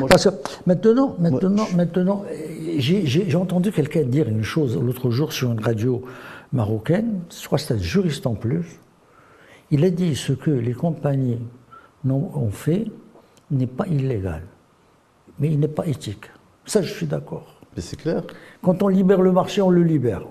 Parce 0.09 0.25
que 0.25 0.31
maintenant, 0.65 1.15
maintenant, 1.19 1.67
maintenant, 1.77 2.25
j'ai 2.79 3.37
entendu 3.37 3.71
quelqu'un 3.71 4.03
dire 4.05 4.27
une 4.29 4.43
chose 4.43 4.81
l'autre 4.81 5.11
jour 5.11 5.35
sur 5.35 5.53
une 5.53 5.61
radio 5.61 6.03
marocaine, 6.55 7.21
je 7.31 7.45
crois 7.45 7.59
que 7.59 7.65
c'était 7.65 7.75
un 7.75 7.83
juriste 7.83 8.27
en 8.27 8.35
plus. 8.35 8.81
Il 9.71 9.85
a 9.85 9.91
dit 9.91 10.17
ce 10.17 10.33
que 10.33 10.51
les 10.51 10.73
compagnies 10.73 11.39
ont 12.09 12.51
fait 12.51 12.87
n'est 13.51 13.67
pas 13.67 13.87
illégal, 13.89 14.43
mais 15.39 15.49
il 15.49 15.61
n'est 15.61 15.69
pas 15.69 15.87
éthique. 15.87 16.31
Ça, 16.65 16.81
je 16.81 16.95
suis 16.95 17.07
d'accord. 17.07 17.61
Mais 17.77 17.83
c'est 17.83 17.97
clair. 17.97 18.23
Quand 18.63 18.83
on 18.83 18.89
libère 18.89 19.21
le 19.21 19.33
marché, 19.33 19.61
on 19.61 19.69
le 19.69 19.83
libère. 19.83 20.23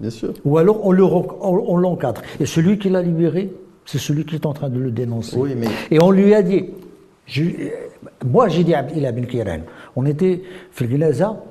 Bien 0.00 0.10
sûr. 0.10 0.34
Ou 0.44 0.58
alors 0.58 0.84
on 0.84 0.92
l'encadre. 1.76 2.22
Et 2.38 2.46
celui 2.46 2.78
qui 2.78 2.90
l'a 2.90 3.02
libéré, 3.02 3.52
c'est 3.84 3.98
celui 3.98 4.24
qui 4.24 4.34
est 4.34 4.46
en 4.46 4.52
train 4.52 4.68
de 4.68 4.78
le 4.78 4.90
dénoncer. 4.90 5.36
Oui, 5.36 5.54
mais... 5.56 5.68
Et 5.90 6.02
on 6.02 6.10
lui 6.10 6.34
a 6.34 6.42
dit, 6.42 6.66
moi 8.24 8.48
j'ai 8.48 8.64
dit 8.64 8.74
à 8.74 8.82
Ibn 8.82 9.24
Kiran, 9.24 9.60
on 9.94 10.04
était 10.06 10.42
Filginaza, 10.70 11.42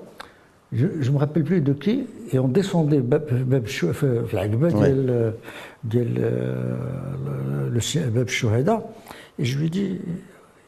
je 0.72 0.86
ne 0.86 1.10
me 1.12 1.18
rappelle 1.18 1.44
plus 1.44 1.62
de 1.62 1.74
qui, 1.74 2.06
et 2.32 2.40
on 2.40 2.48
descendait 2.48 3.02
le 3.02 3.62
et 9.38 9.46
je 9.46 9.60
lui 9.60 9.70
dis, 9.70 10.00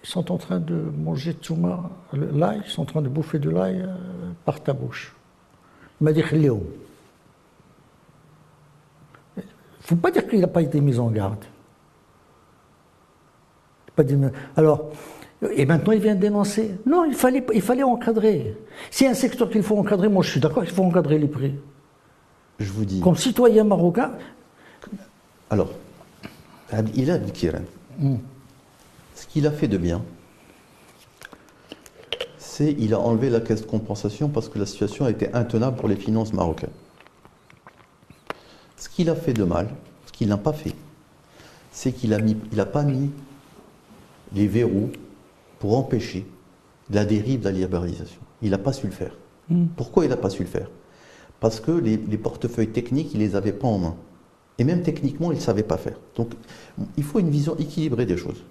ils 0.03 0.09
sont 0.09 0.31
en 0.31 0.37
train 0.37 0.59
de 0.59 0.75
manger 0.75 1.33
touma, 1.33 1.89
l'ail, 2.13 2.61
ils 2.65 2.69
sont 2.69 2.83
en 2.83 2.85
train 2.85 3.01
de 3.01 3.09
bouffer 3.09 3.39
de 3.39 3.49
l'ail 3.49 3.81
euh, 3.81 3.95
par 4.45 4.61
ta 4.61 4.73
bouche. 4.73 5.15
Il 5.99 6.03
m'a 6.03 6.13
dit, 6.13 6.23
Léo. 6.31 6.63
Il 9.37 9.43
ne 9.91 9.95
faut 9.95 10.01
pas 10.01 10.11
dire 10.11 10.27
qu'il 10.27 10.39
n'a 10.39 10.47
pas 10.47 10.61
été 10.61 10.81
mis 10.81 10.99
en 10.99 11.09
garde. 11.09 11.45
Alors, 14.55 14.91
et 15.55 15.65
maintenant 15.65 15.93
il 15.93 15.99
vient 15.99 16.15
dénoncer. 16.15 16.75
Non, 16.85 17.05
il 17.05 17.15
fallait, 17.15 17.45
il 17.53 17.61
fallait 17.61 17.83
encadrer. 17.83 18.55
A 19.01 19.05
un 19.05 19.13
secteur 19.13 19.49
qu'il 19.49 19.63
faut 19.63 19.77
encadrer, 19.77 20.09
moi 20.09 20.23
je 20.23 20.31
suis 20.31 20.39
d'accord 20.39 20.63
qu'il 20.63 20.73
faut 20.73 20.83
encadrer 20.83 21.17
les 21.17 21.27
prix. 21.27 21.55
Je 22.59 22.71
vous 22.71 22.85
dis. 22.85 22.99
Comme 22.99 23.15
citoyen 23.15 23.63
marocain. 23.63 24.11
Alors, 25.49 25.71
il 26.95 27.09
a 27.11 27.17
dit 27.17 27.31
Kiran. 27.31 27.61
Ce 29.15 29.25
qu'il 29.27 29.47
a 29.47 29.51
fait 29.51 29.67
de 29.67 29.77
bien, 29.77 30.03
c'est 32.37 32.75
qu'il 32.75 32.93
a 32.93 32.99
enlevé 32.99 33.29
la 33.29 33.39
caisse 33.39 33.61
de 33.61 33.67
compensation 33.67 34.29
parce 34.29 34.49
que 34.49 34.59
la 34.59 34.65
situation 34.65 35.05
a 35.05 35.11
été 35.11 35.33
intenable 35.33 35.77
pour 35.77 35.87
les 35.87 35.95
finances 35.95 36.33
marocaines. 36.33 36.69
Ce 38.77 38.89
qu'il 38.89 39.09
a 39.09 39.15
fait 39.15 39.33
de 39.33 39.43
mal, 39.43 39.69
ce 40.05 40.11
qu'il 40.11 40.27
n'a 40.27 40.37
pas 40.37 40.53
fait, 40.53 40.73
c'est 41.71 41.91
qu'il 41.91 42.11
n'a 42.11 42.19
il 42.19 42.65
pas 42.65 42.83
mis 42.83 43.11
les 44.33 44.47
verrous 44.47 44.89
pour 45.59 45.77
empêcher 45.77 46.25
la 46.89 47.05
dérive 47.05 47.41
de 47.41 47.45
la 47.45 47.51
libéralisation. 47.51 48.21
Il 48.41 48.51
n'a 48.51 48.57
pas 48.57 48.73
su 48.73 48.85
le 48.85 48.93
faire. 48.93 49.17
Hmm. 49.49 49.65
Pourquoi 49.75 50.05
il 50.05 50.09
n'a 50.09 50.17
pas 50.17 50.29
su 50.29 50.43
le 50.43 50.49
faire? 50.49 50.69
Parce 51.39 51.59
que 51.59 51.71
les, 51.71 51.97
les, 51.97 52.17
portefeuilles 52.17 52.69
techniques, 52.69 53.13
il 53.13 53.19
ne 53.19 53.25
les 53.25 53.35
avait 53.35 53.53
pas 53.53 53.67
en 53.67 53.77
main. 53.77 53.95
Et 54.57 54.63
même 54.63 54.81
techniquement, 54.81 55.31
il 55.31 55.35
ne 55.35 55.41
savait 55.41 55.63
pas 55.63 55.77
faire. 55.77 55.99
Donc, 56.15 56.31
il 56.97 57.03
faut 57.03 57.19
une 57.19 57.29
vision 57.29 57.55
équilibrée 57.57 58.05
des 58.05 58.17
choses. 58.17 58.43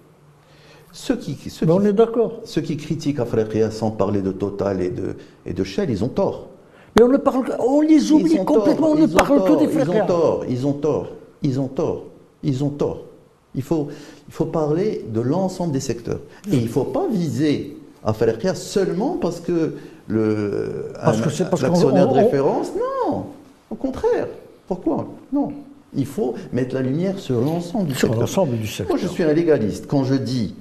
Ceux 0.93 1.17
qui, 1.17 1.37
on 1.67 1.85
est 1.85 1.93
d'accord. 1.93 2.39
Ceux 2.45 2.61
qui 2.61 2.77
critiquent 2.77 3.19
Afrekia 3.19 3.71
sans 3.71 3.91
parler 3.91 4.21
de 4.21 4.31
Total 4.31 4.81
et 4.81 4.89
de, 4.89 5.17
et 5.45 5.53
de 5.53 5.63
Shell, 5.63 5.89
ils 5.89 6.03
ont 6.03 6.09
tort. 6.09 6.47
Mais 6.97 7.03
on, 7.03 7.09
ne 7.09 7.17
parle, 7.17 7.55
on 7.59 7.81
les 7.81 8.11
oublie 8.11 8.43
complètement, 8.43 8.91
on 8.91 8.95
ne 8.95 9.05
parle 9.05 9.43
que 9.43 9.65
des 9.65 9.71
Ils 9.71 9.89
ont 9.89 10.05
tort, 10.05 10.45
ils 10.49 10.67
ont 10.67 10.73
tort, 10.73 11.07
ils 11.43 11.59
ont 11.59 11.67
tort, 11.67 12.03
ils 12.43 12.63
ont 12.63 12.69
tort. 12.69 13.01
Il 13.53 13.61
faut, 13.61 13.87
il 14.27 14.33
faut 14.33 14.45
parler 14.45 15.05
de 15.07 15.21
l'ensemble 15.21 15.73
des 15.73 15.79
secteurs. 15.79 16.19
Et 16.51 16.55
il 16.57 16.63
ne 16.63 16.67
faut 16.67 16.83
pas 16.85 17.07
viser 17.11 17.77
Afrekia 18.03 18.55
seulement 18.55 19.17
parce 19.19 19.39
que 19.39 19.75
le 20.07 20.91
l'actionnaire 21.61 22.07
de 22.07 22.13
référence, 22.13 22.71
non, 22.75 23.25
au 23.69 23.75
contraire. 23.75 24.27
Pourquoi? 24.67 25.07
Non. 25.31 25.53
Il 25.95 26.05
faut 26.05 26.35
mettre 26.51 26.75
la 26.75 26.81
lumière 26.81 27.19
sur 27.19 27.39
l'ensemble 27.41 27.87
du 27.87 27.95
sur 27.95 28.13
l'ensemble 28.13 28.57
du 28.57 28.67
secteur. 28.67 28.95
Moi, 28.95 28.97
je 29.01 29.07
suis 29.07 29.23
un 29.23 29.33
légaliste. 29.33 29.87
Quand 29.87 30.03
je 30.03 30.15
dis 30.15 30.55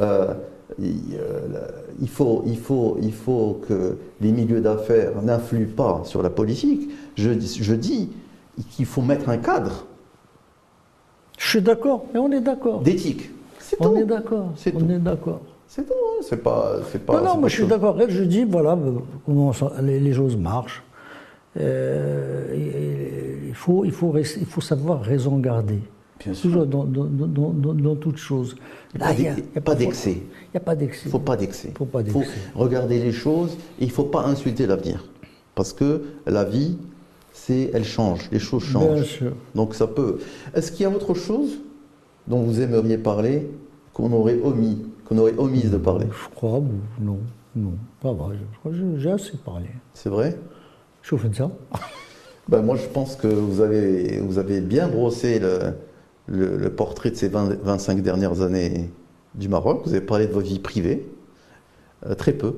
euh, 0.00 0.34
il, 0.78 2.08
faut, 2.08 2.42
il, 2.46 2.58
faut, 2.58 2.98
il 3.02 3.12
faut 3.12 3.60
que 3.68 3.96
les 4.20 4.32
milieux 4.32 4.60
d'affaires 4.60 5.22
n'influent 5.22 5.66
pas 5.66 6.02
sur 6.04 6.22
la 6.22 6.30
politique. 6.30 6.90
Je, 7.16 7.30
je 7.40 7.74
dis 7.74 8.10
qu'il 8.70 8.86
faut 8.86 9.02
mettre 9.02 9.28
un 9.28 9.38
cadre. 9.38 9.86
Je 11.38 11.48
suis 11.48 11.62
d'accord, 11.62 12.04
et 12.14 12.18
on 12.18 12.30
est 12.32 12.40
d'accord. 12.40 12.80
D'éthique. 12.80 13.30
On 13.80 13.96
est 13.96 14.04
d'accord. 14.04 14.52
On 14.74 14.88
est 14.88 14.98
d'accord. 14.98 15.40
C'est 15.66 15.86
tout. 15.86 15.92
Hein. 15.92 16.22
C'est 16.22 16.42
pas, 16.42 16.76
c'est 16.90 17.04
pas. 17.04 17.20
Non, 17.20 17.24
non, 17.26 17.36
moi 17.38 17.48
je 17.48 17.56
suis 17.56 17.66
d'accord. 17.66 17.96
Je 18.08 18.24
dis 18.24 18.44
voilà 18.44 18.76
comment 19.24 19.52
les, 19.82 20.12
choses 20.12 20.36
marchent. 20.36 20.82
Euh, 21.58 23.46
il, 23.48 23.54
faut, 23.54 23.84
il, 23.84 23.92
faut 23.92 24.16
il 24.16 24.46
faut 24.46 24.60
savoir 24.60 25.02
raison 25.02 25.38
garder. 25.38 25.80
Bien. 26.20 26.32
Toujours 26.32 26.66
dans, 26.66 26.84
dans, 26.84 27.04
dans, 27.04 27.50
dans, 27.52 27.74
dans 27.74 27.96
toute 27.96 28.16
chose. 28.16 28.56
Là, 28.98 29.12
il 29.12 29.20
n'y 29.20 29.28
a, 29.28 29.36
a, 29.56 29.60
pas 29.60 29.74
d'excès. 29.74 30.12
Il 30.14 30.50
n'y 30.54 30.56
a 30.56 30.60
pas 30.60 30.74
d'excès. 30.74 31.02
Il 31.04 31.08
ne 31.08 31.12
faut 31.12 31.18
pas 31.20 31.36
d'excès. 31.36 31.72
faut 31.76 31.84
pas 31.84 32.00
Il 32.00 32.10
faut 32.10 32.22
regarder 32.54 32.98
les 32.98 33.12
choses 33.12 33.52
et 33.78 33.84
il 33.84 33.88
ne 33.88 33.92
faut 33.92 34.04
pas 34.04 34.24
insulter 34.24 34.66
l'avenir. 34.66 35.04
Parce 35.54 35.72
que 35.72 36.02
la 36.26 36.44
vie, 36.44 36.76
c'est, 37.32 37.70
elle 37.72 37.84
change, 37.84 38.28
les 38.32 38.38
choses 38.38 38.64
Bien 38.70 38.80
changent. 38.80 39.04
sûr. 39.04 39.32
Donc 39.54 39.74
ça 39.74 39.86
peut. 39.86 40.18
Est-ce 40.54 40.72
qu'il 40.72 40.82
y 40.82 40.86
a 40.86 40.90
autre 40.90 41.14
chose 41.14 41.58
dont 42.26 42.42
vous 42.42 42.60
aimeriez 42.60 42.98
parler 42.98 43.48
qu'on 43.92 44.12
aurait 44.12 44.40
omis, 44.42 44.84
qu'on 45.04 45.18
aurait 45.18 45.36
omise 45.38 45.70
de 45.70 45.78
parler? 45.78 46.06
Je 46.10 46.34
crois, 46.34 46.60
non, 47.00 47.18
non, 47.54 47.72
pas 48.00 48.12
vrai. 48.12 48.36
Je 48.52 48.58
crois 48.58 48.72
que 48.72 48.98
j'ai- 48.98 49.10
assez 49.10 49.36
parlé. 49.36 49.66
C'est 49.94 50.10
vrai? 50.10 50.36
Je 51.02 51.16
fais 51.16 51.32
ça. 51.32 51.50
ben, 52.48 52.62
Moi, 52.62 52.76
je 52.76 52.86
pense 52.86 53.14
que 53.16 53.28
vous 53.28 53.60
avez, 53.60 54.18
vous 54.20 54.38
avez 54.38 54.60
bien 54.60 54.88
brossé 54.88 55.38
le, 55.38 55.74
le- 56.28 56.56
le 56.56 56.70
portrait 56.70 57.10
de 57.10 57.16
ces 57.16 57.28
20 57.28 57.56
25 57.62 58.00
dernières 58.02 58.42
années 58.42 58.90
du 59.34 59.48
Maroc. 59.48 59.82
Vous 59.84 59.92
avez 59.92 60.00
parlé 60.04 60.26
de 60.26 60.32
votre 60.32 60.46
vie 60.46 60.58
privée, 60.58 61.06
euh, 62.06 62.14
très 62.14 62.32
peu. 62.32 62.54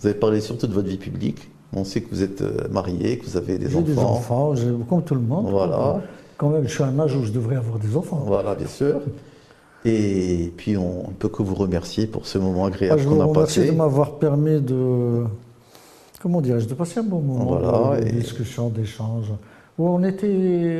Vous 0.00 0.06
avez 0.06 0.18
parlé 0.18 0.40
surtout 0.40 0.66
de 0.66 0.74
votre 0.74 0.88
vie 0.88 0.96
publique. 0.98 1.50
On 1.74 1.84
sait 1.84 2.00
que 2.00 2.08
vous 2.10 2.22
êtes 2.22 2.40
euh, 2.42 2.68
marié, 2.70 3.18
que 3.18 3.26
vous 3.26 3.36
avez 3.36 3.58
des 3.58 3.68
J'ai 3.68 3.82
des 3.82 3.98
enfants. 3.98 4.48
enfants, 4.50 4.54
comme 4.88 5.02
tout 5.02 5.14
le 5.14 5.20
monde. 5.20 5.48
Voilà. 5.50 6.00
Quand 6.36 6.48
même, 6.50 6.64
je 6.66 6.72
suis 6.72 6.82
à 6.82 6.86
un 6.86 6.98
âge 7.00 7.16
où 7.16 7.24
je 7.24 7.32
devrais 7.32 7.56
avoir 7.56 7.78
des 7.78 7.96
enfants. 7.96 8.22
Voilà, 8.24 8.54
bien 8.54 8.68
sûr. 8.68 9.00
Et 9.84 10.52
puis, 10.56 10.76
on 10.76 11.08
ne 11.08 11.12
peut 11.18 11.28
que 11.28 11.42
vous 11.42 11.54
remercier 11.54 12.06
pour 12.06 12.26
ce 12.26 12.38
moment 12.38 12.64
Ah, 12.64 12.68
agréable 12.68 13.00
je 13.00 13.08
qu'on 13.08 13.14
vous 13.16 13.20
a 13.22 13.24
remercie 13.24 13.60
passé. 13.60 13.70
de 13.72 13.76
m'avoir 13.76 14.18
permis 14.18 14.60
de. 14.60 15.24
Comment 16.20 16.40
dirais-je 16.40 16.66
De 16.66 16.74
passer 16.74 17.00
un 17.00 17.04
bon 17.04 17.20
moment 17.20 17.44
Voilà, 17.58 17.96
de, 18.00 18.04
de 18.04 18.08
et- 18.08 18.12
discussion, 18.12 18.68
d'échange. 18.70 19.32
On 19.80 20.02
était, 20.02 20.28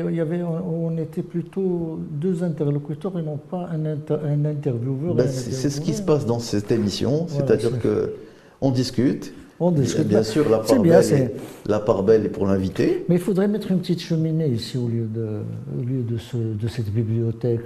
il 0.09 0.13
y 0.15 0.19
avait, 0.19 0.41
on 0.43 0.97
était 0.97 1.21
plutôt 1.21 1.99
deux 2.11 2.43
interlocuteurs 2.43 3.17
et 3.17 3.21
non 3.21 3.37
pas 3.37 3.69
un, 3.71 3.85
inter- 3.85 4.17
un 4.25 4.43
intervieweur. 4.43 5.15
Ben, 5.15 5.27
c'est 5.27 5.69
ce 5.69 5.79
qui 5.79 5.93
se 5.93 6.01
passe 6.01 6.25
dans 6.25 6.39
cette 6.39 6.69
émission, 6.71 7.25
c'est-à-dire 7.29 7.69
c'est- 7.73 7.79
que 7.81 8.13
on 8.59 8.71
discute. 8.71 9.33
On 9.61 9.71
discute. 9.71 10.07
Bien 10.07 10.23
sûr, 10.23 10.49
la 10.49 10.59
part, 10.59 10.79
bien, 10.81 10.99
belle 10.99 11.13
est, 11.13 11.35
la 11.65 11.79
part 11.79 12.03
belle 12.03 12.25
est 12.25 12.29
pour 12.29 12.45
l'invité. 12.45 13.05
Mais 13.09 13.15
il 13.15 13.21
faudrait 13.21 13.47
mettre 13.47 13.71
une 13.71 13.79
petite 13.79 14.01
cheminée 14.01 14.47
ici 14.47 14.77
au 14.77 14.87
lieu 14.87 15.05
de, 15.05 15.27
au 15.77 15.81
lieu 15.85 16.01
de, 16.01 16.17
ce- 16.17 16.37
de 16.37 16.67
cette 16.67 16.89
bibliothèque. 16.93 17.61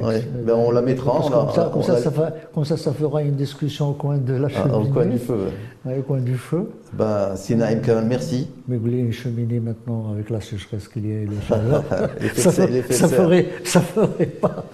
Ouais, 0.00 0.22
ben, 0.44 0.54
on 0.54 0.70
la 0.70 0.80
mettra, 0.82 1.12
Parce 1.12 1.26
on 1.26 1.30
comme, 1.30 1.50
ça, 1.54 1.70
comme, 1.72 1.80
on 1.80 1.82
ça, 1.82 1.96
ça 1.98 2.10
fa- 2.10 2.32
comme 2.54 2.64
ça, 2.64 2.76
ça 2.76 2.92
fera 2.92 3.22
une 3.22 3.34
discussion 3.34 3.90
au 3.90 3.94
coin 3.94 4.16
de 4.18 4.34
la 4.34 4.46
Ah, 4.46 4.50
cheminée. 4.62 4.74
au 4.74 4.92
coin 4.92 5.06
du 5.06 5.18
feu. 5.18 5.38
Ouais, 5.84 5.98
au 5.98 6.02
coin 6.02 6.18
du 6.20 6.34
feu. 6.36 6.70
Ben, 6.92 7.34
Sinaïm 7.36 7.80
Kamal, 7.80 8.04
merci. 8.06 8.48
Mais 8.68 8.76
vous 8.76 8.82
voulez 8.82 8.98
une 8.98 9.12
cheminée 9.12 9.58
maintenant 9.60 10.12
avec 10.12 10.30
la 10.30 10.40
sécheresse 10.40 10.86
qu'il 10.88 11.06
y 11.08 11.12
a 11.12 11.20
et 11.22 11.26
le 11.26 11.40
chaleur 11.48 11.82
ça, 12.36 12.50
ça 12.52 13.08
ferait, 13.08 13.46
ça 13.64 13.80
ferait 13.80 14.26
pas. 14.26 14.64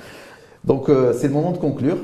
Donc, 0.65 0.89
euh, 0.89 1.13
c'est 1.13 1.29
le 1.29 1.33
moment 1.35 1.53
de 1.53 1.59
conclure. 1.59 1.97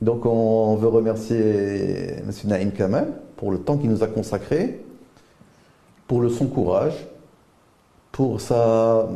Donc, 0.00 0.24
on 0.26 0.74
veut 0.76 0.88
remercier 0.88 2.16
M. 2.18 2.30
Naïm 2.46 2.70
Kamal 2.72 3.08
pour 3.36 3.50
le 3.50 3.58
temps 3.58 3.76
qu'il 3.76 3.90
nous 3.90 4.02
a 4.02 4.06
consacré, 4.06 4.80
pour 6.06 6.20
le 6.20 6.28
son 6.28 6.46
courage, 6.46 6.94
pour 8.12 8.40
sa 8.40 9.06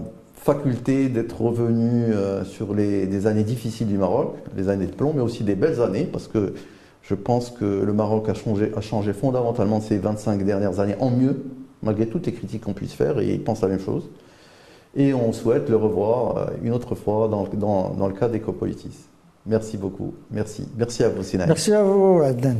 faculté 0.48 1.10
d'être 1.10 1.42
revenu 1.42 2.04
euh, 2.06 2.42
sur 2.42 2.74
les, 2.74 3.06
des 3.06 3.26
années 3.26 3.44
difficiles 3.44 3.86
du 3.86 3.98
Maroc, 3.98 4.36
les 4.56 4.70
années 4.70 4.86
de 4.86 4.94
plomb, 4.94 5.12
mais 5.14 5.20
aussi 5.20 5.44
des 5.44 5.54
belles 5.54 5.82
années, 5.82 6.08
parce 6.10 6.26
que 6.26 6.54
je 7.02 7.14
pense 7.14 7.50
que 7.50 7.66
le 7.66 7.92
Maroc 7.92 8.30
a 8.30 8.34
changé, 8.34 8.72
a 8.74 8.80
changé 8.80 9.12
fondamentalement 9.12 9.82
ces 9.82 9.98
25 9.98 10.42
dernières 10.44 10.80
années 10.80 10.96
en 11.00 11.10
mieux, 11.10 11.44
malgré 11.82 12.06
toutes 12.06 12.24
les 12.24 12.32
critiques 12.32 12.62
qu'on 12.62 12.72
puisse 12.72 12.94
faire, 12.94 13.18
et 13.18 13.34
il 13.34 13.44
pense 13.44 13.60
la 13.60 13.68
même 13.68 13.78
chose. 13.78 14.08
Et 14.96 15.12
on 15.12 15.34
souhaite 15.34 15.68
le 15.68 15.76
revoir 15.76 16.38
euh, 16.38 16.46
une 16.62 16.72
autre 16.72 16.94
fois 16.94 17.28
dans, 17.28 17.44
dans, 17.44 17.90
dans 17.90 18.08
le 18.08 18.14
cadre 18.14 18.32
d'Ecopolitis. 18.32 19.06
Merci 19.44 19.76
beaucoup. 19.76 20.14
Merci. 20.30 20.66
Merci 20.78 21.04
à 21.04 21.10
vous, 21.10 21.22
Sinaï. 21.22 21.46
Merci 21.46 21.74
à 21.74 21.82
vous, 21.82 22.22
Adnan. 22.24 22.56